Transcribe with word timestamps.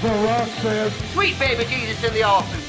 The 0.00 0.06
Rock 0.06 0.48
says, 0.62 0.92
Sweet 1.12 1.36
baby 1.40 1.64
Jesus 1.64 2.04
in 2.04 2.14
the 2.14 2.22
offing. 2.22 2.60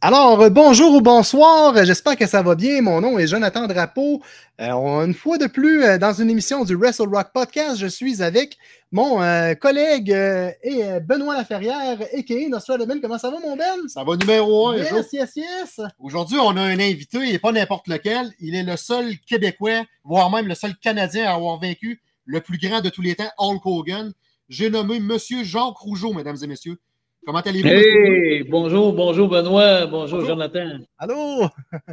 Alors, 0.00 0.40
euh, 0.42 0.50
bonjour 0.50 0.92
ou 0.96 1.00
bonsoir, 1.00 1.84
j'espère 1.84 2.16
que 2.16 2.26
ça 2.26 2.42
va 2.42 2.56
bien. 2.56 2.82
Mon 2.82 3.00
nom 3.00 3.16
est 3.16 3.28
Jonathan 3.28 3.68
Drapeau. 3.68 4.20
Euh, 4.60 4.72
une 5.06 5.14
fois 5.14 5.38
de 5.38 5.46
plus, 5.46 5.84
euh, 5.84 5.98
dans 5.98 6.12
une 6.14 6.28
émission 6.28 6.64
du 6.64 6.74
Wrestle 6.74 7.08
Rock 7.08 7.28
Podcast, 7.32 7.76
je 7.76 7.86
suis 7.86 8.24
avec 8.24 8.58
mon 8.90 9.22
euh, 9.22 9.54
collègue 9.54 10.10
euh, 10.12 10.50
et 10.64 10.82
Benoît 11.00 11.36
Laferrière, 11.36 12.00
a.k.a. 12.00 12.48
Nostradamus. 12.48 13.00
Comment 13.00 13.18
ça 13.18 13.30
va, 13.30 13.38
mon 13.38 13.56
Ben? 13.56 13.86
Ça 13.86 14.02
va 14.02 14.16
numéro 14.16 14.70
un. 14.70 14.78
Yes, 14.78 15.12
yes, 15.12 15.36
yes. 15.36 15.80
Aujourd'hui, 16.00 16.38
on 16.40 16.56
a 16.56 16.60
un 16.60 16.80
invité, 16.80 17.18
il 17.18 17.30
n'est 17.30 17.38
pas 17.38 17.52
n'importe 17.52 17.86
lequel. 17.86 18.32
Il 18.40 18.56
est 18.56 18.64
le 18.64 18.76
seul 18.76 19.16
Québécois, 19.28 19.84
voire 20.02 20.28
même 20.28 20.48
le 20.48 20.56
seul 20.56 20.74
Canadien 20.82 21.30
à 21.30 21.34
avoir 21.34 21.60
vaincu 21.60 22.00
le 22.24 22.40
plus 22.40 22.58
grand 22.58 22.80
de 22.80 22.88
tous 22.88 23.02
les 23.02 23.14
temps, 23.14 23.30
Hulk 23.38 23.64
Hogan. 23.64 24.12
J'ai 24.48 24.70
nommé 24.70 25.00
Monsieur 25.00 25.44
Jacques 25.44 25.76
Rougeau, 25.76 26.12
mesdames 26.12 26.36
et 26.42 26.46
messieurs. 26.46 26.78
Comment 27.26 27.40
allez-vous? 27.40 27.68
Hey, 27.68 28.42
bonjour, 28.44 28.92
bonjour 28.92 29.28
Benoît, 29.28 29.86
bonjour, 29.86 30.18
Bonjour. 30.18 30.28
Jonathan. 30.28 30.78
Allô? 30.98 31.48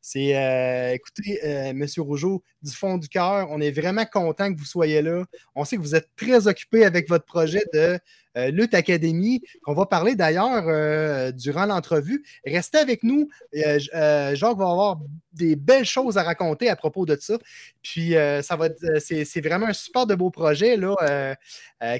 C'est, 0.00 0.36
euh, 0.36 0.92
écoutez, 0.94 1.38
euh, 1.44 1.72
Monsieur 1.72 2.02
Rougeau, 2.02 2.42
du 2.60 2.72
fond 2.72 2.98
du 2.98 3.08
cœur, 3.08 3.46
on 3.50 3.60
est 3.60 3.70
vraiment 3.70 4.04
content 4.04 4.52
que 4.52 4.58
vous 4.58 4.64
soyez 4.64 5.00
là. 5.00 5.24
On 5.54 5.64
sait 5.64 5.76
que 5.76 5.82
vous 5.82 5.94
êtes 5.94 6.08
très 6.16 6.48
occupé 6.48 6.84
avec 6.84 7.08
votre 7.08 7.24
projet 7.24 7.62
de 7.72 7.96
euh, 8.36 8.50
Lutte 8.50 8.74
Académie, 8.74 9.42
qu'on 9.62 9.74
va 9.74 9.86
parler 9.86 10.14
d'ailleurs 10.14 10.64
euh, 10.66 11.32
durant 11.32 11.66
l'entrevue. 11.66 12.24
Restez 12.46 12.78
avec 12.78 13.02
nous. 13.02 13.28
Euh, 13.54 13.78
euh, 13.94 14.34
Jacques 14.34 14.56
va 14.56 14.70
avoir 14.70 15.00
des 15.32 15.56
belles 15.56 15.86
choses 15.86 16.18
à 16.18 16.22
raconter 16.22 16.68
à 16.68 16.76
propos 16.76 17.06
de 17.06 17.16
ça. 17.18 17.38
Puis, 17.82 18.16
euh, 18.16 18.42
ça 18.42 18.56
va 18.56 18.68
c'est, 18.98 19.40
vraiment 19.40 19.66
un 19.66 19.72
super 19.72 20.06
de 20.06 20.14
beau 20.14 20.30
projet 20.30 20.76
là, 20.76 21.36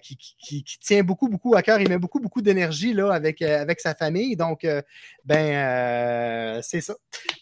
qui, 0.02 0.64
tient 0.80 1.02
beaucoup, 1.02 1.28
beaucoup 1.28 1.55
à 1.55 1.62
cœur. 1.62 1.80
Il 1.80 1.89
met 1.89 1.98
beaucoup, 1.98 2.20
beaucoup 2.20 2.42
d'énergie 2.42 2.92
là, 2.92 3.11
avec, 3.11 3.41
avec 3.42 3.80
sa 3.80 3.94
famille. 3.94 4.36
Donc, 4.36 4.67
ben, 5.24 6.61
c'est 6.62 6.83
ça. 6.83 6.94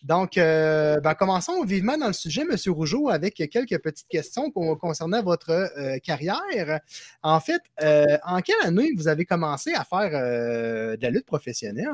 Donc, 0.03 0.37
ben, 0.37 1.15
commençons 1.19 1.65
vivement 1.65 1.99
dans 1.99 2.07
le 2.07 2.13
sujet, 2.13 2.43
M. 2.43 2.57
Rougeau, 2.73 3.09
avec 3.09 3.35
quelques 3.51 3.79
petites 3.83 4.09
questions 4.09 4.51
con- 4.53 4.77
concernant 4.77 5.23
votre 5.23 5.71
carrière. 6.05 6.81
En 7.23 7.41
fait, 7.41 7.63
en 8.25 8.41
quelle 8.41 8.65
année 8.65 8.80
vous 8.97 9.09
avez 9.09 9.25
commencé 9.25 9.73
à 9.75 9.85
faire 9.85 10.11
euh, 10.15 10.97
de 10.97 11.03
la 11.03 11.11
lutte 11.11 11.27
professionnelle? 11.27 11.87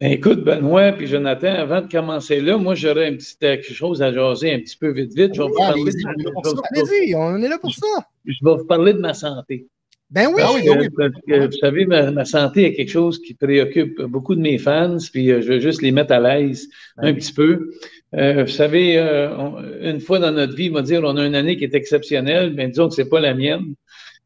Ben, 0.00 0.10
écoute, 0.10 0.44
Benoît 0.44 0.92
puis 0.92 1.06
Jonathan, 1.06 1.54
avant 1.54 1.80
de 1.80 1.90
commencer 1.90 2.40
là, 2.40 2.58
moi 2.58 2.74
j'aurais 2.74 3.06
un 3.06 3.14
petit 3.14 3.36
euh, 3.44 3.56
quelque 3.56 3.72
chose 3.72 4.02
à 4.02 4.12
jaser 4.12 4.52
un 4.52 4.58
petit 4.58 4.76
peu 4.76 4.90
vite 4.90 5.14
vite. 5.14 5.34
Je 5.34 5.40
vais 5.42 5.48
vous 5.48 5.54
parler 5.56 5.84
de- 5.84 5.90
on 6.06 6.18
est 6.20 6.24
là 6.24 6.30
pour 6.32 6.44
ça. 6.46 6.52
vais- 6.72 6.80
Allez-y, 6.80 7.14
on 7.14 7.36
est 7.42 7.48
là 7.48 7.58
pour 7.58 7.72
ça. 7.74 7.86
je 8.24 8.32
vais 8.42 8.56
vous 8.56 8.64
parler 8.66 8.92
de 8.92 8.98
ma 8.98 9.14
santé. 9.14 9.66
Ben 10.10 10.26
oui. 10.28 10.42
Ah 10.44 10.50
oui, 10.54 10.62
Parce 10.66 10.78
oui, 10.78 10.88
que- 10.88 10.94
parce 10.96 11.12
que, 11.26 11.46
vous 11.46 11.58
savez, 11.58 11.86
ma, 11.86 12.10
ma 12.10 12.24
santé 12.24 12.64
est 12.66 12.74
quelque 12.74 12.90
chose 12.90 13.20
qui 13.20 13.34
préoccupe 13.34 14.02
beaucoup 14.02 14.34
de 14.34 14.40
mes 14.40 14.58
fans, 14.58 14.98
puis 15.12 15.30
euh, 15.32 15.40
je 15.40 15.54
veux 15.54 15.60
juste 15.60 15.80
les 15.80 15.92
mettre 15.92 16.12
à 16.12 16.20
l'aise 16.20 16.68
Ben 16.96 17.04
un 17.08 17.12
oui. 17.12 17.14
petit 17.14 17.32
peu. 17.32 17.70
Euh, 18.14 18.44
vous 18.44 18.50
savez, 18.50 18.98
euh, 18.98 19.34
on- 19.36 19.56
une 19.80 20.00
fois 20.00 20.18
dans 20.18 20.30
notre 20.30 20.54
vie, 20.54 20.68
on 20.70 20.74
va 20.74 20.82
dire, 20.82 21.00
on 21.04 21.16
a 21.16 21.24
une 21.26 21.34
année 21.34 21.56
qui 21.56 21.64
est 21.64 21.74
exceptionnelle, 21.74 22.52
mais 22.54 22.68
disons 22.68 22.88
que 22.88 22.94
c'est 22.94 23.08
pas 23.08 23.18
la 23.20 23.34
mienne. 23.34 23.74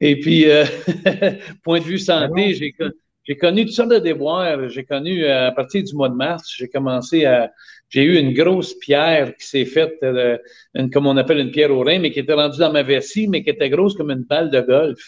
Et 0.01 0.21
puis, 0.21 0.49
euh, 0.51 0.65
point 1.65 1.81
de 1.81 1.85
vue 1.85 1.99
santé, 1.99 2.55
j'ai 2.55 2.73
con- 2.73 2.91
j'ai 3.25 3.37
connu 3.37 3.65
toutes 3.67 3.75
sortes 3.75 3.91
de 3.91 3.99
déboires. 3.99 4.69
J'ai 4.69 4.85
connu, 4.85 5.25
euh, 5.25 5.49
à 5.49 5.53
partir 5.53 5.83
du 5.83 5.95
mois 5.95 6.09
de 6.09 6.15
mars, 6.15 6.45
j'ai 6.57 6.69
commencé 6.69 7.25
à... 7.25 7.51
J'ai 7.91 8.03
eu 8.03 8.19
une 8.19 8.35
grosse 8.35 8.75
pierre 8.79 9.35
qui 9.37 9.47
s'est 9.47 9.65
faite, 9.65 9.95
euh, 10.03 10.37
une, 10.75 10.91
comme 10.91 11.07
on 11.07 11.17
appelle 11.17 11.39
une 11.39 11.51
pierre 11.51 11.71
au 11.71 11.81
rein, 11.83 11.99
mais 11.99 12.11
qui 12.11 12.21
était 12.21 12.35
rendue 12.35 12.59
dans 12.59 12.73
ma 12.73 12.83
vessie, 12.83 13.29
mais 13.29 13.43
qui 13.43 13.51
était 13.51 13.71
grosse 13.71 13.95
comme 13.97 14.11
une 14.11 14.25
balle 14.25 14.51
de 14.51 14.61
golf. 14.61 14.99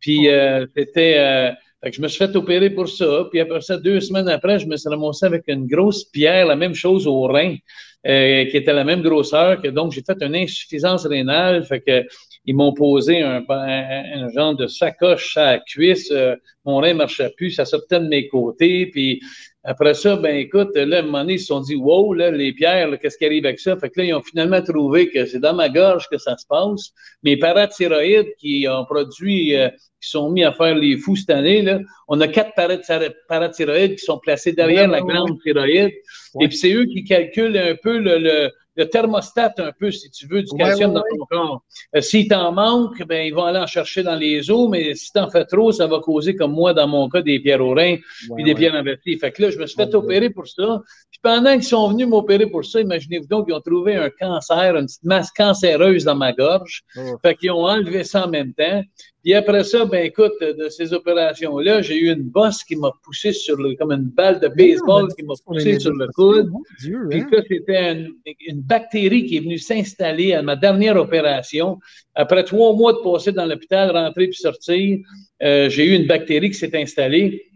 Puis 0.00 0.28
euh, 0.28 0.66
c'était. 0.76 1.16
euh, 1.18 1.52
fait 1.82 1.90
que 1.90 1.96
je 1.96 2.02
me 2.02 2.08
suis 2.08 2.18
fait 2.18 2.34
opérer 2.36 2.70
pour 2.70 2.88
ça. 2.88 3.26
Puis 3.30 3.40
après 3.40 3.60
ça, 3.60 3.76
deux 3.78 4.00
semaines 4.00 4.28
après, 4.28 4.58
je 4.58 4.66
me 4.66 4.76
suis 4.76 4.88
ramassé 4.88 5.26
avec 5.26 5.44
une 5.48 5.66
grosse 5.66 6.04
pierre, 6.04 6.46
la 6.46 6.56
même 6.56 6.74
chose 6.74 7.06
au 7.06 7.22
rein, 7.22 7.56
euh, 8.06 8.44
qui 8.46 8.56
était 8.56 8.72
la 8.72 8.84
même 8.84 9.02
grosseur. 9.02 9.60
Que, 9.62 9.68
donc, 9.68 9.92
j'ai 9.92 10.02
fait 10.02 10.22
une 10.22 10.34
insuffisance 10.36 11.06
rénale. 11.06 11.64
Fait 11.64 11.80
que 11.80 12.04
ils 12.46 12.54
m'ont 12.54 12.72
posé 12.72 13.22
un, 13.22 13.44
un, 13.48 14.24
un 14.24 14.28
genre 14.30 14.54
de 14.54 14.66
sacoche 14.66 15.36
à 15.36 15.52
la 15.52 15.58
cuisse. 15.58 16.10
Euh, 16.12 16.36
mon 16.64 16.76
rein 16.78 16.92
ne 16.92 16.98
marchait 16.98 17.30
plus, 17.36 17.50
ça 17.52 17.64
sortait 17.64 18.00
de 18.00 18.08
mes 18.08 18.28
côtés. 18.28 18.86
Puis 18.86 19.20
après 19.64 19.94
ça, 19.94 20.14
ben 20.16 20.36
écoute, 20.36 20.70
là, 20.76 20.98
à 20.98 21.00
un 21.00 21.02
moment 21.02 21.20
donné, 21.20 21.34
ils 21.34 21.40
se 21.40 21.46
sont 21.46 21.60
dit 21.60 21.74
Wow, 21.74 22.14
là, 22.14 22.30
les 22.30 22.52
pierres, 22.52 22.88
qu'est-ce 23.00 23.18
qui 23.18 23.26
arrive 23.26 23.44
avec 23.46 23.58
ça? 23.58 23.76
Fait 23.76 23.90
que 23.90 24.00
là, 24.00 24.06
ils 24.06 24.14
ont 24.14 24.22
finalement 24.22 24.62
trouvé 24.62 25.08
que 25.10 25.24
c'est 25.26 25.40
dans 25.40 25.54
ma 25.54 25.68
gorge 25.68 26.08
que 26.08 26.18
ça 26.18 26.36
se 26.36 26.46
passe. 26.46 26.92
Mes 27.24 27.36
parathyroïdes 27.36 28.32
qui 28.38 28.66
ont 28.68 28.84
produit, 28.84 29.56
euh, 29.56 29.68
qui 30.00 30.08
sont 30.10 30.30
mis 30.30 30.44
à 30.44 30.52
faire 30.52 30.76
les 30.76 30.96
fous 30.98 31.16
cette 31.16 31.30
année, 31.30 31.62
là, 31.62 31.80
on 32.06 32.20
a 32.20 32.28
quatre 32.28 32.52
parathyro- 32.56 33.12
parathyroïdes 33.28 33.96
qui 33.96 34.04
sont 34.04 34.18
placés 34.18 34.52
derrière 34.52 34.88
Ouais, 34.88 34.98
la 35.00 35.04
ouais, 35.04 35.12
glande 35.12 35.40
thyroïde. 35.42 35.92
Et 36.40 36.48
puis 36.48 36.56
c'est 36.56 36.72
eux 36.72 36.84
qui 36.84 37.02
calculent 37.02 37.56
un 37.58 37.74
peu 37.82 37.98
le, 37.98 38.18
le, 38.18 38.50
le 38.76 38.88
thermostat, 38.88 39.54
un 39.58 39.72
peu, 39.72 39.90
si 39.90 40.10
tu 40.10 40.26
veux, 40.26 40.42
du 40.42 40.52
Ouais, 40.52 40.58
calcium 40.58 40.90
ouais, 40.90 40.96
dans 40.96 41.02
ton 41.18 41.24
corps. 41.26 41.62
Euh, 41.94 42.00
S'il 42.00 42.28
t'en 42.28 42.52
manque, 42.52 43.02
ben, 43.04 43.26
ils 43.26 43.34
vont 43.34 43.44
aller 43.44 43.58
en 43.58 43.66
chercher 43.66 44.02
dans 44.02 44.14
les 44.14 44.50
os, 44.50 44.68
mais 44.68 44.94
si 44.94 45.12
t'en 45.12 45.30
fais 45.30 45.44
trop, 45.44 45.72
ça 45.72 45.86
va 45.86 46.00
causer, 46.00 46.36
comme 46.36 46.52
moi, 46.52 46.74
dans 46.74 46.86
mon 46.86 47.08
cas, 47.08 47.22
des 47.22 47.40
pierres 47.40 47.62
au 47.62 47.74
rein, 47.74 47.96
puis 48.34 48.44
des 48.44 48.54
pierres 48.54 48.74
investies. 48.74 49.18
Fait 49.18 49.32
que 49.32 49.42
là, 49.42 49.50
je 49.50 49.58
me 49.58 49.66
suis 49.66 49.76
fait 49.76 49.94
opérer 49.94 50.30
pour 50.30 50.46
ça. 50.46 50.82
Puis 51.10 51.20
pendant 51.22 51.54
qu'ils 51.54 51.64
sont 51.64 51.88
venus 51.88 52.06
m'opérer 52.06 52.46
pour 52.46 52.64
ça, 52.64 52.80
imaginez-vous 52.80 53.26
donc, 53.26 53.46
ils 53.48 53.54
ont 53.54 53.60
trouvé 53.60 53.96
un 53.96 54.10
cancer, 54.10 54.76
une 54.76 54.86
petite 54.86 55.04
masse 55.04 55.30
cancéreuse 55.30 56.04
dans 56.04 56.14
ma 56.14 56.32
gorge. 56.32 56.82
Oh. 56.96 57.16
Fait 57.22 57.34
qu'ils 57.34 57.50
ont 57.50 57.64
enlevé 57.64 58.04
ça 58.04 58.26
en 58.26 58.28
même 58.28 58.52
temps. 58.52 58.82
Puis 59.26 59.34
après 59.34 59.64
ça, 59.64 59.84
ben 59.84 60.04
écoute, 60.06 60.34
de 60.40 60.68
ces 60.68 60.92
opérations-là, 60.92 61.82
j'ai 61.82 61.98
eu 61.98 62.12
une 62.12 62.22
bosse 62.22 62.62
qui 62.62 62.76
m'a 62.76 62.92
poussé 63.02 63.32
sur 63.32 63.56
le, 63.56 63.74
comme 63.74 63.90
une 63.90 64.04
balle 64.04 64.38
de 64.38 64.46
baseball 64.46 65.12
qui 65.16 65.24
m'a 65.24 65.34
poussé 65.44 65.80
sur 65.80 65.92
le 65.94 66.06
coude. 66.14 66.48
Dieu, 66.78 67.00
Puis 67.10 67.22
hein? 67.22 67.28
ça, 67.32 67.42
c'était 67.48 67.92
une, 67.92 68.12
une 68.46 68.60
bactérie 68.60 69.26
qui 69.26 69.38
est 69.38 69.40
venue 69.40 69.58
s'installer 69.58 70.32
à 70.32 70.42
ma 70.42 70.54
dernière 70.54 70.94
opération. 70.94 71.80
Après 72.14 72.44
trois 72.44 72.72
mois 72.76 72.92
de 72.92 72.98
passer 72.98 73.32
dans 73.32 73.46
l'hôpital, 73.46 73.90
rentrer 73.90 74.28
puis 74.28 74.38
sortir, 74.38 75.00
euh, 75.42 75.68
j'ai 75.70 75.86
eu 75.86 75.96
une 75.96 76.06
bactérie 76.06 76.50
qui 76.50 76.58
s'est 76.58 76.80
installée. 76.80 77.46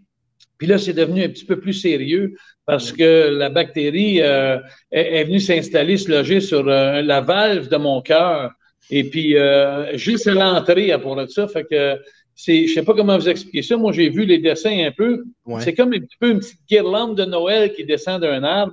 Puis 0.58 0.66
là, 0.66 0.76
c'est 0.76 0.92
devenu 0.92 1.22
un 1.22 1.28
petit 1.28 1.44
peu 1.44 1.60
plus 1.60 1.74
sérieux 1.74 2.34
parce 2.66 2.90
que 2.90 3.28
la 3.30 3.48
bactérie 3.48 4.20
euh, 4.22 4.58
est, 4.90 5.20
est 5.20 5.22
venue 5.22 5.38
s'installer, 5.38 5.98
se 5.98 6.10
loger 6.10 6.40
sur 6.40 6.68
euh, 6.68 7.00
la 7.00 7.20
valve 7.20 7.68
de 7.68 7.76
mon 7.76 8.02
cœur. 8.02 8.50
Et 8.90 9.04
puis, 9.04 9.36
euh, 9.36 9.96
juste 9.96 10.26
à 10.26 10.34
l'entrée, 10.34 10.92
à 10.92 10.98
pour 10.98 11.16
de 11.16 11.26
ça, 11.26 11.46
fait 11.48 11.64
que 11.64 11.98
c'est, 12.34 12.66
je 12.66 12.72
sais 12.72 12.82
pas 12.82 12.94
comment 12.94 13.18
vous 13.18 13.28
expliquer 13.28 13.62
ça. 13.62 13.76
Moi, 13.76 13.92
j'ai 13.92 14.08
vu 14.08 14.24
les 14.24 14.38
dessins 14.38 14.86
un 14.86 14.90
peu. 14.90 15.24
Ouais. 15.44 15.60
C'est 15.60 15.74
comme 15.74 15.92
un 15.92 16.00
petit 16.00 16.16
peu 16.18 16.30
une 16.30 16.38
petite 16.38 16.60
guirlande 16.68 17.16
de 17.16 17.24
Noël 17.24 17.72
qui 17.72 17.84
descend 17.84 18.22
d'un 18.22 18.42
arbre, 18.42 18.72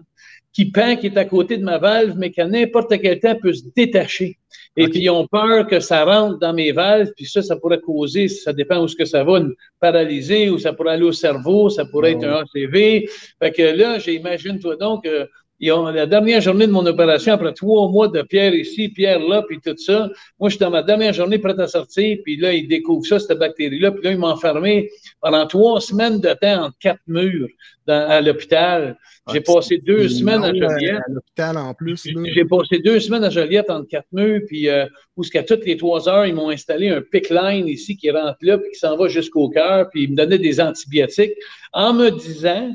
qui 0.53 0.72
pend, 0.72 0.96
qui 0.96 1.07
est 1.07 1.17
à 1.17 1.25
côté 1.25 1.58
de 1.58 1.64
ma 1.64 1.78
valve, 1.78 2.16
mais 2.17 2.32
qu'à 2.32 2.46
n'importe 2.46 2.99
quel 3.02 3.20
temps 3.20 3.35
peut 3.35 3.53
se 3.53 3.64
détacher. 3.76 4.37
Et 4.76 4.87
puis, 4.87 5.02
ils 5.02 5.09
ont 5.09 5.28
peur 5.28 5.67
que 5.67 5.79
ça 5.79 6.05
rentre 6.05 6.40
dans 6.40 6.53
mes 6.53 6.72
valves, 6.72 7.11
puis 7.16 7.26
ça, 7.26 7.41
ça 7.41 7.58
pourrait 7.58 7.79
causer, 7.79 8.28
ça 8.28 8.53
dépend 8.53 8.82
où 8.82 8.87
ce 8.87 8.96
que 8.96 9.05
ça 9.05 9.23
va, 9.23 9.40
une 9.40 9.53
paralysée, 9.79 10.49
ou 10.49 10.59
ça 10.59 10.72
pourrait 10.72 10.93
aller 10.93 11.03
au 11.03 11.11
cerveau, 11.11 11.70
ça 11.70 11.85
pourrait 11.85 12.11
être 12.11 12.23
un 12.23 12.43
ACV. 12.43 13.09
Fait 13.40 13.52
que 13.52 13.64
là, 13.64 13.99
j'imagine-toi 13.99 14.76
donc, 14.78 15.05
euh, 15.08 15.26
ils 15.59 15.72
ont, 15.72 15.86
la 15.88 16.06
dernière 16.06 16.40
journée 16.42 16.68
de 16.68 16.72
mon 16.72 16.86
opération, 16.86 17.34
après 17.34 17.54
trois 17.54 17.90
mois 17.90 18.08
de 18.08 18.22
pierre 18.22 18.54
ici, 18.54 18.90
pierre 18.90 19.20
là, 19.20 19.44
puis 19.48 19.59
tout 19.59 19.76
ça, 19.78 20.09
moi, 20.40 20.50
je 20.50 20.56
suis 20.56 20.59
dans 20.59 20.70
ma 20.70 20.84
dernière 20.84 21.14
journée 21.14 21.40
prête 21.40 21.59
à 21.59 21.68
sortir, 21.68 22.18
puis 22.24 22.38
là, 22.38 22.54
ils 22.54 22.68
découvrent 22.68 23.06
ça, 23.06 23.18
cette 23.20 23.40
bactérie-là, 23.40 23.92
puis 23.92 24.04
là, 24.04 24.12
ils 24.12 24.18
m'ont 24.18 24.28
enfermé 24.28 24.90
pendant 25.22 25.46
trois 25.48 25.82
semaines 25.82 26.20
de 26.20 26.34
temps 26.34 26.66
entre 26.66 26.78
quatre 26.80 27.02
murs 27.08 27.48
dans- 27.88 28.08
à 28.08 28.22
l'hôpital. 28.22 28.98
J'ai 29.34 29.40
Ah, 29.40 29.54
passé 29.54 29.78
deux 29.80 30.08
semaines 30.08 30.44
à 30.44 30.50
euh, 30.50 30.54
Joliette. 30.56 31.02
À 31.06 31.12
l'hôpital 31.12 31.58
en 31.58 31.74
plus. 31.74 32.08
J'ai 32.34 32.46
passé 32.46 32.80
deux 32.80 33.00
semaines 33.00 33.24
à 33.26 33.30
Joliette 33.30 33.70
entre 33.70 33.88
quatre 33.88 34.08
murs, 34.14 34.42
puis 34.48 34.70
euh, 34.70 34.86
où 35.18 35.24
ce 35.24 35.32
qu'à 35.32 35.44
toutes 35.44 35.66
les 35.66 35.76
trois 35.76 36.08
heures, 36.08 36.26
ils 36.26 36.34
m'ont 36.36 36.50
installé 36.50 36.90
un 36.90 37.02
pick 37.02 37.30
line 37.30 37.68
ici 37.68 37.98
qui 37.98 38.09
rentre 38.12 38.38
là, 38.42 38.58
puis 38.58 38.70
qui 38.72 38.80
s'en 38.80 38.96
va 38.96 39.08
jusqu'au 39.08 39.50
cœur, 39.50 39.90
puis 39.90 40.04
ils 40.04 40.12
me 40.12 40.16
donnaient 40.16 40.38
des 40.38 40.62
antibiotiques 40.62 41.34
en 41.74 41.94
me 41.94 42.09
disant 42.12 42.74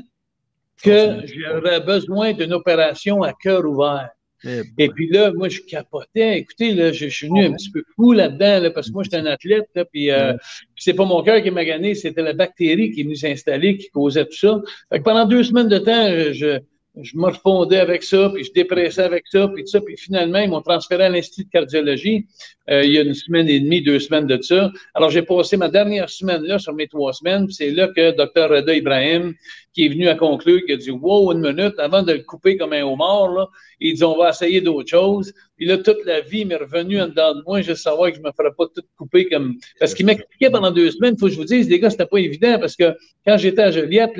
que 0.83 1.25
j'aurais 1.25 1.79
besoin 1.79 2.33
d'une 2.33 2.53
opération 2.53 3.23
à 3.23 3.33
cœur 3.33 3.65
ouvert. 3.65 4.09
Eh 4.45 4.61
Et 4.77 4.89
puis 4.89 5.07
là, 5.09 5.31
moi, 5.33 5.47
je 5.47 5.61
capotais. 5.61 6.39
Écoutez, 6.39 6.73
là, 6.73 6.91
je, 6.91 7.07
je 7.07 7.15
suis 7.15 7.27
venu 7.27 7.45
un 7.45 7.53
petit 7.53 7.71
peu 7.71 7.81
fou 7.95 8.11
là-dedans, 8.11 8.59
là, 8.63 8.71
parce 8.71 8.89
que 8.89 8.93
moi, 8.93 9.03
j'étais 9.03 9.17
un 9.17 9.25
athlète, 9.25 9.69
là, 9.73 9.85
puis 9.85 10.11
euh, 10.11 10.33
c'est 10.75 10.93
pas 10.93 11.05
mon 11.05 11.23
cœur 11.23 11.41
qui 11.41 11.49
m'a 11.49 11.63
gagné, 11.63 11.95
c'était 11.95 12.21
la 12.21 12.33
bactérie 12.33 12.91
qui 12.91 13.01
est 13.01 13.03
venue 13.03 13.15
s'installer, 13.15 13.77
qui 13.77 13.89
causait 13.89 14.25
tout 14.25 14.35
ça. 14.35 14.61
Fait 14.91 14.99
que 14.99 15.03
pendant 15.03 15.25
deux 15.25 15.43
semaines 15.43 15.69
de 15.69 15.77
temps, 15.77 16.07
je, 16.33 16.59
je 17.01 17.17
me 17.17 17.25
refondais 17.25 17.79
avec 17.79 18.03
ça, 18.03 18.29
puis 18.33 18.43
je 18.43 18.51
dépressais 18.51 19.01
avec 19.01 19.25
ça, 19.31 19.47
puis 19.47 19.67
ça. 19.67 19.81
Puis 19.81 19.97
finalement, 19.97 20.39
ils 20.39 20.49
m'ont 20.49 20.61
transféré 20.61 21.05
à 21.05 21.09
l'Institut 21.09 21.45
de 21.45 21.49
cardiologie 21.49 22.27
euh, 22.69 22.83
il 22.83 22.91
y 22.91 22.97
a 22.97 23.01
une 23.01 23.13
semaine 23.13 23.49
et 23.49 23.59
demie, 23.59 23.81
deux 23.81 23.99
semaines 23.99 24.27
de 24.27 24.41
ça. 24.41 24.71
Alors, 24.93 25.09
j'ai 25.09 25.23
passé 25.23 25.57
ma 25.57 25.69
dernière 25.69 26.09
semaine 26.09 26.43
là, 26.43 26.59
sur 26.59 26.73
mes 26.73 26.87
trois 26.87 27.11
semaines, 27.11 27.49
c'est 27.49 27.71
là 27.71 27.89
que 27.89 28.11
Dr. 28.11 28.49
Reda 28.49 28.73
Ibrahim, 28.73 29.33
qui 29.73 29.85
est 29.85 29.89
venu 29.89 30.07
à 30.07 30.15
conclure, 30.15 30.61
qui 30.65 30.71
a 30.71 30.77
dit 30.77 30.91
Wow, 30.91 31.33
une 31.33 31.41
minute, 31.41 31.73
avant 31.77 32.03
de 32.03 32.13
le 32.13 32.23
couper 32.23 32.55
comme 32.55 32.73
un 32.73 32.83
homard, 32.83 33.33
là, 33.33 33.47
il 33.79 33.95
dit 33.95 34.03
On 34.03 34.17
va 34.17 34.29
essayer 34.29 34.61
d'autres 34.61 34.89
choses. 34.89 35.33
Puis 35.55 35.67
là, 35.67 35.77
toute 35.77 36.03
la 36.05 36.21
vie 36.21 36.45
m'est 36.45 36.55
revenue 36.55 36.99
en 36.99 37.07
dedans 37.07 37.35
de 37.35 37.43
moi, 37.45 37.61
je 37.61 37.73
savais 37.73 38.11
que 38.11 38.17
je 38.17 38.23
me 38.23 38.31
ferais 38.35 38.51
pas 38.57 38.65
tout 38.73 38.81
couper 38.97 39.29
comme. 39.29 39.55
Parce 39.79 39.93
qu'il 39.93 40.05
m'expliquait 40.05 40.49
pendant 40.49 40.71
deux 40.71 40.89
semaines, 40.89 41.13
il 41.15 41.19
faut 41.19 41.27
que 41.27 41.31
je 41.31 41.37
vous 41.37 41.45
dise, 41.45 41.69
les 41.69 41.79
gars, 41.79 41.89
c'était 41.89 42.07
pas 42.07 42.17
évident 42.17 42.57
parce 42.59 42.75
que 42.75 42.95
quand 43.25 43.37
j'étais 43.37 43.61
à 43.61 43.71
Joliette, 43.71 44.11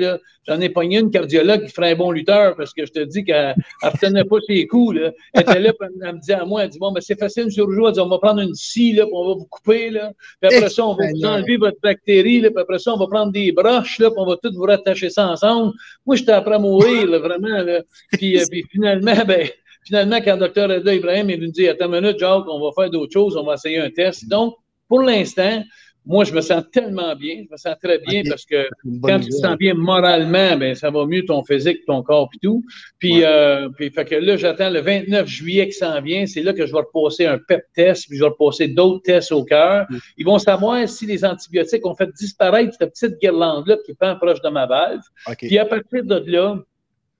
j'en 0.46 0.60
ai 0.60 0.68
pogné 0.68 1.00
une 1.00 1.10
cardiologue 1.10 1.64
qui 1.66 1.72
ferait 1.72 1.92
un 1.92 1.96
bon 1.96 2.12
lutteur 2.12 2.54
parce 2.56 2.72
que 2.72 2.86
je 2.86 2.92
te 2.92 3.00
dis 3.00 3.24
qu'elle 3.24 3.54
ne 3.82 3.88
retenait 3.88 4.24
pas 4.24 4.36
ses 4.46 4.66
coups. 4.66 4.96
Là. 4.96 5.12
Elle 5.32 5.42
était 5.42 5.58
là, 5.58 5.72
puis 5.72 5.88
elle 6.02 6.14
me 6.14 6.20
disait 6.20 6.34
à 6.34 6.44
moi, 6.44 6.64
elle 6.64 6.70
dit 6.70 6.78
Bon, 6.78 6.92
ben, 6.92 7.00
c'est 7.00 7.18
facile, 7.18 7.44
M. 7.44 7.64
Rougeau, 7.64 7.88
elle 7.88 7.94
dit 7.94 8.00
On 8.00 8.08
va 8.08 8.18
prendre 8.18 8.40
une 8.40 8.54
scie, 8.54 8.92
là, 8.92 9.04
puis 9.04 9.14
on 9.14 9.28
va 9.28 9.34
vous 9.34 9.46
couper, 9.46 9.90
là. 9.90 10.12
Puis 10.40 10.56
après 10.56 10.70
ça, 10.70 10.86
on 10.86 10.94
va 10.94 11.04
vous 11.10 11.24
enlever 11.24 11.56
votre 11.56 11.80
bactérie, 11.82 12.40
là, 12.40 12.50
puis 12.50 12.60
après 12.60 12.78
ça, 12.78 12.94
on 12.94 12.98
va 12.98 13.06
prendre 13.08 13.32
des 13.32 13.50
broches, 13.50 13.98
là, 13.98 14.10
puis 14.10 14.18
on 14.18 14.26
va 14.26 14.36
tout 14.36 14.52
vous 14.54 14.62
rattacher 14.62 15.10
ça 15.10 15.28
ensemble. 15.28 15.72
Moi, 16.06 16.16
j'étais 16.16 16.32
après 16.32 16.54
à 16.54 16.58
mourir, 16.58 17.06
là, 17.06 17.18
vraiment. 17.18 17.62
Là. 17.62 17.82
Puis, 18.12 18.38
euh, 18.38 18.44
puis 18.48 18.64
finalement, 18.70 19.24
ben, 19.26 19.48
finalement, 19.84 20.18
quand 20.24 20.36
le 20.36 20.48
Dr. 20.48 20.68
Reda 20.68 20.94
Ibrahim 20.94 21.30
est 21.30 21.36
venu 21.36 21.50
dire 21.50 21.72
Attends 21.72 21.92
une 21.92 22.00
minute, 22.00 22.18
Jacques, 22.18 22.44
on 22.48 22.60
va 22.60 22.70
faire 22.76 22.90
d'autres 22.90 23.12
choses, 23.12 23.36
on 23.36 23.44
va 23.44 23.54
essayer 23.54 23.78
un 23.78 23.90
test. 23.90 24.28
Donc, 24.28 24.54
pour 24.88 25.00
l'instant, 25.00 25.62
moi, 26.06 26.24
je 26.24 26.34
me 26.34 26.42
sens 26.42 26.62
tellement 26.70 27.16
bien, 27.16 27.44
je 27.46 27.50
me 27.50 27.56
sens 27.56 27.76
très 27.82 27.98
bien 27.98 28.22
parce 28.28 28.44
que 28.44 28.68
quand 29.02 29.20
tu 29.20 29.30
te 29.30 29.36
sens 29.36 29.56
bien 29.56 29.72
moralement, 29.72 30.54
ben, 30.56 30.74
ça 30.74 30.90
va 30.90 31.06
mieux 31.06 31.24
ton 31.24 31.42
physique, 31.44 31.78
ton 31.86 32.02
corps 32.02 32.28
et 32.34 32.38
tout. 32.42 32.62
Puis, 32.98 33.18
Ouais. 33.20 33.24
euh, 33.24 33.68
puis 33.70 33.90
fait 33.90 34.04
que 34.04 34.14
là, 34.14 34.36
j'attends 34.36 34.68
le 34.68 34.80
29 34.80 35.26
juillet 35.26 35.66
qui 35.66 35.72
s'en 35.72 36.00
vient. 36.02 36.26
C'est 36.26 36.42
là 36.42 36.52
que 36.52 36.66
je 36.66 36.72
vais 36.72 36.80
repasser 36.80 37.24
un 37.24 37.38
PEP 37.38 37.62
test, 37.74 38.06
puis 38.08 38.18
je 38.18 38.22
vais 38.22 38.28
repasser 38.28 38.68
d'autres 38.68 39.02
tests 39.02 39.32
au 39.32 39.44
cœur. 39.44 39.86
Mm. 39.88 39.96
Ils 40.18 40.26
vont 40.26 40.38
savoir 40.38 40.86
si 40.88 41.06
les 41.06 41.24
antibiotiques 41.24 41.86
ont 41.86 41.94
fait 41.94 42.10
disparaître 42.12 42.74
cette 42.78 42.90
petite 42.90 43.18
guirlande-là 43.18 43.78
qui 43.86 43.94
pend 43.94 44.14
proche 44.16 44.42
de 44.42 44.48
ma 44.50 44.66
valve. 44.66 45.00
Puis 45.38 45.58
à 45.58 45.64
partir 45.64 46.04
de 46.04 46.22
là, 46.30 46.58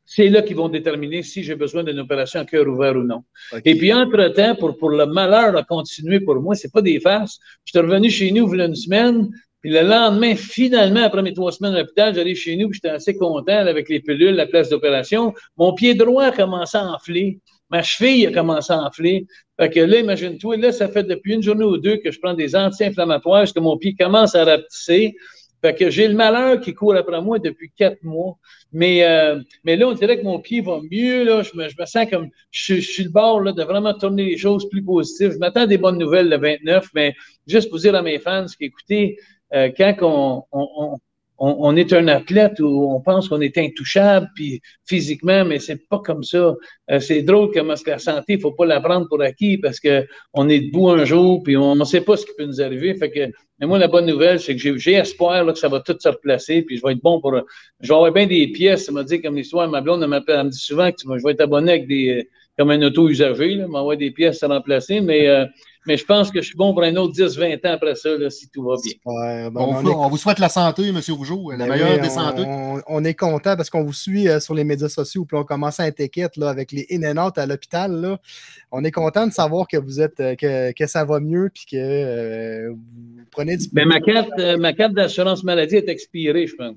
c'est 0.04 0.28
là 0.28 0.42
qu'ils 0.42 0.56
vont 0.56 0.68
déterminer 0.68 1.22
si 1.22 1.42
j'ai 1.42 1.54
besoin 1.54 1.82
d'une 1.82 1.98
opération 1.98 2.40
à 2.40 2.44
cœur 2.44 2.66
ouvert 2.68 2.96
ou 2.96 3.02
non. 3.02 3.24
Et 3.64 3.76
puis, 3.76 3.92
entre-temps, 3.92 4.54
pour, 4.56 4.76
pour 4.76 4.90
le 4.90 5.06
malheur 5.06 5.52
de 5.52 5.62
continuer 5.66 6.20
pour 6.20 6.36
moi, 6.36 6.54
c'est 6.54 6.72
pas 6.72 6.82
des 6.82 7.00
farces. 7.00 7.38
Je 7.64 7.72
suis 7.72 7.80
revenu 7.80 8.10
chez 8.10 8.30
nous 8.30 8.52
il 8.52 8.58
y 8.58 8.62
a 8.62 8.66
une 8.66 8.74
semaine, 8.74 9.30
puis 9.64 9.72
le 9.72 9.80
lendemain, 9.80 10.36
finalement, 10.36 11.04
après 11.04 11.22
mes 11.22 11.32
trois 11.32 11.50
semaines 11.50 11.74
à 11.74 11.78
l'hôpital, 11.78 12.14
j'allais 12.14 12.34
chez 12.34 12.54
nous, 12.54 12.68
puis 12.68 12.80
j'étais 12.82 12.94
assez 12.94 13.16
content 13.16 13.56
avec 13.56 13.88
les 13.88 14.00
pilules, 14.00 14.34
la 14.34 14.44
place 14.44 14.68
d'opération. 14.68 15.32
Mon 15.56 15.72
pied 15.72 15.94
droit 15.94 16.24
a 16.24 16.32
commencé 16.32 16.76
à 16.76 16.84
enfler. 16.86 17.40
Ma 17.70 17.82
cheville 17.82 18.26
a 18.26 18.30
commencé 18.30 18.74
à 18.74 18.82
enfler. 18.82 19.26
Fait 19.58 19.70
que 19.70 19.80
là, 19.80 20.00
imagine-toi, 20.00 20.58
là, 20.58 20.70
ça 20.70 20.88
fait 20.88 21.04
depuis 21.04 21.32
une 21.32 21.42
journée 21.42 21.64
ou 21.64 21.78
deux 21.78 21.96
que 21.96 22.10
je 22.10 22.20
prends 22.20 22.34
des 22.34 22.54
anti-inflammatoires 22.54 23.50
que 23.50 23.58
mon 23.58 23.78
pied 23.78 23.96
commence 23.98 24.34
à 24.34 24.44
rapetisser. 24.44 25.16
Fait 25.64 25.74
que 25.74 25.88
j'ai 25.88 26.08
le 26.08 26.14
malheur 26.14 26.60
qui 26.60 26.74
court 26.74 26.94
après 26.94 27.22
moi 27.22 27.38
depuis 27.38 27.70
quatre 27.74 28.02
mois. 28.02 28.36
Mais, 28.70 29.02
euh, 29.02 29.40
mais 29.64 29.76
là, 29.76 29.88
on 29.88 29.94
dirait 29.94 30.18
que 30.18 30.24
mon 30.24 30.38
pied 30.38 30.60
va 30.60 30.78
mieux. 30.90 31.24
Là. 31.24 31.42
Je, 31.42 31.56
me, 31.56 31.70
je 31.70 31.74
me 31.80 31.86
sens 31.86 32.06
comme 32.10 32.28
je, 32.50 32.74
je 32.74 32.80
suis 32.80 33.04
le 33.04 33.08
bord 33.08 33.40
là, 33.40 33.52
de 33.52 33.62
vraiment 33.62 33.94
tourner 33.94 34.26
les 34.26 34.36
choses 34.36 34.68
plus 34.68 34.84
positives. 34.84 35.32
Je 35.32 35.38
m'attends 35.38 35.66
des 35.66 35.78
bonnes 35.78 35.96
nouvelles 35.96 36.28
le 36.28 36.36
29, 36.36 36.90
mais 36.94 37.14
juste 37.46 37.70
pour 37.70 37.78
dire 37.78 37.94
à 37.94 38.02
mes 38.02 38.18
fans 38.18 38.44
qu'écoutez, 38.58 39.16
euh, 39.54 39.70
quand 39.74 39.94
on, 40.02 40.44
on, 40.52 40.68
on, 40.76 40.98
on, 41.46 41.76
est 41.76 41.92
un 41.92 42.08
athlète 42.08 42.60
où 42.60 42.90
on 42.90 43.00
pense 43.00 43.28
qu'on 43.28 43.40
est 43.40 43.58
intouchable 43.58 44.28
puis 44.34 44.60
physiquement, 44.86 45.44
mais 45.44 45.58
c'est 45.58 45.88
pas 45.88 45.98
comme 45.98 46.22
ça. 46.22 46.54
Euh, 46.90 47.00
c'est 47.00 47.22
drôle 47.22 47.50
comment 47.52 47.74
la 47.86 47.98
santé, 47.98 48.34
il 48.34 48.40
faut 48.40 48.52
pas 48.52 48.66
la 48.66 48.80
prendre 48.80 49.08
pour 49.08 49.20
acquis 49.22 49.58
parce 49.58 49.80
que 49.80 50.06
on 50.32 50.48
est 50.48 50.60
debout 50.60 50.90
un 50.90 51.04
jour 51.04 51.42
puis 51.42 51.56
on 51.56 51.74
ne 51.74 51.84
sait 51.84 52.00
pas 52.00 52.16
ce 52.16 52.24
qui 52.24 52.32
peut 52.36 52.46
nous 52.46 52.60
arriver. 52.60 52.94
Fait 52.94 53.10
que 53.10 53.30
mais 53.60 53.66
moi, 53.66 53.78
la 53.78 53.86
bonne 53.86 54.06
nouvelle, 54.06 54.40
c'est 54.40 54.56
que 54.56 54.76
j'ai 54.78 54.94
espoir 54.94 55.44
là, 55.44 55.52
que 55.52 55.58
ça 55.58 55.68
va 55.68 55.80
tout 55.80 55.96
se 55.98 56.08
replacer, 56.08 56.62
puis 56.62 56.76
je 56.76 56.82
vais 56.82 56.92
être 56.92 57.02
bon 57.02 57.20
pour. 57.20 57.34
Je 57.80 57.88
vais 57.88 57.94
avoir 57.94 58.12
bien 58.12 58.26
des 58.26 58.48
pièces. 58.48 58.86
Ça 58.86 58.92
m'a 58.92 59.04
dit 59.04 59.20
comme 59.22 59.36
l'histoire, 59.36 59.68
ma 59.68 59.80
blonde, 59.80 60.02
elle, 60.02 60.22
elle 60.26 60.44
me 60.44 60.50
dit 60.50 60.58
souvent 60.58 60.90
que 60.90 60.96
tu 60.96 61.06
je 61.06 61.22
vais 61.22 61.32
être 61.32 61.40
abonné 61.40 61.72
avec 61.72 61.86
des. 61.86 62.28
comme 62.58 62.70
un 62.70 62.82
auto 62.82 63.08
usagé, 63.08 63.54
là, 63.54 63.68
m'envoyer 63.68 63.98
des 63.98 64.10
pièces 64.10 64.42
à 64.42 64.48
remplacer, 64.48 65.00
mais, 65.00 65.28
euh, 65.28 65.44
mais 65.86 65.96
je 65.96 66.04
pense 66.04 66.30
que 66.30 66.40
je 66.40 66.46
suis 66.46 66.56
bon 66.56 66.72
pour 66.72 66.82
un 66.82 66.94
autre 66.96 67.14
10-20 67.14 67.66
ans 67.66 67.72
après 67.74 67.94
ça, 67.94 68.16
là, 68.16 68.30
si 68.30 68.48
tout 68.48 68.62
va 68.64 68.76
bien. 68.82 68.92
Ben, 69.04 69.52
On, 69.56 69.60
on 69.62 69.72
vous- 69.80 69.90
est- 69.90 69.94
on 69.94 70.08
vous 70.08 70.16
souhaite 70.16 70.38
la 70.38 70.48
santé, 70.48 70.88
M. 70.88 71.00
Rougeau, 71.10 71.50
la 71.50 71.58
Ben 71.58 71.68
meilleure 71.68 71.94
oui, 71.96 72.00
des 72.00 72.08
on- 72.08 72.14
santé. 72.14 72.42
On, 72.46 72.80
on 72.86 73.04
est 73.04 73.14
content 73.14 73.56
parce 73.56 73.70
qu'on 73.70 73.82
vous 73.84 73.92
suit 73.92 74.28
euh, 74.28 74.40
sur 74.40 74.54
les 74.54 74.64
médias 74.64 74.88
sociaux, 74.88 75.24
puis 75.24 75.36
on 75.36 75.44
commence 75.44 75.80
à 75.80 75.86
là, 75.88 76.48
avec 76.48 76.72
les 76.72 76.86
in 76.90 77.02
and 77.16 77.26
out 77.26 77.38
à 77.38 77.46
l'hôpital. 77.46 78.18
On 78.72 78.82
est 78.84 78.90
content 78.90 79.26
de 79.26 79.32
savoir 79.32 79.66
que 79.68 79.76
vous 79.76 80.00
êtes 80.00 80.20
euh, 80.20 80.34
que, 80.34 80.72
que 80.72 80.86
ça 80.86 81.04
va 81.04 81.20
mieux 81.20 81.50
puis 81.52 81.64
que 81.70 81.76
euh, 81.76 82.70
vous 82.70 83.24
prenez 83.30 83.56
du 83.56 83.66
Mais 83.72 83.84
ma 83.84 84.00
carte, 84.00 84.30
euh, 84.38 84.56
ma 84.56 84.72
carte 84.72 84.94
d'assurance 84.94 85.44
maladie 85.44 85.76
est 85.76 85.88
expirée, 85.88 86.46
je 86.46 86.54
pense. 86.56 86.76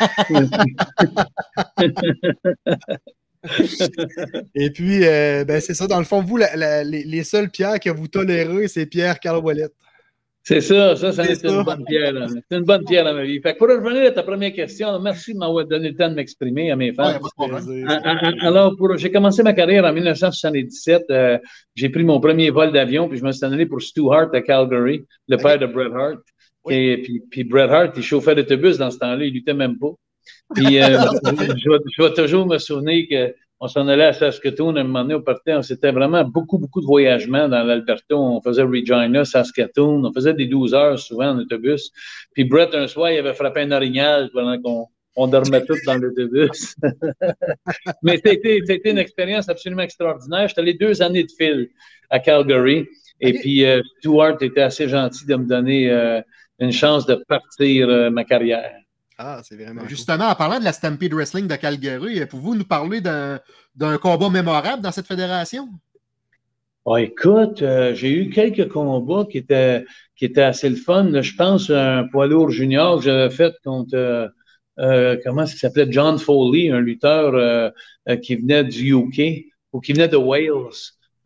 Et 4.54 4.70
puis, 4.70 5.04
euh, 5.06 5.44
ben, 5.44 5.60
c'est 5.60 5.74
ça. 5.74 5.86
Dans 5.86 5.98
le 5.98 6.04
fond, 6.04 6.22
vous, 6.22 6.36
la- 6.36 6.54
la- 6.56 6.84
les, 6.84 7.04
les 7.04 7.24
seules 7.24 7.50
pierres 7.50 7.80
que 7.80 7.90
vous 7.90 8.08
tolérez, 8.08 8.68
c'est 8.68 8.86
Pierre 8.86 9.16
Ouellet. 9.42 9.68
C'est 10.42 10.62
ça, 10.62 10.96
ça, 10.96 11.12
ça 11.12 11.24
C'est 11.24 11.46
une 11.48 11.62
bonne 11.62 11.84
pierre. 11.84 12.14
C'est 12.28 12.56
une 12.56 12.64
bonne 12.64 12.82
pierre 12.84 13.04
dans 13.04 13.12
ma 13.14 13.24
vie. 13.24 13.40
Fait 13.42 13.52
que 13.52 13.58
pour 13.58 13.68
revenir 13.68 14.08
à 14.08 14.10
ta 14.10 14.22
première 14.22 14.52
question, 14.54 14.98
merci 14.98 15.34
de 15.34 15.38
m'avoir 15.38 15.66
donné 15.66 15.90
le 15.90 15.94
temps 15.96 16.08
de 16.08 16.14
m'exprimer 16.14 16.70
à 16.70 16.76
mes 16.76 16.94
fans. 16.94 17.18
Ouais, 17.38 17.84
ah, 17.86 18.00
ah, 18.04 18.30
Alors, 18.40 18.74
j'ai 18.96 19.12
commencé 19.12 19.42
ma 19.42 19.52
carrière 19.52 19.84
en 19.84 19.92
1977. 19.92 21.04
euh, 21.10 21.38
j'ai 21.74 21.90
pris 21.90 22.04
mon 22.04 22.20
premier 22.20 22.48
vol 22.50 22.72
d'avion, 22.72 23.06
puis 23.08 23.18
je 23.18 23.24
me 23.24 23.32
suis 23.32 23.44
en 23.44 23.52
allé 23.52 23.66
pour 23.66 23.82
Stu 23.82 24.00
Hart 24.10 24.34
à 24.34 24.40
Calgary, 24.40 25.04
le 25.28 25.36
père 25.36 25.58
de 25.58 25.66
Bret 25.66 25.90
Hart. 25.94 26.20
Oui. 26.64 26.74
Et 26.74 27.02
puis, 27.02 27.22
puis 27.30 27.44
Bret 27.44 27.68
Hart, 27.70 27.92
il 27.96 28.02
chauffait 28.02 28.34
d'autobus 28.34 28.78
dans 28.78 28.90
ce 28.90 28.98
temps-là, 28.98 29.24
il 29.24 29.34
luttait 29.34 29.54
même 29.54 29.78
pas. 29.78 29.90
Puis, 30.54 30.82
euh, 30.82 30.98
je, 31.24 31.70
vais, 31.70 31.78
je 31.96 32.02
vais 32.02 32.12
toujours 32.14 32.46
me 32.46 32.58
souvenir 32.58 33.06
qu'on 33.60 33.68
s'en 33.68 33.86
allait 33.88 34.06
à 34.06 34.12
Saskatoon, 34.12 34.76
à 34.76 34.80
un 34.80 34.84
moment 34.84 35.02
donné, 35.02 35.14
on 35.14 35.22
partait, 35.22 35.54
on- 35.54 35.62
c'était 35.62 35.92
vraiment 35.92 36.24
beaucoup, 36.24 36.58
beaucoup 36.58 36.80
de 36.80 36.86
voyagements 36.86 37.48
dans 37.48 37.62
l'Alberta. 37.62 38.16
On 38.16 38.40
faisait 38.42 38.62
Regina, 38.62 39.24
Saskatoon, 39.24 40.04
on 40.04 40.12
faisait 40.12 40.34
des 40.34 40.46
12 40.46 40.74
heures 40.74 40.98
souvent 40.98 41.30
en 41.30 41.38
autobus. 41.38 41.90
Puis 42.34 42.44
Brett, 42.44 42.74
un 42.74 42.86
soir, 42.86 43.10
il 43.12 43.18
avait 43.18 43.34
frappé 43.34 43.60
un 43.60 43.72
orignal 43.72 44.30
pendant 44.32 44.60
qu'on 44.60 44.86
on 45.16 45.26
dormait 45.26 45.64
tous 45.64 45.78
dans 45.86 45.96
l'autobus. 45.96 46.74
Mais 48.02 48.20
c'était 48.24 48.60
c'était 48.66 48.90
une 48.90 48.98
expérience 48.98 49.48
absolument 49.48 49.82
extraordinaire. 49.82 50.48
J'étais 50.48 50.60
allé 50.60 50.74
deux 50.74 51.02
années 51.02 51.24
de 51.24 51.30
fil 51.36 51.68
à 52.10 52.18
Calgary. 52.20 52.86
Et 53.20 53.34
puis, 53.34 53.64
euh, 53.64 53.82
Stuart 53.98 54.42
était 54.42 54.62
assez 54.62 54.88
gentil 54.88 55.26
de 55.26 55.36
me 55.36 55.44
donner 55.46 55.90
euh, 55.90 56.20
une 56.58 56.72
chance 56.72 57.06
de 57.06 57.16
partir 57.28 57.88
euh, 57.88 58.10
ma 58.10 58.24
carrière. 58.24 58.72
Ah, 59.22 59.42
c'est 59.44 59.54
vraiment. 59.54 59.82
cool. 59.82 59.90
Justement, 59.90 60.28
en 60.28 60.34
parlant 60.34 60.58
de 60.58 60.64
la 60.64 60.72
Stampede 60.72 61.12
Wrestling 61.12 61.46
de 61.46 61.54
Calgary, 61.56 62.24
pouvez-vous 62.24 62.54
nous 62.54 62.64
parler 62.64 63.02
d'un 63.02 63.98
combat 63.98 64.30
mémorable 64.30 64.82
dans 64.82 64.92
cette 64.92 65.06
fédération? 65.06 65.68
Ah, 66.86 67.02
écoute, 67.02 67.60
euh, 67.60 67.94
j'ai 67.94 68.10
eu 68.10 68.30
quelques 68.30 68.68
combats 68.68 69.26
qui 69.30 69.36
étaient, 69.36 69.84
qui 70.16 70.24
étaient 70.24 70.40
assez 70.42 70.70
le 70.70 70.76
fun. 70.76 71.20
Je 71.20 71.36
pense 71.36 71.68
à 71.68 71.98
un 71.98 72.08
poids 72.08 72.26
lourd 72.26 72.48
junior 72.50 72.96
que 72.96 73.04
j'avais 73.04 73.28
fait 73.28 73.54
contre, 73.62 73.94
euh, 73.94 74.26
euh, 74.78 75.18
comment 75.22 75.42
est-ce 75.42 75.52
qu'il 75.52 75.60
s'appelait? 75.60 75.92
John 75.92 76.18
Foley, 76.18 76.70
un 76.70 76.80
lutteur 76.80 77.34
euh, 77.34 77.68
euh, 78.08 78.16
qui 78.16 78.36
venait 78.36 78.64
du 78.64 78.94
UK 78.94 79.44
ou 79.74 79.80
qui 79.80 79.92
venait 79.92 80.08
de 80.08 80.16
Wales, 80.16 80.72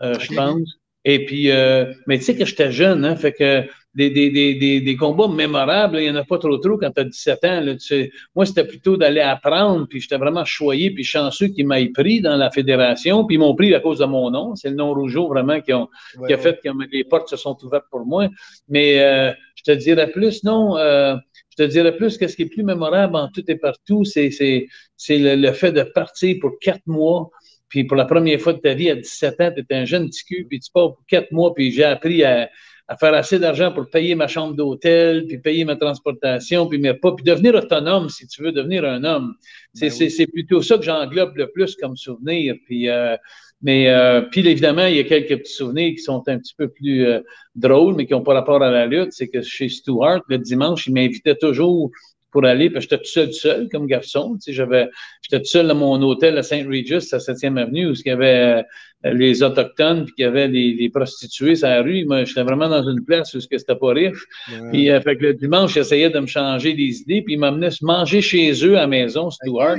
euh, 0.02 0.18
je 0.18 0.34
pense. 0.34 0.80
Et 1.04 1.24
puis, 1.26 1.52
euh, 1.52 1.92
mais 2.08 2.18
tu 2.18 2.24
sais 2.24 2.36
que 2.36 2.44
j'étais 2.44 2.72
jeune, 2.72 3.04
hein, 3.04 3.14
fait 3.14 3.32
que 3.32 3.62
des, 3.94 4.10
des, 4.10 4.30
des, 4.30 4.54
des, 4.54 4.80
des 4.80 4.96
combats 4.96 5.28
mémorables, 5.28 5.94
là, 5.94 6.00
il 6.00 6.04
n'y 6.04 6.10
en 6.10 6.20
a 6.20 6.24
pas 6.24 6.38
trop 6.38 6.56
trop 6.58 6.76
quand 6.76 6.90
tu 6.90 7.00
as 7.00 7.04
17 7.04 7.44
ans. 7.44 7.60
Là, 7.60 7.72
tu 7.74 7.80
sais. 7.80 8.10
moi, 8.34 8.44
c'était 8.44 8.66
plutôt 8.66 8.96
d'aller 8.96 9.20
apprendre, 9.20 9.86
puis 9.88 10.00
j'étais 10.00 10.16
vraiment 10.16 10.44
choyé, 10.44 10.90
puis 10.90 11.04
chanceux 11.04 11.48
qu'ils 11.48 11.66
m'aient 11.66 11.88
pris 11.90 12.20
dans 12.20 12.36
la 12.36 12.50
fédération, 12.50 13.24
puis 13.24 13.36
ils 13.36 13.38
m'ont 13.38 13.54
pris 13.54 13.74
à 13.74 13.80
cause 13.80 13.98
de 14.00 14.04
mon 14.06 14.30
nom. 14.30 14.56
C'est 14.56 14.70
le 14.70 14.76
nom 14.76 14.92
Rougeau 14.94 15.28
vraiment 15.28 15.60
qui, 15.60 15.72
ont, 15.72 15.88
Ouais, 16.18 16.28
qui 16.28 16.34
a 16.34 16.38
fait 16.38 16.60
que 16.62 16.68
les 16.92 17.04
portes 17.04 17.28
se 17.28 17.36
sont 17.36 17.56
ouvertes 17.62 17.86
pour 17.90 18.04
moi. 18.04 18.28
Mais 18.68 19.00
euh, 19.00 19.32
je 19.54 19.62
te 19.62 19.72
dirais 19.72 20.10
plus, 20.10 20.42
non, 20.42 20.76
euh, 20.76 21.14
je 21.50 21.64
te 21.64 21.68
dirais 21.68 21.96
plus 21.96 22.18
que 22.18 22.26
ce 22.26 22.34
qui 22.34 22.42
est 22.42 22.46
plus 22.46 22.64
mémorable 22.64 23.14
en 23.14 23.28
tout 23.28 23.44
et 23.48 23.56
partout, 23.56 24.04
c'est, 24.04 24.30
c'est, 24.30 24.66
c'est 24.96 25.18
le, 25.18 25.36
le 25.36 25.52
fait 25.52 25.72
de 25.72 25.82
partir 25.82 26.36
pour 26.40 26.58
quatre 26.60 26.86
mois. 26.86 27.30
Puis 27.68 27.84
pour 27.84 27.96
la 27.96 28.04
première 28.04 28.40
fois 28.40 28.52
de 28.52 28.58
ta 28.58 28.74
vie, 28.74 28.90
à 28.90 28.96
17 28.96 29.40
ans, 29.40 29.52
tu 29.54 29.60
étais 29.60 29.74
un 29.74 29.84
jeune 29.84 30.08
petit 30.08 30.24
cul, 30.24 30.46
puis 30.48 30.60
tu 30.60 30.70
pars 30.72 30.94
pour 30.94 31.04
quatre 31.08 31.32
mois, 31.32 31.54
puis 31.54 31.72
j'ai 31.72 31.84
appris 31.84 32.22
à, 32.22 32.48
à 32.86 32.96
faire 32.96 33.14
assez 33.14 33.38
d'argent 33.38 33.72
pour 33.72 33.88
payer 33.88 34.14
ma 34.14 34.28
chambre 34.28 34.54
d'hôtel, 34.54 35.24
puis 35.26 35.38
payer 35.38 35.64
ma 35.64 35.76
transportation, 35.76 36.66
puis 36.68 36.78
mes 36.78 36.90
repas, 36.90 37.12
puis 37.12 37.24
devenir 37.24 37.54
autonome, 37.54 38.10
si 38.10 38.26
tu 38.26 38.42
veux, 38.42 38.52
devenir 38.52 38.84
un 38.84 39.04
homme. 39.04 39.34
C'est 39.72 39.88
Ben 39.88 39.96
oui. 40.00 40.10
c'est 40.10 40.26
plutôt 40.26 40.60
ça 40.60 40.76
que 40.76 40.84
j'englobe 40.84 41.36
le 41.36 41.50
plus 41.50 41.74
comme 41.76 41.96
souvenir. 41.96 42.56
Puis, 42.66 42.90
euh, 42.90 43.16
mais 43.62 43.88
euh, 43.88 44.20
puis 44.20 44.46
évidemment, 44.46 44.86
il 44.86 44.96
y 44.96 45.00
a 45.00 45.04
quelques 45.04 45.38
petits 45.38 45.54
souvenirs 45.54 45.92
qui 45.92 46.02
sont 46.02 46.22
un 46.28 46.38
petit 46.38 46.54
peu 46.56 46.68
plus 46.68 47.06
euh, 47.06 47.20
drôles, 47.54 47.94
mais 47.94 48.04
qui 48.04 48.12
n'ont 48.12 48.22
pas 48.22 48.34
rapport 48.34 48.62
à 48.62 48.70
la 48.70 48.86
lutte. 48.86 49.12
C'est 49.12 49.28
que 49.28 49.40
chez 49.40 49.70
Stuart, 49.70 50.20
le 50.28 50.36
dimanche, 50.36 50.86
il 50.86 50.92
m'invitait 50.92 51.36
toujours 51.36 51.90
pour 52.34 52.44
aller, 52.44 52.68
parce 52.68 52.86
que 52.86 52.90
j'étais 52.90 53.02
tout 53.04 53.10
seul, 53.10 53.26
tout 53.28 53.34
seul 53.34 53.68
comme 53.70 53.86
garçon. 53.86 54.34
Tu 54.34 54.40
sais, 54.40 54.52
j'avais, 54.52 54.88
j'étais 55.22 55.38
tout 55.38 55.48
seul 55.48 55.68
dans 55.68 55.76
mon 55.76 56.02
hôtel 56.02 56.36
à 56.36 56.42
Saint 56.42 56.66
Regis, 56.66 57.08
à 57.12 57.18
7e 57.18 57.56
Avenue, 57.56 57.90
où 57.90 57.92
il 57.92 58.08
y 58.08 58.10
avait 58.10 58.64
euh, 59.06 59.12
les 59.12 59.44
Autochtones, 59.44 60.04
puis 60.04 60.14
qu'il 60.14 60.24
y 60.24 60.28
avait 60.28 60.48
les, 60.48 60.74
les 60.74 60.90
prostituées 60.90 61.54
sur 61.54 61.68
la 61.68 61.80
rue. 61.80 62.04
Moi, 62.06 62.24
j'étais 62.24 62.42
vraiment 62.42 62.68
dans 62.68 62.82
une 62.90 63.04
place 63.04 63.32
où 63.34 63.40
c'était 63.40 63.76
pas 63.76 63.92
riche. 63.92 64.26
Puis, 64.72 64.90
euh, 64.90 65.00
fait 65.00 65.16
que 65.16 65.22
le 65.22 65.34
dimanche, 65.34 65.74
j'essayais 65.74 66.10
de 66.10 66.18
me 66.18 66.26
changer 66.26 66.74
des 66.74 67.02
idées, 67.02 67.22
puis 67.22 67.34
ils 67.34 67.40
m'amenaient 67.40 67.70
manger 67.82 68.20
chez 68.20 68.52
eux 68.66 68.76
à 68.76 68.80
la 68.80 68.86
maison, 68.88 69.30
Stuart. 69.30 69.78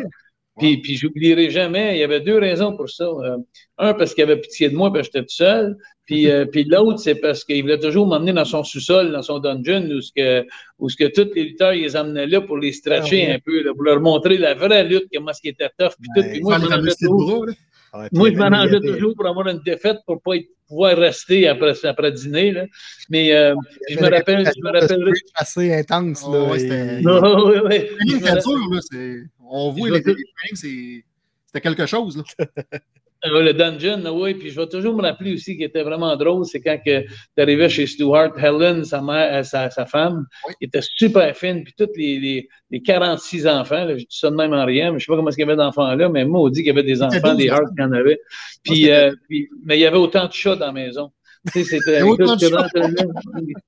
Puis, 0.57 0.77
puis 0.77 0.95
j'oublierai 0.95 1.50
jamais, 1.51 1.97
il 1.97 2.00
y 2.00 2.03
avait 2.03 2.21
deux 2.21 2.39
raisons 2.39 2.77
pour 2.77 2.89
ça. 2.89 3.03
Euh, 3.03 3.38
un, 3.77 3.93
parce 3.93 4.13
qu'il 4.13 4.24
avait 4.24 4.39
pitié 4.39 4.69
de 4.69 4.75
moi, 4.75 4.93
parce 4.93 5.09
que 5.09 5.13
j'étais 5.13 5.25
tout 5.25 5.35
seul. 5.35 5.75
Puis, 6.05 6.29
euh, 6.29 6.45
puis 6.45 6.63
l'autre, 6.65 7.00
c'est 7.00 7.15
parce 7.15 7.43
qu'il 7.43 7.62
voulait 7.63 7.79
toujours 7.79 8.05
m'emmener 8.05 8.31
dans 8.33 8.45
son 8.45 8.63
sous-sol, 8.63 9.12
dans 9.12 9.21
son 9.24 9.39
dungeon, 9.39 9.89
où 9.91 10.01
ce 10.01 10.12
que, 10.15 10.45
où 10.79 10.88
ce 10.89 10.95
que 10.95 11.05
tous 11.05 11.33
les 11.33 11.43
lutteurs, 11.45 11.74
ils 11.74 11.81
les 11.83 11.95
amenaient 11.95 12.27
là 12.27 12.41
pour 12.41 12.57
les 12.57 12.71
stretcher 12.74 13.24
Ah 13.25 13.29
ouais. 13.29 13.35
un 13.35 13.39
peu, 13.39 13.63
là, 13.63 13.74
pour 13.74 13.83
leur 13.83 14.00
montrer 14.00 14.38
la 14.38 14.53
vraie 14.53 14.83
lutte, 14.83 15.05
comment 15.13 15.33
ce 15.33 15.41
qui 15.41 15.50
était 15.50 15.69
tough, 15.79 15.93
puis 16.00 16.09
tout. 16.15 16.29
Puis 16.29 16.41
moi, 16.41 16.59
je 16.59 16.65
m'en 16.67 17.17
toujours-. 17.17 17.47
Ouais, 17.47 18.09
moi, 18.12 18.29
je 18.29 18.35
m'arrangeais 18.35 18.79
toujours 18.81 19.15
pour 19.15 19.25
avoir 19.25 19.47
une 19.47 19.62
défaite 19.65 19.97
pour 20.05 20.21
pas 20.21 20.35
être- 20.35 20.50
pouvoir 20.67 20.97
rester 20.97 21.47
après, 21.47 21.74
après 21.85 22.12
dîner. 22.12 22.51
Là. 22.51 22.65
Mais 23.09 23.31
euh, 23.33 23.53
je 23.89 23.97
me 24.00 24.09
rappelle, 24.09 24.43
je 24.45 24.62
me 24.62 24.67
une 24.69 24.75
rappelle. 24.79 25.03
réputation 25.03 25.31
assez 25.35 25.74
intense. 25.74 26.24
Oh, 26.27 26.33
là, 26.33 26.43
ouais, 26.43 26.57
et- 26.57 26.59
c'était- 26.59 27.01
Non, 27.01 27.47
oui, 27.47 27.57
oui. 27.63 28.19
Là. 28.21 29.15
On 29.47 29.71
voit 29.71 29.89
les 29.91 30.00
les 30.00 30.15
c'est- 30.55 31.03
c'était 31.45 31.62
quelque 31.62 31.85
chose, 31.85 32.17
là. 32.17 32.24
Euh, 33.25 33.41
le 33.41 33.53
dungeon, 33.53 34.03
oui, 34.12 34.36
puis 34.36 34.50
je 34.51 34.60
vais 34.60 34.67
toujours 34.67 34.96
me 34.96 35.01
rappeler 35.01 35.34
aussi 35.34 35.58
qui 35.58 35.63
était 35.63 35.84
vraiment 35.84 36.15
drôle, 36.15 36.46
c'est 36.46 36.62
quand 36.62 36.77
tu 36.84 37.01
arrivais 37.38 37.70
chez 37.70 37.88
Stuart, 37.88 38.38
Helen, 38.38 38.84
sa 38.84 39.01
mère, 39.01 39.34
euh, 39.39 39.44
sa, 39.44 39.70
sa 39.70 39.86
femme, 39.86 40.25
Oui. 40.48 40.53
qui 40.60 40.65
était 40.65 40.82
super 40.82 41.36
fine, 41.36 41.63
puis 41.63 41.74
tous 41.77 41.89
les, 41.96 42.20
les, 42.20 42.48
les 42.70 42.82
46 42.82 43.48
enfants, 43.48 43.84
là, 43.86 43.94
je 43.98 44.03
dis 44.03 44.08
ça 44.10 44.29
de 44.29 44.36
même 44.36 44.53
en 44.53 44.65
rien, 44.65 44.91
mais 44.91 45.00
je 45.00 45.05
sais 45.05 45.12
pas 45.12 45.15
comment 45.15 45.29
est-ce 45.29 45.38
qu'il 45.38 45.46
y 45.48 45.50
avait 45.50 45.58
d'enfants 45.58 45.96
là, 45.96 46.10
mais 46.10 46.25
moi, 46.25 46.41
on 46.41 46.50
dit 46.50 46.60
qu'il 46.62 46.67
y 46.67 46.72
avait 46.72 46.84
des 46.84 47.01
enfants, 47.01 47.20
12 47.24 47.38
des 47.38 47.46
hearts 47.48 47.70
qu'il 47.75 47.84
y 47.84 47.88
en 47.88 47.91
avait. 47.94 48.20
Puis, 48.63 48.91
euh, 48.91 49.12
puis- 49.27 49.48
mais 49.65 49.77
il 49.77 49.82
y 49.82 49.86
avait 49.86 49.98
autant 49.98 50.27
de 50.27 50.34
chats 50.34 50.55
dans 50.55 50.67
la 50.67 50.72
maison. 50.72 51.12
Tu 51.53 51.63
sais, 51.63 51.79
c'était, 51.79 52.01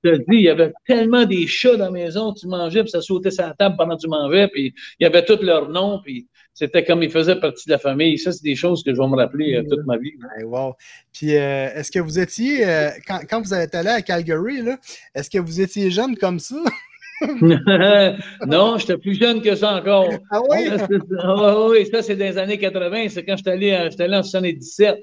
te 0.02 0.16
dis, 0.16 0.24
il 0.36 0.40
y 0.42 0.48
avait 0.48 0.72
tellement 0.86 1.24
des 1.24 1.46
chats 1.46 1.76
dans 1.76 1.86
la 1.86 1.90
maison, 1.92 2.32
tu 2.32 2.46
mangeais, 2.48 2.82
puis 2.82 2.90
ça 2.90 3.00
sautait 3.00 3.30
sur 3.30 3.44
la 3.46 3.54
table 3.54 3.76
pendant 3.78 3.96
que 3.96 4.02
tu 4.02 4.08
mangeais, 4.08 4.48
puis 4.48 4.74
il 4.98 5.04
y 5.04 5.06
avait 5.06 5.24
tous 5.24 5.40
leurs 5.42 5.68
noms, 5.68 6.00
puis 6.04 6.26
c'était 6.58 6.84
comme 6.84 7.04
ils 7.04 7.10
faisaient 7.10 7.38
partie 7.38 7.68
de 7.68 7.72
la 7.72 7.78
famille. 7.78 8.18
Ça, 8.18 8.32
c'est 8.32 8.42
des 8.42 8.56
choses 8.56 8.82
que 8.82 8.92
je 8.92 9.00
vais 9.00 9.06
me 9.06 9.14
rappeler 9.14 9.54
euh, 9.54 9.62
toute 9.62 9.86
ma 9.86 9.96
vie. 9.96 10.14
Wow. 10.42 10.74
Puis, 11.12 11.36
euh, 11.36 11.68
est-ce 11.72 11.92
que 11.92 12.00
vous 12.00 12.18
étiez, 12.18 12.66
euh, 12.66 12.90
quand, 13.06 13.20
quand 13.30 13.40
vous 13.40 13.54
êtes 13.54 13.76
allé 13.76 13.90
à 13.90 14.02
Calgary, 14.02 14.64
est-ce 15.14 15.30
que 15.30 15.38
vous 15.38 15.60
étiez 15.60 15.92
jeune 15.92 16.16
comme 16.16 16.40
ça? 16.40 16.56
non, 18.46 18.76
j'étais 18.78 18.98
plus 18.98 19.14
jeune 19.14 19.40
que 19.40 19.54
ça 19.54 19.76
encore. 19.76 20.08
Ah 20.32 20.40
oui? 20.50 20.68
C'est- 20.68 21.16
ah 21.20 21.68
oui, 21.68 21.86
ça, 21.92 22.02
c'est 22.02 22.16
dans 22.16 22.24
les 22.24 22.38
années 22.38 22.58
80. 22.58 23.08
C'est 23.08 23.24
quand 23.24 23.36
j'étais 23.36 23.50
allé, 23.50 23.72
allé 23.72 24.16
en 24.16 24.22
77. 24.24 24.98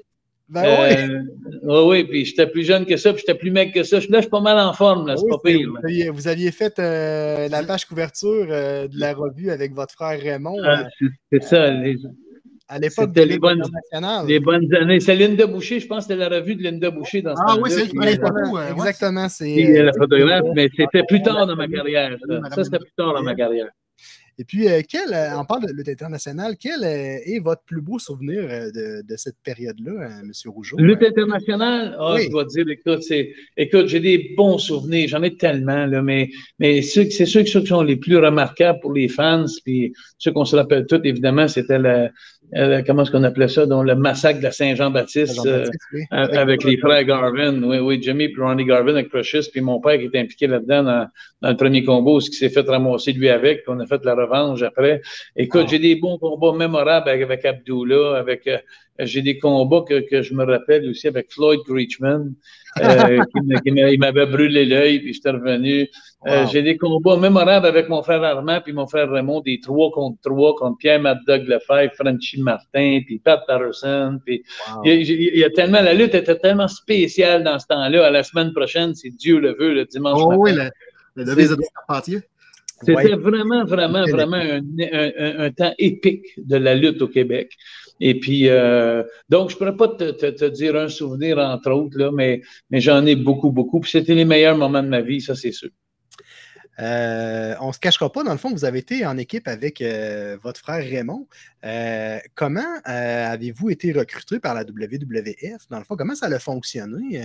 Ben 0.48 0.62
oui. 0.62 0.96
Euh, 0.96 1.22
oui, 1.64 1.80
oui, 1.88 2.04
puis 2.04 2.24
j'étais 2.24 2.46
plus 2.46 2.62
jeune 2.64 2.86
que 2.86 2.96
ça, 2.96 3.12
puis 3.12 3.22
j'étais 3.26 3.36
plus 3.38 3.50
mec 3.50 3.74
que 3.74 3.82
ça. 3.82 3.96
Là, 3.98 4.02
je 4.10 4.20
suis 4.20 4.30
pas 4.30 4.40
mal 4.40 4.58
en 4.58 4.72
forme, 4.72 5.06
là, 5.08 5.16
c'est 5.16 5.24
Oui, 5.24 5.30
pas 5.30 5.38
c'est- 5.44 5.52
pire. 5.58 5.70
vous, 5.70 5.76
aviez, 5.86 6.10
vous 6.10 6.28
aviez 6.28 6.52
fait 6.52 6.78
euh, 6.78 7.48
la 7.48 7.64
page 7.64 7.84
couverture 7.84 8.46
euh, 8.50 8.86
de 8.86 8.98
la 8.98 9.12
revue 9.12 9.50
avec 9.50 9.74
votre 9.74 9.92
frère 9.94 10.20
Raymond 10.20 10.56
Ah, 10.64 10.82
euh, 10.82 10.84
c'est- 11.00 11.06
c'est 11.32 11.42
ça, 11.42 11.70
les, 11.72 11.96
à 12.68 12.78
l'époque 12.78 13.12
de 13.12 13.20
c'était 13.20 13.26
les 13.32 13.38
bonnes- 13.40 13.60
internationale. 13.60 14.26
les 14.28 14.38
bonnes 14.40 14.72
années. 14.74 15.00
C'est 15.00 15.16
Linda 15.16 15.46
Boucher, 15.46 15.80
je 15.80 15.86
pense 15.88 16.06
que 16.06 16.14
c'était 16.14 16.28
la 16.28 16.36
revue 16.38 16.54
de 16.54 16.62
Linda 16.62 16.90
Boucher 16.90 17.22
dans 17.22 17.34
ce 17.34 17.42
Ah 17.44 17.56
oui, 17.60 17.70
c'est 17.70 17.96
ouais. 17.96 18.70
Exactement, 18.72 19.28
c'est. 19.28 19.78
euh, 19.80 19.82
la 19.84 19.92
photographe, 19.94 20.44
mais 20.54 20.68
c'était 20.76 21.02
plus 21.08 21.22
tard 21.22 21.44
dans 21.46 21.56
ma 21.56 21.66
carrière. 21.66 22.16
Ça, 22.54 22.62
c'était 22.64 22.78
plus 22.78 22.92
tard 22.96 23.14
dans 23.14 23.22
ma 23.22 23.34
carrière. 23.34 23.68
Et 24.38 24.44
puis, 24.44 24.68
euh, 24.68 24.82
quel, 24.86 25.14
euh, 25.14 25.38
on 25.38 25.46
parle 25.46 25.66
de 25.66 25.72
lutte 25.72 25.88
internationale, 25.88 26.56
quel 26.60 26.84
euh, 26.84 27.18
est 27.24 27.40
votre 27.42 27.62
plus 27.62 27.80
beau 27.80 27.98
souvenir 27.98 28.42
euh, 28.42 28.70
de, 28.70 29.02
de 29.02 29.16
cette 29.16 29.36
période-là, 29.42 29.92
euh, 29.92 30.20
M. 30.20 30.30
Rougeau? 30.46 30.76
Lutte 30.76 31.02
internationale, 31.02 31.96
ah, 31.98 32.14
Oui. 32.14 32.24
je 32.24 32.30
dois 32.30 32.44
te 32.44 32.50
dire, 32.50 32.68
écoute, 32.68 33.02
écoute, 33.56 33.86
j'ai 33.86 34.00
des 34.00 34.34
bons 34.36 34.58
souvenirs, 34.58 35.08
j'en 35.08 35.22
ai 35.22 35.36
tellement, 35.38 35.86
là, 35.86 36.02
mais, 36.02 36.28
mais 36.58 36.82
c'est 36.82 37.10
ceux, 37.10 37.44
ceux 37.46 37.60
qui 37.62 37.66
sont 37.68 37.82
les 37.82 37.96
plus 37.96 38.18
remarquables 38.18 38.78
pour 38.80 38.92
les 38.92 39.08
fans, 39.08 39.46
puis 39.64 39.94
ceux 40.18 40.32
qu'on 40.32 40.44
se 40.44 40.54
rappelle 40.56 40.86
tous, 40.86 41.00
évidemment, 41.04 41.48
c'était 41.48 41.78
le, 41.78 42.08
euh, 42.54 42.82
comment 42.86 43.02
est-ce 43.02 43.10
qu'on 43.10 43.24
appelait 43.24 43.48
ça, 43.48 43.66
donc 43.66 43.86
le 43.86 43.96
massacre 43.96 44.38
de 44.38 44.44
la 44.44 44.52
Saint-Jean-Baptiste, 44.52 45.44
euh, 45.46 45.66
oui. 45.92 46.04
avec 46.10 46.62
les 46.62 46.76
frères 46.76 47.02
Garvin, 47.04 47.62
oui, 47.62 47.78
oui, 47.78 48.00
Jimmy 48.00 48.28
puis 48.28 48.40
Ronnie 48.40 48.64
Garvin 48.64 48.92
avec 48.92 49.08
Precious, 49.08 49.50
puis 49.50 49.60
mon 49.60 49.80
père 49.80 49.98
qui 49.98 50.04
était 50.04 50.20
impliqué 50.20 50.46
là-dedans 50.46 50.84
dans, 50.84 51.08
dans 51.42 51.50
le 51.50 51.56
premier 51.56 51.84
combo, 51.84 52.20
ce 52.20 52.30
qui 52.30 52.36
s'est 52.36 52.48
fait 52.48 52.66
ramasser 52.68 53.12
lui 53.12 53.28
avec, 53.28 53.64
puis 53.64 53.74
on 53.76 53.80
a 53.80 53.86
fait 53.86 54.04
la 54.04 54.14
revanche 54.14 54.62
après. 54.62 55.02
Écoute, 55.34 55.62
Ah. 55.64 55.68
j'ai 55.70 55.78
des 55.80 55.96
bons 55.96 56.18
combats 56.18 56.56
mémorables 56.56 57.08
avec, 57.08 57.22
avec 57.22 57.44
Abdullah, 57.44 58.16
avec 58.16 58.46
euh, 58.46 58.58
j'ai 59.00 59.22
des 59.22 59.38
combats 59.38 59.84
que, 59.86 60.08
que 60.08 60.22
je 60.22 60.32
me 60.32 60.44
rappelle 60.44 60.88
aussi 60.88 61.08
avec 61.08 61.32
Floyd 61.32 61.60
Creechman, 61.66 62.32
euh, 62.82 63.18
qui, 63.64 63.70
il 63.70 63.98
m'avait 63.98 64.26
brûlé 64.26 64.64
l'œil, 64.64 65.00
puis 65.00 65.12
j'étais 65.14 65.30
revenu. 65.30 65.88
Euh, 66.26 66.44
j'ai 66.50 66.62
des 66.62 66.76
combats 66.76 67.16
mémorables 67.16 67.66
avec 67.66 67.88
mon 67.88 68.02
frère 68.02 68.22
Armand 68.24 68.60
puis 68.60 68.72
mon 68.72 68.86
frère 68.86 69.08
Raymond, 69.10 69.40
des 69.40 69.60
trois 69.60 69.90
contre 69.92 70.18
trois, 70.22 70.54
contre 70.56 70.76
Pierre 70.78 71.00
Mad 71.00 71.18
Dog 71.26 71.42
Lefebvre, 71.46 71.92
Frenchy 71.94 72.40
Martin, 72.42 73.00
puis 73.06 73.18
Pat 73.18 73.40
Patterson, 73.46 74.18
puis 74.24 74.42
Wow. 74.74 74.82
il 74.84 74.90
y, 74.90 74.92
a, 74.92 75.14
il 75.34 75.38
y 75.38 75.44
a 75.44 75.50
tellement, 75.50 75.80
la 75.82 75.94
lutte 75.94 76.14
était 76.14 76.36
tellement 76.38 76.68
spéciale 76.68 77.44
dans 77.44 77.58
ce 77.58 77.66
temps-là. 77.68 78.06
À 78.06 78.10
la 78.10 78.22
semaine 78.22 78.52
prochaine, 78.52 78.94
si 78.94 79.10
Dieu 79.10 79.38
le 79.38 79.54
veut, 79.58 79.72
le 79.74 79.84
dimanche 79.84 80.18
Oh 80.22 80.28
matin. 80.30 80.40
oui, 80.40 80.52
la, 80.54 80.70
la 81.16 81.24
devise 81.24 81.50
de 81.50 81.56
Carpentier. 81.74 82.20
C'était 82.80 82.94
Ouais. 82.94 83.14
vraiment, 83.16 83.64
vraiment, 83.64 84.04
vraiment 84.04 84.36
un, 84.36 84.58
un- 84.60 85.10
un- 85.18 85.44
un 85.46 85.50
temps 85.50 85.72
épique 85.78 86.26
de 86.36 86.56
la 86.56 86.74
lutte 86.74 87.00
au 87.00 87.08
Québec. 87.08 87.50
Et 88.00 88.18
puis, 88.20 88.48
euh, 88.48 89.02
donc, 89.28 89.50
je 89.50 89.56
pourrais 89.56 89.76
pas 89.76 89.88
te, 89.88 90.48
dire 90.48 90.76
un 90.76 90.88
souvenir, 90.88 91.38
entre 91.38 91.70
autres, 91.70 91.98
là, 91.98 92.10
mais, 92.12 92.42
mais 92.70 92.80
j'en 92.80 93.04
ai 93.06 93.16
beaucoup, 93.16 93.50
beaucoup. 93.50 93.80
Puis 93.80 93.90
c'était 93.92 94.14
les 94.14 94.24
meilleurs 94.24 94.56
moments 94.56 94.82
de 94.82 94.88
ma 94.88 95.00
vie, 95.00 95.20
ça, 95.20 95.34
c'est 95.34 95.52
sûr. 95.52 95.70
Euh, 96.78 97.54
on 97.60 97.68
ne 97.68 97.72
se 97.72 97.78
cachera 97.78 98.12
pas, 98.12 98.22
dans 98.22 98.32
le 98.32 98.38
fond, 98.38 98.50
vous 98.50 98.66
avez 98.66 98.80
été 98.80 99.06
en 99.06 99.16
équipe 99.16 99.48
avec 99.48 99.80
euh, 99.80 100.36
votre 100.42 100.60
frère 100.60 100.84
Raymond. 100.84 101.26
Comment 102.34 102.80
avez-vous 102.84 103.70
été 103.70 103.92
recruté 103.92 104.40
par 104.40 104.54
la 104.54 104.62
WWF? 104.62 105.68
Dans 105.70 105.78
le 105.78 105.84
fond, 105.84 105.96
comment 105.96 106.14
ça 106.14 106.26
a 106.26 106.38
fonctionné? 106.38 107.22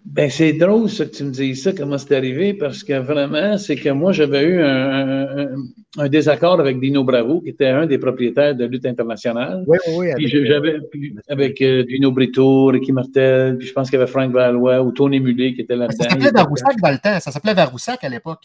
Euh? 0.00 0.10
Ben, 0.12 0.30
c'est 0.30 0.52
drôle, 0.54 0.88
ça, 0.88 1.04
que 1.04 1.10
tu 1.10 1.24
me 1.24 1.30
dises 1.30 1.62
ça, 1.62 1.72
comment 1.72 1.98
c'est 1.98 2.16
arrivé, 2.16 2.54
parce 2.54 2.82
que 2.82 2.98
vraiment, 2.98 3.56
c'est 3.58 3.76
que 3.76 3.90
moi, 3.90 4.12
j'avais 4.12 4.42
eu 4.42 4.60
un, 4.62 5.26
un- 5.38 5.56
un 5.98 6.08
désaccord 6.08 6.58
avec 6.60 6.80
Dino 6.80 7.04
Bravo, 7.04 7.40
qui 7.40 7.50
était 7.50 7.66
un 7.68 7.86
des 7.86 7.98
propriétaires 7.98 8.54
de 8.54 8.64
lutte 8.64 8.86
internationale. 8.86 9.64
Oui, 9.66 9.78
oui, 9.88 9.94
oui. 9.98 10.14
Puis 10.16 10.28
je- 10.28 10.44
j'avais 10.44 10.76
avec 11.28 11.60
euh, 11.62 11.84
Dino 11.84 12.12
Brito, 12.12 12.66
Ricky 12.66 12.92
Martel, 12.92 13.58
puis 13.58 13.66
je 13.68 13.72
pense 13.72 13.90
qu'il 13.90 13.98
y 13.98 14.02
avait 14.02 14.10
Frank 14.10 14.32
Valois 14.32 14.82
ou 14.82 14.92
Tony 14.92 15.20
Mullet 15.20 15.54
qui 15.54 15.60
était 15.62 15.74
Ça 15.74 15.80
là-dedans. 15.80 16.04
s'appelait 16.08 16.30
Varoussac 16.32 16.76
dans 16.82 16.90
le 16.90 16.98
temps. 16.98 17.20
Ça 17.20 17.30
s'appelait 17.30 17.54
Varoussac 17.54 18.02
à 18.04 18.08
l'époque. 18.08 18.44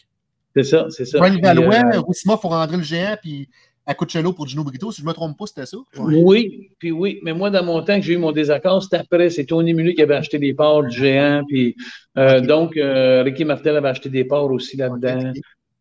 C'est 0.54 0.64
ça, 0.64 0.86
c'est 0.90 1.04
ça. 1.04 1.18
Frank 1.18 1.40
Valois, 1.42 1.74
euh, 1.94 2.00
Roussima 2.00 2.36
pour 2.38 2.52
André 2.52 2.76
le 2.78 2.82
Géant, 2.82 3.16
puis 3.20 3.48
Acuccello 3.86 4.32
pour 4.32 4.48
Gino 4.48 4.64
Brito. 4.64 4.90
Si 4.90 5.00
je 5.00 5.06
ne 5.06 5.08
me 5.08 5.14
trompe 5.14 5.38
pas, 5.38 5.46
c'était 5.46 5.66
ça? 5.66 5.76
Oui, 5.98 6.70
puis 6.78 6.90
oui, 6.90 7.20
mais 7.22 7.32
moi, 7.32 7.50
dans 7.50 7.64
mon 7.64 7.82
temps 7.82 7.96
que 7.96 8.04
j'ai 8.04 8.14
eu 8.14 8.18
mon 8.18 8.32
désaccord, 8.32 8.82
c'était 8.82 8.96
après, 8.96 9.30
c'est 9.30 9.44
Tony 9.44 9.74
Mullet 9.74 9.94
qui 9.94 10.02
avait 10.02 10.16
acheté 10.16 10.38
des 10.38 10.54
parts 10.54 10.82
du 10.82 10.96
géant, 10.96 11.42
puis 11.46 11.76
euh, 12.18 12.40
donc 12.40 12.76
euh, 12.76 13.22
Ricky 13.22 13.44
Martel 13.44 13.76
avait 13.76 13.88
acheté 13.88 14.08
des 14.08 14.24
parts 14.24 14.50
aussi 14.50 14.76
là-dedans. 14.76 15.32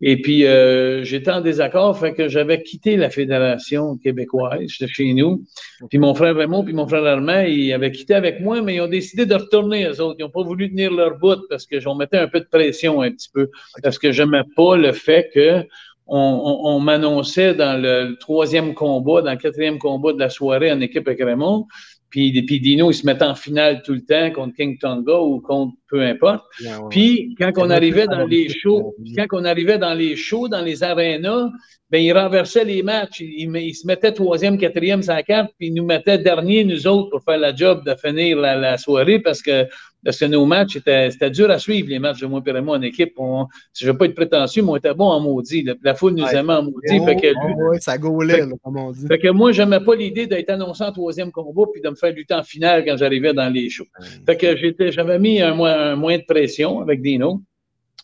Et 0.01 0.21
puis, 0.21 0.45
euh, 0.45 1.03
j'étais 1.03 1.31
en 1.31 1.39
désaccord, 1.39 1.97
fait 1.97 2.13
que 2.13 2.27
j'avais 2.27 2.62
quitté 2.62 2.97
la 2.97 3.09
Fédération 3.09 3.97
québécoise, 3.97 4.67
j'étais 4.67 4.91
chez 4.91 5.13
nous. 5.13 5.43
Puis 5.89 6.00
mon 6.00 6.13
frère 6.13 6.35
Raymond 6.35 6.65
puis 6.65 6.74
mon 6.74 6.85
frère 6.85 7.05
Armand, 7.05 7.41
ils 7.41 7.71
avaient 7.71 7.91
quitté 7.91 8.13
avec 8.13 8.41
moi, 8.41 8.62
mais 8.62 8.75
ils 8.75 8.81
ont 8.81 8.88
décidé 8.88 9.25
de 9.25 9.33
retourner, 9.33 9.85
eux 9.85 10.01
autres. 10.01 10.17
Ils 10.19 10.24
n'ont 10.24 10.29
pas 10.29 10.43
voulu 10.43 10.69
tenir 10.69 10.93
leur 10.93 11.17
bout 11.17 11.39
parce 11.50 11.65
que 11.65 11.79
j'en 11.79 11.95
mettais 11.95 12.17
un 12.17 12.27
peu 12.27 12.41
de 12.41 12.45
pression 12.45 13.01
un 13.01 13.12
petit 13.12 13.29
peu. 13.33 13.50
Parce 13.81 13.97
que 13.97 14.12
j'aimais 14.12 14.43
pas 14.55 14.75
le 14.75 14.91
fait 14.91 15.31
que 15.33 15.63
on, 16.07 16.17
on- 16.17 16.75
on 16.75 16.79
m'annonçait 16.79 17.53
dans 17.55 17.81
le 17.81 18.15
troisième 18.19 18.74
combat, 18.74 19.21
dans 19.21 19.31
le 19.31 19.38
quatrième 19.38 19.79
combat 19.79 20.13
de 20.13 20.19
la 20.19 20.29
soirée 20.29 20.71
en 20.71 20.81
équipe 20.81 21.07
avec 21.07 21.21
Raymond. 21.24 21.67
Puis, 22.09 22.41
puis 22.43 22.59
Dino, 22.62 22.91
il 22.91 22.93
se 22.93 23.05
mettait 23.05 23.25
en 23.25 23.35
finale 23.35 23.81
tout 23.83 23.93
le 23.93 24.05
temps 24.05 24.31
contre 24.31 24.55
King 24.55 24.77
Tonga 24.77 25.19
ou 25.19 25.41
contre 25.41 25.74
peu 25.89 26.01
importe. 26.01 26.44
Ouais, 26.62 26.68
ouais, 26.70 26.75
ouais. 26.77 26.88
Puis 26.89 27.36
quand 27.39 27.51
on 27.58 27.68
va 27.68 27.75
arrivait 27.75 28.08
dans 28.08 28.25
les 28.25 28.50
shows, 28.50 28.96
quand 29.15 29.27
on 29.34 29.46
arrivait 29.46 29.77
dans 29.77 29.94
les 29.94 30.15
shows, 30.15 30.48
dans 30.48 30.62
les 30.62 30.84
arénas, 30.84 31.50
ben 31.92 32.00
il 32.04 32.12
renversait 32.13 32.65
les 32.65 32.82
matchs. 32.82 33.20
Il, 33.22 33.50
il- 33.56 33.56
il 33.58 33.74
se 33.75 33.86
mettait 33.86 34.12
troisième, 34.12 34.58
quatrième 34.58 35.01
carte, 35.27 35.51
puis 35.58 35.68
il 35.68 35.74
nous 35.74 35.86
mettait 35.86 36.18
dernier, 36.18 36.63
nous 36.63 36.88
autres, 36.88 37.10
pour 37.12 37.24
faire 37.24 37.38
la 37.38 37.56
job 37.56 37.84
de 37.86 37.94
finir 37.96 38.38
la, 38.38 38.56
la 38.56 38.77
soirée 38.77 39.20
parce 39.20 39.42
que, 39.42 39.65
parce 40.04 40.18
que 40.20 40.25
nos 40.25 40.46
matchs, 40.46 40.75
étaient- 40.77 41.10
c'était 41.12 41.30
dur 41.30 41.50
à 41.51 41.58
suivre, 41.60 41.88
les 41.89 42.00
matchs 42.00 42.22
de 42.22 42.25
moi 42.27 42.42
et 42.46 42.62
moi 42.62 42.77
en 42.77 42.82
équipe. 42.82 43.13
On, 43.18 43.46
si 43.72 43.84
je 43.86 43.89
ne 43.89 43.94
veux 43.94 43.98
pas 44.00 44.06
être 44.06 44.15
prétentieux, 44.15 44.63
mais 44.63 44.70
on 44.72 44.75
était 44.77 44.94
bon 44.96 45.06
en 45.06 45.20
maudit. 45.20 45.63
La, 45.63 45.74
la 45.84 45.94
foule 45.96 46.13
nous 46.13 46.24
Ouais. 46.24 46.36
aimait 46.36 46.54
en 46.54 46.63
maudit. 46.63 47.00
Oh, 47.00 47.06
Fait 47.06 47.15
que, 47.15 47.27
oh, 47.36 47.70
ouais, 47.70 47.80
ça 47.80 47.98
gaulait, 48.00 48.39
là, 48.39 48.48
comme 48.63 48.77
on 48.77 48.92
dit. 48.92 49.06
fait 49.08 49.20
que 49.20 49.30
moi, 49.30 49.51
j'aimais 49.51 49.80
pas 49.80 49.96
l'idée 49.96 50.25
d'être 50.27 50.50
annoncé 50.50 50.84
en 50.84 50.92
troisième 50.92 51.32
combat 51.32 51.63
puis 51.72 51.82
de 51.82 51.89
me 51.89 51.96
faire 51.96 52.13
lutter 52.13 52.34
en 52.34 52.44
finale 52.44 52.84
quand 52.86 52.98
j'arrivais 52.98 53.34
dans 53.34 53.51
les 53.51 53.70
shows. 53.70 53.86
Fait 54.25 54.38
que 54.38 54.56
j'étais, 54.58 54.92
j'avais 54.92 55.20
mis 55.20 55.39
un, 55.42 55.54
moyen- 55.54 55.75
un 55.77 55.96
moyen 55.96 56.20
de 56.20 56.25
pression 56.25 56.82
avec 56.82 57.01
Dino. 57.01 57.41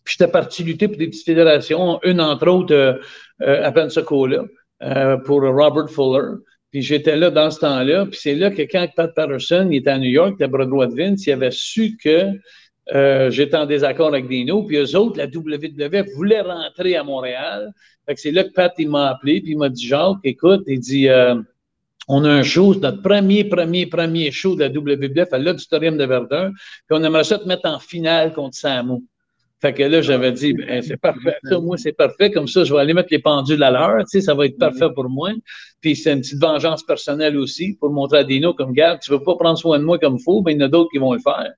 Puis 0.03 0.15
j'étais 0.17 0.31
parti 0.31 0.63
lutter 0.63 0.87
pour 0.87 0.97
des 0.97 1.07
petites 1.07 1.25
fédérations, 1.25 1.99
une 2.03 2.21
entre 2.21 2.47
autres 2.47 2.73
euh, 2.73 2.93
euh, 3.41 3.63
à 3.63 3.71
Pensacola, 3.71 4.45
euh, 4.81 5.17
pour 5.17 5.41
Robert 5.41 5.89
Fuller. 5.89 6.37
Puis 6.71 6.81
j'étais 6.81 7.15
là 7.15 7.29
dans 7.29 7.51
ce 7.51 7.59
temps-là. 7.59 8.05
Puis 8.05 8.19
c'est 8.21 8.35
là 8.35 8.49
que 8.49 8.61
quand 8.63 8.87
Pat 8.95 9.13
Patterson 9.13 9.69
était 9.71 9.89
à 9.89 9.97
New 9.97 10.09
York, 10.09 10.35
il 10.39 10.43
était 10.43 10.65
droit 10.65 10.87
de 10.87 10.95
Vince, 10.95 11.25
il 11.27 11.31
avait 11.33 11.51
su 11.51 11.97
que 12.01 12.31
j'étais 13.29 13.57
en 13.57 13.65
désaccord 13.65 14.07
avec 14.07 14.27
Dino. 14.27 14.63
Puis 14.63 14.77
eux 14.77 14.95
autres, 14.95 15.17
la 15.17 15.25
WWF 15.25 16.07
voulait 16.15 16.41
rentrer 16.41 16.95
à 16.95 17.03
Montréal. 17.03 17.71
C'est 18.15 18.31
là 18.31 18.43
que 18.43 18.51
Pat 18.53 18.73
il 18.77 18.89
m'a 18.89 19.09
appelé, 19.09 19.41
puis 19.41 19.51
il 19.51 19.57
m'a 19.57 19.69
dit 19.69 19.85
Jacques, 19.85 20.17
écoute, 20.23 20.63
il 20.67 20.79
dit 20.79 21.07
on 22.13 22.25
a 22.25 22.29
un 22.29 22.43
show, 22.43 22.75
notre 22.75 23.01
premier, 23.01 23.45
premier, 23.45 23.85
premier 23.85 24.31
show 24.31 24.55
de 24.55 24.65
la 24.65 24.69
WWF 24.69 25.31
à 25.31 25.37
l'Auditorium 25.37 25.95
de 25.95 26.03
Verdun, 26.03 26.51
puis 26.51 26.97
on 26.99 27.03
aimerait 27.03 27.23
ça 27.23 27.39
te 27.39 27.47
mettre 27.47 27.65
en 27.69 27.79
finale 27.79 28.33
contre 28.33 28.57
Samu. 28.57 28.99
Fait 29.61 29.73
que 29.73 29.83
là, 29.83 30.01
j'avais 30.01 30.33
dit, 30.33 30.53
ben, 30.53 30.81
c'est 30.81 30.97
parfait. 30.97 31.37
Ça, 31.43 31.59
moi, 31.59 31.77
c'est 31.77 31.93
parfait. 31.93 32.31
Comme 32.31 32.47
ça, 32.47 32.63
je 32.65 32.73
vais 32.73 32.79
aller 32.79 32.93
mettre 32.93 33.09
les 33.11 33.19
pendules 33.19 33.63
à 33.63 33.71
l'heure. 33.71 33.99
Tu 33.99 34.19
sais, 34.19 34.21
ça 34.21 34.33
va 34.33 34.47
être 34.47 34.57
parfait 34.57 34.87
pour 34.93 35.07
moi. 35.07 35.29
Puis 35.81 35.95
c'est 35.95 36.13
une 36.13 36.21
petite 36.21 36.39
vengeance 36.39 36.83
personnelle 36.83 37.37
aussi 37.37 37.75
pour 37.79 37.91
montrer 37.91 38.19
à 38.19 38.23
Dino 38.23 38.53
comme, 38.53 38.71
garde, 38.71 38.99
tu 39.01 39.11
veux 39.11 39.23
pas 39.23 39.35
prendre 39.35 39.57
soin 39.57 39.79
de 39.79 39.83
moi 39.83 39.97
comme 39.99 40.19
faut, 40.19 40.41
ben, 40.41 40.51
il 40.51 40.59
y 40.59 40.63
en 40.63 40.67
a 40.67 40.69
d'autres 40.69 40.89
qui 40.91 40.99
vont 40.99 41.13
le 41.13 41.19
faire. 41.19 41.51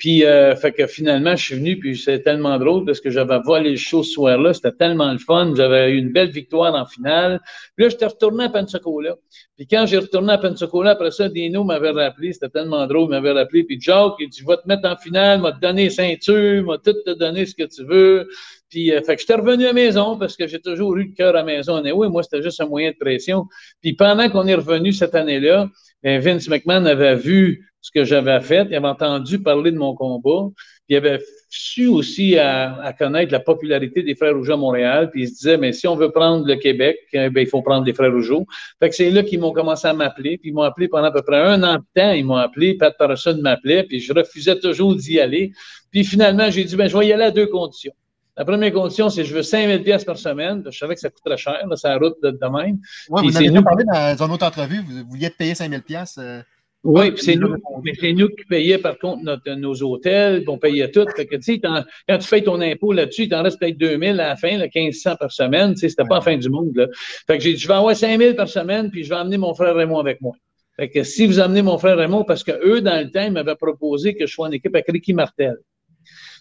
Puis, 0.00 0.24
euh, 0.24 0.56
fait 0.56 0.72
que 0.72 0.86
finalement, 0.86 1.36
je 1.36 1.44
suis 1.44 1.54
venu, 1.56 1.78
puis 1.78 1.94
c'est 1.94 2.22
tellement 2.22 2.58
drôle 2.58 2.86
parce 2.86 3.00
que 3.00 3.10
j'avais 3.10 3.38
volé 3.44 3.72
le 3.72 3.76
show 3.76 4.02
ce 4.02 4.12
soir-là. 4.12 4.54
C'était 4.54 4.72
tellement 4.72 5.12
le 5.12 5.18
fun. 5.18 5.52
J'avais 5.54 5.90
eu 5.90 5.98
une 5.98 6.10
belle 6.10 6.30
victoire 6.30 6.74
en 6.74 6.86
finale. 6.86 7.38
Puis 7.76 7.84
là, 7.84 7.90
j'étais 7.90 8.06
retourné 8.06 8.44
à 8.44 8.48
Pensacola. 8.48 9.16
Puis 9.58 9.66
quand 9.66 9.84
j'ai 9.84 9.98
retourné 9.98 10.32
à 10.32 10.38
Pensacola, 10.38 10.92
après 10.92 11.10
ça, 11.10 11.28
Dino 11.28 11.64
m'avait 11.64 11.90
rappelé. 11.90 12.32
C'était 12.32 12.48
tellement 12.48 12.86
drôle. 12.86 13.08
Il 13.08 13.10
m'avait 13.10 13.32
rappelé. 13.32 13.62
Puis 13.64 13.78
Jacques, 13.78 14.14
il 14.20 14.30
dit, 14.30 14.40
je 14.40 14.46
vais 14.46 14.56
te 14.56 14.66
mettre 14.66 14.88
en 14.88 14.96
finale, 14.96 15.42
m'a 15.42 15.52
te 15.52 15.60
donner 15.60 15.90
ceinture, 15.90 16.64
m'a 16.64 16.78
tout 16.78 16.94
te 17.04 17.10
donner 17.10 17.44
ce 17.44 17.54
que 17.54 17.64
tu 17.64 17.84
veux. 17.84 18.26
Puis, 18.70 18.92
euh, 18.92 19.02
fait 19.02 19.16
que 19.16 19.20
j'étais 19.20 19.34
revenu 19.34 19.64
à 19.64 19.68
la 19.68 19.72
maison 19.72 20.16
parce 20.18 20.36
que 20.36 20.46
j'ai 20.46 20.60
toujours 20.60 20.96
eu 20.96 21.04
le 21.04 21.12
cœur 21.12 21.30
à 21.30 21.38
la 21.38 21.44
maison. 21.44 21.84
Et 21.84 21.92
oui, 21.92 22.08
moi, 22.08 22.22
c'était 22.22 22.42
juste 22.42 22.60
un 22.60 22.66
moyen 22.66 22.90
de 22.90 22.96
pression. 22.96 23.46
Puis 23.82 23.94
pendant 23.94 24.28
qu'on 24.30 24.46
est 24.46 24.54
revenu 24.54 24.92
cette 24.92 25.14
année-là, 25.14 25.68
ben, 26.02 26.20
Vince 26.20 26.48
McMahon 26.48 26.86
avait 26.86 27.16
vu 27.16 27.66
ce 27.82 27.90
que 27.90 28.04
j'avais 28.04 28.40
fait, 28.40 28.66
il 28.70 28.76
avait 28.76 28.88
entendu 28.88 29.42
parler 29.42 29.70
de 29.70 29.78
mon 29.78 29.94
combat, 29.94 30.50
puis 30.86 30.94
il 30.94 30.96
avait 30.96 31.18
su 31.48 31.86
aussi 31.86 32.36
à, 32.36 32.94
connaître 32.98 33.32
la 33.32 33.40
popularité 33.40 34.02
des 34.02 34.14
Frères 34.14 34.34
Rougeau 34.34 34.52
à 34.52 34.56
Montréal, 34.56 35.10
puis 35.10 35.22
il 35.22 35.28
se 35.28 35.34
disait, 35.34 35.56
mais 35.56 35.72
si 35.72 35.88
on 35.88 35.96
veut 35.96 36.10
prendre 36.10 36.46
le 36.46 36.56
Québec, 36.56 36.98
eh 37.12 37.30
ben, 37.30 37.40
il 37.40 37.46
faut 37.46 37.62
prendre 37.62 37.86
les 37.86 37.94
Frères 37.94 38.12
Rougeau. 38.12 38.44
Fait 38.78 38.90
que 38.90 38.94
c'est 38.94 39.10
là 39.10 39.22
qu'ils 39.22 39.40
m'ont 39.40 39.52
commencé 39.52 39.88
à 39.88 39.94
m'appeler, 39.94 40.36
puis 40.36 40.50
ils 40.50 40.52
m'ont 40.52 40.62
appelé 40.62 40.88
pendant 40.88 41.06
à 41.06 41.12
peu 41.12 41.22
près 41.22 41.38
un 41.38 41.62
an 41.62 41.76
de 41.76 42.00
temps, 42.00 42.12
ils 42.12 42.24
m'ont 42.24 42.36
appelé, 42.36 42.74
Pat 42.74 42.94
Patterson 42.96 43.38
m'appelait, 43.40 43.84
puis 43.84 44.00
je 44.00 44.12
refusais 44.12 44.58
toujours 44.58 44.94
d'y 44.94 45.18
aller. 45.18 45.52
Puis 45.90 46.04
finalement, 46.04 46.50
j'ai 46.50 46.64
dit, 46.64 46.76
ben, 46.76 46.88
je 46.88 46.96
vais 46.96 47.06
y 47.06 47.12
aller 47.12 47.24
à 47.24 47.30
deux 47.30 47.46
conditions. 47.46 47.92
La 48.36 48.44
première 48.44 48.72
condition, 48.72 49.10
c'est 49.10 49.22
que 49.22 49.28
je 49.28 49.34
veux 49.34 49.42
5000 49.42 49.82
pièces 49.82 50.04
par 50.04 50.16
semaine. 50.16 50.62
Je 50.70 50.78
savais 50.78 50.94
que 50.94 51.00
ça 51.00 51.10
coûterait 51.10 51.36
cher, 51.36 51.58
là, 51.68 51.76
la 51.84 51.96
route 51.98 52.16
de, 52.22 52.30
de 52.30 52.38
même. 52.46 52.78
Ouais, 53.08 53.20
Puis 53.22 53.30
vous 53.30 53.36
avez 53.36 53.50
nous- 53.50 53.62
parlé 53.62 53.84
dans 53.84 54.24
une 54.24 54.32
autre 54.32 54.46
entrevue, 54.46 54.80
vous 54.80 55.08
vouliez 55.08 55.30
te 55.30 55.36
payer 55.36 55.54
5000 55.54 55.82
pièces. 55.82 56.16
euh, 56.18 56.40
Oui, 56.82 57.10
puis 57.10 57.22
c'est 57.22 57.34
nous, 57.36 57.48
nous 57.48 58.28
qui 58.28 58.44
payions 58.48 58.78
par 58.78 58.98
contre 58.98 59.22
notre, 59.22 59.50
nos 59.52 59.74
hôtels, 59.82 60.44
on 60.48 60.56
payait 60.56 60.90
tout. 60.90 61.04
Fait 61.14 61.26
que, 61.26 61.36
quand 61.36 62.18
tu 62.18 62.28
payes 62.30 62.42
ton 62.44 62.60
impôt 62.62 62.92
là-dessus, 62.94 63.24
il 63.24 63.28
t'en 63.28 63.42
reste 63.42 63.58
peut-être 63.60 63.76
2000 63.76 64.12
à 64.20 64.28
la 64.28 64.36
fin, 64.36 64.56
là, 64.56 64.66
1500 64.74 65.16
par 65.16 65.30
semaine. 65.30 65.76
C'était 65.76 66.04
pas 66.04 66.14
la 66.16 66.20
fin 66.22 66.36
du 66.38 66.48
monde, 66.48 66.70
là. 66.74 66.86
Fait 67.26 67.36
que 67.36 67.44
j'ai 67.44 67.52
dit, 67.52 67.58
je 67.60 67.68
vais 67.68 67.74
avoir 67.74 67.94
5000 67.94 68.34
par 68.36 68.48
semaine, 68.48 68.90
puis 68.90 69.04
je 69.04 69.10
vais 69.10 69.16
emmener 69.16 69.36
mon 69.36 69.52
frère 69.54 69.74
Raymond 69.74 69.98
avec 69.98 70.20
moi. 70.22 70.32
Fait 70.76 70.88
que 70.88 71.02
si 71.02 71.26
vous 71.26 71.38
amenez 71.40 71.60
mon 71.60 71.76
frère 71.76 71.98
Raymond, 71.98 72.24
parce 72.24 72.42
que 72.44 72.52
eux, 72.66 72.80
dans 72.80 72.98
le 72.98 73.10
temps, 73.10 73.24
ils 73.24 73.32
m'avaient 73.32 73.56
proposé 73.56 74.14
que 74.14 74.26
je 74.26 74.32
sois 74.32 74.46
en 74.48 74.50
équipe 74.50 74.74
avec 74.74 74.86
Ricky 74.88 75.12
Martel. 75.12 75.56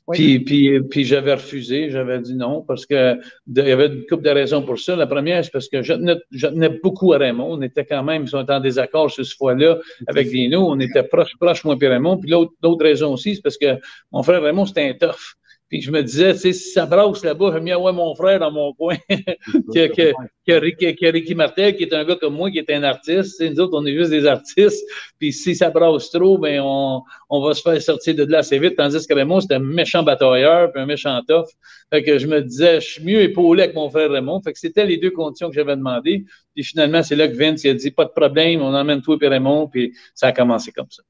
Oui. 0.09 0.17
Puis, 0.17 0.39
puis, 0.39 0.81
puis 0.89 1.03
j'avais 1.05 1.35
refusé, 1.35 1.91
j'avais 1.91 2.19
dit 2.19 2.35
non, 2.35 2.63
parce 2.67 2.85
que 2.87 3.13
de- 3.45 3.61
il 3.61 3.67
y 3.67 3.71
avait 3.71 3.85
une 3.87 4.05
couple 4.07 4.23
de 4.23 4.31
raisons 4.31 4.63
pour 4.63 4.79
ça. 4.79 4.95
La 4.95 5.05
première, 5.05 5.45
c'est 5.45 5.51
parce 5.51 5.69
que 5.69 5.83
je 5.83 5.93
tenais, 5.93 6.15
je 6.31 6.47
tenais 6.47 6.69
beaucoup 6.69 7.13
à 7.13 7.19
Raymond. 7.19 7.53
On 7.53 7.61
était 7.61 7.85
quand 7.85 8.03
même, 8.03 8.23
ils 8.23 8.27
sont 8.27 8.49
en 8.49 8.59
désaccord 8.59 9.11
sur 9.11 9.23
ce 9.23 9.35
fois-là 9.35 9.77
avec 10.07 10.29
Dino. 10.29 10.67
On 10.67 10.79
était 10.79 11.03
proche, 11.03 11.33
proche, 11.39 11.63
moi 11.63 11.75
et 11.79 11.87
Raymond. 11.87 12.17
Puis 12.17 12.31
l'autre, 12.31 12.53
l'autre 12.63 12.83
raison 12.83 13.13
aussi, 13.13 13.35
c'est 13.35 13.41
parce 13.43 13.57
que 13.57 13.77
mon 14.11 14.23
frère 14.23 14.41
Raymond, 14.41 14.65
c'était 14.65 14.89
un 14.89 14.93
tough. 14.93 15.35
Puis 15.69 15.81
je 15.81 15.91
me 15.91 16.01
disais, 16.01 16.33
tu 16.33 16.39
sais, 16.39 16.53
si 16.53 16.71
ça 16.71 16.87
brasse 16.87 17.23
là-bas, 17.23 17.51
j'aime 17.53 17.63
mieux 17.63 17.73
avoir 17.73 17.93
mon 17.93 18.15
frère 18.15 18.39
dans 18.39 18.51
mon 18.51 18.73
coin 18.73 18.95
que, 19.09 19.87
que, 19.87 20.13
que, 20.47 20.53
Ricky, 20.53 20.95
que 20.95 21.05
Ricky 21.05 21.35
Martel, 21.35 21.75
qui 21.75 21.83
est 21.83 21.93
un 21.93 22.03
gars 22.03 22.15
comme 22.15 22.33
moi, 22.35 22.49
qui 22.49 22.57
est 22.57 22.69
un 22.71 22.81
artiste. 22.81 23.37
Tu 23.37 23.45
sais, 23.45 23.49
nous 23.51 23.59
autres, 23.59 23.77
on 23.77 23.85
est 23.85 23.93
juste 23.93 24.09
des 24.09 24.25
artistes. 24.25 24.83
Puis 25.19 25.31
si 25.31 25.55
ça 25.55 25.69
brasse 25.69 26.09
trop, 26.09 26.39
ben 26.39 26.59
on, 26.63 27.03
on 27.29 27.41
va 27.41 27.53
se 27.53 27.61
faire 27.61 27.79
sortir 27.81 28.15
de 28.15 28.23
là 28.23 28.39
assez 28.39 28.57
vite. 28.57 28.77
Tandis 28.77 29.05
que 29.05 29.13
Raymond, 29.13 29.41
c'était 29.41 29.55
un 29.55 29.59
méchant 29.59 30.01
batailleur, 30.01 30.71
puis 30.71 30.81
un 30.81 30.87
méchant 30.87 31.21
tough. 31.27 31.45
Fait 31.91 32.01
que 32.01 32.17
je 32.17 32.25
me 32.25 32.41
disais, 32.41 32.81
je 32.81 32.87
suis 32.87 33.03
mieux 33.03 33.21
épaulé 33.21 33.63
avec 33.63 33.75
mon 33.75 33.91
frère 33.91 34.09
Raymond. 34.09 34.41
Fait 34.41 34.53
que 34.53 34.59
c'était 34.59 34.87
les 34.87 34.97
deux 34.97 35.11
conditions 35.11 35.49
que 35.49 35.55
j'avais 35.55 35.75
demandées. 35.75 36.25
Puis 36.55 36.63
finalement, 36.63 37.03
c'est 37.03 37.15
là 37.15 37.27
que 37.27 37.35
Vince 37.35 37.63
il 37.63 37.69
a 37.69 37.73
dit, 37.75 37.91
pas 37.91 38.05
de 38.05 38.11
problème, 38.11 38.63
on 38.63 38.73
emmène 38.73 39.03
toi 39.03 39.17
et 39.21 39.27
Raymond. 39.27 39.67
Puis 39.67 39.93
ça 40.15 40.27
a 40.27 40.31
commencé 40.31 40.71
comme 40.71 40.89
ça. 40.89 41.03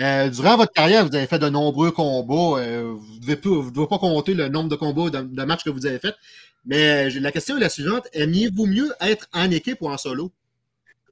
Euh, 0.00 0.28
durant 0.28 0.56
votre 0.56 0.72
carrière, 0.72 1.06
vous 1.06 1.14
avez 1.16 1.26
fait 1.26 1.38
de 1.38 1.48
nombreux 1.48 1.90
combats. 1.90 2.60
Euh, 2.60 2.92
vous 2.94 3.14
ne 3.14 3.20
devez, 3.20 3.36
pas- 3.36 3.48
vous 3.48 3.70
devez 3.70 3.86
pas 3.86 3.98
compter 3.98 4.34
le 4.34 4.48
nombre 4.48 4.68
de 4.68 4.76
combats, 4.76 5.08
de, 5.10 5.22
de 5.34 5.42
matchs 5.44 5.64
que 5.64 5.70
vous 5.70 5.86
avez 5.86 5.98
fait. 5.98 6.14
Mais 6.66 7.08
j'ai- 7.10 7.20
la 7.20 7.32
question 7.32 7.56
est 7.56 7.60
la 7.60 7.68
suivante. 7.70 8.06
Aimiez-vous 8.12 8.66
mieux 8.66 8.92
être 9.00 9.26
en 9.32 9.50
équipe 9.50 9.78
ou 9.80 9.88
en 9.88 9.96
solo? 9.96 10.32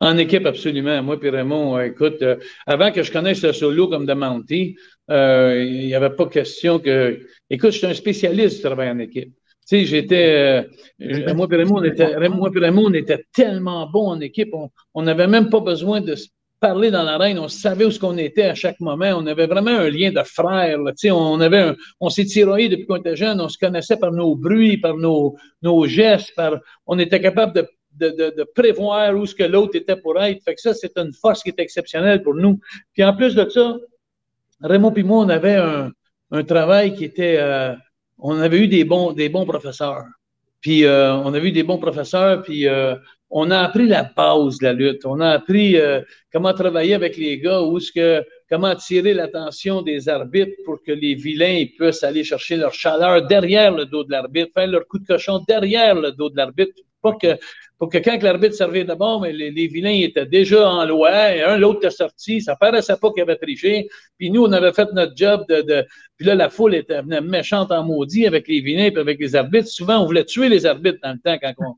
En 0.01 0.19
équipe, 0.19 0.45
absolument. 0.45 1.03
Moi 1.03 1.17
et 1.23 1.31
Raymond, 1.31 1.79
euh, 1.79 1.87
écoute, 1.87 2.21
euh, 2.21 2.37
avant 2.67 2.91
que 2.93 3.03
je 3.03 3.11
connaisse 3.13 3.43
le 3.43 3.53
solo 3.53 3.89
comme 3.89 4.05
de 4.07 4.75
euh, 5.11 5.65
il 5.65 5.87
n'y 5.87 5.95
avait 5.95 6.11
pas 6.11 6.27
question 6.27 6.79
que. 6.79 7.21
Écoute, 7.49 7.71
je 7.71 7.79
suis 7.79 7.87
un 7.87 7.95
spécialiste 7.95 8.57
du 8.57 8.63
travail 8.63 8.91
en 8.91 8.99
équipe. 8.99 9.33
Tu 9.67 9.79
sais, 9.79 9.85
j'étais. 9.87 10.67
euh, 11.01 11.35
moi 11.35 11.47
et 11.51 11.57
Raymond, 11.57 11.79
on 11.79 11.85
était, 11.85 12.11
et 12.11 12.17
Raymond, 12.17 12.51
on 12.51 12.93
était 12.93 13.25
tellement 13.33 13.87
bons 13.89 14.09
en 14.09 14.21
équipe. 14.21 14.51
On 14.93 15.03
n'avait 15.03 15.27
même 15.27 15.49
pas 15.49 15.61
besoin 15.61 16.01
de 16.01 16.15
parler 16.61 16.91
dans 16.91 17.03
l'arène. 17.03 17.39
On 17.39 17.49
savait 17.49 17.85
où 17.85 17.91
ce 17.91 17.99
qu'on 17.99 18.17
était 18.17 18.45
à 18.45 18.55
chaque 18.55 18.81
moment. 18.81 19.13
On 19.17 19.27
avait 19.27 19.47
vraiment 19.47 19.71
un 19.71 19.91
lien 19.91 20.11
de 20.13 20.23
frères. 20.23 20.79
on 21.11 21.41
avait 21.41 21.73
on 22.01 22.11
s'est 22.11 22.25
tiraillé 22.25 22.69
depuis 22.69 22.87
qu'on 22.87 22.97
était 22.97 23.17
jeune. 23.17 23.41
On 23.41 23.49
se 23.49 23.59
connaissait 23.59 23.97
par 23.97 24.13
nos 24.13 24.35
bruits, 24.37 24.79
par 24.79 24.97
nos, 24.97 25.37
nos 25.63 25.87
gestes. 25.87 26.35
Par, 26.35 26.55
on 26.87 26.99
était 26.99 27.21
capable 27.21 27.55
de 27.55 27.69
de, 27.97 28.09
de, 28.11 28.35
de 28.37 28.43
prévoir 28.43 29.15
où 29.17 29.25
ce 29.25 29.35
que 29.35 29.45
l'autre 29.45 29.77
était 29.77 29.97
pour 29.97 30.21
être. 30.21 30.43
Fait 30.43 30.55
que 30.57 30.61
ça, 30.61 30.75
c'est 30.75 30.99
une 30.99 31.13
force 31.13 31.43
qui 31.43 31.51
est 31.51 31.61
exceptionnelle 31.61 32.23
pour 32.23 32.35
nous. 32.35 32.59
Puis 32.93 33.05
en 33.05 33.15
plus 33.15 33.35
de 33.37 33.49
ça, 33.49 33.77
Raymond 34.61 34.95
et 34.95 35.03
moi, 35.05 35.19
on 35.25 35.29
avait 35.29 35.55
un, 35.55 35.93
un 36.33 36.43
travail 36.43 36.95
qui 36.95 37.05
était... 37.05 37.37
euh, 37.39 37.73
on 38.19 38.41
avait 38.41 38.59
eu 38.59 38.69
des 38.69 38.85
bons, 38.85 39.13
des 39.13 39.29
bons 39.29 39.47
professeurs. 39.47 40.07
Puis 40.61 40.85
euh, 40.85 41.15
on 41.15 41.35
avait 41.35 41.49
eu 41.49 41.53
des 41.53 41.63
bons 41.63 41.79
professeurs, 41.79 42.43
puis 42.43 42.67
euh, 42.67 42.97
on 43.37 43.51
a 43.51 43.59
appris 43.59 43.89
la 43.89 44.05
base 44.05 44.59
de 44.59 44.65
la 44.65 44.73
lutte. 44.73 45.05
On 45.05 45.19
a 45.21 45.31
appris 45.31 45.77
euh, 45.77 46.01
comment 46.33 46.55
travailler 46.55 46.95
avec 46.95 47.17
les 47.17 47.41
gars, 47.41 47.63
où 47.63 47.81
ce 47.81 47.91
que, 47.91 48.25
comment 48.49 48.69
attirer 48.69 49.13
l'attention 49.13 49.83
des 49.83 50.09
arbitres 50.09 50.57
pour 50.65 50.81
que 50.85 50.93
les 50.93 51.17
vilains 51.17 51.65
puissent 51.77 52.05
aller 52.05 52.23
chercher 52.23 52.57
leur 52.57 52.73
chaleur 52.73 53.27
derrière 53.27 53.73
le 53.73 53.87
dos 53.87 54.05
de 54.05 54.13
l'arbitre, 54.13 54.53
faire 54.55 54.69
leur 54.69 54.87
coup 54.87 55.01
de 55.01 55.07
cochon 55.07 55.41
derrière 55.49 55.97
le 55.97 56.13
dos 56.13 56.31
de 56.31 56.37
l'arbitre, 56.37 56.75
pas 57.03 57.13
que 57.21 57.37
pour 57.79 57.89
que 57.89 57.99
quand 57.99 58.23
l'arbitre 58.23 58.55
servait 58.55 58.85
d'abord, 58.85 59.21
mais 59.21 59.33
les, 59.33 59.67
vilains 59.67 60.01
étaient 60.03 60.27
déjà 60.27 60.69
en 60.69 60.85
loi, 60.85 61.35
et 61.35 61.43
un, 61.43 61.57
l'autre 61.57 61.79
était 61.79 61.91
sorti, 61.91 62.41
ça 62.41 62.57
paraissait 62.57 62.97
pas 63.01 63.11
qu'il 63.13 63.23
avait 63.23 63.37
triché, 63.37 63.89
puis 64.17 64.31
nous, 64.31 64.45
on 64.45 64.53
avait 64.53 64.73
fait 64.73 64.89
notre 64.93 65.17
job 65.17 65.45
de, 65.49 65.63
de 65.63 65.85
puis 66.17 66.27
là, 66.27 66.37
la 66.37 66.49
foule 66.49 66.77
était 66.77 67.03
venait 67.03 67.21
méchante 67.21 67.73
en 67.73 67.83
maudit 67.83 68.27
avec 68.27 68.47
les 68.47 68.61
vilains 68.61 68.87
et 68.87 68.97
avec 68.97 69.19
les 69.19 69.35
arbitres. 69.35 69.69
Souvent, 69.69 69.99
on 69.99 70.07
voulait 70.07 70.25
tuer 70.25 70.49
les 70.49 70.65
arbitres 70.65 70.99
dans 71.03 71.13
le 71.13 71.19
temps 71.19 71.39
quand 71.43 71.75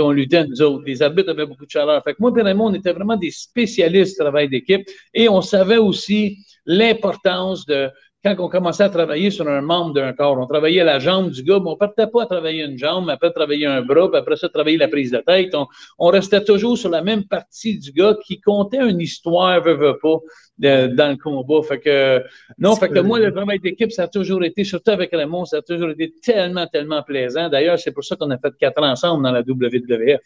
on, 0.00 0.10
luttait, 0.10 0.46
nous 0.46 0.62
autres. 0.62 0.84
Les 0.86 1.02
arbitres 1.02 1.30
avaient 1.30 1.46
beaucoup 1.46 1.66
de 1.66 1.70
chaleur. 1.70 2.02
Fait 2.02 2.14
que 2.14 2.18
moi 2.20 2.32
et 2.34 2.54
on 2.58 2.74
était 2.74 2.92
vraiment 2.92 3.16
des 3.16 3.30
spécialistes 3.30 4.12
du 4.12 4.18
travail 4.20 4.48
d'équipe 4.48 4.88
et 5.12 5.28
on 5.28 5.42
savait 5.42 5.76
aussi 5.76 6.38
l'importance 6.64 7.66
de 7.66 7.90
quand 8.24 8.34
on 8.38 8.48
commençait 8.48 8.84
à 8.84 8.88
travailler 8.88 9.30
sur 9.30 9.46
un 9.46 9.60
membre 9.60 9.92
d'un 9.92 10.14
corps. 10.14 10.38
On 10.38 10.46
travaillait 10.46 10.82
la 10.82 10.98
jambe 10.98 11.30
du 11.30 11.42
gars, 11.42 11.58
mais 11.60 11.68
on 11.68 11.72
ne 11.72 11.78
partait 11.78 12.06
pas 12.06 12.22
à 12.22 12.26
travailler 12.26 12.64
une 12.64 12.78
jambe, 12.78 13.10
après 13.10 13.30
travailler 13.30 13.66
un 13.66 13.82
bras, 13.82 14.08
puis 14.10 14.18
après 14.18 14.36
ça, 14.36 14.48
travailler 14.48 14.78
la 14.78 14.88
prise 14.88 15.10
de 15.10 15.18
tête. 15.18 15.54
On, 15.98 16.06
restait 16.08 16.42
toujours 16.42 16.78
sur 16.78 16.88
la 16.88 17.02
même 17.02 17.24
partie 17.24 17.78
du 17.78 17.92
gars 17.92 18.16
qui 18.24 18.40
comptait 18.40 18.78
une 18.78 19.00
histoire, 19.00 19.62
veut, 19.62 19.74
veut 19.74 19.98
pas, 20.00 20.18
dans 20.58 21.10
le 21.10 21.16
combat. 21.16 21.62
Fait 21.68 21.80
que, 21.80 22.22
non, 22.58 22.74
fait 22.76 22.88
que 22.88 23.00
moi, 23.00 23.18
le 23.18 23.30
travail 23.30 23.58
d'équipe, 23.60 23.92
ça 23.92 24.04
a 24.04 24.08
toujours 24.08 24.42
été, 24.42 24.64
surtout 24.64 24.92
avec 24.92 25.10
Raymond, 25.12 25.44
ça 25.44 25.58
a 25.58 25.62
toujours 25.62 25.90
été 25.90 26.14
tellement, 26.22 26.66
tellement 26.66 27.02
plaisant. 27.02 27.50
D'ailleurs, 27.50 27.78
c'est 27.78 27.92
pour 27.92 28.04
ça 28.04 28.16
qu'on 28.16 28.30
a 28.30 28.38
fait 28.38 28.54
quatre 28.58 28.82
ans 28.82 28.90
ensemble 28.90 29.22
dans 29.22 29.32
la 29.32 29.40
WWF. 29.40 30.20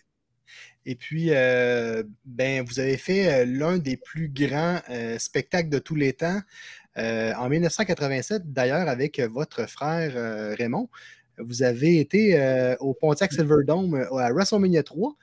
Et 0.86 0.94
puis, 0.94 1.26
euh, 1.30 2.02
ben, 2.24 2.64
vous 2.64 2.80
avez 2.80 2.96
fait 2.96 3.30
euh, 3.30 3.44
l'un 3.44 3.76
des 3.76 3.98
plus 3.98 4.28
grands 4.28 4.78
euh, 4.88 5.18
spectacles 5.18 5.68
de 5.68 5.78
tous 5.78 5.94
les 5.94 6.14
temps 6.14 6.40
en 6.98 7.48
1987, 7.48 8.52
d'ailleurs, 8.52 8.88
avec 8.88 9.20
votre 9.20 9.68
frère 9.68 10.56
Raymond. 10.58 10.88
Vous 11.38 11.62
avez 11.62 12.00
été 12.00 12.76
au 12.80 12.94
Pontiac 12.94 13.32
Silverdome 13.32 13.94
à 13.94 14.32
WrestleMania 14.32 14.82
3. 14.82 15.14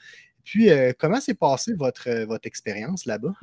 Puis, 0.44 0.70
comment 0.98 1.20
s'est 1.20 1.34
passée 1.34 1.74
votre, 1.74 2.26
votre 2.26 2.48
expérience 2.48 3.06
là-bas? 3.06 3.34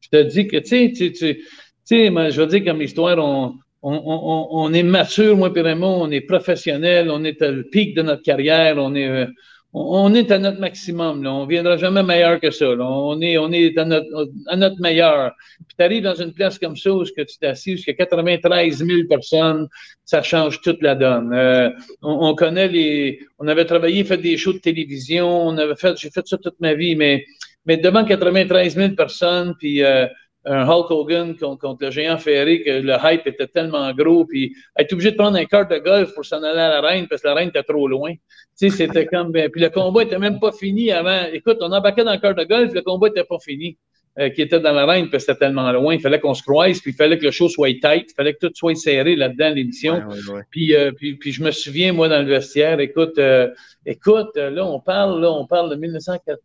Je 0.00 0.08
te 0.10 0.22
dis 0.22 0.48
que, 0.48 0.56
tu 0.56 0.94
sais, 0.94 1.12
tu 1.12 1.44
je 1.88 2.40
veux 2.40 2.46
dire, 2.46 2.64
comme 2.64 2.80
l'histoire, 2.80 3.18
on, 3.18 3.54
on, 3.82 3.92
on, 3.92 4.48
on, 4.50 4.72
est 4.72 4.82
mature, 4.82 5.36
moi 5.36 5.52
et 5.54 5.60
Raymond, 5.60 6.02
on 6.02 6.10
est 6.10 6.20
professionnel, 6.20 7.10
on 7.10 7.24
est 7.24 7.42
à 7.42 7.50
le 7.50 7.64
pic 7.68 7.94
de 7.94 8.02
notre 8.02 8.22
carrière, 8.22 8.76
on 8.78 8.94
est, 8.94 9.26
on 9.74 10.14
est 10.14 10.30
à 10.30 10.38
notre 10.38 10.60
maximum. 10.60 11.22
Là. 11.22 11.32
On 11.32 11.44
ne 11.44 11.48
viendra 11.48 11.78
jamais 11.78 12.02
meilleur 12.02 12.38
que 12.40 12.50
ça. 12.50 12.68
On 12.68 13.20
est, 13.22 13.38
on 13.38 13.50
est 13.52 13.76
à, 13.78 13.84
notre, 13.86 14.30
à 14.48 14.56
notre 14.56 14.80
meilleur. 14.80 15.32
Puis 15.66 15.76
tu 15.78 15.84
arrives 15.84 16.02
dans 16.02 16.14
une 16.14 16.32
place 16.32 16.58
comme 16.58 16.76
ça 16.76 16.92
où 16.92 17.04
tu 17.04 17.24
t'assises, 17.40 17.80
où 17.80 17.84
il 17.86 17.90
y 17.90 17.90
a 17.90 17.94
93 17.94 18.84
000 18.84 19.08
personnes, 19.08 19.68
ça 20.04 20.22
change 20.22 20.60
toute 20.60 20.82
la 20.82 20.94
donne. 20.94 21.32
Euh, 21.32 21.70
on, 22.02 22.34
connaît 22.34 22.68
les. 22.68 23.20
On 23.38 23.48
avait 23.48 23.64
travaillé, 23.64 24.04
fait 24.04 24.18
des 24.18 24.36
shows 24.36 24.52
de 24.52 24.58
télévision, 24.58 25.46
on 25.46 25.56
avait 25.56 25.76
fait, 25.76 25.96
j'ai 25.96 26.10
fait 26.10 26.26
ça 26.26 26.36
toute 26.36 26.60
ma 26.60 26.74
vie, 26.74 26.94
mais, 26.94 27.24
mais 27.64 27.78
devant 27.78 28.04
93 28.04 28.74
000 28.74 28.90
personnes, 28.90 29.54
puis 29.58 29.82
euh, 29.82 30.06
un 30.44 30.68
Hulk 30.68 30.90
Hogan 30.90 31.36
contre, 31.36 31.84
le 31.84 31.90
géant 31.90 32.18
ferré, 32.18 32.62
que 32.62 32.70
le 32.70 32.96
hype 33.04 33.26
était 33.26 33.46
tellement 33.46 33.92
gros, 33.92 34.24
puis 34.24 34.54
être 34.76 34.92
obligé 34.92 35.12
de 35.12 35.16
prendre 35.16 35.36
un 35.36 35.44
cart 35.44 35.68
de 35.68 35.78
golf 35.78 36.12
pour 36.14 36.24
s'en 36.24 36.42
aller 36.42 36.60
à 36.60 36.68
la 36.68 36.80
reine 36.80 37.06
parce 37.08 37.22
que 37.22 37.28
la 37.28 37.34
reine 37.34 37.48
était 37.48 37.62
trop 37.62 37.86
loin. 37.86 38.12
Tu 38.58 38.68
sais, 38.68 38.70
c'était 38.70 39.06
comme. 39.06 39.30
Ben, 39.30 39.50
puis 39.50 39.60
le 39.60 39.70
combat 39.70 40.02
était 40.02 40.18
même 40.18 40.40
pas 40.40 40.52
fini 40.52 40.90
avant. 40.90 41.26
Écoute, 41.32 41.58
on 41.60 41.70
embarquait 41.72 42.04
dans 42.04 42.12
le 42.12 42.18
cart 42.18 42.34
de 42.34 42.44
golf, 42.44 42.72
le 42.72 42.82
combat 42.82 43.08
était 43.08 43.24
pas 43.24 43.38
fini. 43.38 43.76
Euh, 44.18 44.28
qui 44.28 44.42
était 44.42 44.60
dans 44.60 44.72
la 44.72 44.84
reine 44.84 45.08
parce 45.08 45.24
que 45.24 45.32
c'était 45.32 45.46
tellement 45.46 45.72
loin. 45.72 45.94
Il 45.94 46.00
fallait 46.00 46.20
qu'on 46.20 46.34
se 46.34 46.42
croise, 46.42 46.80
puis 46.80 46.90
il 46.90 46.94
fallait 46.94 47.16
que 47.16 47.24
le 47.24 47.30
show 47.30 47.48
soit 47.48 47.72
tight, 47.80 48.10
il 48.10 48.14
fallait 48.14 48.34
que 48.34 48.46
tout 48.46 48.52
soit 48.54 48.74
serré 48.74 49.16
là-dedans, 49.16 49.48
l'émission. 49.54 50.02
Puis, 50.50 50.74
euh, 50.74 50.92
puis, 50.92 51.14
puis, 51.14 51.32
je 51.32 51.42
me 51.42 51.50
souviens, 51.50 51.94
moi, 51.94 52.10
dans 52.10 52.20
le 52.20 52.28
vestiaire, 52.28 52.78
écoute, 52.80 53.16
euh, 53.16 53.48
écoute, 53.86 54.36
là, 54.36 54.66
on 54.66 54.80
parle, 54.80 55.18
là, 55.22 55.32
on 55.32 55.46
parle 55.46 55.70
de 55.70 55.76
1987 55.76 56.40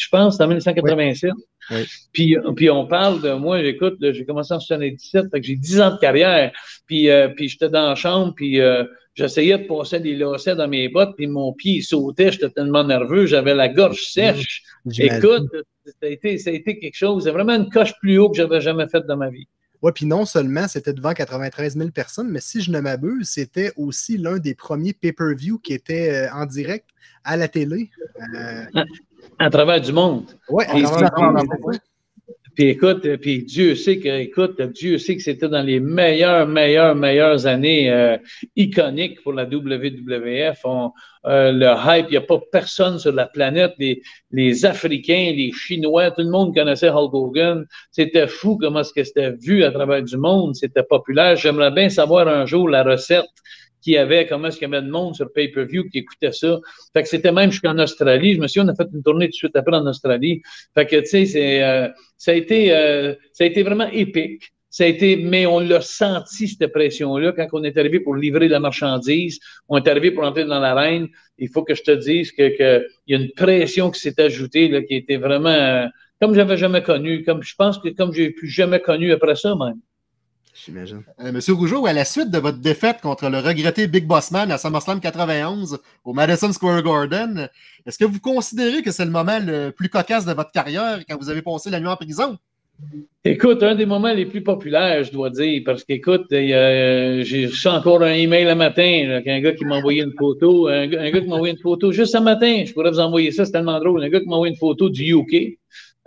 je 0.00 0.08
pense, 0.08 0.40
en 0.40 0.48
1987. 0.48 1.30
Puis, 2.12 2.36
puis 2.56 2.70
on 2.70 2.86
parle 2.86 3.20
de 3.22 3.32
moi, 3.32 3.62
j'écoute, 3.62 3.98
j'ai 4.00 4.24
commencé 4.24 4.54
en 4.54 4.60
77, 4.60 5.26
fait 5.30 5.40
que 5.40 5.46
j'ai 5.46 5.56
10 5.56 5.80
ans 5.80 5.94
de 5.94 5.98
carrière. 5.98 6.52
Puis, 6.86 7.10
euh, 7.10 7.28
puis 7.28 7.48
j'étais 7.48 7.68
dans 7.68 7.88
la 7.88 7.94
chambre, 7.94 8.32
puis 8.34 8.60
euh, 8.60 8.84
j'essayais 9.14 9.58
de 9.58 9.66
passer 9.66 10.00
des 10.00 10.16
lacets 10.16 10.56
dans 10.56 10.68
mes 10.68 10.88
bottes, 10.88 11.14
puis 11.16 11.26
mon 11.26 11.52
pied 11.52 11.82
sautait, 11.82 12.32
j'étais 12.32 12.50
tellement 12.50 12.84
nerveux, 12.84 13.26
j'avais 13.26 13.54
la 13.54 13.68
gorge 13.68 14.02
sèche. 14.02 14.62
Écoute, 14.98 15.48
ça 15.84 15.92
a, 16.02 16.06
été, 16.06 16.38
ça 16.38 16.50
a 16.50 16.54
été 16.54 16.78
quelque 16.78 16.96
chose, 16.96 17.24
c'est 17.24 17.30
vraiment 17.30 17.54
une 17.54 17.68
coche 17.68 17.92
plus 18.00 18.18
haut 18.18 18.30
que 18.30 18.36
j'avais 18.36 18.60
jamais 18.60 18.88
faite 18.88 19.06
dans 19.06 19.16
ma 19.16 19.30
vie. 19.30 19.46
Oui, 19.82 19.92
puis 19.94 20.04
non 20.04 20.26
seulement 20.26 20.68
c'était 20.68 20.92
devant 20.92 21.14
93 21.14 21.76
000 21.76 21.90
personnes, 21.90 22.28
mais 22.30 22.40
si 22.40 22.60
je 22.60 22.70
ne 22.70 22.80
m'abuse, 22.80 23.30
c'était 23.30 23.72
aussi 23.76 24.18
l'un 24.18 24.38
des 24.38 24.54
premiers 24.54 24.92
pay-per-view 24.92 25.58
qui 25.58 25.72
était 25.72 26.26
euh, 26.26 26.34
en 26.34 26.44
direct 26.44 26.86
à 27.24 27.36
la 27.36 27.48
télé. 27.48 27.90
Ah, 28.74 28.84
à 29.38 29.50
travers 29.50 29.80
du 29.80 29.92
monde. 29.92 30.24
Oui, 30.48 30.64
Puis 32.54 32.66
écoute, 32.66 33.06
puis 33.16 33.44
Dieu 33.44 33.74
sait 33.74 33.98
que, 34.00 34.08
écoute, 34.08 34.60
Dieu 34.60 34.98
sait 34.98 35.16
que 35.16 35.22
c'était 35.22 35.48
dans 35.48 35.62
les 35.62 35.80
meilleures, 35.80 36.46
meilleures, 36.46 36.94
meilleures 36.94 37.46
années 37.46 37.90
euh, 37.90 38.18
iconiques 38.56 39.22
pour 39.22 39.32
la 39.32 39.44
WWF. 39.44 40.64
Euh, 41.26 41.52
le 41.52 41.66
hype, 41.66 42.06
il 42.08 42.12
n'y 42.12 42.16
a 42.16 42.22
pas 42.22 42.40
personne 42.50 42.98
sur 42.98 43.12
la 43.12 43.26
planète, 43.26 43.72
les, 43.78 44.02
les 44.30 44.64
Africains, 44.66 45.32
les 45.36 45.52
Chinois, 45.52 46.10
tout 46.10 46.22
le 46.22 46.30
monde 46.30 46.54
connaissait 46.54 46.88
Hulk 46.88 47.14
Hogan. 47.14 47.66
C'était 47.92 48.26
fou 48.26 48.58
comment 48.60 48.82
ce 48.82 48.92
que 48.92 49.04
c'était 49.04 49.32
vu 49.32 49.64
à 49.64 49.70
travers 49.70 50.02
du 50.02 50.16
monde, 50.16 50.54
c'était 50.54 50.82
populaire. 50.82 51.36
J'aimerais 51.36 51.70
bien 51.70 51.88
savoir 51.88 52.26
un 52.26 52.46
jour 52.46 52.68
la 52.68 52.82
recette 52.82 53.26
qui 53.82 53.96
avait, 53.96 54.26
comment 54.26 54.48
est-ce 54.48 54.58
qu'il 54.58 54.70
y 54.70 54.74
avait 54.74 54.84
de 54.84 54.90
monde 54.90 55.14
sur 55.14 55.32
pay-per-view 55.32 55.84
qui 55.90 55.98
écoutait 55.98 56.32
ça. 56.32 56.58
Fait 56.92 57.02
que 57.02 57.08
c'était 57.08 57.32
même 57.32 57.50
jusqu'en 57.50 57.78
Australie. 57.78 58.34
Je 58.34 58.40
me 58.40 58.46
souviens, 58.46 58.66
on 58.66 58.72
a 58.72 58.74
fait 58.74 58.88
une 58.92 59.02
tournée 59.02 59.26
tout 59.26 59.32
de 59.32 59.36
suite 59.36 59.56
après 59.56 59.76
en 59.76 59.86
Australie. 59.86 60.42
Fait 60.74 60.86
que, 60.86 60.96
tu 60.96 61.06
sais, 61.06 61.26
c'est, 61.26 61.62
euh, 61.62 61.88
ça, 62.16 62.32
a 62.32 62.34
été, 62.34 62.72
euh, 62.72 63.14
ça 63.32 63.44
a 63.44 63.46
été 63.46 63.62
vraiment 63.62 63.88
épique. 63.90 64.52
Ça 64.72 64.84
a 64.84 64.86
été, 64.86 65.16
mais 65.16 65.46
on 65.46 65.58
l'a 65.58 65.80
senti, 65.80 66.46
cette 66.46 66.72
pression-là, 66.72 67.32
quand 67.32 67.48
on 67.52 67.64
est 67.64 67.76
arrivé 67.76 67.98
pour 67.98 68.14
livrer 68.14 68.46
la 68.46 68.60
marchandise, 68.60 69.40
on 69.68 69.78
est 69.78 69.88
arrivé 69.88 70.12
pour 70.12 70.22
entrer 70.22 70.44
dans 70.44 70.60
l'arène. 70.60 71.08
Il 71.38 71.48
faut 71.48 71.64
que 71.64 71.74
je 71.74 71.82
te 71.82 71.90
dise 71.90 72.30
qu'il 72.30 72.56
que 72.56 72.86
y 73.08 73.14
a 73.14 73.18
une 73.18 73.32
pression 73.32 73.90
qui 73.90 73.98
s'est 73.98 74.20
ajoutée, 74.20 74.68
là, 74.68 74.80
qui 74.82 74.94
était 74.94 75.16
vraiment, 75.16 75.48
euh, 75.48 75.86
comme 76.20 76.34
j'avais 76.34 76.56
jamais 76.56 76.84
connu, 76.84 77.24
comme 77.24 77.42
je 77.42 77.54
pense 77.56 77.78
que 77.78 77.88
comme 77.88 78.12
j'ai 78.12 78.30
plus 78.30 78.48
jamais 78.48 78.78
connu 78.78 79.10
après 79.10 79.34
ça, 79.34 79.56
même. 79.56 79.80
J'imagine. 80.54 81.02
Euh, 81.20 81.32
Monsieur 81.32 81.54
Rougeau, 81.54 81.86
à 81.86 81.92
la 81.92 82.04
suite 82.04 82.30
de 82.30 82.38
votre 82.38 82.58
défaite 82.58 83.00
contre 83.00 83.28
le 83.28 83.38
regretté 83.38 83.86
Big 83.86 84.06
Boss 84.06 84.30
Man 84.30 84.50
à 84.50 84.58
SummerSlam 84.58 85.00
91 85.00 85.78
au 86.04 86.12
Madison 86.12 86.52
Square 86.52 86.82
Garden, 86.82 87.48
est-ce 87.86 87.98
que 87.98 88.04
vous 88.04 88.20
considérez 88.20 88.82
que 88.82 88.90
c'est 88.90 89.04
le 89.04 89.10
moment 89.10 89.38
le 89.38 89.70
plus 89.70 89.88
cocasse 89.88 90.26
de 90.26 90.32
votre 90.32 90.50
carrière 90.50 91.00
quand 91.08 91.16
vous 91.18 91.30
avez 91.30 91.42
passé 91.42 91.70
la 91.70 91.80
nuit 91.80 91.88
en 91.88 91.96
prison? 91.96 92.36
Écoute, 93.22 93.62
un 93.62 93.74
des 93.74 93.84
moments 93.84 94.12
les 94.12 94.24
plus 94.24 94.42
populaires, 94.42 95.04
je 95.04 95.12
dois 95.12 95.28
dire, 95.28 95.60
parce 95.64 95.84
qu'écoute, 95.84 96.26
j'ai 96.30 97.46
reçu 97.46 97.68
encore 97.68 98.02
un 98.02 98.14
email 98.14 98.46
le 98.46 98.54
matin, 98.54 99.20
un 99.26 99.40
gars 99.40 99.52
qui 99.52 99.66
m'a 99.66 99.76
envoyé 99.76 100.02
une 100.02 100.14
photo, 100.18 100.68
un, 100.68 100.86
gars 100.86 101.20
qui 101.20 101.28
m'a 101.28 101.34
envoyé 101.34 101.52
une 101.52 101.60
photo 101.60 101.92
juste 101.92 102.12
ce 102.12 102.18
matin, 102.18 102.64
je 102.66 102.72
pourrais 102.72 102.90
vous 102.90 102.98
envoyer 102.98 103.30
ça, 103.30 103.44
c'est 103.44 103.52
tellement 103.52 103.78
drôle, 103.78 104.02
un 104.02 104.08
gars 104.08 104.20
qui 104.20 104.26
m'a 104.26 104.36
envoyé 104.36 104.54
une 104.54 104.58
photo 104.58 104.88
du 104.88 105.14
UK, 105.14 105.58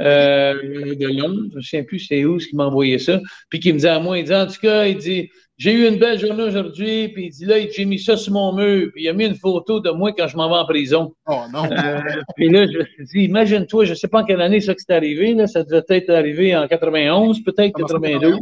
euh, 0.01 0.95
de 0.95 1.07
Londres, 1.07 1.49
je 1.51 1.57
ne 1.57 1.61
sais 1.61 1.83
plus 1.83 1.99
c'est 1.99 2.25
où 2.25 2.39
ce 2.39 2.47
qui 2.47 2.55
m'a 2.55 2.65
envoyé 2.65 2.97
ça, 2.99 3.21
puis 3.49 3.59
qui 3.59 3.71
me 3.71 3.79
dit 3.79 3.87
à 3.87 3.99
moi, 3.99 4.17
il 4.17 4.25
dit 4.25 4.33
en 4.33 4.47
tout 4.47 4.59
cas, 4.61 4.85
il 4.85 4.97
dit 4.97 5.29
j'ai 5.57 5.71
eu 5.71 5.87
une 5.87 5.97
belle 5.97 6.19
journée 6.19 6.43
aujourd'hui, 6.43 7.09
puis 7.09 7.25
il 7.27 7.29
dit 7.29 7.45
là, 7.45 7.55
j'ai 7.69 7.85
mis 7.85 7.99
ça 7.99 8.17
sur 8.17 8.33
mon 8.33 8.53
mur, 8.53 8.89
puis 8.93 9.03
il 9.03 9.09
a 9.09 9.13
mis 9.13 9.25
une 9.25 9.35
photo 9.35 9.79
de 9.79 9.91
moi 9.91 10.11
quand 10.11 10.27
je 10.27 10.35
m'en 10.35 10.49
vais 10.49 10.55
en 10.55 10.65
prison. 10.65 11.13
Oh 11.27 11.41
non! 11.53 11.65
Euh, 11.71 12.01
puis 12.35 12.49
là, 12.49 12.65
je 12.65 12.77
me 12.79 12.85
suis 12.85 13.05
dit, 13.05 13.19
imagine-toi, 13.25 13.85
je 13.85 13.91
ne 13.91 13.95
sais 13.95 14.07
pas 14.07 14.21
en 14.21 14.25
quelle 14.25 14.41
année 14.41 14.61
ça 14.61 14.73
qui 14.73 14.83
c'est 14.87 14.93
arrivé, 14.93 15.33
là, 15.35 15.45
ça 15.47 15.63
devait 15.63 15.83
être 15.89 16.09
arrivé 16.09 16.55
en 16.55 16.67
91, 16.67 17.43
peut-être 17.43 17.73
92. 17.77 18.39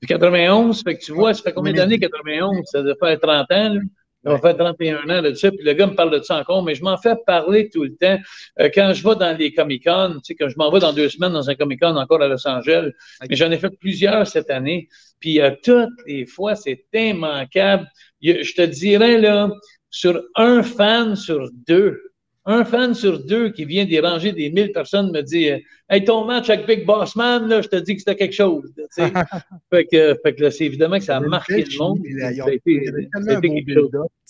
Puis 0.00 0.08
91, 0.08 0.82
fait 0.82 0.98
que 0.98 1.04
tu 1.04 1.12
vois, 1.12 1.32
ça 1.32 1.42
fait 1.42 1.52
combien 1.52 1.72
d'années 1.72 1.98
91? 1.98 2.60
Ça 2.66 2.82
devait 2.82 2.94
faire 3.00 3.18
30 3.18 3.50
ans, 3.50 3.74
là. 3.74 3.80
Ça 4.26 4.32
va 4.32 4.38
faire 4.40 4.56
31 4.56 5.08
ans 5.08 5.22
de 5.22 5.34
ça, 5.34 5.52
puis 5.52 5.64
le 5.64 5.72
gars 5.72 5.86
me 5.86 5.94
parle 5.94 6.10
de 6.10 6.20
ça 6.20 6.40
encore, 6.40 6.64
mais 6.64 6.74
je 6.74 6.82
m'en 6.82 6.96
fais 6.96 7.14
parler 7.26 7.70
tout 7.70 7.84
le 7.84 7.94
temps. 7.94 8.18
Euh, 8.58 8.68
quand 8.74 8.92
je 8.92 9.06
vais 9.06 9.14
dans 9.14 9.38
les 9.38 9.52
Comic-Con, 9.52 10.14
tu 10.14 10.20
sais, 10.24 10.34
quand 10.34 10.48
je 10.48 10.56
m'en 10.56 10.68
vais 10.72 10.80
dans 10.80 10.92
deux 10.92 11.08
semaines 11.08 11.32
dans 11.32 11.48
un 11.48 11.54
Comic-Con 11.54 11.96
encore 11.96 12.20
à 12.20 12.26
Los 12.26 12.44
Angeles, 12.48 12.90
mais 13.28 13.36
j'en 13.36 13.52
ai 13.52 13.58
fait 13.58 13.70
plusieurs 13.78 14.26
cette 14.26 14.50
année, 14.50 14.88
puis 15.20 15.40
euh, 15.40 15.52
toutes 15.62 15.94
les 16.08 16.26
fois, 16.26 16.56
c'est 16.56 16.84
immanquable. 16.92 17.86
Je 18.20 18.52
te 18.52 18.62
dirais, 18.62 19.18
là, 19.18 19.48
sur 19.90 20.20
un 20.34 20.64
fan 20.64 21.14
sur 21.14 21.48
deux, 21.68 22.00
un 22.46 22.64
fan 22.64 22.94
sur 22.94 23.24
deux 23.24 23.50
qui 23.50 23.64
vient 23.64 23.84
déranger 23.84 24.32
des 24.32 24.50
mille 24.50 24.72
personnes 24.72 25.10
me 25.10 25.20
dit 25.20 25.50
Hey, 25.88 26.04
ton 26.04 26.24
match 26.24 26.48
avec 26.50 26.66
Big 26.66 26.84
Boss 26.84 27.14
Man, 27.14 27.48
là, 27.48 27.60
je 27.60 27.68
te 27.68 27.76
dis 27.76 27.94
que 27.94 28.00
c'était 28.00 28.16
quelque 28.16 28.34
chose. 28.34 28.72
fait 29.70 29.84
que, 29.84 30.16
fait 30.22 30.34
que 30.34 30.42
là, 30.42 30.50
c'est 30.50 30.64
évidemment 30.64 30.98
que 30.98 31.04
ça 31.04 31.16
a 31.16 31.20
marqué 31.20 31.64
le 31.64 31.78
monde. 31.78 32.00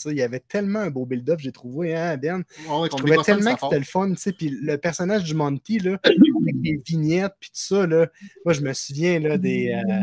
Il 0.07 0.17
y 0.17 0.23
avait 0.23 0.41
tellement 0.41 0.81
un 0.81 0.91
beau 0.91 1.07
build-up, 1.07 1.39
j'ai 1.41 1.53
trouvé, 1.53 1.95
hein, 1.95 2.17
Ben. 2.17 2.43
je 2.59 2.89
trouvais 2.89 3.17
tellement 3.25 3.55
que 3.55 3.61
c'était 3.63 3.79
le 3.79 3.85
fun. 3.85 4.13
Puis 4.37 4.51
le 4.63 4.77
personnage 4.77 5.25
du 5.25 5.35
Monty, 5.35 5.79
là, 5.79 5.99
avec 6.05 6.61
des 6.61 6.81
vignettes, 6.87 7.33
puis 7.41 7.51
tout 7.51 7.59
ça, 7.59 7.87
là, 7.87 8.07
moi, 8.45 8.55
je 8.55 8.61
me 8.61 8.73
souviens 8.73 9.19
là, 9.19 9.39
des. 9.39 9.73
Euh, 9.73 10.01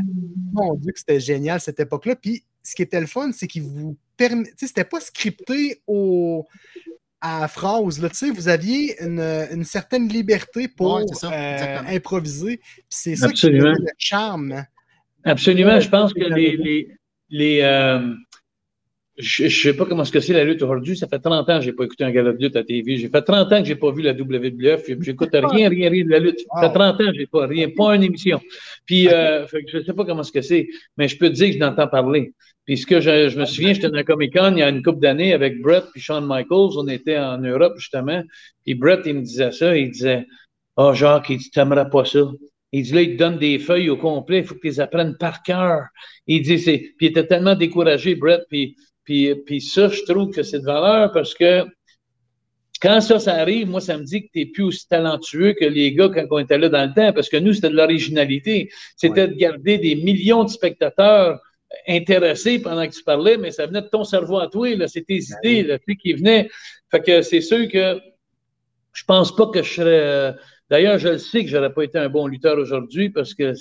mon 0.54 0.76
Dieu, 0.76 0.91
que 0.91 0.99
c'était 0.99 1.19
génial 1.19 1.60
cette 1.60 1.80
époque-là. 1.80 2.15
Puis 2.15 2.43
ce 2.63 2.76
qui 2.76 2.82
était 2.82 3.02
le 3.02 3.08
fun, 3.08 3.32
c'est 3.32 3.47
qu'il 3.47 3.63
vous 3.63 3.97
permet. 4.17 4.49
C'était 4.58 4.86
pas 4.86 4.99
scripté 4.99 5.82
au 5.86 6.47
à 7.23 7.47
phrase. 7.47 8.01
Là, 8.01 8.09
vous 8.36 8.49
aviez 8.49 9.01
une, 9.01 9.21
une, 9.51 9.63
certaine 9.63 10.09
liberté 10.09 10.67
pour 10.67 10.97
euh, 10.97 11.77
improviser. 11.88 12.59
C'est 12.89 13.15
ça 13.15 13.29
qui 13.29 13.41
fait 13.41 13.49
le 13.49 13.73
charme. 13.97 14.65
Absolument. 15.23 15.79
Je 15.79 15.89
pense 15.89 16.13
que 16.13 16.19
les, 16.19 16.57
les, 16.57 16.89
les, 17.29 17.62
euh, 17.62 18.13
je 19.17 19.43
ne 19.43 19.49
sais 19.49 19.76
pas 19.76 19.86
comment 19.86 20.06
ce 20.06 20.12
que 20.12 20.19
c'est 20.19 20.34
la 20.34 20.43
lutte 20.43 20.62
aujourd'hui. 20.63 20.97
Ça 20.97 21.08
fait 21.08 21.19
30 21.19 21.47
ans 21.47 21.58
que 21.58 21.65
je 21.65 21.69
n'ai 21.69 21.76
pas 21.76 21.84
écouté 21.84 22.04
un 22.04 22.12
gala 22.12 22.34
de 22.34 22.41
lutte 22.41 22.56
à 22.56 22.63
TV. 22.63 22.97
J'ai 22.97 23.10
fait 23.10 23.21
30 23.21 23.54
ans 23.54 23.60
que 23.60 23.65
je 23.65 23.73
n'ai 23.73 23.80
pas 23.80 23.91
vu 23.91 24.02
la 24.02 24.13
WWF. 24.13 24.86
J'écoute 25.02 25.30
rien, 25.34 25.69
rien, 25.69 25.89
rien 25.89 26.04
de 26.04 26.10
la 26.10 26.19
lutte. 26.19 26.39
Ça 26.39 26.62
fait 26.67 26.73
30 26.73 26.95
ans 26.95 26.97
que 26.97 27.13
je 27.13 27.19
n'ai 27.19 27.28
pas 27.28 27.45
rien, 27.45 27.69
pas 27.69 27.95
une 27.95 28.04
émission. 28.04 28.41
Puis, 28.86 29.08
euh, 29.10 29.45
je 29.67 29.78
ne 29.78 29.84
sais 29.84 29.93
pas 29.93 30.06
comment 30.06 30.23
ce 30.23 30.32
que 30.32 30.41
c'est, 30.41 30.67
mais 30.97 31.08
je 31.08 31.17
peux 31.17 31.30
te 31.30 31.36
dire 31.36 31.47
que 31.47 31.54
je 31.54 31.60
n'entends 31.60 31.88
parler. 31.88 32.34
Puis, 32.65 32.78
ce 32.78 32.88
que 32.88 33.02
je, 33.02 33.30
je 33.30 33.39
me 33.39 33.45
souviens, 33.45 33.73
j'étais 33.73 33.89
dans 33.89 33.97
la 33.97 34.04
Comic 34.04 34.34
Con 34.34 34.54
il 34.56 34.60
y 34.60 34.63
a 34.63 34.69
une 34.69 34.82
couple 34.82 34.99
d'années 34.99 35.34
avec 35.34 35.62
Brett 35.62 35.84
et 35.95 35.99
Shawn 35.99 36.26
Michaels. 36.26 36.78
On 36.78 36.88
était 36.88 37.19
en 37.19 37.38
Europe, 37.38 37.73
justement. 37.78 38.23
Puis, 38.63 38.73
Brett, 38.73 39.02
il 39.06 39.15
me 39.15 39.21
disait 39.21 39.52
ça. 39.52 39.78
Il 39.78 39.91
disait, 39.91 40.26
oh, 40.78 40.93
Jacques, 40.93 41.30
il 41.30 41.38
dit, 41.38 41.52
t'aimerais 41.52 41.89
pas 41.89 42.06
ça. 42.06 42.21
Il 42.71 42.82
dit 42.82 42.93
là, 42.93 43.02
il 43.02 43.12
te 43.12 43.17
donne 43.19 43.38
des 43.38 43.60
feuilles 43.60 43.91
au 43.91 43.97
complet, 43.97 44.39
il 44.39 44.45
faut 44.45 44.56
que 44.56 44.62
tu 44.62 44.67
les 44.67 44.80
apprennes 44.80 45.15
par 45.19 45.43
cœur. 45.43 45.84
Il 46.26 46.41
dit, 46.41 46.58
c'est. 46.58 46.80
Puis 46.97 47.06
il 47.06 47.10
était 47.10 47.28
tellement 47.28 47.54
découragé, 47.54 48.15
Brett, 48.15 48.41
puis 48.49 48.76
puis, 49.04 49.36
puis 49.46 49.62
ça, 49.62 49.89
je 49.89 50.02
trouve 50.04 50.32
que 50.32 50.44
c'est 50.44 50.60
de 50.60 50.66
valeur 50.66 51.12
parce 51.12 51.34
que 51.34 51.66
quand 52.82 53.00
ça, 53.00 53.18
ça 53.18 53.36
arrive, 53.36 53.70
moi, 53.70 53.80
ça 53.80 53.98
me 53.98 54.04
dit 54.04 54.24
que 54.24 54.32
tu 54.34 54.39
n'es 54.39 54.46
plus 54.46 54.63
aussi 54.63 54.88
talentueux 54.89 55.54
que 55.54 55.63
les 55.63 55.94
gars 55.94 56.10
quand 56.10 56.26
on 56.32 56.39
était 56.39 56.58
là 56.58 56.68
dans 56.68 56.86
le 56.86 56.94
temps, 56.94 57.13
parce 57.13 57.30
que 57.30 57.38
nous, 57.38 57.54
c'était 57.54 57.70
de 57.70 57.78
l'originalité. 57.78 58.70
C'était 58.98 59.30
de 59.30 59.36
garder 59.36 59.78
des 59.78 59.96
millions 59.96 60.44
de 60.44 60.50
spectateurs 60.50 61.39
intéressés 61.88 62.60
pendant 62.60 62.86
que 62.86 62.94
tu 62.94 63.04
parlais, 63.04 63.38
mais 63.38 63.52
ça 63.52 63.66
venait 63.68 63.82
de 63.82 63.88
ton 63.88 64.04
cerveau 64.04 64.38
à 64.38 64.48
toi, 64.48 64.76
là, 64.76 64.88
c'est 64.88 65.04
tes 65.04 65.20
ben 65.20 65.38
idées 65.50 65.63
là, 65.63 65.78
qui 65.80 66.13
venaient. 66.13 66.50
Fait 66.92 67.02
que 67.02 67.22
c'est 67.22 67.42
sûr 67.42 67.70
que 67.70 68.00
je 68.92 69.04
pense 69.06 69.36
pas 69.36 69.48
que 69.48 69.63
je 69.63 69.74
serais. 69.74 70.36
D'ailleurs, 70.70 70.98
je 70.98 71.10
le 71.10 71.18
sais 71.18 71.44
que 71.44 71.50
je 71.50 71.56
n'aurais 71.56 71.74
pas 71.74 71.84
été 71.84 71.98
un 71.98 72.10
bon 72.10 72.28
lutteur 72.28 72.58
aujourd'hui 72.58 73.10
parce 73.10 73.34
que 73.34 73.54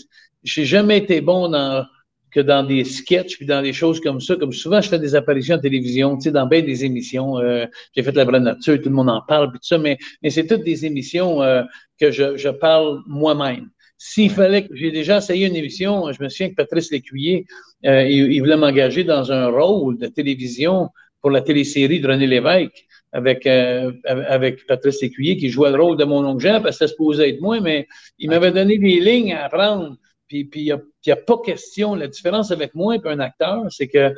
j'ai 0.43 0.65
jamais 0.65 0.99
été 0.99 1.21
bon 1.21 1.49
dans 1.49 1.87
que 2.33 2.41
dans 2.41 2.65
des 2.65 2.85
sketchs 2.85 3.37
puis 3.37 3.47
dans 3.47 3.63
des 3.63 3.73
choses 3.73 4.01
comme 4.01 4.21
ça. 4.21 4.37
Comme 4.37 4.53
souvent, 4.53 4.81
je 4.81 4.89
fais 4.89 4.99
des 4.99 5.15
apparitions 5.15 5.57
en 5.57 5.61
télévision, 5.61 6.17
tu 6.17 6.25
sais, 6.25 6.31
dans 6.31 6.47
bien 6.47 6.63
des 6.63 6.85
émissions. 6.85 7.39
Euh, 7.39 7.67
j'ai 7.95 8.03
fait 8.03 8.13
La 8.13 8.25
Vraie 8.25 8.41
Nature, 8.41 8.79
tout 8.81 8.89
le 8.89 8.95
monde 8.95 9.11
en 9.11 9.21
parle, 9.21 9.51
puis 9.51 9.59
tout 9.59 9.67
ça, 9.67 9.79
mais, 9.79 9.99
mais 10.23 10.31
c'est 10.31 10.47
toutes 10.47 10.65
des 10.65 10.87
émissions 10.87 11.43
euh, 11.43 11.63
que 12.01 12.11
je, 12.11 12.37
je 12.37 12.49
parle 12.49 13.03
moi-même. 13.07 13.69
S'il 14.05 14.31
fallait 14.31 14.67
que 14.67 14.75
j'ai 14.75 14.91
déjà 14.91 15.19
essayé 15.19 15.47
une 15.47 15.55
émission, 15.55 16.11
je 16.11 16.21
me 16.21 16.29
souviens 16.29 16.49
que 16.49 16.57
Patrice 16.57 16.91
Lécuyer, 16.91 17.47
euh, 17.87 18.03
il, 18.03 18.41
voulait 18.41 18.57
m'engager 18.57 19.05
dans 19.05 19.31
un 19.31 19.47
rôle 19.47 19.97
de 19.97 20.09
télévision 20.09 20.89
pour 21.21 21.31
la 21.31 21.41
télésérie 21.41 22.01
de 22.01 22.09
René 22.09 22.27
Lévesque 22.27 22.85
avec, 23.13 23.47
euh, 23.47 23.93
avec 24.05 24.67
Patrice 24.67 25.01
Lécuyer 25.03 25.37
qui 25.37 25.51
jouait 25.51 25.71
le 25.71 25.81
rôle 25.81 25.97
de 25.97 26.05
mon 26.05 26.27
oncle 26.27 26.43
Jean 26.43 26.61
parce 26.61 26.81
que 26.81 26.87
ça 26.87 26.89
se 26.89 26.97
posait 26.97 27.29
être 27.31 27.41
moi, 27.41 27.61
mais 27.61 27.87
il 28.19 28.29
m'avait 28.31 28.51
donné 28.51 28.77
des 28.77 28.99
lignes 28.99 29.35
à 29.35 29.45
apprendre. 29.45 29.97
Puis 30.33 30.49
il 30.55 30.81
n'y 31.07 31.13
a, 31.13 31.17
pas 31.17 31.39
question. 31.45 31.95
La 31.95 32.09
différence 32.09 32.51
avec 32.51 32.75
moi 32.75 32.97
et 32.97 33.01
un 33.05 33.21
acteur, 33.21 33.65
c'est 33.71 33.89
que 33.89 34.15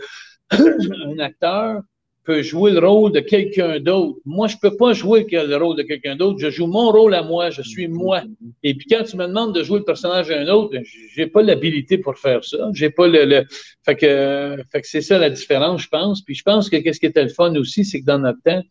un 0.50 1.18
acteur 1.18 1.83
peut 2.25 2.43
jouer 2.43 2.73
le 2.73 2.87
rôle 2.87 3.13
de 3.13 3.21
quelqu'un 3.21 3.79
d'autre. 3.81 4.19
Moi, 4.25 4.49
je 4.49 4.57
ne 4.57 4.61
peux 4.61 4.77
pas 4.77 4.93
jouer 4.93 5.27
le 5.31 5.57
rôle 5.57 5.77
de 5.77 5.83
quelqu'un 5.83 6.17
d'autre. 6.17 6.39
Je 6.39 6.51
joue 6.51 6.67
mon 6.67 6.91
rôle 6.91 7.15
à 7.15 7.23
moi. 7.23 7.51
Je 7.51 7.63
suis 7.63 7.87
moi. 7.89 8.23
Et 8.63 8.75
puis 8.75 8.87
quand 8.87 9.05
tu 9.05 9.17
me 9.17 9.27
demandes 9.27 9.55
de 9.55 9.63
jouer 9.63 9.79
le 9.81 9.85
personnage 9.85 10.29
d'un 10.29 10.49
autre, 10.49 10.77
j'ai 11.15 11.27
pas 11.27 11.43
l'habilité 11.43 11.99
pour 11.99 12.19
faire 12.19 12.45
ça. 12.45 12.71
J'ai 12.73 12.91
pas 12.91 13.07
le, 13.07 13.45
Fait 13.85 13.97
que, 13.97 14.57
fait 14.73 14.81
que 14.81 14.89
c'est 14.89 15.03
ça 15.03 15.19
la 15.19 15.31
différence, 15.31 15.83
je 15.83 15.89
pense. 15.89 16.23
Puis 16.23 16.35
je 16.35 16.43
pense 16.43 16.71
que 16.71 16.77
qu'est-ce 16.77 17.01
qui 17.01 17.07
était 17.07 17.23
le 17.23 17.29
fun 17.29 17.55
aussi, 17.57 17.85
c'est 17.85 18.01
que 18.01 18.07
dans 18.07 18.19
notre 18.19 18.41
temps, 18.43 18.63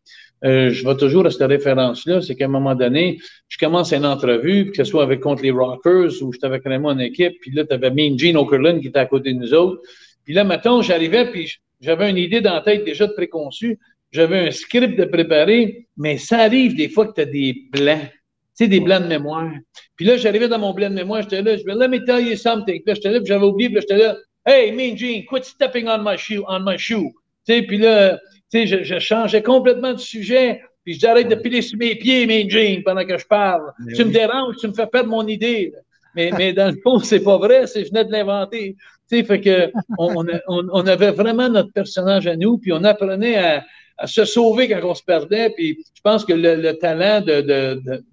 euh, 0.43 0.71
je 0.71 0.85
vais 0.85 0.97
toujours 0.97 1.25
à 1.25 1.31
cette 1.31 1.47
référence-là, 1.47 2.21
c'est 2.21 2.35
qu'à 2.35 2.45
un 2.45 2.49
moment 2.49 2.75
donné, 2.75 3.19
je 3.47 3.57
commence 3.57 3.93
une 3.93 4.05
entrevue, 4.05 4.71
que 4.71 4.77
ce 4.77 4.83
soit 4.83 5.03
avec 5.03 5.21
contre 5.21 5.41
les 5.41 5.51
Rockers 5.51 6.21
ou 6.21 6.33
j'étais 6.33 6.47
avec 6.47 6.65
vraiment 6.65 6.89
en 6.89 6.99
équipe, 6.99 7.33
puis 7.39 7.51
là, 7.51 7.63
tu 7.63 7.73
avais 7.73 7.91
Mean 7.91 8.17
Gene 8.17 8.81
qui 8.81 8.87
était 8.87 8.99
à 8.99 9.05
côté 9.05 9.33
de 9.33 9.39
nous 9.39 9.53
autres. 9.53 9.81
Puis 10.25 10.33
là, 10.33 10.43
maintenant, 10.43 10.81
j'arrivais, 10.81 11.31
puis 11.31 11.49
j'avais 11.83 12.09
une 12.09 12.17
idée 12.17 12.41
dans 12.41 12.53
la 12.53 12.61
tête 12.61 12.85
déjà 12.85 13.05
de 13.05 13.13
préconçue, 13.13 13.77
j'avais 14.11 14.47
un 14.47 14.51
script 14.51 14.97
de 14.97 15.05
préparer, 15.05 15.87
mais 15.97 16.17
ça 16.17 16.39
arrive 16.39 16.75
des 16.75 16.87
fois 16.87 17.07
que 17.07 17.13
tu 17.13 17.21
as 17.21 17.25
des 17.25 17.67
blancs. 17.71 18.09
Tu 18.55 18.65
sais, 18.65 18.67
des 18.67 18.79
blancs 18.79 19.03
de 19.03 19.07
mémoire. 19.07 19.51
Puis 19.95 20.05
là, 20.05 20.15
j'arrivais 20.15 20.47
dans 20.47 20.59
mon 20.59 20.73
blanc 20.73 20.89
de 20.89 20.95
mémoire, 20.95 21.23
j'étais 21.23 21.41
là, 21.41 21.57
je 21.57 21.63
vais 21.63 21.73
let 21.73 21.87
me 21.87 22.05
tell 22.05 22.25
you 22.25 22.35
something. 22.35 22.75
Puis 22.75 22.83
là, 22.85 22.93
j'étais 22.93 23.09
là, 23.09 23.19
puis 23.19 23.27
j'avais 23.27 23.45
oublié, 23.45 23.69
puis 23.69 23.75
là, 23.75 23.81
j'étais 23.81 23.97
là, 23.97 24.17
hey, 24.45 24.71
Mean 24.71 24.95
Gene, 24.95 25.25
quit 25.25 25.43
stepping 25.43 25.87
on 25.87 26.03
my 26.03 26.17
shoe, 26.17 26.43
on 26.47 26.59
my 26.59 26.77
shoe. 26.77 27.11
Tu 27.47 27.55
sais, 27.55 27.61
puis 27.63 27.79
là, 27.79 28.19
tu 28.51 28.67
sais, 28.67 28.83
je, 28.83 28.99
changeais 28.99 29.41
complètement 29.41 29.93
de 29.93 29.99
sujet, 29.99 30.61
puis 30.85 30.93
j'arrête 30.99 31.27
de 31.27 31.35
piler 31.35 31.63
sur 31.63 31.79
mes 31.79 31.95
pieds, 31.95 32.27
mes 32.27 32.47
jeans, 32.47 32.83
pendant 32.83 33.05
que 33.05 33.17
je 33.17 33.25
parle. 33.25 33.71
tu 33.95 34.05
me 34.05 34.11
déranges, 34.11 34.55
tu 34.61 34.67
me 34.67 34.73
fais 34.73 34.87
perdre 34.87 35.09
mon 35.09 35.27
idée. 35.27 35.73
Mais, 36.15 36.29
mais 36.37 36.53
dans 36.53 36.67
le 36.67 36.79
fond, 36.83 36.99
c'est 36.99 37.23
pas 37.23 37.37
vrai, 37.37 37.65
c'est 37.65 37.85
je 37.85 37.89
venais 37.89 38.05
de 38.05 38.11
l'inventer. 38.11 38.75
Tu 39.09 39.17
sais, 39.17 39.23
fait 39.23 39.41
que 39.41 39.71
on, 39.97 40.25
on, 40.47 40.87
avait 40.87 41.11
vraiment 41.11 41.49
notre 41.49 41.71
personnage 41.71 42.25
à 42.27 42.35
nous, 42.35 42.57
puis 42.57 42.71
on 42.71 42.83
apprenait 42.83 43.35
à, 43.35 43.63
à 43.97 44.07
se 44.07 44.25
sauver 44.25 44.69
quand 44.69 44.79
on 44.83 44.95
se 44.95 45.03
perdait. 45.03 45.49
Puis 45.55 45.77
je 45.93 46.01
pense 46.01 46.25
que 46.25 46.33
le, 46.33 46.55
le 46.55 46.77
talent 46.77 47.21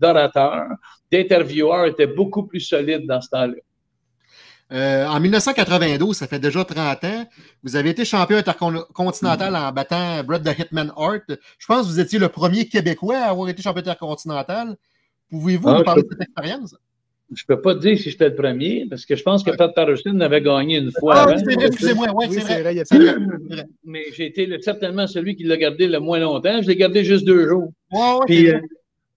d'orateur, 0.00 0.68
de, 1.10 1.16
d'intervieweur 1.16 1.86
était 1.86 2.06
beaucoup 2.06 2.44
plus 2.44 2.60
solide 2.60 3.06
dans 3.06 3.20
ce 3.20 3.28
temps-là. 3.30 3.54
Euh, 4.72 5.04
en 5.06 5.18
1992, 5.18 6.16
ça 6.16 6.28
fait 6.28 6.38
déjà 6.38 6.64
30 6.64 7.04
ans, 7.04 7.26
vous 7.64 7.74
avez 7.74 7.90
été 7.90 8.04
champion 8.04 8.36
intercontinental 8.36 9.56
en 9.56 9.72
battant 9.72 10.22
Brett 10.22 10.44
the 10.44 10.56
Hitman 10.56 10.92
Hart. 10.96 11.24
Je 11.58 11.66
pense 11.66 11.86
que 11.86 11.92
vous 11.92 11.98
étiez 11.98 12.20
le 12.20 12.28
premier 12.28 12.68
Québécois 12.68 13.18
à 13.18 13.30
avoir 13.30 13.48
été 13.48 13.62
champion 13.62 13.80
intercontinental. 13.80 14.76
Pouvez-vous 15.28 15.68
ah, 15.68 15.78
nous 15.78 15.84
parler 15.84 16.02
de 16.04 16.08
cette 16.12 16.22
expérience? 16.22 16.76
Je 17.32 17.44
ne 17.48 17.54
peux 17.54 17.60
pas 17.60 17.74
te 17.74 17.80
dire 17.80 17.96
si 17.96 18.10
j'étais 18.10 18.28
le 18.28 18.34
premier, 18.34 18.86
parce 18.90 19.06
que 19.06 19.14
je 19.14 19.22
pense 19.22 19.44
que 19.44 19.52
Pat 19.52 19.72
Patterson 19.74 20.18
avait 20.20 20.40
gagné 20.40 20.78
une 20.78 20.90
fois. 20.90 21.26
Ah, 21.28 21.36
excusez-moi, 21.36 22.12
ouais, 22.12 22.28
c'est 22.30 22.60
vrai. 22.60 22.84
Mais 23.84 24.04
j'ai 24.16 24.26
été 24.26 24.48
certainement 24.60 25.06
celui 25.06 25.36
qui 25.36 25.44
l'a 25.44 25.56
gardé 25.56 25.86
le 25.86 26.00
moins 26.00 26.18
longtemps. 26.18 26.60
Je 26.60 26.66
l'ai 26.66 26.76
gardé 26.76 27.04
juste 27.04 27.24
deux 27.24 27.48
jours. 27.48 27.72
Puis, 28.26 28.50
euh, 28.50 28.60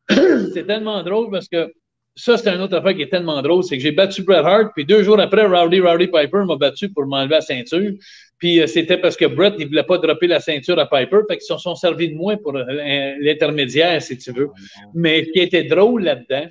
c'est 0.53 0.67
tellement 0.67 1.01
drôle 1.01 1.31
parce 1.31 1.47
que 1.47 1.71
ça, 2.15 2.37
c'est 2.37 2.49
un 2.49 2.59
autre 2.61 2.77
affaire 2.77 2.93
qui 2.93 3.01
est 3.01 3.09
tellement 3.09 3.41
drôle, 3.41 3.63
c'est 3.63 3.75
que 3.75 3.81
j'ai 3.81 3.91
battu 3.91 4.21
Bret 4.21 4.37
Hart, 4.37 4.71
puis 4.75 4.85
deux 4.85 5.01
jours 5.01 5.19
après, 5.19 5.45
Rowdy 5.45 5.79
Rowdy 5.79 6.07
Piper 6.07 6.43
m'a 6.45 6.55
battu 6.57 6.89
pour 6.89 7.07
m'enlever 7.07 7.35
la 7.35 7.41
ceinture. 7.41 7.91
Puis 8.37 8.61
euh, 8.61 8.67
c'était 8.67 8.97
parce 8.97 9.17
que 9.17 9.25
Bret, 9.25 9.53
il 9.57 9.67
voulait 9.67 9.83
pas 9.83 9.97
dropper 9.97 10.27
la 10.27 10.39
ceinture 10.39 10.77
à 10.77 10.85
Piper, 10.85 11.21
fait 11.27 11.37
qu'ils 11.37 11.47
se 11.47 11.57
sont 11.57 11.75
servis 11.75 12.09
de 12.09 12.15
moi 12.15 12.37
pour 12.37 12.55
euh, 12.55 12.63
l'intermédiaire, 13.19 14.01
si 14.01 14.17
tu 14.17 14.31
veux. 14.31 14.49
Mais 14.93 15.25
ce 15.25 15.31
qui 15.31 15.39
était 15.39 15.63
drôle 15.63 16.03
là-dedans, 16.03 16.45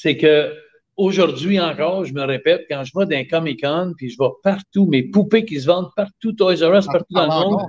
c'est 0.00 0.16
que 0.16 0.54
aujourd'hui 0.96 1.60
encore, 1.60 2.06
je 2.06 2.14
me 2.14 2.22
répète, 2.22 2.64
quand 2.70 2.82
je 2.84 2.92
vais 2.96 3.04
dans 3.04 3.16
un 3.16 3.24
Comic-Con, 3.24 3.92
puis 3.98 4.08
je 4.08 4.16
vais 4.18 4.30
partout, 4.42 4.86
mes 4.86 5.02
poupées 5.02 5.44
qui 5.44 5.60
se 5.60 5.66
vendent 5.66 5.90
partout, 5.94 6.32
Toys 6.32 6.56
R 6.62 6.78
Us, 6.78 6.86
partout 6.86 7.14
dans 7.14 7.26
le 7.26 7.32
ah, 7.32 7.40
monde, 7.40 7.66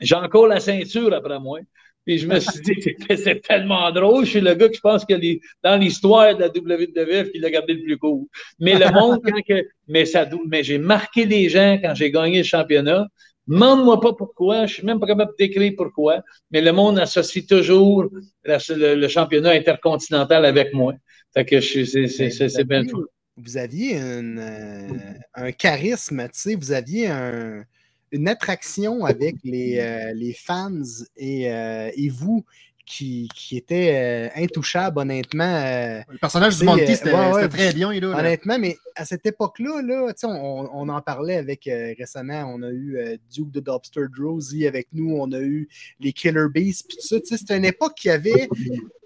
j'ai 0.00 0.16
encore 0.16 0.48
la 0.48 0.58
ceinture 0.58 1.12
après 1.14 1.38
moi. 1.38 1.60
Puis 2.04 2.18
je 2.18 2.26
me 2.26 2.40
suis 2.40 2.60
dit, 2.62 2.94
c'est 3.16 3.42
tellement 3.42 3.92
drôle. 3.92 4.24
Je 4.24 4.30
suis 4.30 4.40
le 4.40 4.54
gars 4.54 4.68
que 4.68 4.74
je 4.74 4.80
pense 4.80 5.04
que 5.04 5.14
dans 5.62 5.76
l'histoire 5.76 6.34
de 6.34 6.40
la 6.40 6.48
WWF 6.48 7.30
qui 7.30 7.38
l'a 7.38 7.50
gardé 7.50 7.74
le 7.74 7.82
plus 7.84 7.98
court. 7.98 8.26
Mais 8.58 8.74
le 8.74 8.90
monde, 8.92 9.20
quand 9.24 9.40
que, 9.46 9.64
mais, 9.86 10.04
ça, 10.04 10.28
mais 10.48 10.64
j'ai 10.64 10.78
marqué 10.78 11.26
des 11.26 11.48
gens 11.48 11.78
quand 11.80 11.94
j'ai 11.94 12.10
gagné 12.10 12.38
le 12.38 12.44
championnat. 12.44 13.06
Demande-moi 13.46 14.00
pas 14.00 14.12
pourquoi, 14.12 14.66
je 14.66 14.74
suis 14.74 14.84
même 14.84 15.00
pas 15.00 15.06
capable 15.06 15.30
de 15.30 15.36
décrire 15.38 15.72
pourquoi, 15.74 16.22
mais 16.50 16.60
le 16.60 16.70
monde 16.70 16.98
associe 16.98 17.46
toujours 17.46 18.04
le, 18.44 19.08
championnat 19.08 19.52
intercontinental 19.52 20.44
avec 20.44 20.74
moi. 20.74 20.92
Fait 21.38 21.44
que 21.44 21.60
c'est 21.60 22.64
bien 22.64 22.84
fou. 22.86 23.06
Vous 23.36 23.56
aviez 23.56 24.00
euh, 24.00 24.88
un 25.34 25.52
charisme, 25.52 26.24
tu 26.24 26.40
sais, 26.40 26.54
vous 26.56 26.72
aviez 26.72 27.06
un, 27.06 27.64
une 28.10 28.26
attraction 28.26 29.04
avec 29.04 29.36
les, 29.44 29.78
euh, 29.78 30.12
les 30.14 30.32
fans 30.32 30.82
et, 31.16 31.52
euh, 31.52 31.90
et 31.94 32.08
vous 32.08 32.44
qui, 32.88 33.28
qui 33.34 33.56
était 33.56 33.94
euh, 33.94 34.42
intouchable, 34.42 35.00
honnêtement. 35.00 35.62
le 36.08 36.18
personnage 36.18 36.58
du 36.58 36.64
Monty, 36.64 36.96
c'était 36.96 37.48
très 37.48 37.72
bien. 37.72 37.92
Là, 37.92 38.18
honnêtement, 38.18 38.58
mais 38.58 38.76
à 38.96 39.04
cette 39.04 39.26
époque-là, 39.26 39.82
là, 39.82 40.12
on, 40.24 40.68
on, 40.72 40.88
en 40.88 41.00
parlait 41.00 41.36
avec 41.36 41.68
récemment. 41.98 42.52
On 42.54 42.62
a 42.62 42.70
eu 42.70 43.18
Duke 43.30 43.50
de 43.50 43.60
Dobster 43.60 44.06
Drosy 44.16 44.66
avec 44.66 44.88
nous, 44.92 45.16
on 45.16 45.30
a 45.32 45.40
eu 45.40 45.68
les 46.00 46.12
Killer 46.12 46.46
Bees, 46.52 46.82
puis 46.86 46.96
tout 46.96 47.06
ça. 47.06 47.36
C'était 47.36 47.56
une 47.56 47.64
époque 47.64 47.94
qui 47.94 48.10
avait 48.10 48.48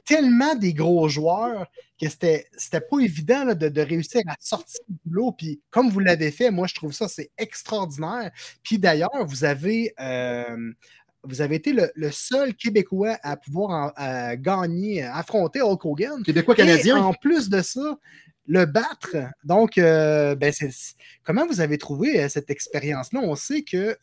tellement 0.04 0.54
des 0.54 0.74
gros 0.74 1.08
joueurs 1.08 1.66
que 2.00 2.08
c'était, 2.08 2.46
pas 2.90 2.98
évident 2.98 3.54
de, 3.54 3.80
réussir 3.80 4.22
à 4.26 4.34
sortir 4.40 4.80
du 4.88 5.14
lot. 5.14 5.32
Puis 5.32 5.60
comme 5.70 5.90
vous 5.90 6.00
l'avez 6.00 6.30
fait, 6.30 6.50
moi 6.50 6.66
je 6.66 6.74
trouve 6.74 6.92
ça 6.92 7.08
c'est 7.08 7.30
extraordinaire. 7.38 8.30
Puis 8.62 8.78
d'ailleurs, 8.78 9.26
vous 9.26 9.44
avez 9.44 9.94
euh, 10.00 10.72
vous 11.24 11.40
avez 11.40 11.56
été 11.56 11.72
le, 11.72 12.10
seul 12.10 12.54
Québécois 12.54 13.16
à 13.22 13.36
pouvoir 13.36 13.94
gagner, 14.38 15.02
affronter 15.02 15.60
Hulk 15.62 15.84
Hogan. 15.84 16.22
Québécois 16.22 16.54
canadien. 16.54 16.96
en 16.96 17.14
plus 17.14 17.48
de 17.48 17.62
ça, 17.62 17.98
le 18.46 18.64
battre. 18.64 19.16
Donc, 19.44 19.78
euh, 19.78 20.34
ben 20.34 20.52
comment 21.22 21.46
vous 21.46 21.60
avez 21.60 21.78
trouvé 21.78 22.20
euh, 22.20 22.28
cette 22.28 22.50
expérience-là? 22.50 23.20
On 23.20 23.36
sait 23.36 23.62
que 23.62 23.96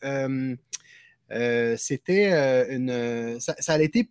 c'était 1.76 2.70
une. 2.70 3.38
Ça, 3.38 3.54
ça, 3.58 3.74
a 3.74 3.78
été 3.80 4.08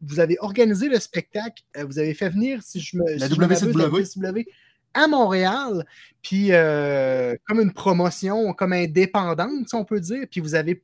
vous 0.00 0.20
avez 0.20 0.36
organisé 0.40 0.88
le 0.88 0.98
spectacle, 0.98 1.62
euh, 1.76 1.84
vous 1.84 1.98
avez 1.98 2.14
fait 2.14 2.28
venir, 2.28 2.62
si 2.62 2.80
je 2.80 2.96
me. 2.96 3.04
La 3.18 3.28
WCW. 3.28 4.46
à 4.94 5.06
Montréal, 5.06 5.86
puis 6.22 6.48
euh, 6.50 7.36
comme 7.46 7.60
une 7.60 7.72
promotion, 7.72 8.52
comme 8.52 8.72
indépendante, 8.72 9.68
si 9.68 9.74
on 9.74 9.84
peut 9.84 10.00
dire, 10.00 10.26
puis 10.30 10.40
vous 10.40 10.54
avez 10.54 10.82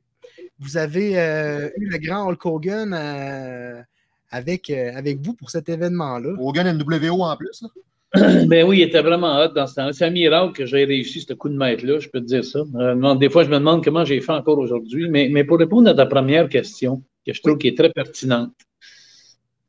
vous 0.59 0.77
avez 0.77 1.19
euh, 1.19 1.69
eu 1.77 1.89
le 1.89 1.97
grand 1.97 2.27
Hulk 2.27 2.45
Hogan 2.45 2.93
euh, 2.93 3.81
avec, 4.29 4.69
euh, 4.69 4.91
avec 4.95 5.19
vous 5.19 5.33
pour 5.33 5.49
cet 5.49 5.69
événement-là. 5.69 6.33
Hogan 6.39 6.77
NWO 6.77 7.23
en 7.23 7.37
plus. 7.37 7.61
Là. 7.61 7.69
Ben 8.47 8.65
oui, 8.65 8.79
il 8.79 8.83
était 8.83 9.01
vraiment 9.01 9.37
hot 9.39 9.49
dans 9.49 9.67
ce 9.67 9.75
temps-là. 9.75 9.93
C'est 9.93 10.05
un 10.05 10.09
miracle 10.09 10.53
que 10.53 10.65
j'ai 10.65 10.85
réussi 10.85 11.21
ce 11.21 11.33
coup 11.33 11.49
de 11.49 11.57
maître-là, 11.57 11.99
je 11.99 12.09
peux 12.09 12.21
te 12.21 12.25
dire 12.25 12.43
ça. 12.43 12.59
Euh, 12.75 13.15
des 13.15 13.29
fois, 13.29 13.43
je 13.43 13.49
me 13.49 13.55
demande 13.55 13.83
comment 13.83 14.05
j'ai 14.05 14.21
fait 14.21 14.31
encore 14.31 14.57
aujourd'hui. 14.57 15.09
Mais, 15.09 15.29
mais, 15.29 15.43
pour 15.43 15.59
répondre 15.59 15.89
à 15.89 15.93
ta 15.93 16.05
première 16.05 16.47
question, 16.47 17.03
que 17.25 17.33
je 17.33 17.41
trouve 17.41 17.53
oui. 17.53 17.59
qui 17.59 17.67
est 17.67 17.77
très 17.77 17.89
pertinente, 17.89 18.53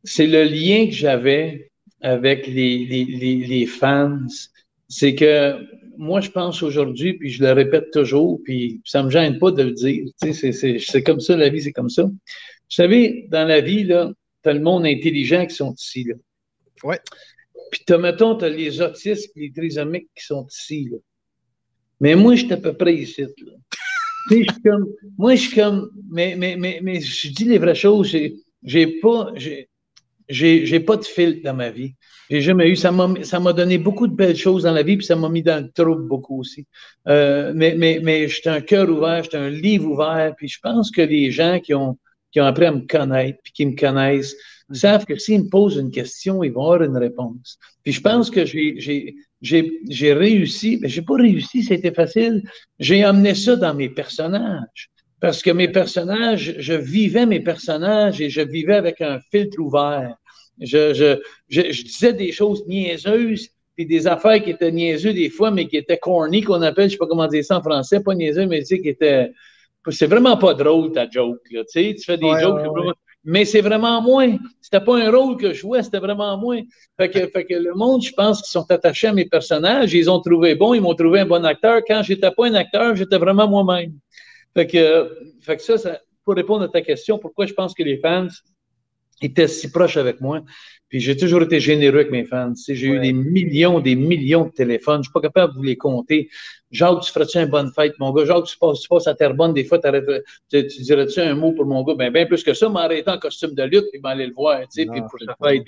c'est 0.04 0.26
le 0.26 0.44
lien 0.44 0.86
que 0.86 0.92
j'avais 0.92 1.70
avec 2.00 2.46
les, 2.46 2.86
les, 2.86 3.04
les, 3.04 3.46
les 3.46 3.66
fans. 3.66 4.20
C'est 4.88 5.14
que 5.14 5.56
moi, 5.98 6.20
je 6.20 6.30
pense 6.30 6.62
aujourd'hui, 6.62 7.14
puis 7.14 7.28
je 7.28 7.42
le 7.42 7.52
répète 7.52 7.90
toujours, 7.90 8.40
puis 8.44 8.80
ça 8.84 9.02
me 9.02 9.10
gêne 9.10 9.38
pas 9.38 9.50
de 9.50 9.64
le 9.64 9.72
dire. 9.72 10.06
C'est 10.16 11.02
comme 11.02 11.20
ça, 11.20 11.36
la 11.36 11.48
vie, 11.48 11.60
c'est 11.60 11.72
comme 11.72 11.90
ça. 11.90 12.04
Vous 12.04 12.14
savez, 12.68 13.26
dans 13.30 13.46
la 13.46 13.60
vie, 13.60 13.82
là, 13.82 14.12
tu 14.44 14.48
as 14.48 14.52
le 14.52 14.60
monde 14.60 14.86
intelligent 14.86 15.44
qui 15.44 15.56
sont 15.56 15.74
ici. 15.74 16.04
Là. 16.04 16.14
Ouais. 16.84 17.00
Puis, 17.72 17.82
as, 17.88 17.98
mettons, 17.98 18.36
tu 18.36 18.44
as 18.44 18.48
les 18.48 18.80
autistes 18.80 19.32
et 19.36 19.40
les 19.40 19.52
trisomiques 19.52 20.08
qui 20.14 20.24
sont 20.24 20.46
ici. 20.48 20.88
Là. 20.90 20.98
Mais 22.00 22.14
moi, 22.14 22.36
je 22.36 22.44
suis 22.44 22.52
à 22.52 22.58
peu 22.58 22.74
près 22.74 22.94
ici. 22.94 23.22
Là. 23.22 23.52
je 24.30 24.36
suis 24.36 24.62
comme, 24.64 24.86
moi, 25.18 25.34
je 25.34 25.40
suis 25.40 25.56
comme, 25.56 25.90
mais, 26.10 26.36
mais, 26.36 26.56
mais, 26.56 26.78
mais 26.80 27.00
je 27.00 27.32
dis 27.32 27.44
les 27.44 27.58
vraies 27.58 27.74
choses. 27.74 28.16
J'ai 28.62 28.86
pas, 29.00 29.32
j'ai 29.34 29.68
pas 30.80 30.96
de 30.96 31.04
fil 31.04 31.42
dans 31.42 31.54
ma 31.54 31.70
vie. 31.70 31.94
J'ai 32.30 32.42
jamais 32.42 32.68
eu. 32.68 32.76
Ça 32.76 32.90
m'a 32.92 33.52
donné 33.52 33.78
beaucoup 33.78 34.06
de 34.06 34.14
belles 34.14 34.36
choses 34.36 34.64
dans 34.64 34.72
la 34.72 34.82
vie, 34.82 34.96
puis 34.96 35.06
ça 35.06 35.16
m'a 35.16 35.28
mis 35.28 35.42
dans 35.42 35.62
le 35.64 35.70
trouble 35.70 36.06
beaucoup 36.06 36.40
aussi. 36.40 36.66
Euh, 37.08 37.52
mais 37.54 37.74
mais, 37.76 38.00
mais 38.02 38.28
j'étais 38.28 38.50
un 38.50 38.60
cœur 38.60 38.88
ouvert, 38.88 39.24
j'étais 39.24 39.38
un 39.38 39.50
livre 39.50 39.90
ouvert, 39.90 40.34
puis 40.36 40.48
je 40.48 40.58
pense 40.62 40.90
que 40.90 41.00
les 41.00 41.30
gens 41.30 41.58
qui 41.60 41.74
ont, 41.74 41.98
qui 42.30 42.40
ont 42.40 42.44
appris 42.44 42.66
à 42.66 42.72
me 42.72 42.86
connaître, 42.86 43.38
puis 43.42 43.52
qui 43.52 43.66
me 43.66 43.76
connaissent, 43.76 44.36
savent 44.70 45.06
que 45.06 45.16
s'ils 45.16 45.44
me 45.44 45.48
posent 45.48 45.76
une 45.76 45.90
question, 45.90 46.44
ils 46.44 46.52
vont 46.52 46.64
avoir 46.64 46.82
une 46.82 46.98
réponse. 46.98 47.58
Puis 47.82 47.92
je 47.92 48.00
pense 48.02 48.30
que 48.30 48.44
j'ai 48.44 50.12
réussi, 50.12 50.78
mais 50.82 50.88
j'ai 50.88 51.02
pas 51.02 51.14
réussi, 51.14 51.62
c'était 51.62 51.94
facile. 51.94 52.42
J'ai 52.78 53.04
amené 53.04 53.34
ça 53.34 53.56
dans 53.56 53.74
mes 53.74 53.88
personnages. 53.88 54.90
Parce 55.20 55.42
que 55.42 55.50
mes 55.50 55.68
personnages, 55.68 56.54
je 56.58 56.74
vivais 56.74 57.26
mes 57.26 57.40
personnages 57.40 58.20
et 58.20 58.30
je 58.30 58.40
vivais 58.40 58.74
avec 58.76 59.00
un 59.00 59.18
filtre 59.32 59.58
ouvert. 59.58 60.14
Je, 60.60 60.94
je, 60.94 61.18
je, 61.48 61.72
je 61.72 61.82
disais 61.82 62.12
des 62.12 62.32
choses 62.32 62.64
niaiseuses, 62.66 63.48
puis 63.76 63.86
des 63.86 64.06
affaires 64.06 64.42
qui 64.42 64.50
étaient 64.50 64.72
niaiseuses 64.72 65.14
des 65.14 65.30
fois, 65.30 65.50
mais 65.50 65.66
qui 65.66 65.76
étaient 65.76 65.98
corny, 65.98 66.42
qu'on 66.42 66.62
appelle, 66.62 66.88
je 66.88 66.92
sais 66.92 66.98
pas 66.98 67.06
comment 67.06 67.26
dire 67.28 67.44
ça 67.44 67.58
en 67.58 67.62
français, 67.62 68.00
pas 68.00 68.14
niaiseux, 68.14 68.46
mais 68.46 68.60
tu 68.60 68.66
sais, 68.66 68.80
qui 68.80 68.88
étaient. 68.88 69.32
C'est 69.90 70.06
vraiment 70.06 70.36
pas 70.36 70.54
drôle 70.54 70.92
ta 70.92 71.08
joke, 71.08 71.40
là, 71.50 71.62
tu 71.64 71.70
sais, 71.70 71.94
tu 71.96 72.04
fais 72.04 72.18
des 72.18 72.26
Ouais, 72.26 72.40
jokes, 72.42 72.60
ouais, 72.60 72.86
ouais. 72.88 72.92
mais 73.24 73.44
c'est 73.44 73.60
vraiment 73.62 74.02
moins. 74.02 74.36
C'était 74.60 74.84
pas 74.84 74.98
un 74.98 75.10
rôle 75.10 75.36
que 75.36 75.52
je 75.52 75.60
jouais, 75.60 75.82
c'était 75.82 75.98
vraiment 75.98 76.36
moins. 76.36 76.60
Fait 76.96 77.08
que, 77.08 77.26
fait 77.28 77.44
que 77.44 77.54
le 77.54 77.72
monde, 77.74 78.02
je 78.02 78.12
pense 78.12 78.42
qu'ils 78.42 78.50
sont 78.50 78.70
attachés 78.70 79.06
à 79.06 79.12
mes 79.12 79.24
personnages, 79.24 79.94
ils 79.94 80.10
ont 80.10 80.20
trouvé 80.20 80.54
bon, 80.56 80.74
ils 80.74 80.80
m'ont 80.82 80.94
trouvé 80.94 81.20
un 81.20 81.26
bon 81.26 81.44
acteur. 81.44 81.80
Quand 81.86 82.02
j'étais 82.02 82.30
pas 82.30 82.48
un 82.48 82.54
acteur, 82.54 82.94
j'étais 82.96 83.16
vraiment 83.18 83.48
moi-même. 83.48 83.92
Fait 84.54 84.66
que, 84.66 85.10
fait 85.40 85.56
que 85.56 85.62
ça, 85.62 85.78
ça, 85.78 86.00
pour 86.24 86.34
répondre 86.34 86.64
à 86.64 86.68
ta 86.68 86.82
question, 86.82 87.18
pourquoi 87.18 87.46
je 87.46 87.54
pense 87.54 87.74
que 87.74 87.82
les 87.82 87.98
fans 87.98 88.28
étaient 89.22 89.48
si 89.48 89.70
proches 89.70 89.96
avec 89.96 90.20
moi. 90.20 90.42
Puis 90.88 91.00
j'ai 91.00 91.16
toujours 91.16 91.42
été 91.42 91.60
généreux 91.60 91.96
avec 91.96 92.10
mes 92.10 92.24
fans. 92.24 92.52
Tu 92.54 92.62
sais, 92.62 92.74
j'ai 92.74 92.86
eu 92.86 92.98
des 92.98 93.12
millions, 93.12 93.78
des 93.80 93.94
millions 93.94 94.46
de 94.46 94.50
téléphones. 94.50 95.02
Je 95.02 95.08
suis 95.08 95.12
pas 95.12 95.20
capable 95.20 95.52
de 95.52 95.58
vous 95.58 95.64
les 95.64 95.76
compter. 95.76 96.30
Jacques, 96.70 97.00
tu 97.02 97.12
ferais-tu 97.12 97.38
une 97.38 97.46
bonne 97.46 97.70
fête, 97.74 97.92
mon 97.98 98.10
gars? 98.12 98.24
Jacques, 98.24 98.44
tu 98.44 98.56
passes, 98.56 98.80
tu 98.80 98.88
passes 98.88 99.06
à 99.06 99.14
Terrebonne, 99.14 99.52
des 99.52 99.64
fois, 99.64 99.78
tu, 99.78 100.66
tu 100.66 100.82
dirais-tu 100.82 101.20
un 101.20 101.34
mot 101.34 101.52
pour 101.52 101.66
mon 101.66 101.82
gars? 101.82 101.94
Ben, 101.94 102.10
bien 102.10 102.24
plus 102.24 102.42
que 102.42 102.54
ça, 102.54 102.68
m'arrêter 102.70 103.10
en 103.10 103.18
costume 103.18 103.54
de 103.54 103.64
lutte, 103.64 103.86
puis 103.92 104.00
m'aller 104.00 104.26
le 104.26 104.32
voir, 104.32 104.60
tu 104.60 104.82
sais, 104.82 104.86
puis 104.86 105.00
pour 105.00 105.18
sa 105.20 105.36
fête. 105.42 105.62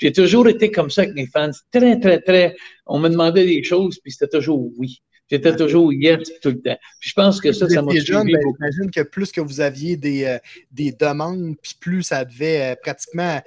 J'ai 0.00 0.12
toujours 0.12 0.48
été 0.48 0.70
comme 0.72 0.90
ça 0.90 1.02
avec 1.02 1.14
mes 1.14 1.26
fans. 1.26 1.50
Très, 1.70 2.00
très, 2.00 2.20
très. 2.20 2.56
On 2.86 2.98
me 2.98 3.08
demandait 3.08 3.46
des 3.46 3.62
choses, 3.62 3.98
puis 4.00 4.10
c'était 4.10 4.38
toujours 4.38 4.70
oui. 4.76 5.02
J'étais 5.30 5.56
toujours 5.56 5.92
yes 5.92 6.28
tout 6.42 6.50
le 6.50 6.60
temps. 6.60 6.78
Puis 7.00 7.10
je 7.10 7.14
pense 7.14 7.40
que 7.40 7.52
ça, 7.52 7.68
ça 7.68 7.82
m'a 7.82 7.92
suivi 7.92 8.12
ben, 8.12 8.40
j'imagine 8.58 8.90
que 8.90 9.00
plus 9.02 9.32
que 9.32 9.40
vous 9.40 9.60
aviez 9.60 9.96
des, 9.96 10.24
euh, 10.24 10.38
des 10.70 10.92
demandes, 10.92 11.56
puis 11.62 11.74
plus 11.80 12.02
ça 12.02 12.24
devait 12.24 12.72
euh, 12.72 12.76
pratiquement, 12.80 13.40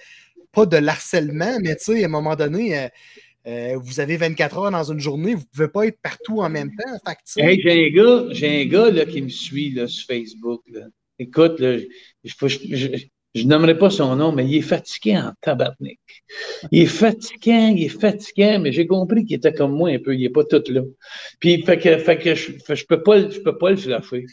pas 0.51 0.65
de 0.65 0.77
l'harcèlement, 0.77 1.59
mais 1.61 1.75
tu 1.75 1.93
sais, 1.93 2.03
à 2.03 2.07
un 2.07 2.09
moment 2.09 2.35
donné, 2.35 2.89
euh, 3.47 3.77
vous 3.77 3.99
avez 3.99 4.17
24 4.17 4.57
heures 4.57 4.71
dans 4.71 4.91
une 4.91 4.99
journée, 4.99 5.35
vous 5.35 5.41
ne 5.41 5.45
pouvez 5.53 5.67
pas 5.67 5.85
être 5.85 6.01
partout 6.01 6.41
en 6.41 6.49
même 6.49 6.71
temps. 6.75 7.11
Hey, 7.37 7.61
j'ai 7.61 7.85
un 7.85 7.89
gars, 7.89 8.25
j'ai 8.31 8.61
un 8.61 8.65
gars 8.65 8.89
là, 8.89 9.05
qui 9.05 9.21
me 9.21 9.29
suit 9.29 9.69
là, 9.69 9.87
sur 9.87 10.07
Facebook. 10.07 10.63
Là. 10.71 10.87
Écoute, 11.19 11.59
là, 11.59 11.77
je, 11.77 11.87
je, 12.23 12.57
je, 12.75 13.05
je 13.37 13.47
nommerai 13.47 13.77
pas 13.77 13.89
son 13.89 14.15
nom, 14.15 14.31
mais 14.31 14.45
il 14.45 14.57
est 14.57 14.61
fatigué 14.61 15.17
en 15.17 15.31
tabarnak. 15.41 15.99
Il 16.71 16.81
est 16.81 16.85
fatiguant, 16.85 17.73
il 17.75 17.85
est 17.85 17.99
fatiguant, 17.99 18.59
mais 18.59 18.71
j'ai 18.71 18.87
compris 18.87 19.25
qu'il 19.25 19.37
était 19.37 19.53
comme 19.53 19.73
moi 19.73 19.89
un 19.89 19.99
peu, 19.99 20.15
il 20.15 20.25
est 20.25 20.29
pas 20.29 20.43
tout 20.43 20.63
là. 20.69 20.81
Puis, 21.39 21.61
fait 21.63 21.77
que, 21.77 21.97
fait 21.97 22.17
que 22.17 22.35
je, 22.35 22.51
je 22.67 22.85
peux 22.85 23.01
pas, 23.03 23.29
je 23.29 23.39
peux 23.39 23.57
pas 23.57 23.71
le 23.71 23.77
flasher. 23.77 24.25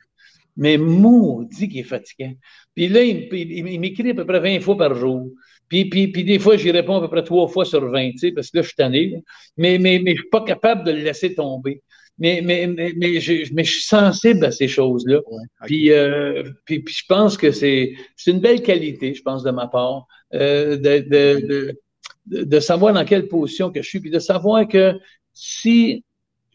Mais 0.57 0.79
maudit 0.79 1.69
qu'il 1.69 1.81
est 1.81 1.85
fatiguant. 1.85 2.35
Puis 2.75 2.89
là, 2.89 3.03
il, 3.03 3.81
m'écrit 3.81 4.11
à 4.11 4.15
peu 4.15 4.25
près 4.25 4.41
20 4.41 4.61
fois 4.61 4.77
par 4.77 4.95
jour. 4.95 5.31
Puis, 5.69 5.87
puis, 5.87 6.09
puis 6.09 6.25
des 6.25 6.39
fois, 6.39 6.57
j'y 6.57 6.71
réponds 6.71 6.97
à 6.97 7.01
peu 7.01 7.09
près 7.09 7.25
trois 7.25 7.49
fois 7.49 7.65
sur 7.65 7.89
20, 7.89 8.13
tu 8.13 8.19
sais, 8.19 8.33
parce 8.33 8.51
que 8.51 8.59
là, 8.59 8.63
je 8.63 8.69
suis 8.69 8.77
tanné. 8.77 9.23
Mais, 9.57 9.79
mais, 9.79 9.99
mais 9.99 10.13
je 10.15 10.21
suis 10.21 10.31
pas 10.31 10.43
capable 10.43 10.85
de 10.85 10.93
le 10.93 10.99
laisser 10.99 11.35
tomber. 11.35 11.83
Mais, 12.19 12.41
mais, 12.43 12.67
mais, 12.69 12.93
mais, 12.97 13.21
je, 13.21 13.53
mais 13.53 13.65
je 13.65 13.73
suis 13.73 13.83
sensible 13.83 14.45
à 14.45 14.51
ces 14.53 14.69
choses-là. 14.69 15.17
ouais, 15.17 15.43
ok. 15.61 15.67
Puis, 15.67 15.91
euh, 15.91 16.45
puis, 16.65 16.81
puis 16.81 16.95
je 16.95 17.05
pense 17.09 17.37
que 17.37 17.51
c'est 17.51 17.95
c'est 18.17 18.31
une 18.31 18.41
belle 18.41 18.63
qualité, 18.63 19.15
je 19.15 19.23
pense, 19.23 19.43
de 19.43 19.51
ma 19.51 19.67
part, 19.67 20.07
euh, 20.35 20.77
de, 20.77 20.99
de, 21.01 21.47
de, 21.47 21.81
de, 22.27 22.45
de 22.45 22.61
savoir 22.61 22.95
dans 22.95 23.05
quelle 23.05 23.27
position 23.27 23.71
que 23.71 23.83
je 23.83 23.89
suis, 23.89 24.01
puis 24.01 24.11
de 24.11 24.21
savoir 24.21 24.69
que 24.69 24.93
si 25.33 26.05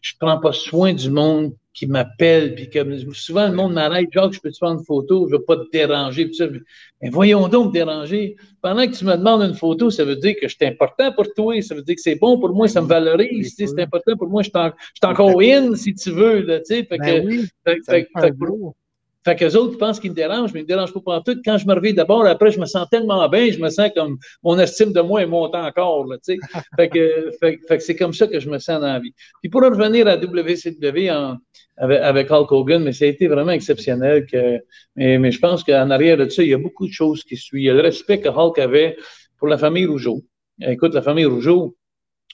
je 0.02 0.14
prends 0.18 0.38
pas 0.38 0.52
soin 0.52 0.92
du 0.92 1.10
monde 1.10 1.52
qui 1.72 1.86
m'appelle, 1.86 2.54
puis 2.56 2.68
que 2.68 2.80
souvent 3.12 3.46
le 3.48 3.54
monde 3.54 3.74
m'arrête, 3.74 4.08
Jacques, 4.12 4.32
je 4.32 4.40
peux 4.40 4.50
te 4.50 4.58
prendre 4.58 4.80
une 4.80 4.84
photo, 4.84 5.28
je 5.28 5.36
veux 5.36 5.42
pas 5.44 5.56
te 5.56 5.70
déranger, 5.72 6.26
puis 6.26 6.34
ça. 6.34 6.46
Mais 7.00 7.10
voyons 7.10 7.46
donc 7.48 7.68
me 7.68 7.72
déranger. 7.72 8.34
Pendant 8.60 8.86
que 8.86 8.92
tu 8.96 9.04
me 9.04 9.16
demandes 9.16 9.42
une 9.42 9.54
photo, 9.54 9.88
ça 9.88 10.04
veut 10.04 10.16
dire 10.16 10.34
que 10.40 10.48
je 10.48 10.56
suis 10.56 10.66
important 10.66 11.12
pour 11.12 11.32
toi, 11.32 11.60
ça 11.62 11.74
veut 11.76 11.82
dire 11.82 11.94
que 11.94 12.00
c'est 12.00 12.16
bon 12.16 12.40
pour 12.40 12.50
moi, 12.50 12.66
ça 12.66 12.82
me 12.82 12.88
valorise, 12.88 13.54
c'est 13.56 13.80
important 13.80 14.16
pour 14.16 14.28
moi, 14.28 14.42
je 14.42 14.48
suis 14.50 14.58
en- 14.58 15.08
encore 15.10 15.40
in, 15.40 15.74
si 15.76 15.94
tu 15.94 16.10
veux, 16.10 16.40
là, 16.42 16.58
tu 16.58 16.64
sais. 16.66 16.84
Fait 16.84 16.98
Ben 16.98 17.22
que- 17.22 17.26
oui, 17.26 17.44
fait- 17.64 17.78
fait- 17.86 18.08
fait 18.20 18.32
pour-. 18.36 18.74
Fait 19.24 19.36
qu'eux 19.36 19.54
autres 19.56 19.76
pensent 19.76 20.00
qu'ils 20.00 20.10
me 20.10 20.16
dérangent, 20.16 20.52
mais 20.54 20.60
ils 20.60 20.62
me 20.64 20.68
dérangent 20.68 20.94
pas 20.94 21.00
pendant 21.00 21.22
tout. 21.22 21.36
Quand 21.44 21.58
je 21.58 21.66
me 21.66 21.74
réveille 21.74 21.94
d'abord, 21.94 22.24
après, 22.26 22.50
je 22.50 22.60
me 22.60 22.66
sens 22.66 22.88
tellement 22.90 23.28
bien, 23.28 23.50
je 23.50 23.58
me 23.58 23.68
sens 23.68 23.90
comme 23.94 24.18
mon 24.42 24.58
estime 24.58 24.92
de 24.92 25.00
moi 25.00 25.22
est 25.22 25.26
montée 25.26 25.58
encore, 25.58 26.06
là, 26.06 26.16
tu 26.16 26.34
sais. 26.34 26.38
fait 26.76 26.88
que, 26.88 27.30
fait, 27.38 27.58
fait 27.68 27.78
que 27.78 27.82
c'est 27.82 27.96
comme 27.96 28.14
ça 28.14 28.26
que 28.26 28.40
je 28.40 28.48
me 28.48 28.58
sens 28.58 28.80
dans 28.80 28.92
la 28.92 28.98
vie. 28.98 29.12
Puis 29.42 29.50
pour 29.50 29.62
revenir 29.62 30.06
à 30.06 30.16
WCW 30.16 31.10
en, 31.10 31.36
avec, 31.76 32.00
avec 32.00 32.30
Hulk 32.30 32.50
Hogan, 32.50 32.82
mais 32.82 32.92
ça 32.92 33.04
a 33.04 33.08
été 33.08 33.28
vraiment 33.28 33.52
exceptionnel 33.52 34.26
que, 34.26 34.58
mais, 34.96 35.18
mais 35.18 35.30
je 35.30 35.38
pense 35.38 35.64
qu'en 35.64 35.90
arrière 35.90 36.16
de 36.16 36.28
ça, 36.28 36.42
il 36.42 36.48
y 36.48 36.54
a 36.54 36.58
beaucoup 36.58 36.86
de 36.86 36.92
choses 36.92 37.22
qui 37.24 37.36
suivent. 37.36 37.60
Il 37.60 37.66
y 37.66 37.70
a 37.70 37.74
le 37.74 37.80
respect 37.80 38.20
que 38.20 38.28
Hulk 38.28 38.58
avait 38.58 38.96
pour 39.38 39.48
la 39.48 39.58
famille 39.58 39.86
Rougeau. 39.86 40.22
Écoute, 40.62 40.94
la 40.94 41.02
famille 41.02 41.24
Rougeau, 41.24 41.76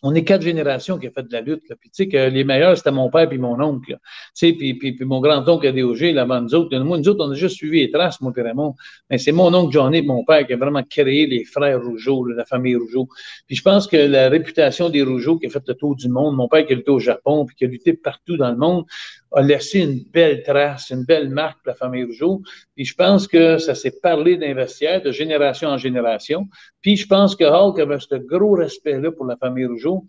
on 0.03 0.15
est 0.15 0.25
quatre 0.25 0.43
générations 0.43 0.99
qui 0.99 1.09
ont 1.09 1.13
fait 1.13 1.23
de 1.23 1.33
la 1.33 1.41
lutte. 1.41 1.69
Là. 1.69 1.77
Puis 1.81 1.91
tu 1.91 2.05
sais 2.05 2.09
que 2.09 2.29
les 2.29 2.45
meilleurs, 2.45 2.77
c'était 2.77 2.91
mon 2.91 3.11
père 3.11 3.29
puis 3.29 3.39
mon 3.39 3.61
oncle. 3.61 3.93
Tu 3.93 3.99
sais, 4.35 4.53
puis, 4.53 4.75
puis, 4.75 4.93
puis 4.93 5.05
mon 5.05 5.21
grand-oncle 5.21 5.67
ADOG, 5.67 6.01
là-bas, 6.13 6.41
nous 6.43 6.55
autres. 6.55 6.77
Moi, 6.79 6.99
nous 6.99 7.09
autres, 7.09 7.25
on 7.25 7.31
a 7.31 7.35
juste 7.35 7.57
suivi 7.57 7.81
les 7.81 7.91
traces, 7.91 8.19
et 8.37 8.43
Raymond. 8.43 8.75
Mais 9.11 9.19
c'est 9.19 9.33
mon 9.33 9.53
oncle 9.55 9.73
Johnny 9.73 10.03
mon 10.03 10.25
père 10.25 10.47
qui 10.47 10.53
a 10.53 10.57
vraiment 10.57 10.83
créé 10.83 11.27
les 11.27 11.45
frères 11.45 11.83
Rougeau, 11.83 12.25
la 12.27 12.45
famille 12.45 12.77
Rougeau. 12.77 13.09
Puis 13.47 13.57
je 13.57 13.63
pense 13.63 13.87
que 13.87 13.97
la 13.97 14.29
réputation 14.29 14.89
des 14.89 15.03
Rougeau 15.03 15.39
qui 15.39 15.47
a 15.47 15.51
fait 15.51 15.63
le 15.67 15.75
tour 15.75 15.97
du 15.97 16.09
monde, 16.09 16.37
mon 16.37 16.49
père 16.49 16.67
qui 16.67 16.73
a 16.73 16.77
lutté 16.77 16.91
au 16.91 16.99
Japon 16.99 17.47
puis 17.47 17.57
qui 17.57 17.65
a 17.65 17.69
lutté 17.69 17.95
partout 17.95 18.37
dans 18.37 18.51
le 18.51 18.57
monde, 18.57 18.85
a 19.33 19.43
laissé 19.43 19.81
une 19.81 20.03
belle 20.13 20.43
trace, 20.43 20.91
une 20.91 21.05
belle 21.05 21.29
marque 21.31 21.59
pour 21.63 21.69
la 21.69 21.75
famille 21.75 22.05
Rougeau. 22.05 22.43
Puis 22.75 22.85
je 22.85 22.95
pense 22.95 23.27
que 23.27 23.59
ça 23.59 23.75
s'est 23.75 23.99
parlé 24.03 24.37
d'investiaires 24.37 25.03
de 25.03 25.13
génération 25.13 25.69
en 25.69 25.79
génération. 25.79 26.47
Puis 26.81 26.97
je 26.97 27.07
pense 27.07 27.35
que 27.35 27.45
Hulk 27.45 27.79
avait 27.79 27.99
ce 28.01 28.17
gros 28.17 28.55
respect-là 28.55 29.13
pour 29.13 29.27
la 29.27 29.37
famille 29.37 29.67
Rougeau. 29.67 30.05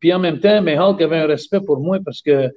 Puis 0.00 0.12
en 0.12 0.18
même 0.18 0.40
temps, 0.40 0.62
mais 0.62 0.78
Hulk 0.78 1.00
avait 1.00 1.18
un 1.18 1.26
respect 1.26 1.60
pour 1.60 1.78
moi 1.78 1.98
parce 2.04 2.22
que 2.22 2.50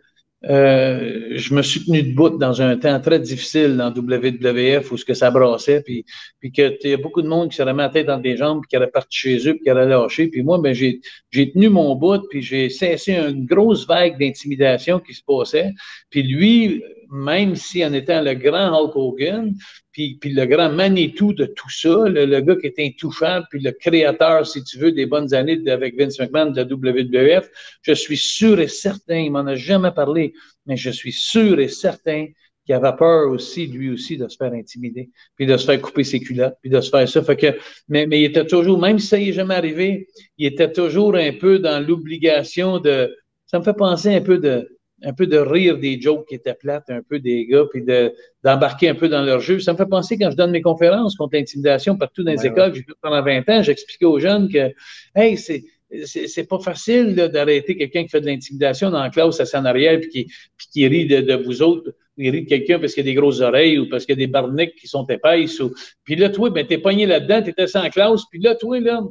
euh, 0.50 1.32
je 1.32 1.54
me 1.56 1.62
suis 1.62 1.84
tenu 1.86 2.04
debout 2.04 2.30
dans 2.30 2.62
un 2.62 2.78
temps 2.78 3.00
très 3.00 3.20
difficile 3.20 3.78
dans 3.78 3.92
WWF 3.92 4.92
où 4.92 4.98
ce 4.98 5.06
que 5.06 5.14
ça 5.14 5.32
brassait, 5.32 5.82
puis, 5.82 6.06
puis 6.40 6.52
que 6.52 6.88
y 6.88 6.94
a 6.94 6.98
beaucoup 6.98 7.22
de 7.22 7.28
monde 7.28 7.50
qui 7.50 7.56
s'est 7.56 7.64
remis 7.64 7.80
la 7.80 7.90
tête 7.90 8.06
dans 8.08 8.20
des 8.20 8.38
jambes, 8.38 8.62
puis 8.62 8.70
qui 8.70 8.78
aurait 8.78 8.92
parti 8.92 9.18
chez 9.18 9.38
eux, 9.48 9.54
puis 9.56 9.64
qui 9.64 9.72
aurait 9.72 9.88
lâché. 9.88 10.28
Puis 10.28 10.44
moi, 10.44 10.60
ben, 10.60 10.74
j'ai, 10.74 11.02
j'ai 11.32 11.52
tenu 11.52 11.70
mon 11.70 11.96
bout, 11.96 12.22
puis 12.30 12.42
j'ai 12.42 12.70
cessé 12.70 13.14
une 13.14 13.46
grosse 13.46 13.88
vague 13.88 14.20
d'intimidation 14.20 15.00
qui 15.00 15.14
se 15.14 15.24
passait. 15.26 15.72
Puis 16.10 16.22
lui, 16.22 16.84
même 17.12 17.56
si 17.56 17.86
en 17.86 17.94
étant 17.94 18.22
le 18.22 18.34
grand 18.34 18.72
Hulk 18.78 18.96
Hogan, 18.96 19.54
puis, 19.92 20.20
le 20.26 20.46
grand 20.46 20.70
Manitou 20.70 21.32
de 21.32 21.46
tout 21.46 21.70
ça, 21.70 22.10
le, 22.10 22.42
gars 22.42 22.56
qui 22.58 22.68
est 22.68 22.80
intouchable, 22.80 23.46
puis 23.50 23.62
le 23.62 23.72
créateur, 23.72 24.46
si 24.46 24.62
tu 24.64 24.78
veux, 24.78 24.92
des 24.92 25.06
bonnes 25.06 25.34
années 25.34 25.62
avec 25.70 25.98
Vince 25.98 26.20
McMahon 26.20 26.52
de 26.52 26.58
la 26.58 26.66
WWF, 26.66 27.50
je 27.82 27.94
suis 27.94 28.18
sûr 28.18 28.60
et 28.60 28.68
certain, 28.68 29.20
il 29.20 29.32
m'en 29.32 29.46
a 29.46 29.56
jamais 29.56 29.92
parlé, 29.92 30.34
mais 30.66 30.76
je 30.76 30.90
suis 30.90 31.14
sûr 31.14 31.60
et 31.62 31.70
certain 31.70 32.28
qui 32.66 32.74
avait 32.74 32.96
peur 32.98 33.30
aussi, 33.30 33.68
lui 33.68 33.92
aussi, 33.92 34.18
de 34.18 34.28
se 34.28 34.36
faire 34.36 34.52
intimider, 34.52 35.10
puis 35.36 35.46
de 35.46 35.56
se 35.56 35.66
faire 35.66 35.80
couper 35.80 36.04
ses 36.04 36.20
culottes, 36.20 36.56
puis 36.62 36.70
de 36.70 36.82
se 36.82 36.90
faire 36.90 37.08
ça. 37.08 37.22
Mais, 37.88 38.08
il 38.10 38.26
était 38.26 38.46
toujours, 38.46 38.80
même 38.80 39.00
si 39.00 39.08
ça 39.08 39.18
n'est 39.18 39.34
jamais 39.34 39.56
arrivé, 39.56 40.08
il 40.38 40.48
était 40.48 40.72
toujours 40.72 41.16
un 41.16 41.32
peu 41.32 41.60
dans 41.60 41.86
l'obligation 41.86 42.80
de. 42.80 43.16
Ça 43.46 43.60
me 43.60 43.64
fait 43.64 43.78
penser 43.78 44.14
un 44.14 44.22
peu 44.22 44.40
de 44.40 44.75
un 45.04 45.14
peu 45.14 45.28
de 45.28 45.38
rire 45.38 45.78
des 45.78 46.00
jokes 46.00 46.28
qui 46.28 46.36
étaient 46.36 46.54
plates, 46.54 46.90
un 46.90 47.02
peu 47.02 47.20
des 47.20 47.46
gars, 47.46 47.66
puis 47.70 47.84
de, 47.84 48.14
d'embarquer 48.44 48.90
un 48.90 48.96
peu 48.96 49.10
dans 49.10 49.22
leur 49.24 49.40
jeu. 49.40 49.60
Ça 49.60 49.74
me 49.74 49.78
fait 49.78 49.86
penser 49.86 50.18
quand 50.18 50.32
je 50.32 50.38
donne 50.38 50.52
mes 50.52 50.62
conférences 50.62 51.16
contre 51.16 51.36
l'intimidation 51.36 51.98
partout 51.98 52.24
dans 52.24 52.32
les 52.32 52.46
écoles, 52.46 52.74
j'ai 52.74 52.82
fait 52.82 52.94
pendant 53.02 53.22
20 53.22 53.50
ans, 53.50 53.62
j'expliquais 53.62 54.06
aux 54.06 54.20
jeunes 54.20 54.50
que, 54.50 54.72
hey, 55.16 55.38
c'est, 55.38 55.64
c'est, 56.06 56.48
pas 56.48 56.60
facile 56.60 57.16
d'arrêter 57.16 57.78
quelqu'un 57.78 58.04
qui 58.04 58.10
fait 58.10 58.22
de 58.22 58.26
l'intimidation 58.26 58.90
dans 58.90 59.02
la 59.02 59.10
classe 59.10 59.40
à 59.40 59.60
en 59.60 59.66
arrière 59.66 60.00
puis 60.00 60.10
qui, 60.10 60.26
puis 60.58 60.68
qui 60.72 60.88
rit 60.88 61.06
de, 61.06 61.22
de 61.22 61.36
vous 61.36 61.62
autres 61.62 61.94
il 62.18 62.30
rit 62.30 62.44
de 62.44 62.50
quelqu'un 62.50 62.80
parce 62.80 62.94
qu'il 62.94 63.06
y 63.06 63.10
a 63.10 63.12
des 63.12 63.16
grosses 63.16 63.42
oreilles 63.42 63.80
ou 63.80 63.90
parce 63.90 64.06
qu'il 64.06 64.18
y 64.18 64.24
a 64.24 64.26
des 64.26 64.32
barniques 64.32 64.76
qui 64.76 64.88
sont 64.88 65.06
épaisses. 65.06 65.60
Ou... 65.60 65.74
Puis 66.04 66.16
là, 66.16 66.30
toi, 66.30 66.50
ben, 66.50 66.66
t'es 66.66 66.78
pogné 66.78 67.06
là-dedans, 67.06 67.42
t'étais 67.42 67.68
sans 67.68 67.90
classe, 67.90 68.24
puis 68.30 68.40
là, 68.40 68.56
toi, 68.56 68.80
là, 68.80 69.02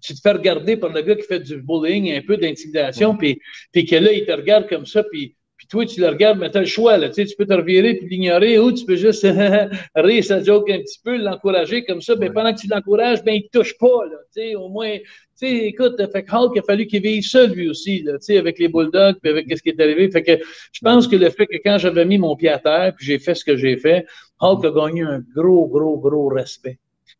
tu 0.00 0.14
te 0.14 0.20
fais 0.20 0.32
regarder 0.32 0.76
par 0.76 0.92
le 0.92 1.02
gars 1.02 1.14
qui 1.14 1.22
fait 1.22 1.40
du 1.40 1.62
bullying, 1.62 2.12
un 2.12 2.22
peu 2.22 2.36
d'intimidation, 2.36 3.16
puis, 3.16 3.40
puis 3.72 3.84
que 3.84 3.96
là, 3.96 4.12
il 4.12 4.24
te 4.24 4.32
regarde 4.32 4.68
comme 4.68 4.86
ça, 4.86 5.02
puis, 5.04 5.36
puis 5.56 5.66
toi, 5.68 5.86
tu 5.86 6.00
le 6.00 6.08
regardes, 6.08 6.40
mais 6.40 6.50
tu 6.50 6.58
as 6.58 6.62
le 6.62 6.66
choix, 6.66 6.98
là, 6.98 7.08
tu, 7.08 7.14
sais, 7.14 7.24
tu 7.24 7.36
peux 7.36 7.46
te 7.46 7.54
revirer 7.54 7.94
puis 7.94 8.08
l'ignorer, 8.08 8.58
ou 8.58 8.72
tu 8.72 8.84
peux 8.84 8.96
juste 8.96 9.24
rire 9.94 10.24
sa 10.24 10.42
joke 10.42 10.68
un 10.70 10.78
petit 10.78 10.98
peu, 11.04 11.16
l'encourager 11.16 11.84
comme 11.84 12.00
ça, 12.00 12.14
mais 12.16 12.28
ben, 12.28 12.34
pendant 12.34 12.52
que 12.52 12.60
tu 12.60 12.66
l'encourages, 12.66 13.22
ben, 13.22 13.34
il 13.34 13.44
te 13.44 13.58
touche 13.58 13.78
pas, 13.78 14.06
là, 14.10 14.16
tu 14.34 14.42
sais, 14.42 14.54
au 14.56 14.68
moins, 14.68 14.98
tu 14.98 15.04
sais, 15.34 15.66
écoute, 15.66 15.94
fait 16.12 16.24
que 16.24 16.34
Hulk, 16.34 16.58
a 16.58 16.62
fallu 16.62 16.86
qu'il 16.86 17.02
vive 17.02 17.22
seul, 17.22 17.52
lui 17.52 17.68
aussi, 17.68 18.02
là, 18.02 18.14
tu 18.14 18.24
sais, 18.24 18.38
avec 18.38 18.58
les 18.58 18.68
Bulldogs, 18.68 19.18
puis 19.20 19.30
avec 19.30 19.56
ce 19.56 19.62
qui 19.62 19.68
est 19.68 19.80
arrivé. 19.80 20.10
Fait 20.10 20.22
que 20.22 20.38
je 20.72 20.80
pense 20.82 21.06
que 21.06 21.14
le 21.14 21.30
fait 21.30 21.46
que 21.46 21.56
quand 21.64 21.78
j'avais 21.78 22.04
mis 22.04 22.18
mon 22.18 22.34
pied 22.34 22.48
à 22.48 22.58
terre, 22.58 22.92
puis 22.96 23.06
j'ai 23.06 23.18
fait 23.20 23.34
ce 23.34 23.44
que 23.44 23.56
j'ai 23.56 23.76
fait, 23.76 24.04
Hulk 24.40 24.64
a 24.64 24.70
gagné 24.70 25.02
un 25.02 25.22
gros, 25.34 25.68
gros, 25.68 25.96
gros 25.98 26.28
respect 26.28 26.78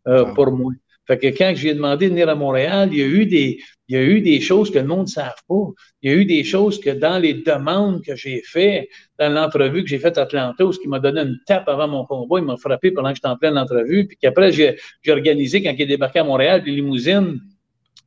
euh, 0.08 0.24
pour 0.34 0.50
moi. 0.50 0.72
Fait 1.07 1.18
que 1.18 1.26
quand 1.26 1.53
j'ai 1.57 1.74
demandé 1.74 2.07
de 2.07 2.11
venir 2.11 2.28
à 2.28 2.34
Montréal, 2.34 2.90
il 2.92 2.98
y 2.98 3.03
a 3.03 3.07
eu 3.07 3.26
des, 3.26 3.59
il 3.88 3.96
y 3.96 3.98
a 3.98 4.03
eu 4.03 4.20
des 4.20 4.40
choses 4.40 4.70
que 4.70 4.78
le 4.78 4.86
monde 4.86 5.03
ne 5.03 5.07
savent 5.07 5.42
pas. 5.48 5.64
Il 6.00 6.11
y 6.11 6.14
a 6.14 6.16
eu 6.16 6.24
des 6.24 6.44
choses 6.44 6.80
que 6.80 6.90
dans 6.90 7.18
les 7.18 7.34
demandes 7.34 8.03
que 8.05 8.14
j'ai 8.14 8.42
faites, 8.42 8.88
dans 9.18 9.28
l'entrevue 9.28 9.82
que 9.82 9.88
j'ai 9.88 9.98
faite 9.98 10.16
à 10.16 10.22
Atlanta, 10.22 10.64
ce 10.72 10.78
qui 10.78 10.88
m'a 10.88 11.00
donné 11.00 11.20
une 11.20 11.38
tape 11.46 11.68
avant 11.68 11.88
mon 11.88 12.05
combat, 12.05 12.38
il 12.38 12.44
m'a 12.44 12.57
frappé 12.57 12.92
pendant 12.92 13.11
que 13.11 13.16
j'étais 13.16 13.28
en 13.28 13.36
pleine 13.36 13.59
entrevue, 13.59 14.07
puis 14.07 14.16
qu'après, 14.16 14.53
j'ai 14.53 14.76
organisé 15.09 15.62
quand 15.62 15.74
il 15.76 15.82
est 15.82 15.86
débarqué 15.86 16.20
à 16.20 16.24
Montréal, 16.24 16.62
les 16.64 16.72
limousines, 16.72 17.40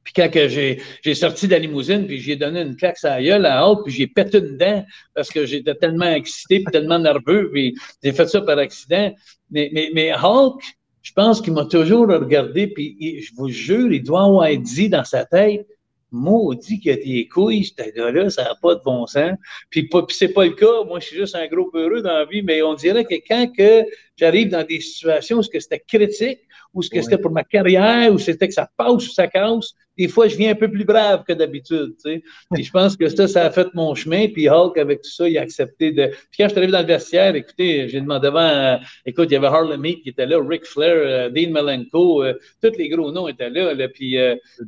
puis 0.05 0.13
quand 0.13 0.29
j'ai, 0.33 1.15
sorti 1.15 1.47
de 1.47 1.51
la 1.51 1.59
limousine, 1.59 2.05
puis 2.05 2.19
j'ai 2.19 2.35
donné 2.35 2.61
une 2.61 2.75
claque 2.75 3.03
à 3.03 3.21
gueule 3.21 3.45
à 3.45 3.67
Hulk, 3.67 3.85
puis 3.85 3.93
j'ai 3.93 4.07
pété 4.07 4.37
une 4.37 4.55
dent 4.55 4.85
parce 5.15 5.29
que 5.29 5.45
j'étais 5.47 5.73
tellement 5.75 6.13
excité, 6.13 6.59
puis 6.59 6.71
tellement 6.71 6.99
nerveux, 6.99 7.49
puis 7.51 7.75
j'ai 8.03 8.13
fait 8.13 8.27
ça 8.27 8.41
par 8.41 8.59
accident. 8.59 9.13
Mais, 9.49 9.71
mais 9.93 10.13
Hulk, 10.13 10.61
je 11.05 11.13
pense 11.13 11.39
qu'il 11.39 11.53
m'a 11.53 11.65
toujours 11.65 12.07
regardé, 12.07 12.65
puis 12.65 13.21
je 13.21 13.31
vous 13.35 13.49
jure, 13.49 13.91
il 13.91 14.01
doit 14.01 14.23
avoir 14.23 14.49
dit 14.57 14.89
dans 14.89 15.03
sa 15.03 15.23
tête, 15.23 15.67
maudit 16.11 16.79
que 16.79 16.89
tes 16.95 17.27
couilles, 17.27 17.63
ce 17.63 17.91
gars-là, 17.95 18.31
ça 18.31 18.43
n'a 18.43 18.55
pas 18.59 18.73
de 18.73 18.81
bon 18.83 19.05
sens. 19.05 19.37
Puis, 19.69 19.87
c'est 20.09 20.33
pas 20.33 20.45
le 20.45 20.53
cas. 20.53 20.83
Moi, 20.87 20.99
je 20.99 21.05
suis 21.05 21.17
juste 21.17 21.35
un 21.35 21.45
gros 21.45 21.69
heureux 21.75 22.01
dans 22.01 22.13
la 22.13 22.25
vie, 22.25 22.41
mais 22.41 22.63
on 22.63 22.73
dirait 22.73 23.05
que 23.05 23.15
quand 23.27 23.51
que 23.55 23.83
j'arrive 24.17 24.49
dans 24.49 24.65
des 24.65 24.79
situations 24.79 25.37
où 25.37 25.43
c'était 25.43 25.83
critique, 25.87 26.39
ou 26.75 26.81
ce 26.81 26.89
que 26.89 27.01
c'était 27.01 27.17
pour 27.17 27.31
ma 27.31 27.43
carrière, 27.43 28.13
ou 28.13 28.19
c'était 28.19 28.47
que 28.47 28.53
ça 28.53 28.69
passe 28.77 29.07
ou 29.07 29.11
ça 29.11 29.27
casse, 29.27 29.73
des 29.97 30.07
fois, 30.09 30.27
je 30.27 30.35
viens 30.35 30.51
un 30.51 30.55
peu 30.55 30.69
plus 30.69 30.83
brave 30.83 31.23
que 31.25 31.33
d'habitude, 31.33 31.95
tu 32.03 32.11
sais. 32.11 32.23
Puis 32.53 32.63
je 32.63 32.71
pense 32.71 32.97
que 32.97 33.07
ça, 33.07 33.27
ça 33.27 33.45
a 33.45 33.51
fait 33.51 33.67
mon 33.73 33.95
chemin. 33.95 34.27
Puis 34.27 34.49
Hulk, 34.49 34.77
avec 34.77 35.01
tout 35.01 35.09
ça, 35.09 35.27
il 35.27 35.37
a 35.37 35.41
accepté 35.41 35.91
de. 35.91 36.07
Puis 36.07 36.37
quand 36.37 36.45
je 36.45 36.49
suis 36.49 36.57
arrivé 36.57 36.71
dans 36.71 36.81
le 36.81 36.85
vestiaire, 36.85 37.33
écoutez, 37.35 37.87
j'ai 37.87 38.01
demandé 38.01 38.27
avant, 38.27 38.39
euh, 38.39 38.77
écoute, 39.05 39.27
il 39.29 39.33
y 39.33 39.35
avait 39.37 39.47
Harlem 39.47 39.79
Meek 39.79 40.03
qui 40.03 40.09
était 40.09 40.25
là, 40.25 40.37
Ric 40.41 40.65
Flair, 40.65 40.95
euh, 40.95 41.29
Dean 41.29 41.51
Malenko, 41.51 42.23
euh, 42.23 42.33
tous 42.61 42.77
les 42.77 42.89
gros 42.89 43.11
noms 43.11 43.27
étaient 43.27 43.49
là. 43.49 43.73
là 43.73 43.87
puis, 43.87 44.17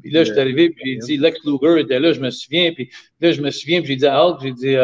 puis 0.01 0.11
là, 0.11 0.23
je 0.23 0.31
suis 0.31 0.39
arrivé, 0.39 0.69
puis 0.69 0.91
j'ai 0.91 0.97
dit, 0.97 1.17
Lex 1.17 1.39
Luger 1.43 1.81
était 1.81 1.99
là, 1.99 2.13
je 2.13 2.21
me 2.21 2.29
souviens. 2.29 2.71
Puis 2.71 2.89
là, 3.19 3.31
je 3.31 3.41
me 3.41 3.51
souviens, 3.51 3.81
puis 3.81 3.89
j'ai 3.89 3.95
dit 3.97 4.05
à 4.05 4.25
Hulk, 4.25 4.39
j'ai 4.41 4.51
dit, 4.51 4.75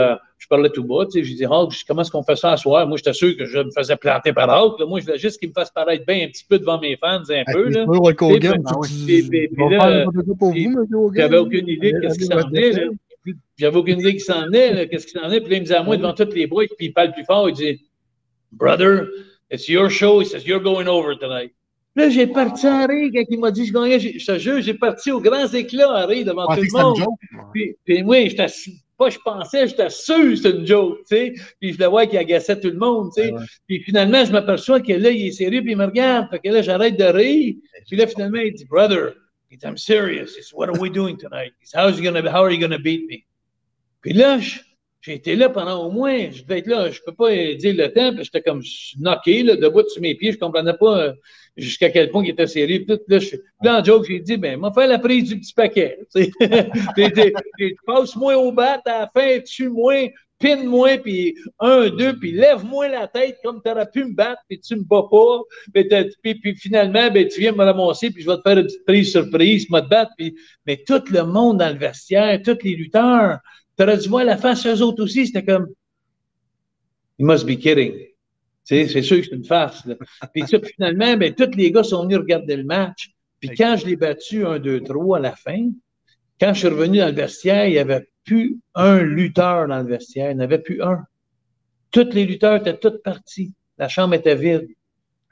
je 0.43 0.47
parlais 0.49 0.69
tout 0.69 0.83
bas, 0.83 1.05
tu 1.05 1.11
sais, 1.11 1.23
j'ai 1.23 1.35
dit, 1.35 1.45
Hulk, 1.45 1.71
comment 1.87 2.01
est-ce 2.01 2.11
qu'on 2.11 2.21
fait 2.21 2.35
ça 2.35 2.51
à 2.51 2.57
soir? 2.57 2.85
Moi, 2.85 2.97
j'étais 2.97 3.13
sûr 3.13 3.37
que 3.37 3.45
je 3.45 3.59
me 3.59 3.71
faisais 3.71 3.95
planter 3.95 4.33
par. 4.33 4.45
Là. 4.45 4.85
Moi, 4.85 4.99
je 4.99 5.05
voulais 5.05 5.17
juste 5.17 5.39
qu'il 5.39 5.47
me 5.47 5.53
fasse 5.53 5.71
paraître 5.71 6.05
bien 6.05 6.25
un 6.25 6.27
petit 6.27 6.43
peu 6.43 6.59
devant 6.59 6.81
mes 6.81 6.97
fans, 6.97 7.21
un 7.29 7.43
peu. 7.53 7.69
Là. 7.69 7.85
J'avais 11.15 11.37
aucune 11.37 11.69
idée 11.69 11.93
de 11.93 11.99
qu'est-ce 12.01 12.19
qui 12.19 12.25
s'en 12.25 12.45
venait. 12.45 12.89
J'avais 13.57 13.77
aucune 13.77 14.01
idée 14.01 14.15
qui 14.15 14.19
s'en 14.19 14.47
venait, 14.47 14.89
qu'est-ce 14.89 15.07
qui 15.07 15.13
s'en 15.13 15.27
venait. 15.27 15.39
Puis 15.39 15.49
là, 15.49 15.55
il 15.55 15.59
me 15.61 15.65
disait 15.65 15.77
à 15.77 15.83
moi 15.83 15.95
devant 15.95 16.13
toutes 16.13 16.35
les 16.35 16.45
boys, 16.45 16.65
puis 16.77 16.87
il 16.87 16.93
parle 16.93 17.13
plus 17.13 17.23
fort, 17.23 17.47
il 17.47 17.55
dit, 17.55 17.81
Brother, 18.51 19.07
it's 19.49 19.69
your 19.69 19.89
show. 19.89 20.19
He 20.19 20.25
says, 20.25 20.45
You're 20.45 20.61
going 20.61 20.87
over 20.87 21.15
tonight. 21.17 21.53
Là, 21.95 22.09
j'ai 22.09 22.27
parti 22.27 22.67
à 22.67 22.85
rire 22.85 23.11
quand 23.13 23.23
il 23.29 23.39
m'a 23.39 23.51
dit 23.51 23.65
je 23.65 23.71
gagnais. 23.71 23.97
Je 23.99 24.25
te 24.25 24.37
jure, 24.39 24.61
j'ai 24.61 24.73
parti 24.73 25.09
aux 25.11 25.21
grands 25.21 25.47
éclats 25.47 26.05
rire 26.05 26.25
devant 26.25 26.47
tout 26.47 26.61
le 26.61 26.83
monde. 26.83 26.97
Puis, 27.53 27.77
puis 27.85 28.03
oui, 28.03 28.29
j'étais 28.29 28.47
pas 29.03 29.09
je 29.09 29.19
pensais, 29.19 29.67
j'étais 29.67 29.89
sûr 29.89 30.17
que 30.17 30.35
c'était 30.35 30.51
une 30.51 30.65
joke, 30.65 30.99
tu 30.99 31.15
sais. 31.15 31.33
Puis 31.59 31.73
je 31.73 31.79
le 31.79 31.85
vois 31.87 32.05
qu'il 32.05 32.19
agaçait 32.19 32.59
tout 32.59 32.69
le 32.69 32.77
monde, 32.77 33.11
tu 33.15 33.23
sais. 33.23 33.33
Puis 33.67 33.81
finalement, 33.83 34.23
je 34.25 34.31
m'aperçois 34.31 34.81
que 34.81 34.93
là, 34.93 35.09
il 35.09 35.27
est 35.27 35.31
sérieux, 35.31 35.61
puis 35.61 35.71
il 35.71 35.77
me 35.77 35.85
regarde. 35.85 36.29
Fait 36.29 36.39
que 36.39 36.49
là, 36.49 36.61
j'arrête 36.61 36.97
de 36.97 37.05
rire. 37.05 37.55
Puis 37.87 37.97
là, 37.97 38.07
finalement, 38.07 38.39
il 38.39 38.53
dit, 38.53 38.65
Brother, 38.65 39.13
I'm 39.63 39.77
serious. 39.77 40.35
He 40.35 40.43
What 40.53 40.69
are 40.69 40.79
we 40.79 40.89
doing 40.89 41.17
tonight? 41.17 41.53
He 41.59 41.67
How, 41.73 41.87
is 41.87 42.01
gonna, 42.01 42.29
how 42.29 42.43
are 42.43 42.49
you 42.49 42.59
going 42.59 42.71
to 42.71 42.79
beat 42.79 43.07
me? 43.07 43.25
Puis 44.01 44.13
là, 44.13 44.39
j'ai 45.03 45.15
été 45.15 45.35
là 45.35 45.49
pendant 45.49 45.85
au 45.85 45.91
moins, 45.91 46.31
je 46.31 46.43
devais 46.43 46.59
être 46.59 46.67
là, 46.67 46.89
je 46.89 47.01
peux 47.05 47.13
pas 47.13 47.29
dire 47.29 47.75
le 47.75 47.91
temps, 47.91 48.13
puis 48.13 48.23
j'étais 48.23 48.41
comme 48.41 48.61
knocké, 48.99 49.43
là, 49.43 49.57
debout 49.57 49.87
sur 49.89 50.01
mes 50.01 50.15
pieds, 50.15 50.31
je 50.31 50.37
comprenais 50.37 50.75
pas 50.79 50.97
euh, 50.97 51.13
jusqu'à 51.57 51.89
quel 51.89 52.09
point 52.09 52.23
il 52.23 52.29
était 52.29 52.47
sérieux. 52.47 52.85
Puis 52.87 52.97
là, 53.09 53.19
je, 53.19 53.35
là, 53.61 53.81
en 53.81 53.83
joke, 53.83 54.05
j'ai 54.07 54.19
dit, 54.21 54.37
ben, 54.37 54.57
m'a 54.57 54.71
fait 54.71 54.87
la 54.87 54.99
prise 54.99 55.27
du 55.27 55.39
petit 55.39 55.53
paquet. 55.53 55.99
Passe-moi 57.85 58.37
au 58.37 58.53
bat 58.53 58.81
à 58.85 58.99
la 58.99 59.11
fin, 59.13 59.39
tue-moi, 59.41 60.13
pine-moi, 60.39 60.97
puis 60.99 61.35
un, 61.59 61.89
deux, 61.89 62.17
puis 62.17 62.31
lève-moi 62.31 62.87
la 62.87 63.09
tête 63.09 63.39
comme 63.43 63.61
tu 63.61 63.69
aurais 63.71 63.89
pu 63.91 64.05
me 64.05 64.13
battre, 64.13 64.41
puis 64.47 64.57
tu 64.61 64.77
me 64.77 64.83
bats 64.83 65.07
pas. 65.11 65.39
Puis, 66.23 66.55
finalement, 66.55 67.11
ben, 67.11 67.27
tu 67.27 67.41
viens 67.41 67.51
me 67.51 67.65
ramasser, 67.65 68.09
puis 68.09 68.23
je 68.23 68.29
vais 68.29 68.37
te 68.37 68.41
faire 68.41 68.57
une 68.57 68.67
petite 68.67 68.85
prise 68.85 69.11
surprise, 69.11 69.69
me 69.69 69.81
te 69.81 69.87
battre. 69.89 70.13
Mais 70.65 70.81
tout 70.87 71.03
le 71.11 71.23
monde 71.23 71.57
dans 71.57 71.73
le 71.73 71.77
vestiaire, 71.77 72.39
tous 72.41 72.57
les 72.63 72.75
lutteurs, 72.75 73.39
tu 73.77 73.83
aurais 73.83 73.97
dû 73.97 74.09
voir 74.09 74.25
la 74.25 74.37
face 74.37 74.65
eux 74.65 74.81
autres 74.81 75.03
aussi, 75.03 75.27
c'était 75.27 75.43
comme, 75.43 75.67
you 77.17 77.25
must 77.25 77.45
be 77.45 77.57
kidding. 77.57 77.93
C'est 78.63 78.87
sûr 79.01 79.17
que 79.17 79.25
c'est 79.25 79.35
une 79.35 79.43
farce. 79.43 79.83
Puis 80.33 80.47
ça, 80.47 80.57
finalement, 80.59 81.17
ben, 81.17 81.33
tous 81.33 81.55
les 81.55 81.71
gars 81.71 81.83
sont 81.83 82.03
venus 82.03 82.19
regarder 82.19 82.55
le 82.55 82.63
match. 82.63 83.11
Puis 83.39 83.49
quand 83.57 83.75
je 83.77 83.85
l'ai 83.85 83.97
battu 83.97 84.45
1, 84.45 84.59
2, 84.59 84.81
3 84.81 85.17
à 85.17 85.19
la 85.19 85.35
fin, 85.35 85.69
quand 86.39 86.53
je 86.53 86.59
suis 86.59 86.67
revenu 86.69 86.99
dans 86.99 87.07
le 87.07 87.13
vestiaire, 87.13 87.65
il 87.65 87.73
n'y 87.73 87.77
avait 87.77 88.07
plus 88.23 88.57
un 88.73 89.01
lutteur 89.01 89.67
dans 89.67 89.81
le 89.81 89.87
vestiaire. 89.87 90.31
Il 90.31 90.37
n'y 90.37 90.41
en 90.41 90.45
avait 90.45 90.59
plus 90.59 90.81
un. 90.81 91.03
Tous 91.91 92.09
les 92.13 92.25
lutteurs 92.25 92.55
étaient 92.55 92.77
tous 92.77 93.01
partis. 93.03 93.53
La 93.77 93.89
chambre 93.89 94.13
était 94.13 94.35
vide. 94.35 94.67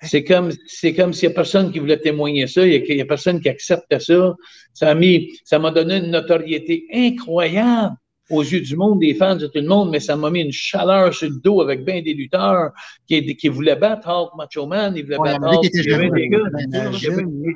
C'est 0.01 0.23
comme, 0.23 0.51
c'est 0.65 0.93
comme 0.93 1.13
s'il 1.13 1.29
n'y 1.29 1.33
a 1.33 1.35
personne 1.35 1.71
qui 1.71 1.79
voulait 1.79 1.99
témoigner 1.99 2.47
ça, 2.47 2.65
il 2.65 2.83
n'y 2.83 2.99
a, 2.99 3.03
a, 3.03 3.07
personne 3.07 3.39
qui 3.39 3.49
acceptait 3.49 3.99
ça. 3.99 4.35
Ça 4.73 4.95
m'a 4.95 5.05
ça 5.45 5.59
m'a 5.59 5.71
donné 5.71 5.97
une 5.97 6.09
notoriété 6.09 6.87
incroyable 6.91 7.95
aux 8.31 8.41
yeux 8.41 8.61
du 8.61 8.75
monde, 8.75 8.99
des 8.99 9.13
fans 9.13 9.35
de 9.35 9.45
tout 9.45 9.59
le 9.59 9.67
monde, 9.67 9.89
mais 9.91 9.99
ça 9.99 10.15
m'a 10.15 10.29
mis 10.29 10.41
une 10.41 10.51
chaleur 10.51 11.13
sur 11.13 11.29
le 11.29 11.35
dos 11.35 11.61
avec 11.61 11.83
bien 11.85 12.01
des 12.01 12.13
lutteurs 12.13 12.71
qui, 13.07 13.35
qui 13.35 13.47
voulaient 13.49 13.75
battre 13.75 14.07
Hulk 14.09 14.31
Macho 14.37 14.65
Man, 14.65 14.93
ils 14.95 15.03
voulaient 15.03 15.17
battre 15.17 15.45
Hulk. 15.45 15.69
Il 15.73 15.89
y, 15.89 15.93
avait 15.93 16.09
des 16.09 16.29
gars, 16.29 16.39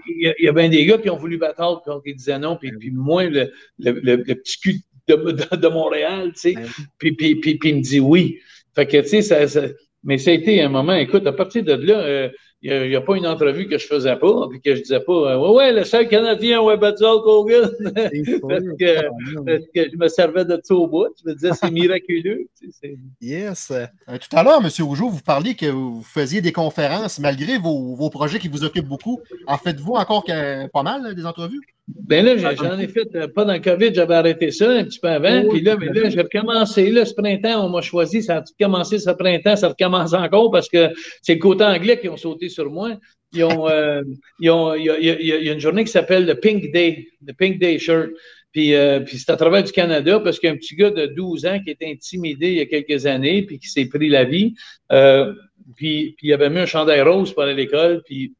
il, 0.07 0.35
y 0.39 0.47
a, 0.47 0.51
bien 0.51 0.69
des 0.69 0.85
gars 0.85 0.97
qui 0.97 1.09
ont 1.09 1.17
voulu 1.17 1.37
battre 1.37 1.61
Hulk 1.61 1.81
quand 1.85 2.01
ils 2.05 2.15
disaient 2.15 2.39
non, 2.39 2.57
puis, 2.57 2.71
puis 2.79 2.91
moi, 2.91 3.25
le, 3.25 3.51
le, 3.79 3.91
le, 3.91 4.23
petit 4.23 4.59
cul 4.59 4.81
de, 5.07 5.15
de, 5.55 5.67
Montréal, 5.67 6.31
tu 6.33 6.53
sais, 6.53 6.55
puis, 6.97 7.13
puis, 7.13 7.35
puis, 7.35 7.55
puis, 7.55 7.69
il 7.69 7.75
me 7.77 7.81
dit 7.81 7.99
oui. 7.99 8.39
Fait 8.73 8.85
que, 8.85 8.97
tu 9.01 9.07
sais, 9.07 9.21
ça, 9.21 9.47
ça, 9.47 9.61
mais 10.03 10.17
ça 10.17 10.31
a 10.31 10.33
été 10.33 10.61
un 10.61 10.69
moment, 10.69 10.93
écoute, 10.93 11.25
à 11.25 11.33
partir 11.33 11.63
de 11.63 11.73
là, 11.73 11.99
euh, 11.99 12.29
il 12.67 12.89
n'y 12.89 12.95
a, 12.95 13.01
pas 13.01 13.15
une 13.15 13.27
entrevue 13.27 13.67
que 13.67 13.77
je 13.77 13.85
faisais 13.85 14.15
pas, 14.15 14.47
puis 14.49 14.59
que 14.59 14.73
je 14.73 14.81
disais 14.81 14.99
pas, 14.99 15.13
euh, 15.13 15.37
ouais, 15.37 15.49
ouais, 15.49 15.73
le 15.73 15.83
seul 15.83 16.07
Canadien, 16.07 16.61
ouais, 16.61 16.77
battu 16.77 17.03
Hulk 17.03 17.25
Hogan. 17.25 17.69
parce, 17.83 18.63
que, 18.79 19.01
parce, 19.45 19.65
que, 19.73 19.91
je 19.91 19.97
me 19.97 20.07
servais 20.07 20.45
de 20.45 20.59
ça 20.63 20.73
au 20.73 20.87
bout. 20.87 21.09
Je 21.23 21.29
me 21.29 21.35
disais, 21.35 21.51
c'est 21.53 21.69
miraculeux. 21.69 22.47
yes. 23.21 23.71
Euh, 23.71 23.85
tout 24.17 24.35
à 24.35 24.43
l'heure, 24.43 24.61
M. 24.63 24.69
Rougeau, 24.83 25.09
vous 25.09 25.21
parliez 25.21 25.53
que 25.53 25.67
vous 25.67 26.01
faisiez 26.01 26.41
des 26.41 26.51
conférences 26.51 27.19
malgré 27.19 27.59
vos, 27.59 27.95
vos 27.95 28.09
projets 28.09 28.39
qui 28.39 28.47
vous 28.47 28.63
occupent 28.63 28.87
beaucoup. 28.87 29.21
En 29.45 29.57
faites-vous 29.57 29.93
encore 29.93 30.25
pas 30.25 30.83
mal 30.83 31.13
des 31.13 31.25
entrevues? 31.25 31.61
Ben 31.87 32.25
là, 32.25 32.35
j'en 32.55 32.79
ai 32.79 32.87
fait, 32.87 33.07
euh, 33.15 33.27
pas 33.27 33.45
dans 33.45 33.53
le 33.53 33.59
COVID, 33.59 33.93
j'avais 33.93 34.15
arrêté 34.15 34.49
ça 34.49 34.67
un 34.71 34.83
petit 34.85 34.99
peu 34.99 35.07
avant. 35.07 35.47
puis 35.49 35.61
là, 35.61 35.77
mais 35.77 35.87
là, 35.87 36.09
j'ai 36.09 36.19
recommencé. 36.19 36.89
Là, 36.89 37.05
ce 37.05 37.13
printemps, 37.13 37.63
on 37.63 37.69
m'a 37.69 37.81
choisi, 37.81 38.23
ça 38.23 38.37
a 38.37 38.43
commencé 38.59 38.97
ce 38.97 39.11
printemps, 39.11 39.55
ça 39.55 39.67
recommence 39.67 40.13
encore 40.13 40.49
parce 40.49 40.67
que 40.67 40.89
c'est 41.21 41.35
le 41.35 41.39
côté 41.39 41.63
anglais 41.63 41.99
qui 41.99 42.09
ont 42.09 42.17
sauté 42.17 42.49
sur 42.55 42.71
moi. 42.71 42.97
Il 43.33 43.39
y, 43.39 44.49
a, 44.49 45.53
une 45.53 45.59
journée 45.59 45.83
qui 45.83 45.91
s'appelle 45.91 46.25
le 46.25 46.35
Pink 46.35 46.71
Day, 46.71 47.07
le 47.25 47.33
Pink 47.33 47.59
Day 47.59 47.77
Shirt. 47.77 48.09
Puis, 48.53 48.73
euh, 48.73 49.05
c'est 49.05 49.29
à 49.29 49.35
travers 49.35 49.63
du 49.63 49.73
Canada 49.73 50.21
parce 50.21 50.39
qu'un 50.39 50.55
petit 50.55 50.77
gars 50.77 50.89
de 50.89 51.07
12 51.07 51.45
ans 51.45 51.59
qui 51.61 51.71
était 51.71 51.91
intimidé 51.91 52.47
il 52.47 52.55
y 52.55 52.61
a 52.61 52.65
quelques 52.65 53.05
années, 53.05 53.43
puis 53.43 53.59
qui 53.59 53.67
s'est 53.67 53.87
pris 53.87 54.07
la 54.07 54.23
vie, 54.23 54.53
euh, 54.93 55.33
puis, 55.75 56.15
il 56.21 56.31
avait 56.31 56.49
mis 56.49 56.59
un 56.59 56.65
chandail 56.65 57.01
rose 57.01 57.33
pour 57.33 57.43
aller 57.43 57.51
à 57.51 57.55
l'école, 57.55 58.01
puis 58.05 58.33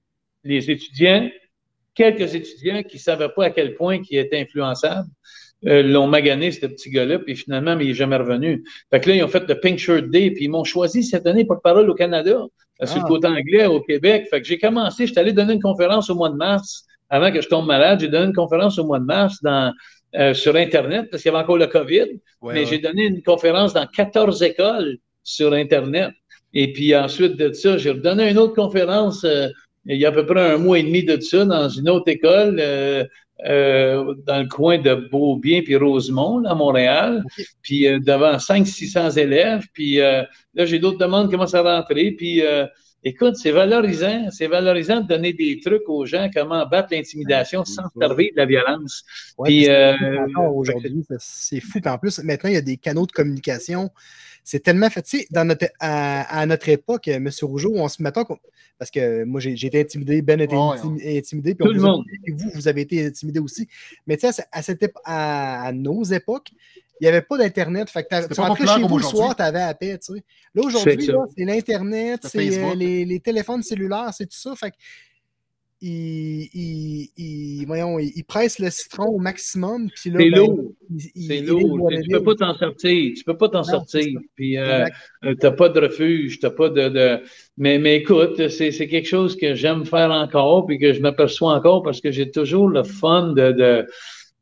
les 0.46 0.72
étudiants, 0.72 1.30
quelques 1.94 2.34
étudiants 2.34 2.84
qui 2.84 2.96
ne 2.96 3.02
savaient 3.02 3.30
pas 3.36 3.46
à 3.46 3.50
quel 3.50 3.76
point 3.76 4.00
il 4.10 4.18
était 4.18 4.40
influençable, 4.40 5.10
euh, 5.66 5.84
l'ont 5.84 6.08
magané, 6.08 6.52
ce 6.52 6.66
petit 6.66 6.92
gars-là, 6.92 7.20
puis 7.20 7.36
finalement, 7.36 7.76
mais 7.76 7.86
il 7.86 7.90
n'est 7.90 7.94
jamais 7.96 8.18
revenu. 8.18 8.64
Fait 8.92 9.02
que 9.02 9.10
là, 9.10 9.16
ils 9.16 9.24
ont 9.24 9.28
fait 9.28 9.48
le 9.48 9.60
Pink 9.60 9.80
Shirt 9.80 10.06
Day, 10.10 10.32
puis 10.32 10.46
ils 10.46 10.50
m'ont 10.50 10.64
choisi 10.64 11.04
cette 11.04 11.26
année 11.26 11.44
pour 11.44 11.62
parole 11.62 11.90
au 11.90 11.96
Canada, 11.96 12.46
euh, 12.82 12.86
sur 12.86 12.98
le 12.98 13.04
Ah. 13.06 13.08
côté 13.08 13.28
anglais, 13.28 13.66
au 13.66 13.82
Québec. 13.82 14.28
Fait 14.30 14.42
que 14.42 14.48
j'ai 14.48 14.58
commencé, 14.58 15.08
j'étais 15.08 15.20
allé 15.22 15.34
donner 15.34 15.54
une 15.54 15.62
conférence 15.62 16.10
au 16.10 16.16
mois 16.16 16.30
de 16.30 16.36
mars, 16.36 16.86
avant 17.10 17.32
que 17.32 17.42
je 17.42 17.48
tombe 17.48 17.66
malade. 17.68 18.00
J'ai 18.02 18.08
donné 18.08 18.26
une 18.26 18.34
conférence 18.34 18.78
au 18.80 18.86
mois 18.86 19.00
de 19.00 19.06
mars 19.06 19.38
dans, 19.42 19.74
euh, 20.16 20.34
sur 20.34 20.56
Internet, 20.56 21.08
parce 21.12 21.24
qu'il 21.24 21.32
y 21.32 21.36
avait 21.36 21.44
encore 21.44 21.58
le 21.58 21.68
COVID, 21.68 22.08
Ouais, 22.42 22.54
mais 22.54 22.60
ouais. 22.62 22.66
j'ai 22.66 22.80
donné 22.80 23.06
une 23.06 23.22
conférence 23.22 23.74
dans 23.74 23.86
14 23.88 24.42
écoles 24.44 24.98
sur 25.24 25.54
Internet. 25.54 26.12
Et 26.54 26.72
puis 26.72 26.96
ensuite 26.96 27.36
de 27.38 27.52
ça, 27.54 27.78
j'ai 27.78 27.92
redonné 27.92 28.30
une 28.32 28.38
autre 28.38 28.56
conférence 28.56 29.24
euh, 29.26 29.48
il 29.88 29.98
y 29.98 30.06
a 30.06 30.10
à 30.10 30.12
peu 30.12 30.26
près 30.26 30.54
un 30.54 30.58
mois 30.58 30.80
et 30.80 30.84
demi 30.84 31.04
de 31.04 31.20
ça 31.20 31.46
dans 31.46 31.70
une 31.70 31.90
autre 31.90 32.08
école 32.08 32.58
euh, 32.60 33.04
euh, 33.44 34.16
dans 34.26 34.40
le 34.40 34.48
coin 34.48 34.78
de 34.78 34.96
Beaubien 34.96 35.62
puis 35.62 35.76
Rosemont, 35.76 36.40
là, 36.40 36.52
à 36.52 36.56
Montréal. 36.56 37.24
Puis 37.62 37.88
euh, 37.88 38.00
devant 38.00 38.38
500-600 38.38 39.18
élèves. 39.18 39.66
Puis 39.74 40.00
euh, 40.00 40.24
là, 40.54 40.66
j'ai 40.66 40.80
d'autres 40.80 40.98
demandes 40.98 41.28
qui 41.28 41.34
commencent 41.34 41.54
à 41.54 41.62
rentrer. 41.62 42.12
Puis 42.12 42.42
euh, 42.42 42.66
écoute, 43.06 43.36
c'est 43.38 43.52
valorisant. 43.52 44.30
C'est 44.32 44.48
valorisant 44.48 45.00
de 45.02 45.08
donner 45.08 45.32
des 45.32 45.60
trucs 45.62 45.88
aux 45.88 46.06
gens, 46.06 46.30
comment 46.34 46.66
battre 46.68 46.90
l'intimidation 46.92 47.64
sans 47.64 47.84
se 47.84 48.00
servir 48.00 48.32
de 48.34 48.38
la 48.38 48.46
violence. 48.46 49.04
Ouais, 49.38 49.48
Puis, 49.50 49.70
euh, 49.70 49.96
aujourd'hui, 50.54 51.06
c'est 51.20 51.62
fou. 51.62 51.80
Puis 51.80 51.90
en 51.90 51.98
plus, 51.98 52.20
maintenant, 52.20 52.50
il 52.50 52.54
y 52.54 52.58
a 52.58 52.62
des 52.62 52.78
canaux 52.78 53.06
de 53.06 53.12
communication. 53.12 53.90
C'est 54.44 54.60
tellement 54.60 54.90
sais, 55.06 55.26
dans 55.32 55.44
notre, 55.46 55.66
à, 55.80 56.40
à 56.40 56.46
notre 56.46 56.70
époque, 56.70 57.08
M. 57.08 57.30
Rougeau, 57.42 57.74
on 57.76 57.88
se 57.88 58.04
mettait. 58.04 58.22
Parce 58.78 58.92
que 58.92 59.24
moi, 59.24 59.40
j'ai 59.40 59.54
été 59.68 59.80
intimidé, 59.80 60.22
Ben 60.22 60.40
a 60.42 60.44
été 60.44 60.54
Ouais, 60.56 60.62
intimi- 60.78 61.18
intimidé. 61.18 61.56
Puis 61.56 61.64
Tout 61.64 61.70
on 61.72 61.74
le 61.74 61.80
vous 61.80 61.86
monde. 61.86 62.06
vous, 62.28 62.50
vous 62.54 62.68
avez 62.68 62.82
été 62.82 63.06
intimidé 63.06 63.40
aussi. 63.40 63.68
Mais 64.06 64.18
tu 64.18 64.30
sais, 64.32 64.44
à, 64.52 64.62
cette 64.62 64.92
à, 65.06 65.64
à 65.68 65.72
nos 65.72 66.04
époques, 66.04 66.50
il 67.00 67.04
n'y 67.04 67.08
avait 67.08 67.22
pas 67.22 67.38
d'Internet. 67.38 67.90
Fait 67.90 68.04
que 68.04 68.34
tu 68.34 68.40
rentrais 68.40 68.68
chez 68.68 68.82
vous 68.88 68.98
le 68.98 69.04
soir, 69.04 69.36
tu 69.36 69.42
avais 69.42 69.62
à 69.62 69.74
paix. 69.74 69.98
Tu 69.98 70.14
sais. 70.16 70.24
Là, 70.54 70.62
aujourd'hui, 70.64 71.10
C'est 71.38 71.46
l'Internet, 71.46 72.22
C'est 72.24 72.58
euh, 72.64 72.74
les, 72.76 73.06
les 73.06 73.20
téléphones 73.20 73.64
cellulaires, 73.64 74.12
c'est 74.14 74.26
tout 74.26 74.38
ça. 74.38 74.56
Fait 74.56 74.72
que 74.72 74.76
il, 75.82 76.50
il, 76.54 77.10
il- 77.18 77.66
voyons, 77.68 78.00
il, 78.00 78.12
il 78.16 78.24
presse 78.24 78.60
le 78.60 78.70
citron 78.70 79.08
au 79.08 79.20
maximum. 79.20 79.90
Puis 79.94 80.10
là, 80.10 80.20
C'est 80.20 80.30
ben, 80.32 80.38
lourd. 80.40 80.72
C'est 81.28 81.42
lourd. 81.42 81.92
Tu 82.02 82.10
peux 82.10 82.24
pas 82.24 82.36
t'en 82.36 82.58
sortir. 82.58 83.14
Tu 83.16 83.24
peux 83.24 83.38
pas 83.38 83.50
t'en 83.50 83.64
sortir. 83.64 84.20
Puis 84.36 84.58
euh, 84.58 84.80
Exact. 84.86 84.96
euh, 85.26 85.36
t'as 85.40 85.52
pas 85.52 85.70
de 85.70 85.80
refuge, 85.82 86.40
t'as 86.40 86.50
pas 86.50 86.70
de, 86.70 86.90
de... 86.90 87.22
Mais, 87.58 87.78
mais 87.78 87.98
écoute, 87.98 88.48
c'est, 88.48 88.72
c'est 88.72 88.88
quelque 88.88 89.08
chose 89.08 89.36
que 89.36 89.54
j'aime 89.54 89.86
faire 89.86 90.12
encore, 90.12 90.66
puis 90.66 90.80
que 90.80 90.94
je 90.94 91.02
m'aperçois 91.02 91.54
encore 91.54 91.84
parce 91.84 92.00
que 92.02 92.10
j'ai 92.10 92.32
toujours 92.32 92.70
le 92.70 92.84
fun 92.84 93.34
de, 93.34 93.52
de... 93.52 93.86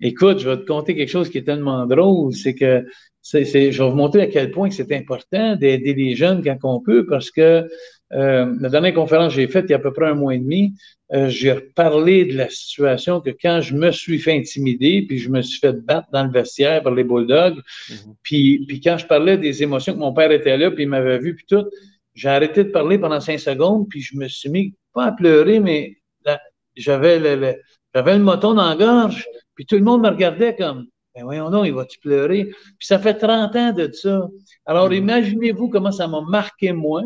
Écoute, 0.03 0.39
je 0.39 0.49
vais 0.49 0.57
te 0.57 0.65
conter 0.65 0.95
quelque 0.95 1.09
chose 1.09 1.29
qui 1.29 1.37
est 1.39 1.43
tellement 1.43 1.85
drôle, 1.85 2.33
c'est 2.33 2.53
que 2.55 2.85
c'est, 3.21 3.45
c'est, 3.45 3.71
je 3.71 3.81
vais 3.81 3.89
vous 3.89 3.95
montrer 3.95 4.21
à 4.23 4.27
quel 4.27 4.51
point 4.51 4.69
c'est 4.69 4.91
important 4.91 5.55
d'aider 5.55 5.93
les 5.93 6.15
jeunes 6.15 6.43
quand 6.43 6.57
on 6.63 6.81
peut, 6.81 7.05
parce 7.05 7.31
que 7.31 7.67
euh, 8.11 8.53
la 8.59 8.69
dernière 8.69 8.93
conférence 8.93 9.33
que 9.33 9.41
j'ai 9.41 9.47
faite 9.47 9.65
il 9.69 9.71
y 9.71 9.73
a 9.73 9.77
à 9.77 9.79
peu 9.79 9.93
près 9.93 10.07
un 10.07 10.13
mois 10.13 10.35
et 10.35 10.39
demi, 10.39 10.73
euh, 11.13 11.29
j'ai 11.29 11.53
reparlé 11.53 12.25
de 12.25 12.35
la 12.35 12.49
situation 12.49 13.21
que 13.21 13.29
quand 13.41 13.61
je 13.61 13.75
me 13.75 13.91
suis 13.91 14.19
fait 14.19 14.33
intimider, 14.37 15.03
puis 15.07 15.19
je 15.19 15.29
me 15.29 15.41
suis 15.41 15.59
fait 15.59 15.73
battre 15.73 16.09
dans 16.11 16.23
le 16.25 16.31
vestiaire 16.31 16.83
par 16.83 16.93
les 16.93 17.03
Bulldogs, 17.05 17.61
puis, 18.23 18.65
puis 18.67 18.81
quand 18.81 18.97
je 18.97 19.05
parlais 19.07 19.37
des 19.37 19.63
émotions 19.63 19.93
que 19.93 19.99
mon 19.99 20.13
père 20.13 20.31
était 20.31 20.57
là, 20.57 20.69
puis 20.71 20.83
il 20.83 20.89
m'avait 20.89 21.19
vu, 21.19 21.35
puis 21.35 21.45
tout, 21.47 21.65
j'ai 22.13 22.29
arrêté 22.29 22.63
de 22.65 22.69
parler 22.69 22.97
pendant 22.99 23.19
cinq 23.19 23.39
secondes, 23.39 23.87
puis 23.89 24.01
je 24.01 24.17
me 24.17 24.27
suis 24.27 24.49
mis, 24.49 24.73
pas 24.93 25.05
à 25.05 25.11
pleurer, 25.11 25.59
mais 25.59 25.97
là, 26.25 26.39
j'avais 26.75 27.19
le, 27.19 27.35
le- 27.35 27.55
j'avais 27.95 28.17
le 28.17 28.23
moton 28.23 28.53
dans 28.55 28.67
la 28.69 28.75
gorge, 28.75 29.25
puis 29.55 29.65
tout 29.65 29.75
le 29.75 29.83
monde 29.83 30.01
me 30.01 30.09
regardait 30.09 30.55
comme, 30.55 30.85
ben 31.15 31.23
voyons 31.23 31.51
donc, 31.51 31.67
il 31.67 31.73
va-tu 31.73 31.99
pleurer? 31.99 32.45
Puis 32.45 32.87
ça 32.87 32.97
fait 32.97 33.13
30 33.13 33.55
ans 33.55 33.71
de 33.71 33.91
ça. 33.91 34.27
Alors 34.65 34.91
imaginez-vous 34.91 35.69
comment 35.69 35.91
ça 35.91 36.07
m'a 36.07 36.21
marqué 36.21 36.71
moi. 36.71 37.03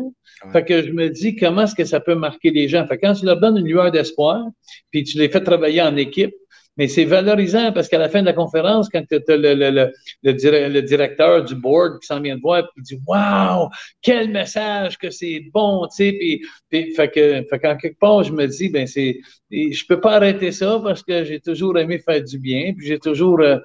Fait 0.52 0.64
que 0.64 0.82
je 0.82 0.92
me 0.92 1.08
dis 1.08 1.36
comment 1.36 1.62
est-ce 1.62 1.74
que 1.74 1.84
ça 1.84 2.00
peut 2.00 2.14
marquer 2.14 2.50
les 2.50 2.68
gens? 2.68 2.86
Fait 2.86 2.96
que 2.96 3.06
quand 3.06 3.14
tu 3.14 3.26
leur 3.26 3.38
donnes 3.38 3.58
une 3.58 3.66
lueur 3.66 3.90
d'espoir, 3.90 4.46
puis 4.90 5.04
tu 5.04 5.18
les 5.18 5.28
fais 5.28 5.42
travailler 5.42 5.82
en 5.82 5.96
équipe, 5.96 6.34
mais 6.78 6.88
c'est 6.88 7.04
valorisant 7.04 7.72
parce 7.72 7.88
qu'à 7.88 7.98
la 7.98 8.08
fin 8.08 8.20
de 8.20 8.26
la 8.26 8.32
conférence, 8.32 8.88
quand 8.88 9.02
tu 9.06 9.16
as 9.16 9.36
le, 9.36 9.54
le, 9.54 9.70
le, 9.70 9.92
le, 10.22 10.32
dir- 10.34 10.68
le 10.70 10.80
directeur 10.82 11.44
du 11.44 11.54
board 11.56 12.00
qui 12.00 12.06
s'en 12.06 12.20
vient 12.20 12.36
de 12.36 12.40
voir, 12.40 12.70
puis 12.74 12.82
dit 12.82 12.98
Waouh, 13.06 13.68
quel 14.00 14.30
message 14.30 14.96
que 14.98 15.10
c'est 15.10 15.42
bon, 15.52 15.86
tu 15.88 15.96
sais, 15.96 16.12
puis, 16.12 16.42
puis 16.70 16.94
fait 16.94 17.10
que, 17.10 17.42
fait 17.50 17.58
quelque 17.60 17.98
part, 17.98 18.22
je 18.22 18.32
me 18.32 18.46
dis, 18.46 18.68
ben 18.70 18.86
c'est, 18.86 19.18
je 19.50 19.84
peux 19.86 20.00
pas 20.00 20.14
arrêter 20.16 20.52
ça 20.52 20.80
parce 20.82 21.02
que 21.02 21.24
j'ai 21.24 21.40
toujours 21.40 21.78
aimé 21.78 21.98
faire 21.98 22.22
du 22.22 22.38
bien, 22.38 22.72
puis 22.74 22.86
j'ai 22.86 22.98
toujours, 22.98 23.40
euh, 23.40 23.58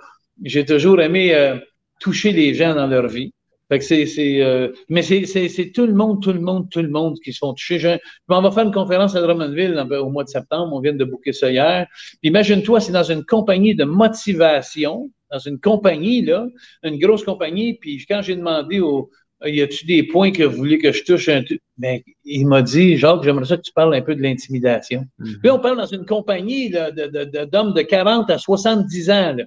j'ai 0.44 0.66
toujours 0.66 1.02
aimé 1.02 1.34
euh, 1.36 1.58
toucher 2.00 2.32
les 2.32 2.54
gens 2.54 2.76
dans 2.76 2.88
leur 2.88 3.08
vie. 3.08 3.34
Fait 3.70 3.80
que 3.80 3.86
c'est, 3.86 4.06
c'est, 4.06 4.42
euh, 4.42 4.70
mais 4.90 5.02
c'est, 5.02 5.26
c'est, 5.26 5.48
c'est 5.48 5.72
tout 5.72 5.86
le 5.86 5.94
monde, 5.94 6.22
tout 6.22 6.34
le 6.34 6.42
monde, 6.42 6.70
tout 6.70 6.82
le 6.82 6.90
monde 6.90 7.18
qui 7.24 7.32
se 7.34 7.38
font 7.40 7.54
toucher. 7.54 7.80
Je, 7.80 7.90
je 7.90 7.98
m'en 8.28 8.42
vais 8.42 8.52
faire 8.52 8.66
une 8.66 8.74
conférence 8.74 9.16
à 9.16 9.22
Drummondville 9.22 9.84
au 10.00 10.10
mois 10.10 10.24
de 10.24 10.30
septembre. 10.30 10.74
On 10.74 10.80
vient 10.82 10.94
de 10.94 11.06
booker 11.06 11.34
ça 11.34 11.50
hier. 11.50 11.88
Puis 12.22 12.30
Imagine-toi, 12.30 12.80
c'est 12.82 12.92
dans 12.92 13.04
une 13.04 13.24
compagnie 13.24 13.74
de 13.76 13.86
motivation, 13.86 15.10
dans 15.32 15.40
une 15.40 15.60
compagnie, 15.60 16.22
là, 16.22 16.48
une 16.84 17.00
grosse 17.00 17.24
compagnie. 17.24 17.76
Puis 17.76 18.06
quand 18.08 18.22
j'ai 18.22 18.36
demandé 18.36 18.80
au, 18.80 19.10
y 19.46 19.62
a-tu 19.62 19.86
des 19.86 20.04
points 20.04 20.32
que 20.32 20.44
vous 20.44 20.58
voulez 20.58 20.78
que 20.78 20.92
je 20.92 21.04
touche? 21.04 21.30
Un 21.30 21.44
ben, 21.78 22.00
il 22.24 22.48
m'a 22.48 22.62
dit, 22.62 22.98
Jacques, 22.98 23.24
j'aimerais 23.24 23.46
ça 23.46 23.58
que 23.58 23.62
tu 23.64 23.74
parles 23.74 23.94
un 23.96 24.02
peu 24.02 24.16
de 24.16 24.22
l'intimidation. 24.22 25.06
Puis 25.42 25.50
on 25.52 25.60
parle 25.60 25.78
dans 25.78 25.86
une 25.86 26.06
compagnie 26.06 26.70
là, 26.70 26.92
de, 26.92 27.08
de, 27.08 27.24
de- 27.26 27.46
d'hommes 27.46 27.74
de 27.74 27.82
40 27.82 28.30
à 28.30 28.38
70 28.38 29.10
ans. 29.10 29.34
Là. 29.38 29.44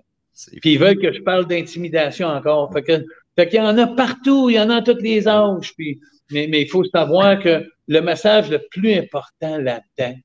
Puis 0.60 0.72
ils 0.72 0.78
veulent 0.78 0.98
que 0.98 1.12
je 1.12 1.20
parle 1.22 1.46
d'intimidation 1.46 2.28
encore. 2.28 2.72
Fait 2.72 2.82
que, 2.82 3.04
fait 3.36 3.48
qu'il 3.48 3.58
y 3.58 3.62
en 3.62 3.76
a 3.78 3.86
partout, 3.86 4.50
il 4.50 4.54
y 4.54 4.60
en 4.60 4.70
a 4.70 4.76
à 4.76 4.82
tous 4.82 4.96
les 5.00 5.28
âges. 5.28 5.74
Puis, 5.76 6.00
mais, 6.30 6.46
mais 6.48 6.62
il 6.62 6.68
faut 6.68 6.84
savoir 6.84 7.38
que 7.40 7.64
le 7.86 8.00
message 8.00 8.50
le 8.50 8.60
plus 8.70 8.94
important 8.94 9.58
là-dedans, 9.58 10.16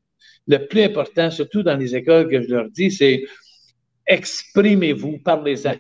le 0.48 0.58
plus 0.68 0.84
important, 0.84 1.30
surtout 1.30 1.64
dans 1.64 1.78
les 1.78 1.96
écoles 1.96 2.28
que 2.30 2.42
je 2.42 2.50
leur 2.50 2.70
dis, 2.70 2.92
c'est 2.92 3.24
exprimez-vous, 4.08 5.20
parlez-en. 5.24 5.76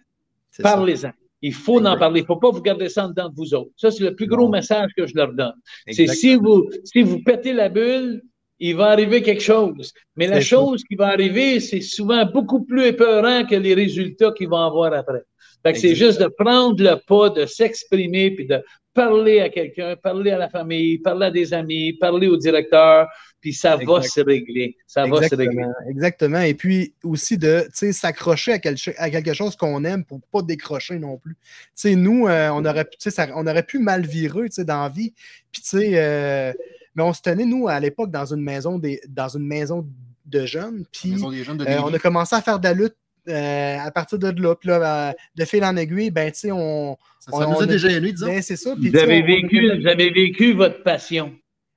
Parlez-en. 0.62 1.12
Il 1.42 1.54
faut 1.54 1.84
en 1.84 1.98
parler. 1.98 2.20
Il 2.20 2.24
ne 2.24 2.28
faut 2.28 2.36
pas 2.36 2.52
vous 2.52 2.62
garder 2.62 2.88
ça 2.88 3.06
en 3.06 3.10
dedans 3.10 3.30
de 3.30 3.36
vous 3.36 3.54
autres. 3.54 3.72
Ça, 3.76 3.90
c'est 3.90 4.04
le 4.04 4.16
plus 4.16 4.28
gros 4.28 4.44
Non. 4.44 4.50
message 4.50 4.92
que 4.96 5.08
je 5.08 5.16
leur 5.16 5.34
donne. 5.34 5.56
C'est 5.90 6.08
si 6.08 6.36
vous, 6.36 6.70
si 6.84 7.02
vous 7.02 7.24
pétez 7.24 7.54
la 7.54 7.70
bulle, 7.70 8.22
il 8.60 8.76
va 8.76 8.90
arriver 8.90 9.24
quelque 9.24 9.42
chose. 9.42 9.92
Mais 10.16 10.28
la 10.28 10.36
ça. 10.36 10.42
chose 10.42 10.84
qui 10.84 10.96
va 10.96 11.08
arriver, 11.08 11.60
c'est 11.60 11.82
souvent 11.82 12.24
beaucoup 12.26 12.64
plus 12.64 12.86
épeurant 12.86 13.44
que 13.46 13.56
les 13.56 13.74
résultats 13.74 14.32
qu'ils 14.34 14.50
vont 14.50 14.58
avoir 14.64 14.94
après. 14.94 15.24
Fait 15.64 15.74
que 15.74 15.80
c'est 15.80 15.95
juste 15.95 16.20
de 16.20 16.28
prendre 16.28 16.82
le 16.84 16.95
pas, 17.05 17.30
de 17.30 17.45
s'exprimer, 17.45 18.32
puis 18.32 18.45
de 18.47 18.62
parler 18.93 19.39
à 19.39 19.49
quelqu'un, 19.49 19.95
parler 19.95 20.32
à 20.32 20.38
la 20.38 20.49
famille, 20.49 20.97
parler 20.97 21.28
à 21.28 21.32
des 21.32 21.53
amis, 21.53 21.93
parler 21.93 22.28
au 22.28 22.36
directeur, 22.36 23.07
puis 23.39 23.53
ça 23.53 23.78
va 23.78 24.01
se 24.01 24.20
régler. 24.22 24.76
Ça 24.86 25.05
va 25.05 25.28
se 25.30 25.36
régler. 25.36 25.62
Exactement, 25.62 25.74
exactement. 25.89 26.41
Et 26.41 26.53
puis 26.55 26.93
aussi 27.03 27.38
de 27.38 27.62
tu 27.66 27.70
sais, 27.74 27.93
s'accrocher 27.93 28.53
à, 28.53 28.59
quel- 28.59 28.76
à 28.97 29.09
quelque 29.09 29.34
chose 29.34 29.55
qu'on 29.55 29.84
aime 29.86 30.03
pour 30.03 30.20
pas 30.32 30.41
décrocher 30.41 30.99
non 30.99 31.18
plus. 31.18 31.36
Tu 31.36 31.39
sais, 31.76 31.95
nous, 31.95 32.28
euh, 32.28 32.49
on, 32.49 32.66
aurait, 32.66 32.84
pu- 32.84 32.97
tu 32.97 33.03
sais, 33.09 33.12
ça- 33.12 33.30
on 33.36 33.47
aurait 33.47 33.64
pu 33.64 33.80
mal 33.80 34.05
virer 34.05 34.49
tu 34.49 34.55
sais, 34.55 34.66
dans 34.66 34.84
la 34.84 34.89
vie. 34.89 35.14
Puis, 35.53 35.62
tu 35.62 35.70
sais, 35.70 35.91
euh, 35.93 36.51
mais 36.93 37.03
on 37.03 37.14
se 37.14 37.22
tenait, 37.22 37.45
nous, 37.45 37.70
à 37.70 37.80
l'époque, 37.80 38.12
dans 38.12 38.26
une 38.34 38.41
maison 38.41 38.78
des, 38.78 38.99
dans 39.07 39.30
une 39.30 39.47
maison 39.47 39.88
de 40.26 40.45
jeunes. 40.45 40.84
Puis, 40.91 41.12
Maison 41.12 41.32
des 41.32 41.43
jeunes 41.45 41.57
de 41.57 41.66
euh, 41.66 41.82
on 41.82 41.93
a 41.93 41.99
commencé 41.99 42.36
à 42.36 42.41
faire 42.41 42.59
de 42.59 42.66
la 42.66 42.74
lutte 42.74 42.95
euh, 43.28 43.78
à 43.80 43.91
partir 43.91 44.17
de 44.19 44.41
là. 44.41 44.55
Puis 44.55 44.69
là, 44.69 45.09
euh, 45.09 45.13
de 45.36 45.45
fil 45.45 45.63
en 45.63 45.76
aiguille, 45.78 46.11
ben, 46.11 46.32
tu 46.32 46.39
sais, 46.39 46.51
on. 46.51 46.97
Ça, 47.19 47.32
ça 47.32 47.38
on- 47.38 47.51
nous 47.51 47.55
on 47.57 47.59
a 47.59 47.63
a- 47.63 47.67
déjà 47.67 47.89
ému, 47.91 48.11
disons. 48.11 48.28
ben, 48.28 48.41
c'est 48.41 48.55
ça. 48.55 48.76
Puis, 48.80 48.89
Vous 48.89 48.97
avez 48.97 49.22
on- 49.22 49.26
vécu, 49.26 49.80
vous 49.82 49.88
avez 49.88 50.09
vécu 50.09 50.53
votre 50.53 50.82
passion. 50.84 51.34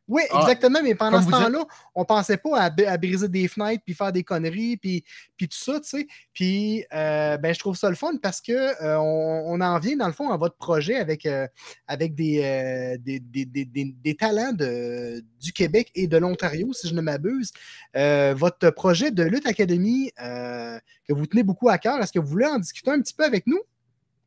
Oui, 0.07 0.23
Ah, 0.31 0.41
exactement, 0.43 0.81
mais 0.83 0.95
pendant 0.95 1.19
ce 1.23 1.31
temps-là, 1.45 1.65
on 1.95 2.05
pensait 2.05 2.37
pas 2.37 2.61
à, 2.61 2.97
briser 2.99 3.29
des 3.29 3.49
fenêtres, 3.49 3.83
puis 3.87 3.95
faire 3.95 4.13
des 4.13 4.23
conneries, 4.23 4.77
puis, 4.77 5.03
puis 5.37 5.49
tout 5.49 5.57
ça, 5.57 5.81
tu 5.81 5.89
sais. 5.89 6.07
Puis, 6.33 6.85
euh, 6.93 7.37
ben, 7.39 7.55
je 7.55 7.59
trouve 7.59 7.77
ça 7.77 7.89
le 7.89 7.97
fun 7.97 8.13
parce 8.23 8.41
que 8.41 8.53
euh, 8.53 8.99
on, 8.99 9.45
on 9.55 9.61
en 9.61 9.79
vient, 9.79 9.97
dans 9.97 10.07
le 10.07 10.13
fond, 10.13 10.31
à 10.31 10.37
votre 10.37 10.57
projet 10.57 10.97
avec, 10.97 11.25
euh, 11.27 11.47
avec 11.87 12.15
des, 12.15 12.43
euh, 12.45 12.99
des, 13.01 13.19
des, 13.21 13.45
des- 13.47 13.65
des- 13.65 13.95
des 14.05 14.15
talents 14.15 14.53
de, 14.53 15.25
du 15.41 15.53
Québec 15.53 15.91
et 15.95 16.07
de 16.07 16.17
l'Ontario, 16.19 16.73
si 16.73 16.89
je 16.89 16.95
ne 16.95 17.01
m'abuse. 17.01 17.51
Votre 17.95 18.71
projet 18.71 19.11
de 19.11 19.23
Lutte 19.23 19.47
Academy, 19.47 20.11
que 20.19 21.13
vous 21.13 21.27
tenez 21.27 21.43
beaucoup 21.43 21.69
à 21.69 21.79
cœur, 21.79 21.99
est-ce 22.03 22.13
que 22.13 22.19
vous 22.19 22.27
voulez 22.29 22.47
en 22.47 22.59
discuter 22.59 22.91
un 22.91 23.01
petit 23.01 23.15
peu 23.15 23.25
avec 23.25 23.47
nous? 23.47 23.61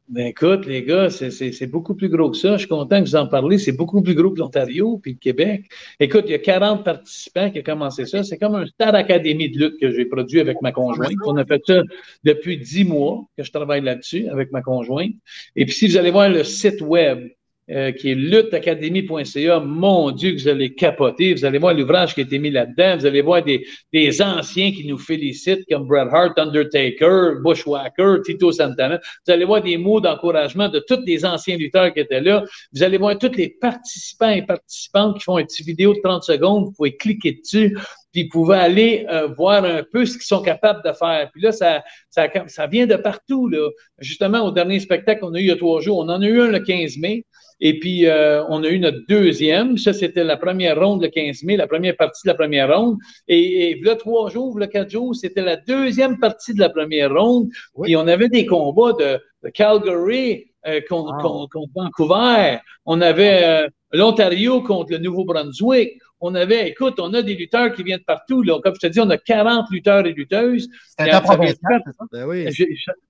Ben 0.09 0.27
écoute, 0.27 0.65
les 0.65 0.83
gars, 0.83 1.09
c'est 1.09 1.67
beaucoup 1.69 1.93
plus 1.93 2.07
gros 2.07 2.31
que 2.31 2.37
ça. 2.37 2.53
Je 2.53 2.59
suis 2.59 2.67
content 2.69 3.03
que 3.03 3.09
vous 3.09 3.17
en 3.17 3.27
parlez. 3.27 3.57
C'est 3.57 3.73
beaucoup 3.73 4.01
plus 4.01 4.15
gros 4.15 4.31
que 4.31 4.39
l'Ontario 4.39 4.99
puis 4.99 5.11
le 5.13 5.17
Québec. 5.17 5.65
Écoute, 5.99 6.23
il 6.27 6.31
y 6.31 6.35
a 6.35 6.39
40 6.39 6.85
participants 6.85 7.51
qui 7.51 7.59
ont 7.59 7.63
commencé 7.63 8.05
ça. 8.05 8.23
C'est 8.23 8.37
comme 8.37 8.55
un 8.55 8.65
Star 8.67 8.95
Academy 8.95 9.49
de 9.49 9.59
lutte 9.59 9.79
que 9.81 9.91
j'ai 9.91 10.05
produit 10.05 10.39
avec 10.39 10.61
ma 10.61 10.71
conjointe. 10.71 11.11
On 11.25 11.35
a 11.35 11.45
fait 11.45 11.61
ça 11.67 11.81
depuis 12.23 12.57
10 12.57 12.85
mois 12.85 13.25
que 13.37 13.43
je 13.43 13.51
travaille 13.51 13.81
là-dessus 13.81 14.29
avec 14.29 14.53
ma 14.53 14.61
conjointe. 14.61 15.11
Et 15.57 15.65
puis, 15.65 15.73
si 15.73 15.89
vous 15.89 15.97
allez 15.97 16.11
voir 16.11 16.29
le 16.29 16.45
site 16.45 16.79
web, 16.79 17.27
euh, 17.69 17.91
qui 17.91 18.11
est 18.11 18.15
lutteacademy.ca. 18.15 19.59
Mon 19.59 20.11
Dieu, 20.11 20.33
vous 20.33 20.47
allez 20.47 20.73
capoter. 20.73 21.33
Vous 21.33 21.43
allez 21.43 21.57
voir 21.57 21.73
l'ouvrage 21.73 22.13
qui 22.13 22.21
a 22.21 22.23
été 22.23 22.39
mis 22.39 22.49
là-dedans. 22.49 22.97
Vous 22.97 23.05
allez 23.05 23.21
voir 23.21 23.43
des, 23.43 23.65
des 23.91 24.21
anciens 24.21 24.71
qui 24.71 24.87
nous 24.87 24.97
félicitent, 24.97 25.65
comme 25.69 25.85
Bret 25.85 26.07
Hart, 26.09 26.39
Undertaker, 26.39 27.41
Bushwhacker, 27.43 28.21
Tito 28.23 28.51
Santana. 28.51 28.99
Vous 29.25 29.33
allez 29.33 29.43
voir 29.43 29.61
des 29.61 29.77
mots 29.77 29.99
d'encouragement 29.99 30.69
de 30.69 30.79
tous 30.87 31.01
les 31.05 31.25
anciens 31.25 31.57
lutteurs 31.57 31.93
qui 31.93 31.99
étaient 31.99 32.21
là. 32.21 32.43
Vous 32.73 32.83
allez 32.83 32.97
voir 32.97 33.17
tous 33.17 33.35
les 33.35 33.49
participants 33.49 34.29
et 34.29 34.43
participantes 34.43 35.17
qui 35.17 35.23
font 35.23 35.37
une 35.37 35.45
petite 35.45 35.65
vidéo 35.65 35.93
de 35.93 35.99
30 36.01 36.23
secondes. 36.23 36.65
Vous 36.65 36.71
pouvez 36.71 36.95
cliquer 36.95 37.33
dessus 37.33 37.77
puis 38.11 38.23
vous 38.23 38.29
pouvez 38.29 38.57
aller 38.57 39.05
euh, 39.09 39.27
voir 39.27 39.63
un 39.63 39.83
peu 39.83 40.05
ce 40.05 40.13
qu'ils 40.13 40.23
sont 40.23 40.41
capables 40.41 40.81
de 40.83 40.91
faire. 40.93 41.29
Puis 41.31 41.41
là, 41.41 41.51
ça, 41.51 41.83
ça, 42.09 42.27
ça 42.47 42.67
vient 42.67 42.87
de 42.87 42.95
partout. 42.95 43.47
Là. 43.47 43.69
Justement, 43.99 44.41
au 44.45 44.51
dernier 44.51 44.79
spectacle 44.79 45.21
qu'on 45.21 45.33
a 45.33 45.39
eu 45.39 45.43
il 45.43 45.47
y 45.47 45.51
a 45.51 45.55
trois 45.55 45.81
jours, 45.81 45.99
on 45.99 46.09
en 46.09 46.21
a 46.21 46.25
eu 46.25 46.41
un 46.41 46.47
le 46.47 46.59
15 46.59 46.97
mai. 46.97 47.25
Et 47.59 47.79
puis, 47.79 48.05
euh, 48.05 48.43
on 48.49 48.63
a 48.63 48.67
eu 48.67 48.79
notre 48.79 48.99
deuxième. 49.07 49.77
Ça, 49.77 49.91
c'était 49.91 50.23
la 50.23 50.37
première 50.37 50.79
ronde 50.79 51.01
le 51.01 51.09
15 51.09 51.43
mai, 51.43 51.57
la 51.57 51.67
première 51.67 51.95
partie 51.95 52.21
de 52.23 52.29
la 52.29 52.35
première 52.35 52.75
ronde. 52.75 52.97
Et, 53.27 53.71
et 53.71 53.81
là, 53.81 53.95
trois 53.95 54.29
jours, 54.29 54.59
le 54.59 54.67
quatre 54.67 54.91
jours, 54.91 55.15
c'était 55.15 55.41
la 55.41 55.55
deuxième 55.55 56.19
partie 56.19 56.53
de 56.53 56.59
la 56.59 56.69
première 56.69 57.13
ronde. 57.13 57.49
Et 57.87 57.95
on 57.95 58.07
avait 58.07 58.29
des 58.29 58.45
combats 58.45 58.93
de, 58.93 59.19
Calgary 59.51 60.47
euh, 60.67 60.81
contre, 60.87 61.47
Vancouver. 61.75 62.59
On 62.85 63.01
avait 63.01 63.43
euh, 63.43 63.67
l'Ontario 63.91 64.61
contre 64.61 64.91
le 64.91 64.99
Nouveau-Brunswick. 64.99 65.93
On 66.19 66.33
avait, 66.33 66.69
écoute, 66.69 66.95
on 66.99 67.13
a 67.13 67.21
des 67.21 67.35
lutteurs 67.35 67.71
qui 67.73 67.83
viennent 67.83 67.99
de 67.99 68.03
partout. 68.03 68.41
Là. 68.41 68.59
Comme 68.63 68.73
je 68.75 68.87
te 68.87 68.91
dis, 68.91 68.99
on 68.99 69.09
a 69.09 69.17
40 69.17 69.67
lutteurs 69.71 70.05
et 70.05 70.13
lutteuses. 70.13 70.67
ça, 70.97 71.37
ben 71.37 72.49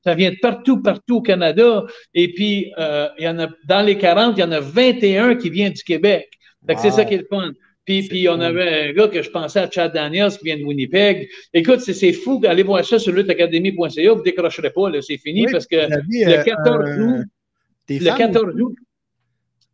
ça 0.03 0.15
vient 0.15 0.31
de 0.31 0.37
partout, 0.41 0.81
partout 0.81 1.17
au 1.17 1.21
Canada. 1.21 1.85
Et 2.13 2.33
puis, 2.33 2.73
euh, 2.77 3.07
il 3.17 3.23
y 3.23 3.29
en 3.29 3.39
a, 3.39 3.47
dans 3.65 3.81
les 3.81 3.97
40, 3.97 4.37
il 4.37 4.41
y 4.41 4.43
en 4.43 4.51
a 4.51 4.59
21 4.59 5.35
qui 5.35 5.49
viennent 5.49 5.73
du 5.73 5.83
Québec. 5.83 6.27
c'est 6.77 6.91
ça 6.91 7.05
qui 7.05 7.13
est 7.13 7.19
le 7.19 7.27
fun. 7.29 7.51
Puis, 7.87 8.05
puis 8.09 8.27
on 8.27 8.41
avait 8.41 8.89
un 8.89 8.93
gars 8.93 9.07
que 9.07 9.21
je 9.21 9.29
pensais 9.29 9.59
à 9.59 9.71
Chad 9.71 9.93
Daniels 9.93 10.31
qui 10.31 10.43
vient 10.43 10.57
de 10.57 10.63
Winnipeg. 10.63 11.29
Écoute, 11.53 11.79
c'est 11.79 12.11
fou. 12.11 12.41
Allez 12.45 12.63
voir 12.63 12.83
ça 12.83 12.99
sur 12.99 13.13
luttacademy.ca. 13.13 14.13
Vous 14.13 14.21
décrocherez 14.21 14.71
pas. 14.71 14.91
C'est 15.01 15.17
fini 15.17 15.45
parce 15.49 15.65
que 15.65 15.77
le 15.77 16.43
14 16.43 16.67
euh, 16.67 17.19
août, 17.21 17.25
le 17.89 18.17
14 18.17 18.55
août, 18.59 18.75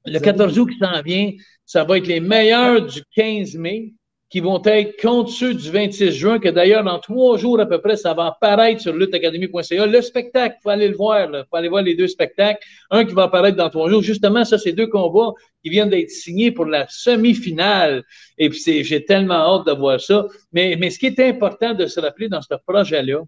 le 0.05 0.19
14 0.19 0.59
août 0.59 0.69
qui 0.69 0.77
s'en 0.77 1.01
vient, 1.01 1.31
ça 1.65 1.83
va 1.83 1.97
être 1.97 2.07
les 2.07 2.19
meilleurs 2.19 2.85
du 2.85 3.01
15 3.15 3.55
mai 3.55 3.93
qui 4.33 4.39
vont 4.39 4.59
être 4.65 4.99
contre 4.99 5.29
ceux 5.29 5.53
du 5.53 5.69
26 5.69 6.11
juin, 6.11 6.39
que 6.39 6.49
d'ailleurs, 6.49 6.83
dans 6.83 6.97
trois 6.97 7.37
jours 7.37 7.59
à 7.59 7.67
peu 7.67 7.79
près, 7.79 7.95
ça 7.95 8.15
va 8.15 8.25
apparaître 8.25 8.81
sur 8.81 8.91
lutteacademy.ca. 8.91 9.85
Le 9.85 10.01
spectacle, 10.01 10.55
il 10.57 10.63
faut 10.63 10.69
aller 10.69 10.87
le 10.87 10.95
voir, 10.95 11.29
il 11.31 11.43
faut 11.47 11.55
aller 11.55 11.69
voir 11.69 11.83
les 11.83 11.93
deux 11.95 12.07
spectacles. 12.07 12.65
Un 12.89 13.05
qui 13.05 13.13
va 13.13 13.25
apparaître 13.25 13.57
dans 13.57 13.69
trois 13.69 13.91
jours. 13.91 14.01
Justement, 14.01 14.43
ça, 14.43 14.57
c'est 14.57 14.71
deux 14.71 14.87
combats 14.87 15.33
qui 15.63 15.69
viennent 15.69 15.91
d'être 15.91 16.09
signés 16.09 16.51
pour 16.51 16.65
la 16.65 16.87
semi-finale. 16.89 18.01
Et 18.39 18.49
puis, 18.49 18.83
j'ai 18.83 19.05
tellement 19.05 19.35
hâte 19.35 19.67
de 19.67 19.73
voir 19.73 20.01
ça. 20.01 20.25
Mais, 20.51 20.77
mais 20.79 20.89
ce 20.89 20.97
qui 20.97 21.05
est 21.05 21.19
important 21.19 21.75
de 21.75 21.85
se 21.85 21.99
rappeler 21.99 22.27
dans 22.27 22.41
ce 22.41 22.55
projet-là, 22.65 23.21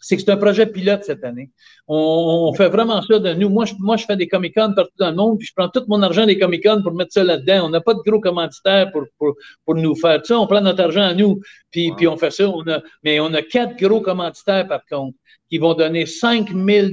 c'est 0.00 0.16
que 0.16 0.22
c'est 0.22 0.30
un 0.30 0.36
projet 0.36 0.66
pilote 0.66 1.04
cette 1.04 1.24
année. 1.24 1.50
On, 1.86 2.52
fait 2.54 2.68
vraiment 2.68 3.02
ça 3.02 3.18
de 3.18 3.34
nous. 3.34 3.48
Moi, 3.48 3.64
je, 3.66 3.74
moi, 3.78 3.96
je 3.96 4.04
fais 4.04 4.16
des 4.16 4.28
Comic-Con 4.28 4.72
partout 4.74 4.92
dans 4.98 5.10
le 5.10 5.16
monde, 5.16 5.38
puis 5.38 5.46
je 5.46 5.52
prends 5.54 5.68
tout 5.68 5.84
mon 5.88 6.02
argent 6.02 6.26
des 6.26 6.38
Comic-Con 6.38 6.82
pour 6.82 6.94
mettre 6.94 7.12
ça 7.12 7.22
là-dedans. 7.22 7.66
On 7.66 7.68
n'a 7.68 7.80
pas 7.80 7.94
de 7.94 8.00
gros 8.00 8.20
commanditaires 8.20 8.90
pour, 8.92 9.04
pour, 9.18 9.34
pour 9.64 9.74
nous 9.74 9.94
faire 9.94 10.24
ça. 10.24 10.38
On 10.38 10.46
prend 10.46 10.60
notre 10.60 10.82
argent 10.82 11.02
à 11.02 11.14
nous, 11.14 11.40
puis, 11.70 11.92
puis 11.96 12.08
on 12.08 12.16
fait 12.16 12.30
ça. 12.30 12.48
On 12.48 12.66
a, 12.68 12.80
mais 13.04 13.20
on 13.20 13.32
a 13.34 13.42
quatre 13.42 13.76
gros 13.76 14.00
commanditaires, 14.00 14.66
par 14.66 14.84
contre, 14.86 15.16
qui 15.50 15.58
vont 15.58 15.74
donner 15.74 16.06
5 16.06 16.50
000 16.54 16.88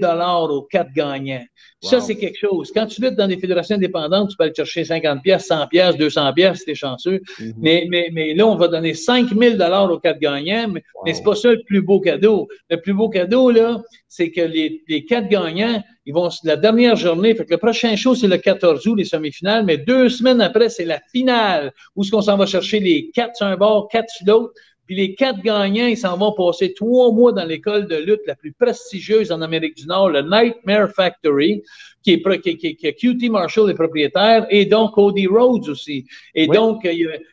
aux 0.49 0.62
quatre 0.64 0.91
gagnants. 0.93 1.45
Ça, 1.80 2.01
c'est 2.01 2.16
quelque 2.16 2.39
chose. 2.39 2.72
Quand 2.74 2.88
tu 2.88 3.01
luttes 3.01 3.16
dans 3.16 3.28
des 3.28 3.38
fédérations 3.38 3.76
indépendantes, 3.76 4.32
tu 4.32 4.36
peux 4.36 4.45
aller 4.45 4.53
chercher 4.55 4.84
50 4.84 5.22
pièces, 5.22 5.45
100 5.45 5.68
pièces, 5.68 5.95
200 5.95 6.34
pièces 6.34 6.60
si 6.60 6.66
t'es 6.66 6.76
chanceux. 6.76 7.22
Mm-hmm. 7.39 7.53
mais, 7.60 7.86
mais, 7.88 8.10
mais 8.12 8.34
là, 8.34 8.47
on 8.47 8.55
va 8.55 8.68
donner 8.68 8.95
5 8.95 9.30
000 9.30 9.55
aux 9.91 9.99
quatre 9.99 10.20
gagnants, 10.20 10.70
mais, 10.70 10.82
mais 11.05 11.14
c'est 11.14 11.24
pas 11.24 11.36
ça 11.36 11.51
le 11.51 11.62
plus 11.68 11.84
beau 11.84 11.99
cadeau. 11.99 12.47
Le 12.72 12.82
plus 12.82 12.93
beau 12.93 13.10
cadeau, 13.10 13.51
là, 13.51 13.80
c'est 14.08 14.32
que 14.32 14.41
les, 14.41 14.82
les 14.88 15.05
quatre 15.05 15.30
gagnants, 15.30 15.84
ils 16.08 16.14
vont, 16.14 16.30
la 16.43 16.55
dernière 16.55 16.95
journée, 16.95 17.36
fait 17.36 17.45
que 17.45 17.53
le 17.53 17.60
prochain 17.60 17.95
show, 17.95 18.16
c'est 18.16 18.28
le 18.28 18.38
14 18.38 18.88
août, 18.88 18.95
les 18.95 19.05
semi-finales, 19.05 19.64
mais 19.64 19.78
deux 19.78 20.10
semaines 20.10 20.41
après, 20.41 20.70
c'est 20.70 20.86
la 20.86 20.99
finale, 21.12 21.72
où 21.95 22.01
est-ce 22.01 22.10
qu'on 22.10 22.22
s'en 22.22 22.38
va 22.38 22.47
chercher 22.47 22.80
les 22.80 23.12
quatre 23.14 23.36
sur 23.36 23.45
un 23.45 23.55
bord, 23.55 23.88
quatre 23.88 24.10
sur 24.10 24.26
l'autre. 24.26 24.53
Puis 24.88 24.95
les 24.95 25.15
quatre 25.15 25.41
gagnants, 25.41 25.85
ils 25.85 25.97
s'en 25.97 26.17
vont 26.17 26.31
passer 26.31 26.73
trois 26.73 27.11
mois 27.11 27.33
dans 27.33 27.43
l'école 27.43 27.88
de 27.88 27.97
lutte 27.97 28.25
la 28.25 28.35
plus 28.35 28.53
prestigieuse 28.53 29.33
en 29.33 29.41
Amérique 29.41 29.75
du 29.75 29.85
Nord, 29.85 30.09
le 30.09 30.21
Nightmare 30.21 30.89
Factory 30.89 31.61
qui 32.08 32.14
est, 32.14 32.41
qui, 32.41 32.58
qui, 32.58 32.76
qui 32.78 32.93
QT 32.93 33.30
Marshall 33.30 33.70
est 33.70 33.74
propriétaire, 33.74 34.47
et 34.49 34.66
donc 34.66 34.93
Cody 34.93 35.28
Rhodes 35.28 35.68
aussi. 35.68 36.05
Et 36.34 36.47
donc, 36.47 36.88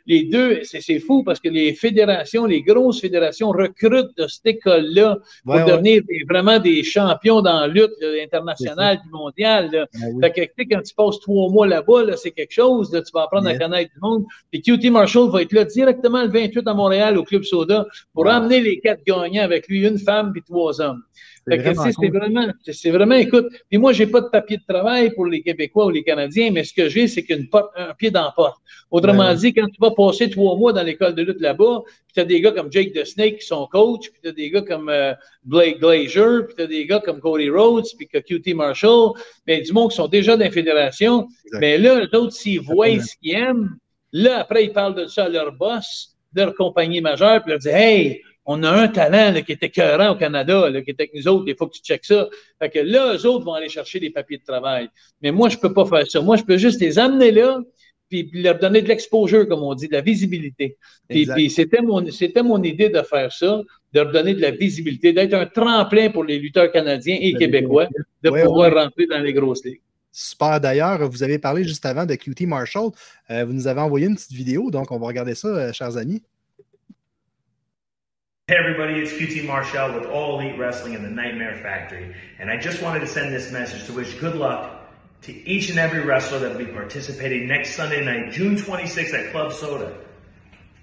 les 0.06 0.24
deux, 0.24 0.62
c'est 0.64 0.98
fou 0.98 1.22
parce 1.22 1.38
que 1.38 1.48
les 1.48 1.74
fédérations, 1.74 2.44
les 2.44 2.62
grosses 2.62 3.00
fédérations 3.00 3.50
recrutent 3.50 4.16
de 4.16 4.26
cette 4.26 4.46
école-là 4.46 5.18
pour 5.44 5.54
devenir 5.54 6.02
vraiment 6.28 6.58
des 6.58 6.82
champions 6.82 7.40
dans 7.40 7.60
la 7.60 7.68
lutte 7.68 7.92
internationale 8.22 8.98
et 9.04 9.10
mondiale. 9.10 9.86
Ben 10.20 10.32
fait 10.34 10.66
que, 10.66 10.74
quand 10.74 10.82
tu 10.82 10.94
passes 10.94 11.20
trois 11.20 11.48
mois 11.50 11.68
là-bas, 11.68 12.16
c'est 12.16 12.32
quelque 12.32 12.52
chose, 12.52 12.90
tu 12.90 13.12
vas 13.12 13.22
apprendre 13.22 13.48
à 13.48 13.56
connaître 13.56 13.92
du 13.94 14.00
monde. 14.00 14.24
Et 14.52 14.60
QT 14.60 14.90
Marshall 14.90 15.30
va 15.30 15.42
être 15.42 15.52
là 15.52 15.64
directement 15.64 16.22
le 16.22 16.30
28 16.30 16.66
à 16.66 16.74
Montréal 16.74 17.16
au 17.16 17.22
Club 17.22 17.44
Soda 17.44 17.86
pour 18.12 18.26
amener 18.28 18.60
les 18.60 18.80
quatre 18.80 19.04
gagnants 19.04 19.44
avec 19.44 19.68
lui, 19.68 19.86
une 19.86 19.98
femme 19.98 20.32
et 20.36 20.42
trois 20.42 20.80
hommes. 20.80 21.02
C'est 21.46 22.08
vraiment, 22.08 22.46
vraiment, 22.84 23.14
écoute, 23.16 23.48
puis 23.68 23.78
moi, 23.78 23.92
j'ai 23.92 24.06
pas 24.06 24.22
de 24.22 24.28
papier 24.28 24.56
de 24.56 24.62
travail 24.66 25.12
pour 25.14 25.26
les 25.26 25.42
Québécois 25.42 25.86
ou 25.86 25.90
les 25.90 26.02
Canadiens, 26.02 26.50
mais 26.50 26.64
ce 26.64 26.72
que 26.72 26.88
j'ai, 26.88 27.06
c'est 27.06 27.22
qu'une 27.22 27.48
un 27.76 27.92
pied 27.94 28.10
dans 28.10 28.24
la 28.24 28.30
porte. 28.30 28.60
Autrement 28.90 29.24
ben 29.24 29.34
dit, 29.34 29.52
quand 29.52 29.66
tu 29.66 29.78
vas 29.80 29.90
passer 29.90 30.30
trois 30.30 30.56
mois 30.56 30.72
dans 30.72 30.82
l'école 30.82 31.14
de 31.14 31.22
lutte 31.22 31.40
là-bas, 31.40 31.82
puis 31.84 32.14
tu 32.14 32.20
as 32.20 32.24
des 32.24 32.40
gars 32.40 32.52
comme 32.52 32.72
Jake 32.72 32.92
the 32.92 33.04
Snake 33.04 33.38
qui 33.38 33.46
sont 33.46 33.66
coach, 33.66 34.10
puis 34.10 34.20
tu 34.22 34.28
as 34.28 34.32
des 34.32 34.50
gars 34.50 34.62
comme 34.62 34.88
euh, 34.88 35.12
Blake 35.44 35.80
Glazier, 35.80 36.44
puis 36.46 36.54
tu 36.56 36.62
as 36.62 36.66
des 36.66 36.86
gars 36.86 37.00
comme 37.00 37.20
Cody 37.20 37.50
Rhodes, 37.50 37.86
puis 37.98 38.08
que 38.08 38.18
QT 38.18 38.54
Marshall, 38.54 39.12
mais 39.46 39.60
du 39.60 39.72
monde 39.72 39.90
qui 39.90 39.96
sont 39.96 40.08
déjà 40.08 40.36
dans 40.36 40.44
la 40.44 40.50
fédération. 40.50 41.28
Mais 41.60 41.76
là, 41.76 42.00
les 42.00 42.18
autres, 42.18 42.32
s'ils 42.32 42.60
voient 42.60 42.98
ce 43.00 43.16
qu'ils 43.20 43.34
aiment, 43.34 43.76
là, 44.12 44.38
après, 44.38 44.64
ils 44.64 44.72
parlent 44.72 44.94
de 44.94 45.06
ça 45.06 45.24
à 45.24 45.28
leur 45.28 45.52
boss, 45.52 46.16
de 46.32 46.42
leur 46.42 46.54
compagnie 46.54 47.00
majeure, 47.00 47.42
puis 47.42 47.48
ils 47.48 47.50
leur 47.50 47.58
disent 47.58 47.72
Hey, 47.72 48.22
on 48.46 48.62
a 48.62 48.70
un 48.70 48.88
talent 48.88 49.40
qui 49.42 49.52
était 49.52 49.66
écœurant 49.66 50.10
au 50.10 50.16
Canada, 50.16 50.70
qui 50.82 50.90
était 50.90 51.04
avec 51.04 51.14
nous 51.14 51.28
autres, 51.28 51.44
il 51.46 51.56
faut 51.56 51.66
que 51.66 51.76
tu 51.76 51.82
checkes 51.82 52.04
ça. 52.04 52.28
Fait 52.58 52.68
que 52.68 52.78
là, 52.78 53.14
eux 53.14 53.26
autres 53.26 53.44
vont 53.44 53.54
aller 53.54 53.68
chercher 53.68 54.00
des 54.00 54.10
papiers 54.10 54.38
de 54.38 54.44
travail. 54.44 54.88
Mais 55.22 55.32
moi, 55.32 55.48
je 55.48 55.56
peux 55.56 55.72
pas 55.72 55.86
faire 55.86 56.06
ça. 56.06 56.20
Moi, 56.20 56.36
je 56.36 56.42
peux 56.42 56.58
juste 56.58 56.80
les 56.80 56.98
amener 56.98 57.30
là, 57.30 57.60
puis 58.10 58.30
leur 58.34 58.58
donner 58.58 58.82
de 58.82 58.88
l'exposure, 58.88 59.48
comme 59.48 59.62
on 59.62 59.74
dit, 59.74 59.88
de 59.88 59.94
la 59.94 60.02
visibilité. 60.02 60.76
Puis, 61.08 61.50
c'était 61.50 61.80
mon, 61.80 62.10
c'était 62.10 62.42
mon 62.42 62.62
idée 62.62 62.90
de 62.90 63.00
faire 63.02 63.32
ça, 63.32 63.62
de 63.92 64.00
leur 64.00 64.12
donner 64.12 64.34
de 64.34 64.42
la 64.42 64.50
visibilité, 64.50 65.12
d'être 65.12 65.34
un 65.34 65.46
tremplin 65.46 66.10
pour 66.10 66.24
les 66.24 66.38
lutteurs 66.38 66.70
canadiens 66.70 67.16
et 67.18 67.32
québécois, 67.34 67.88
de 68.22 68.30
pouvoir 68.30 68.74
rentrer 68.74 69.06
dans 69.06 69.20
les 69.20 69.32
grosses 69.32 69.64
ligues. 69.64 69.80
Super. 70.12 70.60
D'ailleurs, 70.60 71.08
vous 71.10 71.24
avez 71.24 71.40
parlé 71.40 71.64
juste 71.64 71.84
avant 71.86 72.06
de 72.06 72.14
QT 72.14 72.46
Marshall. 72.46 72.90
Euh, 73.30 73.44
vous 73.44 73.52
nous 73.52 73.66
avez 73.66 73.80
envoyé 73.80 74.06
une 74.06 74.14
petite 74.14 74.32
vidéo, 74.32 74.70
donc 74.70 74.92
on 74.92 74.98
va 74.98 75.08
regarder 75.08 75.34
ça, 75.34 75.48
euh, 75.48 75.72
chers 75.72 75.96
amis. 75.96 76.22
Hey 78.46 78.56
everybody, 78.58 79.00
it's 79.00 79.10
QT 79.10 79.46
Marshall 79.46 79.94
with 79.94 80.04
All 80.04 80.38
Elite 80.38 80.58
Wrestling 80.58 80.94
and 80.94 81.02
the 81.02 81.08
Nightmare 81.08 81.56
Factory. 81.62 82.14
And 82.38 82.50
I 82.50 82.58
just 82.58 82.82
wanted 82.82 83.00
to 83.00 83.06
send 83.06 83.32
this 83.32 83.50
message 83.50 83.86
to 83.86 83.94
wish 83.94 84.12
good 84.20 84.36
luck 84.36 84.86
to 85.22 85.32
each 85.48 85.70
and 85.70 85.78
every 85.78 86.00
wrestler 86.00 86.40
that 86.40 86.50
will 86.50 86.66
be 86.66 86.70
participating 86.70 87.48
next 87.48 87.74
Sunday 87.74 88.04
night, 88.04 88.32
June 88.34 88.56
26th 88.56 89.14
at 89.14 89.32
Club 89.32 89.50
Soda 89.54 89.96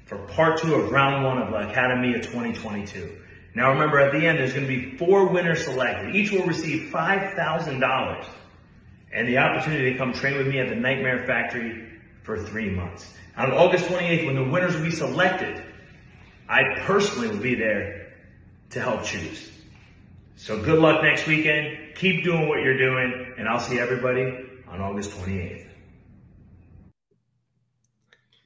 for 0.06 0.18
part 0.30 0.60
two 0.60 0.74
of 0.74 0.90
round 0.90 1.24
one 1.24 1.38
of 1.38 1.52
the 1.52 1.70
Academy 1.70 2.16
of 2.16 2.24
2022. 2.24 3.16
Now 3.54 3.70
remember, 3.70 4.00
at 4.00 4.12
the 4.12 4.26
end, 4.26 4.40
there's 4.40 4.54
going 4.54 4.66
to 4.66 4.76
be 4.76 4.98
four 4.98 5.28
winners 5.28 5.64
selected. 5.64 6.16
Each 6.16 6.32
will 6.32 6.48
receive 6.48 6.92
$5,000 6.92 8.26
and 9.14 9.28
the 9.28 9.38
opportunity 9.38 9.92
to 9.92 10.00
come 10.00 10.14
train 10.14 10.36
with 10.36 10.48
me 10.48 10.58
at 10.58 10.70
the 10.70 10.76
Nightmare 10.76 11.28
Factory 11.28 11.88
for 12.24 12.40
three 12.40 12.72
months. 12.72 13.14
On 13.38 13.52
August 13.52 13.86
28th, 13.86 14.26
when 14.26 14.36
the 14.36 14.46
winners 14.46 14.76
will 14.76 14.84
be 14.84 14.90
selected, 14.90 15.64
I 16.52 16.64
personally 16.86 17.30
will 17.30 17.42
be 17.42 17.56
there 17.56 18.12
to 18.72 18.82
help 18.82 19.04
choose. 19.06 19.50
So 20.36 20.62
good 20.62 20.80
luck 20.80 21.02
next 21.02 21.26
weekend. 21.26 21.96
Keep 21.96 22.26
doing 22.26 22.50
what 22.50 22.60
you're 22.62 22.78
doing, 22.78 23.36
and 23.38 23.48
I'll 23.48 23.60
see 23.62 23.80
everybody 23.80 24.26
on 24.68 24.82
August 24.82 25.12
28th. 25.12 25.68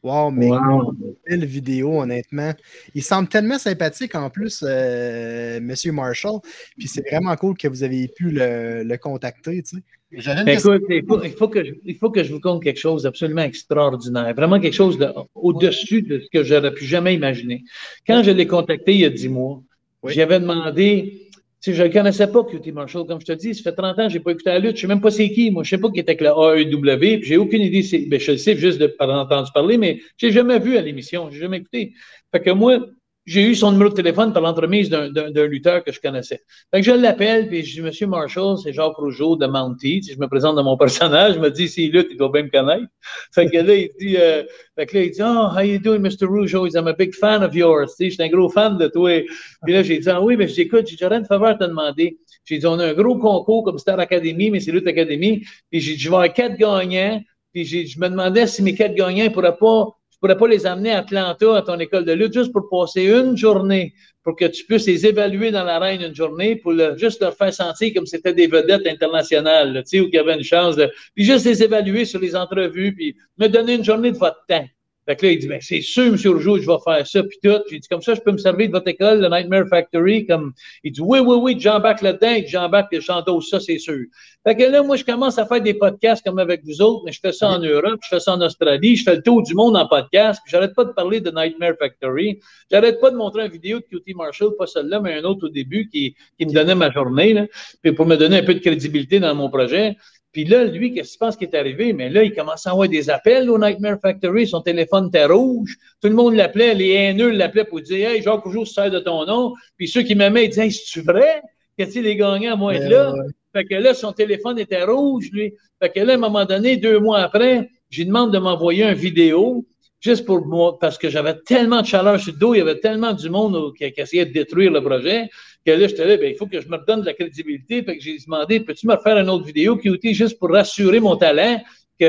Wow, 0.03 0.29
mais 0.29 0.51
Wow. 0.51 0.95
belle 1.27 1.45
vidéo, 1.45 1.99
honnêtement. 1.99 2.53
Il 2.93 3.01
semble 3.01 3.27
tellement 3.27 3.57
sympathique 3.57 4.13
en 4.13 4.29
plus, 4.29 4.63
euh, 4.63 5.59
Monsieur 5.59 5.91
Marshall. 5.91 6.41
Puis 6.77 6.87
c'est 6.87 7.01
vraiment 7.09 7.35
cool 7.35 7.57
que 7.57 7.67
vous 7.67 7.81
avez 7.81 8.07
pu 8.07 8.29
le, 8.29 8.83
le 8.83 8.97
contacter. 8.97 9.63
Tu 9.63 9.77
sais. 9.77 9.83
Écoute, 10.11 10.81
il 10.89 11.03
faut, 11.07 11.23
il 11.23 11.31
faut 11.31 11.47
que 11.49 11.63
je, 11.65 11.73
il 11.83 11.95
faut 11.97 12.09
que 12.09 12.23
je 12.23 12.31
vous 12.31 12.39
conte 12.39 12.63
quelque 12.63 12.79
chose 12.79 13.03
d'absolument 13.03 13.41
extraordinaire. 13.41 14.33
Vraiment 14.35 14.59
quelque 14.59 14.73
chose 14.73 14.97
de- 14.97 15.09
au-dessus 15.33 16.01
de 16.03 16.19
ce 16.19 16.27
que 16.31 16.43
j'aurais 16.43 16.73
pu 16.73 16.85
jamais 16.85 17.13
imaginer. 17.15 17.63
Quand 18.07 18.23
je 18.23 18.31
l'ai 18.31 18.47
contacté 18.47 18.93
il 18.93 18.99
y 19.01 19.05
a 19.05 19.09
dix 19.09 19.29
mois, 19.29 19.61
Oui. 20.03 20.13
j'avais 20.13 20.39
demandé, 20.39 21.21
sais, 21.59 21.73
je 21.73 21.81
ne 21.83 21.87
connaissais 21.87 22.27
pas 22.27 22.43
QT 22.43 22.71
Marshall, 22.71 23.07
comme 23.07 23.19
je 23.19 23.25
te 23.25 23.31
dis, 23.33 23.55
ça 23.55 23.63
fait 23.63 23.75
30 23.75 23.97
ans 23.99 24.03
que 24.07 24.13
je 24.13 24.17
n'ai 24.17 24.23
pas 24.23 24.31
écouté 24.31 24.49
la 24.51 24.59
lutte, 24.59 24.77
je 24.77 24.77
ne 24.77 24.81
sais 24.81 24.87
même 24.87 25.01
pas 25.01 25.09
c'est 25.11 25.29
qui. 25.31 25.49
Moi, 25.49 25.63
je 25.63 25.75
ne 25.75 25.77
sais 25.79 25.81
pas 25.81 25.91
qui 25.91 25.99
était 25.99 26.11
avec 26.11 26.21
le 26.21 26.27
AEW, 26.29 27.17
puis 27.19 27.23
j'ai 27.23 27.37
aucune 27.37 27.61
idée. 27.63 27.81
c'est- 27.81 28.05
Ben, 28.07 28.19
je 28.19 28.31
le 28.33 28.37
sais 28.37 28.55
juste 28.55 28.79
de 28.79 28.87
par 28.87 29.09
entendu 29.09 29.49
parler, 29.53 29.77
mais 29.77 29.99
je 30.17 30.27
n'ai 30.27 30.31
jamais 30.31 30.59
vu 30.59 30.77
à 30.77 30.81
l'émission, 30.81 31.29
je 31.31 31.35
n'ai 31.35 31.41
jamais 31.41 31.57
écouté. 31.57 31.93
Fait 32.31 32.41
que 32.41 32.51
moi, 32.51 32.85
j'ai 33.25 33.41
eu 33.41 33.55
son 33.55 33.71
numéro 33.71 33.89
de 33.89 33.95
téléphone 33.95 34.33
par 34.33 34.41
l'entremise 34.43 34.89
d'un- 34.89 35.09
lutteur 35.47 35.83
que 35.83 35.91
je 35.91 35.99
connaissais. 35.99 36.41
Fait 36.71 36.81
que 36.81 36.85
je 36.85 36.91
l'appelle, 36.91 37.47
puis 37.47 37.63
je 37.63 37.75
dis, 37.75 37.81
Monsieur 37.81 38.07
Marshall, 38.07 38.57
c'est 38.59 38.71
Jacques 38.71 38.95
Rougeau 38.97 39.35
de 39.35 39.47
Mountie. 39.47 40.03
Sais, 40.03 40.13
je 40.13 40.19
me 40.19 40.27
présente 40.27 40.55
dans 40.55 40.63
mon 40.63 40.77
personnage, 41.15 41.35
je 41.35 41.39
me 41.39 41.49
dis, 41.49 41.67
s'il 41.67 41.91
lutte, 41.91 42.07
il 42.11 42.17
doit 42.17 42.29
bien 42.31 42.43
me 42.43 42.49
connaître. 42.49 42.85
Fait 43.33 43.49
que 43.49 43.57
là, 43.57 43.73
il 43.75 43.89
dit, 43.99 44.17
euh, 44.17 44.43
fait 44.77 44.85
que 44.85 44.97
là, 44.97 45.03
il 45.03 45.11
dit, 45.11 45.21
oh, 45.23 45.47
how 45.55 45.61
you 45.61 45.79
doing, 45.79 45.99
Mr. 45.99 46.25
Rougeau? 46.27 46.67
I'm 46.67 46.87
a 46.87 46.93
big 46.93 47.13
fan 47.15 47.43
of 47.43 47.55
yours. 47.55 47.95
Tu 47.97 48.05
je 48.05 48.13
suis 48.15 48.23
un 48.23 48.29
gros 48.29 48.49
fan 48.49 48.77
de 48.77 48.87
toi. 48.87 49.23
Puis 49.63 49.73
là, 49.73 49.81
j'ai 49.81 49.97
dit, 49.99 50.09
ah 50.09 50.21
oui, 50.21 50.37
mais 50.37 50.47
j'écoute, 50.47 50.87
j'ai 50.87 51.07
rien 51.07 51.21
de 51.21 51.27
faveur 51.27 51.49
à 51.49 51.55
te 51.55 51.63
demander. 51.63 52.17
J'ai 52.45 52.59
dit, 52.59 52.67
on 52.67 52.77
a 52.79 52.85
un 52.87 52.93
gros 52.93 53.17
concours 53.17 53.63
comme 53.63 53.79
Star 53.79 53.99
Academy, 53.99 54.51
mais 54.51 54.59
c'est 54.59 54.71
Lutte 54.71 54.87
Academy. 54.87 55.43
Puis 55.71 55.79
j'ai 55.79 55.93
dit, 55.93 55.99
je 55.99 56.09
vais 56.09 56.15
avoir 56.15 56.33
quatre 56.33 56.57
gagnants. 56.57 57.21
Puis 57.53 57.65
je 57.65 57.99
me 57.99 58.09
demandais 58.09 58.45
si 58.47 58.61
mes 58.61 58.75
quatre 58.75 58.93
gagnants 58.93 59.23
ne 59.23 59.29
pourraient 59.29 59.57
pas, 59.57 59.87
pourrais 60.25 60.37
pas 60.37 60.47
les 60.47 60.65
amener 60.65 60.91
à 60.91 60.99
Atlanta, 60.99 61.55
à 61.55 61.61
ton 61.61 61.79
école 61.79 62.03
de 62.03 62.13
lutte, 62.13 62.33
juste 62.33 62.51
pour 62.51 62.67
passer 62.67 63.03
une 63.03 63.37
journée, 63.37 63.93
pour 64.23 64.35
que 64.35 64.45
tu 64.45 64.65
puisses 64.65 64.87
les 64.87 65.05
évaluer 65.05 65.51
dans 65.51 65.63
l'arène 65.63 66.01
une 66.01 66.15
journée, 66.15 66.55
pour 66.55 66.73
juste 66.97 67.21
leur 67.21 67.35
faire 67.35 67.53
sentir 67.53 67.93
comme 67.93 68.07
c'était 68.07 68.33
des 68.33 68.47
vedettes 68.47 68.87
internationales, 68.87 69.83
tu 69.83 69.97
sais, 69.97 69.99
où 69.99 70.07
il 70.07 70.15
y 70.15 70.17
avait 70.17 70.33
une 70.33 70.43
chance 70.43 70.75
de. 70.75 70.89
Puis 71.13 71.25
juste 71.25 71.45
les 71.45 71.61
évaluer 71.61 72.05
sur 72.05 72.19
les 72.19 72.35
entrevues, 72.35 72.95
puis 72.95 73.15
me 73.37 73.47
donner 73.47 73.75
une 73.75 73.83
journée 73.83 74.11
de 74.11 74.17
votre 74.17 74.43
temps. 74.47 74.65
Fait 75.07 75.15
que 75.15 75.25
là, 75.25 75.31
il 75.33 75.39
dit, 75.39 75.47
ben, 75.47 75.59
c'est 75.61 75.81
sûr, 75.81 76.05
M. 76.05 76.17
Rougeau, 76.25 76.57
je 76.57 76.65
vais 76.65 76.77
faire 76.83 77.05
ça, 77.05 77.23
puis 77.23 77.37
tout. 77.43 77.59
J'ai 77.69 77.79
dit, 77.79 77.87
comme 77.87 78.01
ça, 78.01 78.15
je 78.15 78.21
peux 78.21 78.31
me 78.31 78.37
servir 78.37 78.67
de 78.67 78.71
votre 78.71 78.87
école, 78.87 79.21
le 79.21 79.29
Nightmare 79.29 79.67
Factory, 79.69 80.25
comme, 80.25 80.53
il 80.83 80.91
dit, 80.91 81.01
oui, 81.01 81.19
oui, 81.19 81.37
oui, 81.39 81.55
j'embarque 81.59 82.01
là-dedans, 82.01 82.43
j'embarque, 82.47 82.89
puis 82.91 83.01
j'endosse 83.01 83.49
ça, 83.49 83.59
c'est 83.59 83.77
sûr. 83.77 84.05
Fait 84.43 84.55
que 84.55 84.63
là, 84.63 84.81
moi, 84.81 84.95
je 84.95 85.03
commence 85.03 85.37
à 85.37 85.45
faire 85.45 85.61
des 85.61 85.75
podcasts 85.75 86.25
comme 86.25 86.39
avec 86.39 86.63
vous 86.65 86.81
autres, 86.81 87.03
mais 87.05 87.11
je 87.11 87.19
fais 87.19 87.33
ça 87.33 87.49
en 87.49 87.59
Europe, 87.59 87.99
je 88.03 88.09
fais 88.09 88.19
ça 88.19 88.33
en 88.33 88.41
Australie, 88.41 88.95
je 88.95 89.03
fais 89.03 89.15
le 89.15 89.21
tour 89.21 89.43
du 89.43 89.53
monde 89.53 89.77
en 89.77 89.87
podcast, 89.87 90.41
puis 90.43 90.51
j'arrête 90.51 90.73
pas 90.73 90.85
de 90.85 90.91
parler 90.91 91.21
de 91.21 91.29
Nightmare 91.29 91.73
Factory. 91.79 92.39
J'arrête 92.71 92.99
pas 92.99 93.11
de 93.11 93.15
montrer 93.15 93.45
une 93.45 93.51
vidéo 93.51 93.79
de 93.79 93.85
QT 93.85 94.13
Marshall, 94.15 94.55
pas 94.57 94.65
celle-là, 94.65 94.99
mais 94.99 95.19
un 95.19 95.23
autre 95.23 95.47
au 95.47 95.49
début 95.49 95.87
qui, 95.87 96.15
qui 96.39 96.45
me 96.45 96.51
donnait 96.51 96.75
ma 96.75 96.91
journée, 96.91 97.33
là, 97.33 97.45
puis 97.81 97.91
pour 97.93 98.05
me 98.05 98.15
donner 98.15 98.37
un 98.39 98.43
peu 98.43 98.55
de 98.55 98.59
crédibilité 98.59 99.19
dans 99.19 99.35
mon 99.35 99.49
projet. 99.49 99.95
Puis 100.35 100.43
là, 100.43 100.65
lui, 100.65 100.91
qu'est-ce 100.93 101.11
qu'il 101.11 101.19
pense 101.19 101.37
qui 101.37 101.45
est 101.45 101.55
arrivé? 101.55 101.93
Mais 101.93 102.09
là, 102.09 102.21
il 102.21 102.33
commence 102.35 102.67
à 102.67 102.71
avoir 102.71 102.89
des 102.89 103.09
appels 103.09 103.49
au 103.49 103.57
Nightmare 103.57 103.97
Factory. 104.01 104.45
Son 104.45 104.59
téléphone 104.59 105.07
était 105.07 105.23
rouge. 105.27 105.77
Tout 106.01 106.09
le 106.09 106.13
monde 106.13 106.33
l'appelait. 106.35 106.73
Les 106.73 106.89
haineux 106.89 107.29
l'appelaient 107.29 107.63
pour 107.63 107.79
dire 107.79 108.09
Hey, 108.09 108.21
Jacques 108.21 108.43
Rougeau 108.43 108.65
se 108.65 108.73
sert 108.73 108.91
de 108.91 108.99
ton 108.99 109.25
nom. 109.25 109.53
Puis 109.77 109.87
ceux 109.87 110.01
qui 110.01 110.13
m'aimaient, 110.13 110.43
ils 110.43 110.49
disaient 110.49 110.65
Hey, 110.65 110.71
c'est-tu 110.73 110.99
vrai? 111.03 111.41
Que 111.79 111.85
tu 111.85 111.91
sais, 111.91 112.01
les 112.01 112.17
gagnants 112.17 112.57
vont 112.57 112.69
être 112.69 112.83
Ouais, 112.83 112.89
là? 112.89 113.13
ouais. 113.13 113.27
Fait 113.53 113.63
que 113.63 113.75
là, 113.75 113.93
son 113.93 114.11
téléphone 114.11 114.59
était 114.59 114.83
rouge, 114.83 115.29
lui. 115.31 115.53
Fait 115.81 115.89
que 115.89 116.01
là, 116.01 116.11
à 116.11 116.15
un 116.17 116.19
moment 116.19 116.43
donné, 116.43 116.75
deux 116.75 116.99
mois 116.99 117.19
après, 117.19 117.69
j'ai 117.89 118.03
demandé 118.03 118.37
de 118.37 118.43
m'envoyer 118.43 118.83
une 118.83 118.93
vidéo, 118.93 119.65
juste 120.01 120.25
pour 120.25 120.45
moi, 120.45 120.77
parce 120.79 120.97
que 120.97 121.09
j'avais 121.09 121.35
tellement 121.45 121.81
de 121.81 121.87
chaleur 121.87 122.19
sur 122.19 122.33
le 122.33 122.39
dos, 122.39 122.53
il 122.55 122.57
y 122.57 122.61
avait 122.61 122.81
tellement 122.81 123.13
du 123.13 123.29
monde 123.29 123.73
qui 123.77 123.85
essayait 123.95 124.25
de 124.25 124.33
détruire 124.33 124.69
le 124.71 124.81
projet, 124.83 125.29
que 125.65 125.71
là, 125.71 125.87
j'étais 125.87 126.05
là, 126.05 126.17
ben, 126.17 126.31
il 126.31 126.37
faut 126.37 126.47
que 126.47 126.59
je 126.59 126.67
me 126.67 126.77
redonne 126.77 127.01
de 127.01 127.05
la 127.05 127.13
crédibilité. 127.13 127.83
Fait 127.83 127.97
que 127.97 128.03
j'ai 128.03 128.17
demandé, 128.17 128.59
peux-tu 128.59 128.87
me 128.87 128.93
refaire 128.93 129.17
une 129.17 129.29
autre 129.29 129.45
vidéo 129.45 129.77
qui 129.77 129.89
était 129.89 130.13
juste 130.13 130.39
pour 130.39 130.51
rassurer 130.51 130.99
mon 130.99 131.15
talent? 131.15 131.61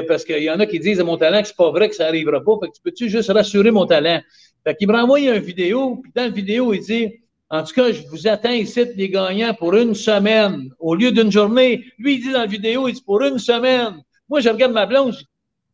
Parce 0.08 0.24
qu'il 0.24 0.42
y 0.42 0.50
en 0.50 0.58
a 0.58 0.66
qui 0.66 0.80
disent 0.80 1.00
à 1.00 1.04
mon 1.04 1.16
talent 1.16 1.40
que 1.40 1.48
c'est 1.48 1.56
pas 1.56 1.70
vrai, 1.70 1.88
que 1.88 1.94
ça 1.94 2.06
arrivera 2.06 2.42
pas. 2.42 2.52
Fait 2.60 2.68
que 2.68 2.74
tu 2.74 2.82
peux-tu 2.82 3.08
juste 3.08 3.30
rassurer 3.30 3.70
mon 3.70 3.86
talent? 3.86 4.20
Fait 4.64 4.74
qu'il 4.74 4.88
me 4.88 4.92
renvoie 4.92 5.20
une 5.20 5.38
vidéo, 5.38 6.00
puis 6.02 6.12
dans 6.14 6.24
la 6.24 6.28
vidéo, 6.28 6.74
il 6.74 6.80
dit, 6.80 7.12
en 7.48 7.62
tout 7.62 7.72
cas, 7.72 7.92
je 7.92 8.02
vous 8.08 8.26
attends 8.26 8.50
ici, 8.50 8.84
les 8.96 9.08
gagnants, 9.08 9.54
pour 9.54 9.74
une 9.74 9.94
semaine, 9.94 10.70
au 10.80 10.96
lieu 10.96 11.12
d'une 11.12 11.30
journée. 11.30 11.84
Lui, 11.98 12.14
il 12.14 12.20
dit 12.20 12.32
dans 12.32 12.40
la 12.40 12.46
vidéo, 12.46 12.88
il 12.88 12.94
dit 12.94 13.02
pour 13.02 13.22
une 13.22 13.38
semaine. 13.38 14.02
Moi, 14.28 14.40
je 14.40 14.48
regarde 14.48 14.72
ma 14.72 14.86
blonde, 14.86 15.12
je 15.12 15.18
dis, 15.18 15.26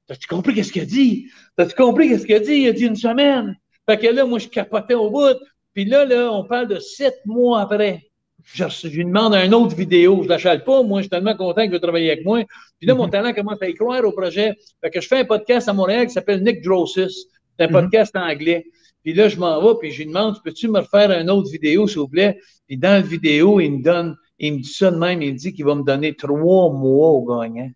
T'as-tu 0.07 0.26
compris 0.26 0.55
qu'est-ce 0.55 0.72
qu'il 0.72 0.83
a 0.83 0.85
dit? 0.85 1.30
T'as-tu 1.57 1.74
compris 1.74 2.09
qu'est-ce 2.09 2.26
qu'il 2.26 2.35
a 2.35 2.41
dit? 2.41 2.55
Il 2.55 2.68
a 2.68 2.72
dit 2.72 2.85
une 2.85 2.97
semaine. 2.97 3.57
Fait 3.89 3.99
que 3.99 4.07
là, 4.09 4.24
moi, 4.24 4.39
je 4.39 4.49
capotais 4.49 4.95
au 4.95 5.11
bout. 5.11 5.39
Puis 5.75 5.85
là, 5.85 6.05
là, 6.05 6.31
on 6.33 6.45
parle 6.45 6.68
de 6.68 6.79
sept 6.79 7.20
mois 7.27 7.61
après. 7.62 8.03
Je, 8.45 8.64
je 8.68 8.89
lui 8.89 9.05
demande 9.05 9.35
une 9.35 9.55
autre 9.55 9.75
vidéo. 9.77 10.16
Je 10.18 10.25
ne 10.25 10.29
l'achète 10.31 10.64
pas. 10.64 10.83
Moi, 10.83 11.01
je 11.01 11.05
suis 11.05 11.11
tellement 11.11 11.37
content 11.37 11.62
qu'il 11.62 11.70
veut 11.70 11.81
travailler 11.81 12.11
avec 12.11 12.25
moi. 12.25 12.43
Puis 12.79 12.87
là, 12.89 12.95
mon 12.95 13.09
talent 13.09 13.33
commence 13.33 13.62
à 13.62 13.68
y 13.68 13.75
croire 13.75 14.05
au 14.05 14.12
projet. 14.12 14.55
Fait 14.83 14.91
que 14.91 15.01
je 15.01 15.07
fais 15.07 15.18
un 15.20 15.25
podcast 15.25 15.68
à 15.68 15.73
Montréal 15.73 16.07
qui 16.07 16.12
s'appelle 16.12 16.43
Nick 16.43 16.62
Drossis. 16.62 17.27
C'est 17.59 17.64
un 17.64 17.68
Mhm. 17.68 17.73
podcast 17.73 18.16
anglais. 18.16 18.64
Puis 19.05 19.14
là, 19.14 19.29
je 19.29 19.37
m'en 19.39 19.61
vais, 19.61 19.79
puis 19.81 19.91
je 19.93 19.99
lui 19.99 20.07
demande, 20.07 20.37
peux-tu 20.45 20.68
me 20.68 20.79
refaire 20.81 21.11
une 21.12 21.31
autre 21.31 21.51
vidéo, 21.51 21.87
s'il 21.89 21.99
vous 21.99 22.09
plaît? 22.09 22.39
Puis 22.66 22.77
dans 22.77 22.93
la 22.93 23.01
vidéo, 23.01 23.61
il 23.61 23.79
me 23.79 23.83
donne, 23.83 24.16
il 24.39 24.55
me 24.55 24.59
dit 24.59 24.73
ça 24.73 24.91
de 24.91 24.97
même, 24.97 25.23
il 25.23 25.33
me 25.33 25.39
dit 25.39 25.53
qu'il 25.53 25.64
va 25.64 25.75
me 25.75 25.83
donner 25.85 26.14
trois 26.14 26.73
mois 26.73 27.09
au 27.09 27.25
gagnant. 27.25 27.70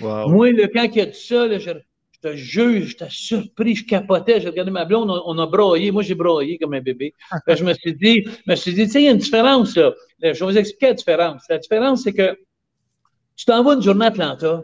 Wow. 0.00 0.28
Moi, 0.28 0.52
là, 0.52 0.68
quand 0.72 0.88
il 0.94 1.00
a 1.00 1.06
dit 1.06 1.20
ça, 1.20 1.46
là, 1.46 1.58
je 1.58 1.70
te 2.22 2.36
jure, 2.36 2.86
j'étais 2.86 3.08
surpris, 3.10 3.74
je 3.74 3.86
capotais, 3.86 4.40
j'ai 4.40 4.48
regardé 4.48 4.70
ma 4.70 4.84
blonde, 4.84 5.10
on, 5.10 5.22
on 5.26 5.38
a 5.38 5.46
braillé. 5.46 5.90
Moi, 5.90 6.02
j'ai 6.02 6.14
braillé 6.14 6.58
comme 6.58 6.74
un 6.74 6.80
bébé. 6.80 7.14
Fait 7.44 7.56
je 7.56 7.64
me 7.64 7.74
suis 7.74 7.94
dit, 7.94 8.24
je 8.24 8.50
me 8.50 8.56
suis 8.56 8.72
dit, 8.74 8.84
tu 8.86 8.90
sais, 8.92 9.02
il 9.02 9.04
y 9.04 9.08
a 9.08 9.12
une 9.12 9.18
différence, 9.18 9.76
là. 9.76 9.92
Euh, 10.24 10.34
Je 10.34 10.44
vais 10.44 10.52
vous 10.52 10.58
expliquer 10.58 10.86
la 10.88 10.94
différence. 10.94 11.42
La 11.48 11.58
différence, 11.58 12.02
c'est 12.04 12.12
que 12.12 12.36
tu 13.36 13.44
t'en 13.44 13.62
vas 13.62 13.74
une 13.74 13.82
journée 13.82 14.04
à 14.04 14.08
Atlanta. 14.08 14.62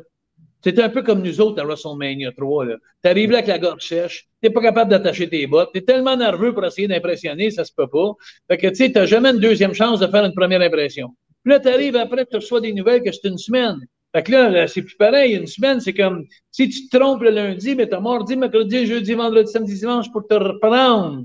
C'est 0.63 0.79
un 0.81 0.89
peu 0.89 1.03
comme 1.03 1.23
nous 1.23 1.41
autres 1.41 1.61
à 1.63 1.65
WrestleMania 1.65 2.33
3. 2.33 2.67
Tu 2.67 3.09
arrives 3.09 3.31
là 3.31 3.39
avec 3.39 3.49
la 3.49 3.59
gorge 3.59 3.87
sèche, 3.87 4.29
tu 4.43 4.49
n'es 4.49 4.53
pas 4.53 4.61
capable 4.61 4.91
d'attacher 4.91 5.29
tes 5.29 5.47
bottes, 5.47 5.71
tu 5.73 5.79
es 5.79 5.83
tellement 5.83 6.17
nerveux 6.17 6.53
pour 6.53 6.65
essayer 6.65 6.89
d'impressionner, 6.89 7.51
ça 7.51 7.65
se 7.65 7.73
peut 7.73 7.87
pas. 7.87 8.13
Fait 8.49 8.59
que 8.59 8.67
tu 8.69 8.75
sais, 8.75 8.87
tu 8.93 8.99
n'as 8.99 9.07
jamais 9.07 9.31
une 9.31 9.39
deuxième 9.39 9.73
chance 9.73 10.01
de 10.01 10.07
faire 10.09 10.25
une 10.25 10.35
première 10.35 10.61
impression. 10.61 11.11
Puis 11.45 11.53
là, 11.53 11.61
tu 11.61 11.69
arrives 11.69 11.97
après, 11.97 12.27
tu 12.27 12.37
reçois 12.37 12.61
des 12.61 12.73
nouvelles 12.73 13.03
que 13.03 13.13
c'est 13.13 13.29
une 13.29 13.39
semaine. 13.39 13.79
Fait 14.15 14.23
que 14.23 14.33
là, 14.33 14.49
là, 14.49 14.67
c'est 14.69 14.83
plus 14.83 14.97
pareil. 14.97 15.35
Une 15.35 15.47
semaine, 15.47 15.81
c'est 15.81 15.93
comme 15.93 16.25
si 16.51 16.69
tu 16.69 16.89
te 16.89 16.97
trompes 16.97 17.23
le 17.23 17.31
lundi, 17.31 17.75
mais 17.75 17.89
tu 17.89 17.95
as 17.95 18.01
mardi, 18.01 18.37
mercredi, 18.37 18.87
jeudi, 18.87 19.15
vendredi, 19.15 19.51
samedi, 19.53 19.75
dimanche 19.75 20.11
pour 20.13 20.27
te 20.27 20.35
reprendre. 20.35 21.25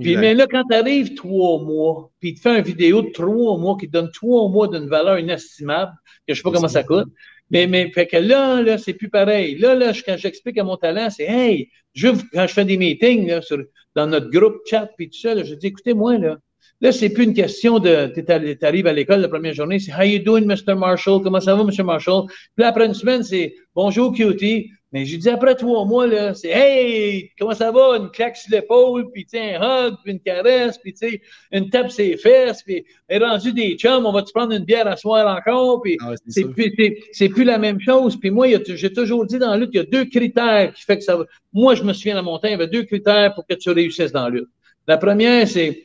Puis, 0.00 0.16
mais 0.16 0.34
là, 0.34 0.46
quand 0.46 0.62
tu 0.70 0.74
arrives 0.76 1.14
trois 1.14 1.60
mois, 1.62 2.10
puis 2.20 2.30
il 2.30 2.34
te 2.36 2.40
fait 2.40 2.56
une 2.58 2.64
vidéo 2.64 3.02
de 3.02 3.10
trois 3.10 3.58
mois 3.58 3.76
qui 3.78 3.86
te 3.86 3.92
donne 3.92 4.10
trois 4.12 4.48
mois 4.48 4.68
d'une 4.68 4.88
valeur 4.88 5.18
inestimable, 5.18 5.92
que 6.26 6.34
je 6.34 6.38
sais 6.38 6.42
pas 6.42 6.52
comment 6.52 6.68
ça 6.68 6.84
coûte. 6.84 7.08
Mais, 7.50 7.66
mais 7.66 7.90
fait 7.90 8.06
que 8.06 8.16
là, 8.16 8.62
là, 8.62 8.78
c'est 8.78 8.94
plus 8.94 9.10
pareil. 9.10 9.58
Là, 9.58 9.74
là, 9.74 9.92
je- 9.92 10.02
quand 10.04 10.16
j'explique 10.16 10.56
à 10.58 10.64
mon 10.64 10.76
talent, 10.76 11.10
c'est 11.10 11.24
Hey, 11.24 11.68
je, 11.94 12.08
quand 12.32 12.46
je 12.46 12.52
fais 12.54 12.64
des 12.64 12.76
meetings 12.78 13.26
là, 13.28 13.42
sur, 13.42 13.58
dans 13.96 14.06
notre 14.06 14.30
groupe 14.30 14.58
chat, 14.70 14.88
puis 14.96 15.10
tout 15.10 15.18
ça, 15.18 15.34
là, 15.34 15.42
je 15.42 15.54
dis 15.54 15.66
écoutez, 15.66 15.92
moi, 15.94 16.16
là, 16.16 16.38
là, 16.80 16.92
c'est 16.92 17.10
plus 17.10 17.24
une 17.24 17.34
question 17.34 17.78
de 17.78 18.12
tu 18.14 18.64
arrives 18.66 18.86
à 18.86 18.92
l'école 18.92 19.20
la 19.20 19.28
première 19.28 19.54
journée, 19.54 19.78
c'est 19.78 19.92
How 19.92 20.02
you 20.02 20.18
doing, 20.20 20.46
Mr. 20.46 20.74
Marshall? 20.74 21.22
Comment 21.22 21.40
ça 21.40 21.54
va, 21.54 21.64
Mr. 21.64 21.82
Marshall? 21.82 22.26
Puis 22.26 22.62
là, 22.62 22.68
après 22.68 22.86
une 22.86 22.94
semaine, 22.94 23.22
c'est 23.22 23.54
Bonjour, 23.74 24.12
cutie. 24.12 24.70
Mais 24.92 25.04
je 25.04 25.16
dis 25.16 25.28
après 25.28 25.54
trois 25.54 25.84
mois, 25.84 26.06
là, 26.08 26.34
c'est 26.34 26.48
Hey, 26.48 27.30
comment 27.38 27.54
ça 27.54 27.70
va? 27.70 27.96
Une 27.98 28.10
claque 28.10 28.36
sur 28.36 28.50
l'épaule, 28.50 29.08
puis 29.12 29.24
tu 29.24 29.38
sais, 29.38 29.54
un 29.54 29.86
hug, 29.86 29.94
puis 30.02 30.12
une 30.12 30.20
caresse, 30.20 30.78
puis 30.78 30.92
tu 30.92 31.08
sais, 31.08 31.20
une 31.52 31.70
tape 31.70 31.92
sur 31.92 32.04
les 32.04 32.16
fesses, 32.16 32.64
puis 32.64 32.84
est 33.08 33.18
rendu 33.18 33.52
des 33.52 33.76
chums, 33.76 34.04
on 34.04 34.10
va-tu 34.10 34.32
prendre 34.32 34.52
une 34.52 34.64
bière 34.64 34.88
à 34.88 34.96
soir 34.96 35.38
encore? 35.38 35.82
Puis 35.82 35.96
Ah 36.00 36.14
c'est 36.26 36.44
plus, 36.44 36.72
plus 36.72 37.44
la 37.44 37.58
même 37.58 37.80
chose. 37.80 38.18
Puis 38.18 38.30
moi, 38.30 38.48
j'ai 38.66 38.92
toujours 38.92 39.24
dit 39.26 39.38
dans 39.38 39.50
la 39.50 39.58
lutte, 39.58 39.70
il 39.74 39.76
y 39.76 39.80
a 39.80 39.84
deux 39.84 40.06
critères 40.06 40.72
qui 40.74 40.82
fait 40.82 40.98
que 40.98 41.04
ça 41.04 41.16
va. 41.16 41.24
Moi, 41.52 41.76
je 41.76 41.84
me 41.84 41.92
souviens 41.92 42.16
dans 42.16 42.24
mon 42.24 42.38
temps, 42.38 42.48
il 42.48 42.52
y 42.52 42.54
avait 42.54 42.66
deux 42.66 42.82
critères 42.82 43.32
pour 43.34 43.46
que 43.46 43.54
tu 43.54 43.70
réussisses 43.70 44.10
dans 44.10 44.24
la 44.24 44.30
lutte. 44.30 44.48
La 44.88 44.98
première, 44.98 45.46
c'est 45.46 45.84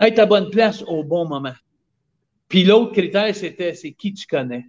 être 0.00 0.18
à 0.18 0.26
bonne 0.26 0.50
place 0.50 0.82
au 0.82 1.04
bon 1.04 1.26
moment. 1.26 1.54
Puis 2.48 2.64
l'autre 2.64 2.92
critère, 2.92 3.34
c'était 3.34 3.74
c'est 3.74 3.92
qui 3.92 4.12
tu 4.12 4.26
connais. 4.26 4.64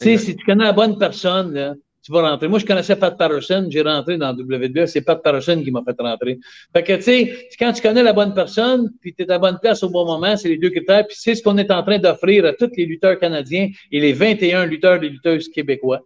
Tu 0.00 0.06
sais, 0.06 0.18
si 0.18 0.36
tu 0.36 0.44
connais 0.44 0.64
la 0.64 0.72
bonne 0.72 0.98
personne, 0.98 1.52
là, 1.52 1.74
tu 2.02 2.10
vas 2.10 2.28
rentrer. 2.28 2.48
Moi, 2.48 2.58
je 2.58 2.66
connaissais 2.66 2.96
Pat 2.96 3.16
Patterson, 3.16 3.66
j'ai 3.70 3.82
rentré 3.82 4.18
dans 4.18 4.34
WWE, 4.34 4.86
c'est 4.86 5.02
Pat 5.02 5.22
Patterson 5.22 5.62
qui 5.62 5.70
m'a 5.70 5.82
fait 5.84 5.94
rentrer. 6.00 6.38
Fait 6.74 6.82
que, 6.82 6.94
tu 6.94 7.02
sais, 7.02 7.48
quand 7.58 7.72
tu 7.72 7.80
connais 7.80 8.02
la 8.02 8.12
bonne 8.12 8.34
personne, 8.34 8.90
puis 9.00 9.14
tu 9.14 9.22
es 9.22 9.30
à 9.30 9.34
la 9.34 9.38
bonne 9.38 9.58
place 9.60 9.82
au 9.84 9.90
bon 9.90 10.04
moment, 10.04 10.36
c'est 10.36 10.48
les 10.48 10.58
deux 10.58 10.70
critères, 10.70 11.06
puis 11.06 11.16
c'est 11.18 11.36
ce 11.36 11.42
qu'on 11.42 11.56
est 11.58 11.70
en 11.70 11.82
train 11.82 11.98
d'offrir 11.98 12.44
à 12.44 12.52
tous 12.52 12.70
les 12.76 12.86
lutteurs 12.86 13.18
canadiens 13.18 13.68
et 13.92 14.00
les 14.00 14.12
21 14.12 14.66
lutteurs 14.66 15.02
et 15.02 15.08
lutteuses 15.08 15.48
québécois. 15.48 16.00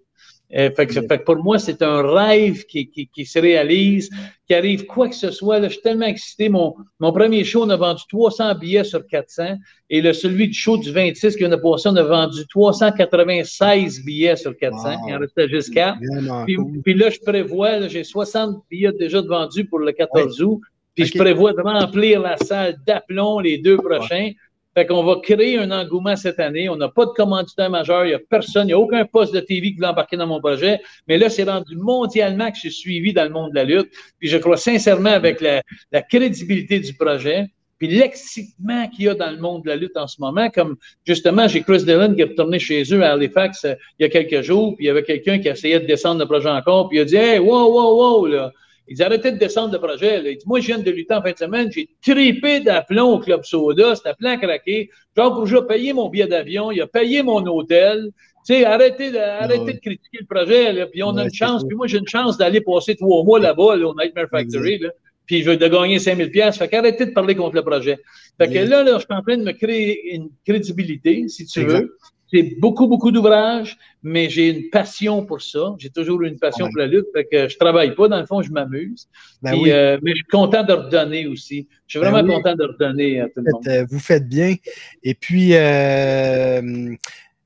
Euh, 0.55 0.70
fait, 0.70 0.86
que, 0.86 0.92
fait, 0.92 1.18
que, 1.18 1.24
pour 1.24 1.36
moi, 1.42 1.59
c'est 1.59 1.82
un 1.82 2.03
rêve 2.03 2.64
qui, 2.66 2.88
qui, 2.88 3.09
qui, 3.09 3.26
se 3.26 3.38
réalise, 3.38 4.11
qui 4.47 4.55
arrive 4.55 4.86
quoi 4.86 5.09
que 5.09 5.14
ce 5.14 5.32
soit. 5.32 5.59
Là, 5.59 5.66
je 5.66 5.72
suis 5.72 5.82
tellement 5.82 6.07
excité. 6.07 6.49
Mon, 6.49 6.74
mon 7.01 7.12
premier 7.12 7.42
show, 7.42 7.64
on 7.64 7.70
a 7.70 7.76
vendu 7.76 8.03
300 8.09 8.55
billets 8.55 8.84
sur 8.84 9.05
400. 9.07 9.57
Et 9.90 10.01
le, 10.01 10.12
celui 10.12 10.47
du 10.47 10.55
show 10.55 10.76
du 10.76 10.92
26 10.92 11.32
qui 11.32 11.40
vient 11.40 11.49
de 11.49 11.57
passer, 11.57 11.88
on 11.88 11.97
a 11.97 12.03
vendu 12.05 12.47
396 12.49 14.05
billets 14.05 14.36
sur 14.36 14.57
400. 14.57 14.88
Wow. 14.88 14.97
Il 15.09 15.14
en 15.14 15.18
restait 15.18 15.49
juste 15.49 15.74
4. 15.74 15.99
Puis, 16.44 16.55
cool. 16.55 16.80
puis, 16.84 16.94
là, 16.94 17.11
je 17.11 17.18
prévois, 17.18 17.88
j'ai 17.88 18.05
60 18.05 18.62
billets 18.70 18.92
déjà 18.92 19.22
de 19.22 19.28
vendus 19.28 19.64
pour 19.64 19.80
le 19.80 19.90
14 19.90 20.40
août. 20.42 20.61
Puis 20.94 21.05
okay. 21.05 21.12
je 21.12 21.18
prévois 21.18 21.53
de 21.53 21.61
remplir 21.61 22.20
la 22.20 22.36
salle 22.38 22.76
d'aplomb 22.86 23.40
les 23.40 23.59
deux 23.59 23.76
prochains. 23.76 24.30
Fait 24.76 24.84
qu'on 24.84 25.02
va 25.04 25.16
créer 25.22 25.56
un 25.58 25.70
engouement 25.70 26.16
cette 26.16 26.38
année. 26.38 26.68
On 26.68 26.76
n'a 26.76 26.90
pas 26.90 27.06
de 27.06 27.10
commanditaire 27.12 27.70
majeur. 27.70 28.04
Il 28.04 28.08
n'y 28.08 28.14
a 28.14 28.18
personne. 28.18 28.64
Il 28.64 28.66
n'y 28.66 28.72
a 28.74 28.78
aucun 28.78 29.06
poste 29.06 29.32
de 29.32 29.40
TV 29.40 29.72
qui 29.72 29.78
veut 29.78 29.86
embarquer 29.86 30.18
dans 30.18 30.26
mon 30.26 30.38
projet. 30.38 30.80
Mais 31.08 31.16
là, 31.16 31.30
c'est 31.30 31.44
rendu 31.44 31.76
mondialement 31.76 32.50
que 32.50 32.56
je 32.56 32.68
suis 32.68 32.72
suivi 32.72 33.14
dans 33.14 33.24
le 33.24 33.30
monde 33.30 33.52
de 33.52 33.54
la 33.54 33.64
lutte. 33.64 33.90
Puis 34.18 34.28
je 34.28 34.36
crois 34.36 34.58
sincèrement 34.58 35.12
avec 35.12 35.40
la, 35.40 35.62
crédibilité 36.02 36.78
du 36.78 36.92
projet. 36.92 37.46
Puis 37.78 37.88
l'excitement 37.88 38.86
qu'il 38.88 39.06
y 39.06 39.08
a 39.08 39.14
dans 39.14 39.30
le 39.30 39.38
monde 39.38 39.64
de 39.64 39.70
la 39.70 39.76
lutte 39.76 39.96
en 39.96 40.06
ce 40.06 40.20
moment, 40.20 40.50
comme 40.50 40.76
justement, 41.06 41.48
j'ai 41.48 41.62
Chris 41.62 41.84
Dillon 41.84 42.14
qui 42.14 42.20
est 42.20 42.24
retourné 42.24 42.58
chez 42.58 42.82
eux 42.92 43.02
à 43.02 43.12
Halifax 43.12 43.64
euh, 43.64 43.74
il 43.98 44.02
y 44.02 44.06
a 44.06 44.08
quelques 44.08 44.42
jours, 44.42 44.76
puis 44.76 44.86
il 44.86 44.88
y 44.88 44.90
avait 44.90 45.02
quelqu'un 45.02 45.38
qui 45.38 45.48
essayait 45.48 45.80
de 45.80 45.86
descendre 45.86 46.20
le 46.20 46.26
projet 46.26 46.48
encore, 46.48 46.88
puis 46.88 46.98
il 46.98 47.00
a 47.02 47.04
dit 47.04 47.16
Hey, 47.16 47.38
wow, 47.38 47.70
wow, 47.70 48.20
wow, 48.20 48.26
là. 48.26 48.52
Ils 48.89 49.03
arrêtaient 49.03 49.32
de 49.32 49.39
descendre 49.39 49.72
le 49.72 49.78
projet. 49.78 50.22
Là. 50.22 50.30
Il 50.30 50.39
dit, 50.39 50.45
moi, 50.47 50.61
je 50.61 50.66
viens 50.66 50.78
de 50.78 50.91
lutter 50.91 51.14
en 51.14 51.22
fin 51.22 51.32
de 51.32 51.39
semaine. 51.39 51.70
J'ai 51.72 51.89
tripé 52.03 52.61
d'aplomb 52.61 53.14
au 53.14 53.18
Club 53.18 53.45
Soda. 53.45 53.97
C'était 53.97 54.14
plein 54.14 54.37
craqué. 54.37 54.91
Jacques 55.16 55.32
Rougeau 55.32 55.59
a 55.59 55.66
payé 55.66 55.93
mon 55.93 56.09
billet 56.09 56.26
d'avion. 56.26 56.70
Il 56.70 56.80
a 56.80 56.87
payé 56.87 57.22
mon 57.22 57.45
hôtel. 57.47 58.11
Tu 58.47 58.55
sais, 58.55 58.64
arrêtez 58.64 59.11
de, 59.11 59.18
arrêtez 59.18 59.61
ouais. 59.61 59.72
de 59.74 59.78
critiquer 59.80 60.18
le 60.20 60.26
projet. 60.26 60.72
Là. 60.72 60.87
Puis 60.87 61.03
on 61.03 61.14
ouais, 61.14 61.22
a 61.22 61.24
une 61.24 61.34
chance. 61.34 61.64
Puis 61.66 61.76
moi, 61.76 61.89
j'ai 61.89 61.99
une 61.99 62.07
chance 62.07 62.39
d'aller 62.39 62.61
passer 62.61 62.95
trois 62.95 63.24
mois 63.24 63.41
là-bas, 63.41 63.76
là, 63.76 63.89
au 63.89 63.95
Nightmare 63.95 64.28
Factory. 64.30 64.78
Là. 64.78 64.91
Puis 65.26 65.43
je 65.43 65.51
veux 65.51 65.57
de 65.57 65.66
gagner 65.66 65.99
5000 65.99 66.30
pièces. 66.30 66.57
Fait 66.57 66.68
qu'arrêtez 66.68 67.07
de 67.07 67.11
parler 67.11 67.34
contre 67.34 67.57
le 67.57 67.62
projet. 67.62 67.99
Fait 68.39 68.49
que 68.49 68.59
là, 68.59 68.84
là, 68.84 68.95
je 68.95 68.99
suis 68.99 69.07
en 69.11 69.22
train 69.22 69.37
de 69.37 69.43
me 69.43 69.53
créer 69.53 70.14
une 70.14 70.28
crédibilité, 70.47 71.24
si 71.26 71.45
tu 71.47 71.62
exact. 71.62 71.80
veux. 71.80 71.97
J'ai 72.32 72.56
beaucoup, 72.60 72.88
beaucoup 72.88 73.12
d'ouvrages, 73.12 73.76
mais 74.02 74.28
j'ai 74.28 74.48
une 74.48 74.70
passion 74.70 75.24
pour 75.24 75.42
ça. 75.42 75.74
J'ai 75.78 75.90
toujours 75.90 76.22
eu 76.22 76.28
une 76.28 76.38
passion 76.38 76.66
ouais. 76.66 76.70
pour 76.72 76.80
la 76.80 76.86
lutte. 76.86 77.06
Fait 77.14 77.24
que 77.24 77.48
je 77.48 77.56
travaille 77.56 77.94
pas, 77.94 78.08
dans 78.08 78.18
le 78.18 78.26
fond, 78.26 78.42
je 78.42 78.50
m'amuse. 78.50 79.08
Ben 79.42 79.54
oui. 79.54 79.70
euh, 79.70 79.98
mais 80.02 80.10
je 80.10 80.16
suis 80.16 80.24
content 80.24 80.64
de 80.64 80.72
redonner 80.72 81.26
aussi. 81.26 81.68
Je 81.86 81.98
suis 81.98 81.98
vraiment 81.98 82.22
ben 82.22 82.30
oui. 82.30 82.42
content 82.42 82.56
de 82.56 82.64
redonner 82.64 83.20
à 83.20 83.26
tout 83.26 83.42
le 83.44 83.52
monde. 83.52 83.68
Euh, 83.68 83.86
vous 83.88 84.00
faites 84.00 84.28
bien. 84.28 84.56
Et 85.04 85.14
puis, 85.14 85.50
euh, 85.54 86.96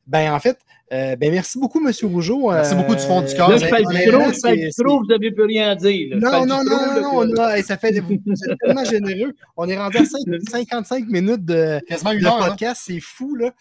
ben 0.06 0.32
en 0.32 0.40
fait, 0.40 0.58
euh, 0.92 1.14
ben 1.14 1.30
merci 1.30 1.56
beaucoup, 1.58 1.78
M. 1.86 1.92
Rougeau. 2.02 2.50
Merci 2.50 2.74
beaucoup 2.74 2.96
du 2.96 3.02
fond 3.02 3.20
du 3.20 3.32
cœur. 3.32 3.48
Là, 3.48 3.58
je 3.58 3.64
du 3.64 4.10
trop, 4.10 4.84
trop, 4.84 4.98
vous 4.98 5.06
n'avez 5.06 5.30
plus 5.30 5.44
rien 5.44 5.70
à 5.70 5.74
dire. 5.76 6.16
Non, 6.16 6.44
non, 6.44 6.64
non, 6.64 7.00
non, 7.00 7.24
non, 7.26 7.42
a, 7.42 7.62
ça 7.62 7.76
fait, 7.76 8.00
vous 8.00 8.14
êtes 8.14 8.58
tellement 8.58 8.84
généreux. 8.84 9.32
On 9.56 9.68
est 9.68 9.78
rendu 9.78 9.98
à 9.98 10.04
5, 10.04 10.20
55 10.48 11.06
minutes 11.08 11.44
de, 11.44 11.78
de 11.88 12.48
podcast, 12.48 12.82
c'est 12.86 12.98
fou, 12.98 13.36
là. 13.36 13.52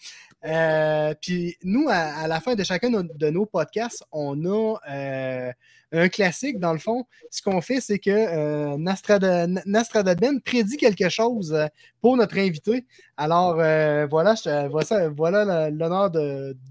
Euh, 0.44 1.14
puis 1.20 1.56
nous, 1.62 1.86
à, 1.88 1.96
à, 1.96 2.28
la 2.28 2.40
fin 2.40 2.54
de 2.54 2.64
chacun 2.64 2.90
de 2.90 3.30
nos 3.30 3.46
podcasts, 3.46 4.04
on 4.10 4.44
a 4.46 4.78
euh, 4.90 5.52
un 5.92 6.08
classique, 6.08 6.58
dans 6.58 6.72
le 6.72 6.78
fond. 6.78 7.04
Ce 7.30 7.42
qu'on 7.42 7.60
fait, 7.60 7.80
c'est 7.80 7.98
que 7.98 8.10
euh, 8.10 8.76
Nastrada, 8.78 9.46
Nastradaben 9.66 10.40
prédit 10.40 10.76
quelque 10.76 11.08
chose 11.08 11.56
pour 12.00 12.16
notre 12.16 12.38
invité. 12.38 12.86
Alors, 13.16 13.56
euh, 13.58 14.06
voilà, 14.08 14.34
je, 14.34 14.68
voilà 15.08 15.70
l'honneur 15.70 16.10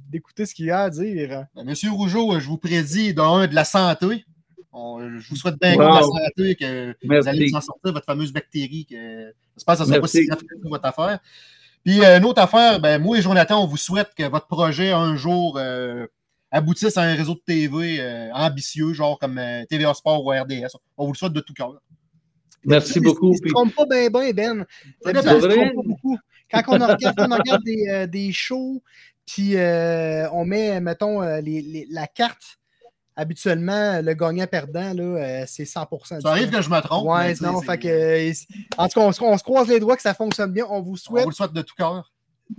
d'écouter 0.09 0.45
ce 0.45 0.55
qu'il 0.55 0.71
a 0.71 0.83
à 0.83 0.89
dire. 0.89 1.45
Ben, 1.55 1.63
Monsieur 1.65 1.91
Rougeau, 1.91 2.39
je 2.39 2.47
vous 2.47 2.57
prédis 2.57 3.13
d'un 3.13 3.45
de 3.45 3.55
la 3.55 3.65
santé. 3.65 4.25
On, 4.71 4.99
je 5.19 5.29
vous 5.29 5.35
souhaite 5.35 5.59
bien 5.59 5.75
wow. 5.75 5.81
de 5.81 5.95
la 5.95 6.01
santé, 6.01 6.55
que 6.55 6.95
Merci. 7.03 7.23
vous 7.23 7.27
allez 7.27 7.55
en 7.55 7.61
sortir 7.61 7.91
votre 7.91 8.05
fameuse 8.05 8.31
bactérie. 8.31 8.85
Que, 8.85 9.33
j'espère 9.55 9.75
que 9.75 9.77
ça 9.79 9.83
ne 9.85 9.89
sera 9.89 10.01
pas 10.01 10.07
si 10.07 10.25
grave 10.25 10.41
pour 10.61 10.71
votre 10.71 10.85
affaire. 10.85 11.19
Puis, 11.85 12.03
euh, 12.03 12.17
une 12.17 12.25
autre 12.25 12.41
affaire, 12.41 12.79
ben, 12.79 13.01
moi 13.01 13.17
et 13.17 13.21
Jonathan, 13.21 13.63
on 13.63 13.67
vous 13.67 13.77
souhaite 13.77 14.09
que 14.15 14.23
votre 14.23 14.47
projet 14.47 14.91
un 14.91 15.15
jour 15.15 15.57
euh, 15.57 16.05
aboutisse 16.51 16.97
à 16.97 17.03
un 17.03 17.15
réseau 17.15 17.35
de 17.35 17.41
TV 17.45 17.99
euh, 17.99 18.31
ambitieux, 18.33 18.93
genre 18.93 19.17
comme 19.19 19.37
euh, 19.37 19.65
TVA 19.69 19.93
Sport 19.93 20.25
ou 20.25 20.29
RDS. 20.29 20.75
On 20.97 21.05
vous 21.05 21.13
le 21.13 21.17
souhaite 21.17 21.33
de 21.33 21.41
tout 21.41 21.53
cœur. 21.53 21.73
Merci 22.65 22.99
beaucoup. 22.99 23.33
Il 23.33 23.53
ne 23.53 23.69
se 23.69 23.75
pas 23.75 23.85
bien, 23.85 24.09
bien, 24.09 24.33
Ben. 24.33 24.65
ben. 25.05 25.21
Se 25.21 25.47
trompe 25.47 25.75
pas 25.75 25.81
beaucoup. 25.85 26.17
Quand 26.51 26.63
on 26.67 26.73
regarde, 26.87 27.15
quand 27.15 27.31
on 27.31 27.37
regarde 27.37 27.63
des, 27.63 27.87
euh, 27.89 28.07
des, 28.07 28.31
shows, 28.33 28.81
puis 29.25 29.55
on 29.55 30.45
met, 30.45 30.81
mettons, 30.81 31.21
les, 31.21 31.61
les, 31.61 31.87
la 31.89 32.07
carte 32.07 32.58
habituellement, 33.19 34.01
le 34.01 34.13
gagnant-perdant, 34.13 34.97
euh, 34.97 35.43
c'est 35.45 35.63
100% 35.63 36.21
Ça 36.21 36.29
arrive 36.29 36.49
que 36.49 36.61
je 36.61 36.69
me 36.69 36.79
trompe. 36.81 37.07
Ouais, 37.07 37.33
non, 37.41 37.61
fait 37.61 37.77
que, 37.77 38.31
en 38.77 38.87
tout 38.87 38.99
cas, 38.99 39.05
on 39.05 39.11
se, 39.11 39.21
on 39.21 39.37
se, 39.37 39.43
croise 39.43 39.67
les 39.67 39.79
doigts 39.79 39.95
que 39.95 40.01
ça 40.01 40.13
fonctionne 40.13 40.51
bien. 40.51 40.65
On 40.69 40.81
vous 40.81 40.97
souhaite. 40.97 41.21
On 41.21 41.23
vous 41.25 41.29
le 41.31 41.35
souhaite 41.35 41.53
de 41.53 41.61
tout 41.61 41.75
cœur. 41.77 42.11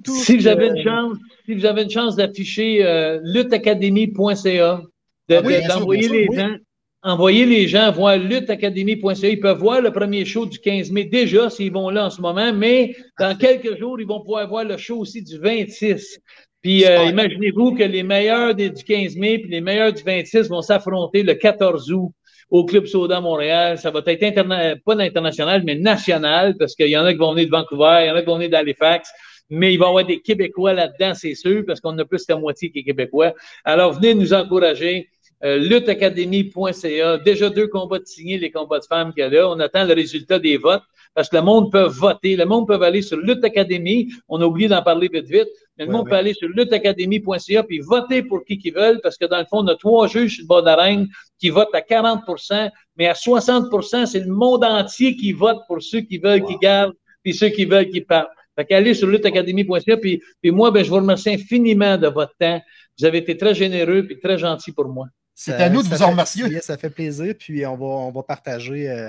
Si 0.07 0.37
vous 0.37 0.47
avez 0.47 0.69
une 0.69 0.83
chance, 0.83 1.17
si 1.47 1.55
vous 1.55 1.65
avez 1.65 1.83
une 1.83 1.91
chance 1.91 2.15
d'afficher 2.15 2.85
euh, 2.85 3.19
luttacademy.ca, 3.25 4.83
d'envoyer 5.29 5.61
de, 5.67 5.85
oui, 5.85 6.09
les 6.09 6.29
oui. 6.29 6.37
gens. 6.37 6.55
Envoyer 7.03 7.47
les 7.47 7.67
gens 7.67 7.91
voir 7.91 8.19
luttacademy.ca. 8.19 9.29
Ils 9.29 9.41
peuvent 9.41 9.59
voir 9.59 9.81
le 9.81 9.91
premier 9.91 10.27
show 10.27 10.45
du 10.45 10.59
15 10.59 10.91
mai 10.91 11.05
déjà 11.05 11.49
s'ils 11.49 11.73
vont 11.73 11.89
là 11.89 12.07
en 12.07 12.11
ce 12.11 12.21
moment, 12.21 12.53
mais 12.53 12.95
dans 13.19 13.35
quelques 13.37 13.79
jours, 13.79 13.99
ils 13.99 14.07
vont 14.07 14.21
pouvoir 14.21 14.47
voir 14.47 14.65
le 14.65 14.77
show 14.77 14.99
aussi 14.99 15.23
du 15.23 15.39
26. 15.39 16.21
Puis 16.63 16.85
euh, 16.85 17.05
imaginez-vous 17.05 17.75
que 17.75 17.85
les 17.85 18.03
meilleurs 18.03 18.55
des, 18.55 18.71
du 18.71 18.85
15 18.85 19.17
mai 19.17 19.39
puis 19.39 19.51
les 19.51 19.61
meilleurs 19.61 19.93
du 19.93 20.03
26 20.03 20.49
vont 20.49 20.61
s'affronter 20.61 21.23
le 21.23 21.35
14 21.35 21.91
août 21.93 22.13
au 22.51 22.65
Club 22.65 22.87
Soda 22.87 23.21
Montréal. 23.21 23.79
Ça 23.79 23.91
va 23.91 24.03
être 24.07 24.23
interna 24.23 24.77
pas 24.85 25.01
international, 25.01 25.63
mais 25.65 25.77
national, 25.77 26.57
parce 26.59 26.75
qu'il 26.75 26.89
y 26.89 26.97
en 26.97 27.05
a 27.05 27.13
qui 27.13 27.19
vont 27.19 27.33
venir 27.33 27.47
de 27.47 27.51
Vancouver, 27.51 28.01
il 28.03 28.09
y 28.09 28.11
en 28.11 28.17
a 28.17 28.21
qui 28.21 28.27
vont 28.27 28.37
venir 28.37 28.51
d'Halifax, 28.51 29.11
mais 29.49 29.73
il 29.73 29.79
va 29.79 29.87
y 29.87 29.89
avoir 29.89 30.05
des 30.05 30.21
Québécois 30.21 30.73
là-dedans, 30.73 31.15
c'est 31.15 31.35
sûr, 31.35 31.65
parce 31.67 31.81
qu'on 31.81 31.97
a 31.99 32.05
plus 32.05 32.25
que 32.25 32.33
la 32.33 32.39
moitié 32.39 32.71
qui 32.71 32.81
est 32.81 32.85
Québécois. 32.85 33.35
Alors, 33.65 33.93
venez 33.93 34.15
nous 34.15 34.33
encourager. 34.33 35.09
Euh, 35.43 35.57
lutteacademy.ca. 35.57 37.19
Déjà 37.19 37.49
deux 37.49 37.67
combats 37.69 37.99
de 37.99 38.05
signés, 38.05 38.37
les 38.37 38.51
combats 38.51 38.79
de 38.79 38.85
femmes 38.85 39.13
qu'il 39.15 39.23
y 39.23 39.27
a 39.27 39.31
là. 39.31 39.49
On 39.49 39.59
attend 39.59 39.85
le 39.85 39.95
résultat 39.95 40.39
des 40.39 40.59
votes 40.59 40.83
parce 41.15 41.31
que 41.31 41.37
le 41.37 41.43
monde 41.43 41.73
peut 41.73 41.87
voter. 41.87 42.37
Le 42.37 42.45
monde 42.45 42.67
peut 42.67 42.81
aller 42.83 43.01
sur 43.01 43.17
Lutte 43.17 43.43
Academy. 43.43 44.09
On 44.29 44.41
a 44.43 44.45
oublié 44.45 44.69
d'en 44.69 44.83
parler 44.83 45.09
vite 45.11 45.27
vite. 45.27 45.49
Mais 45.79 45.85
le 45.87 45.91
ouais, 45.91 45.97
monde 45.97 46.05
ouais. 46.05 46.11
peut 46.11 46.17
aller 46.17 46.35
sur 46.35 46.49
lutteacademy.ca 46.49 47.63
puis 47.63 47.79
voter 47.79 48.23
pour 48.23 48.45
qui 48.45 48.59
qu'ils 48.59 48.75
veulent 48.75 49.01
parce 49.03 49.17
que 49.17 49.25
dans 49.25 49.39
le 49.39 49.47
fond, 49.47 49.61
on 49.61 49.67
a 49.69 49.77
trois 49.77 50.09
juges 50.09 50.35
sur 50.35 50.45
le 50.45 50.49
bord 50.49 50.63
d'arène 50.63 51.09
qui 51.39 51.49
votent 51.49 51.75
à 51.75 51.81
40% 51.81 52.71
mais 52.97 53.07
à 53.07 53.15
60% 53.15 54.05
c'est 54.05 54.21
le 54.21 54.27
monde 54.27 54.63
entier 54.63 55.17
qui 55.17 55.33
vote 55.33 55.61
pour 55.67 55.83
ceux 55.83 56.03
qui 56.03 56.19
veulent 56.19 56.43
wow. 56.43 56.49
qu'ils 56.49 56.59
gardent 56.59 56.95
puis 57.23 57.33
ceux 57.33 57.49
qui 57.49 57.65
veulent 57.65 57.89
qu'ils 57.89 58.05
partent. 58.05 58.31
Fait 58.57 58.67
qu'allez 58.67 58.93
sur 58.93 59.09
lutteacademy.ca 59.09 59.97
puis, 59.97 60.23
puis 60.43 60.51
moi, 60.51 60.71
ben, 60.71 60.85
je 60.85 60.91
vous 60.91 60.97
remercie 60.97 61.31
infiniment 61.31 61.97
de 61.97 62.09
votre 62.09 62.37
temps. 62.39 62.61
Vous 62.99 63.07
avez 63.07 63.19
été 63.19 63.39
très 63.39 63.55
généreux 63.55 64.03
puis 64.03 64.19
très 64.21 64.37
gentil 64.37 64.73
pour 64.73 64.87
moi. 64.87 65.07
C'est 65.43 65.55
à 65.55 65.71
nous 65.71 65.83
de 65.83 65.89
vous 65.89 66.03
en 66.03 66.11
remercier. 66.11 66.61
Ça 66.61 66.77
fait 66.77 66.91
plaisir, 66.91 67.35
puis 67.39 67.65
on 67.65 67.75
va, 67.75 67.87
on 67.87 68.11
va 68.11 68.23
partager 68.23 68.91
euh, 68.91 69.09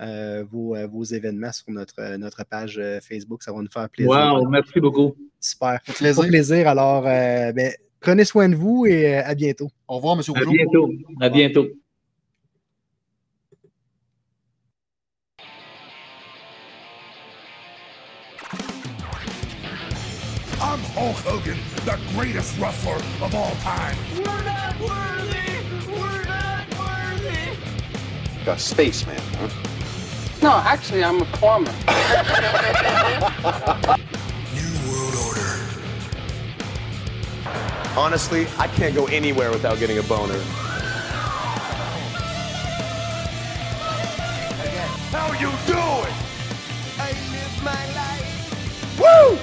euh, 0.00 0.42
vos, 0.50 0.74
euh, 0.74 0.86
vos, 0.86 1.04
événements 1.04 1.52
sur 1.52 1.70
notre, 1.70 2.16
notre 2.16 2.44
page 2.44 2.80
Facebook. 3.06 3.42
Ça 3.42 3.52
va 3.52 3.60
nous 3.60 3.68
faire 3.68 3.86
plaisir. 3.90 4.10
Wow, 4.10 4.48
merci 4.48 4.80
beaucoup. 4.80 5.14
Super. 5.38 5.78
Plaisir. 5.82 6.26
plaisir. 6.28 6.68
Alors, 6.68 7.02
ben, 7.02 7.72
prenez 8.00 8.24
soin 8.24 8.48
de 8.48 8.54
vous 8.54 8.86
et 8.86 9.16
à 9.18 9.34
bientôt. 9.34 9.68
Au 9.86 9.96
revoir, 9.96 10.16
M. 10.16 10.22
À 10.34 10.50
bientôt. 10.50 10.90
À 11.20 11.28
bientôt. 11.28 11.66
I'm 20.58 20.80
Hulk 20.96 21.16
Hogan, 21.26 21.58
the 21.84 21.98
greatest 22.14 22.58
wrestler 22.58 22.96
of 23.22 23.34
all 23.34 23.54
time. 23.62 23.96
We're 24.16 24.44
not 24.44 24.80
worthy! 24.80 25.15
A 28.48 28.56
spaceman, 28.56 29.18
huh? 29.38 29.48
No, 30.40 30.52
actually, 30.52 31.02
I'm 31.02 31.20
a 31.20 31.24
plumber. 31.24 31.72
New 34.54 34.72
World 34.88 35.16
Order. 35.26 35.58
Honestly, 37.98 38.46
I 38.56 38.68
can't 38.68 38.94
go 38.94 39.06
anywhere 39.06 39.50
without 39.50 39.80
getting 39.80 39.98
a 39.98 40.02
boner. 40.04 40.38
How 45.10 45.32
you 45.32 45.50
doing? 45.66 46.14
I 47.00 47.10
live 47.32 47.64
my 47.64 47.84
life. 47.96 48.30
Woo! 49.00 49.38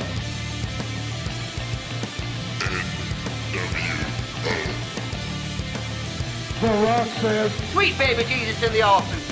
The 6.63 6.69
Rock 6.69 7.07
says, 7.19 7.51
Sweet 7.73 7.97
baby 7.97 8.23
Jesus 8.23 8.63
in 8.63 8.71
the 8.71 8.83
office. 8.83 9.22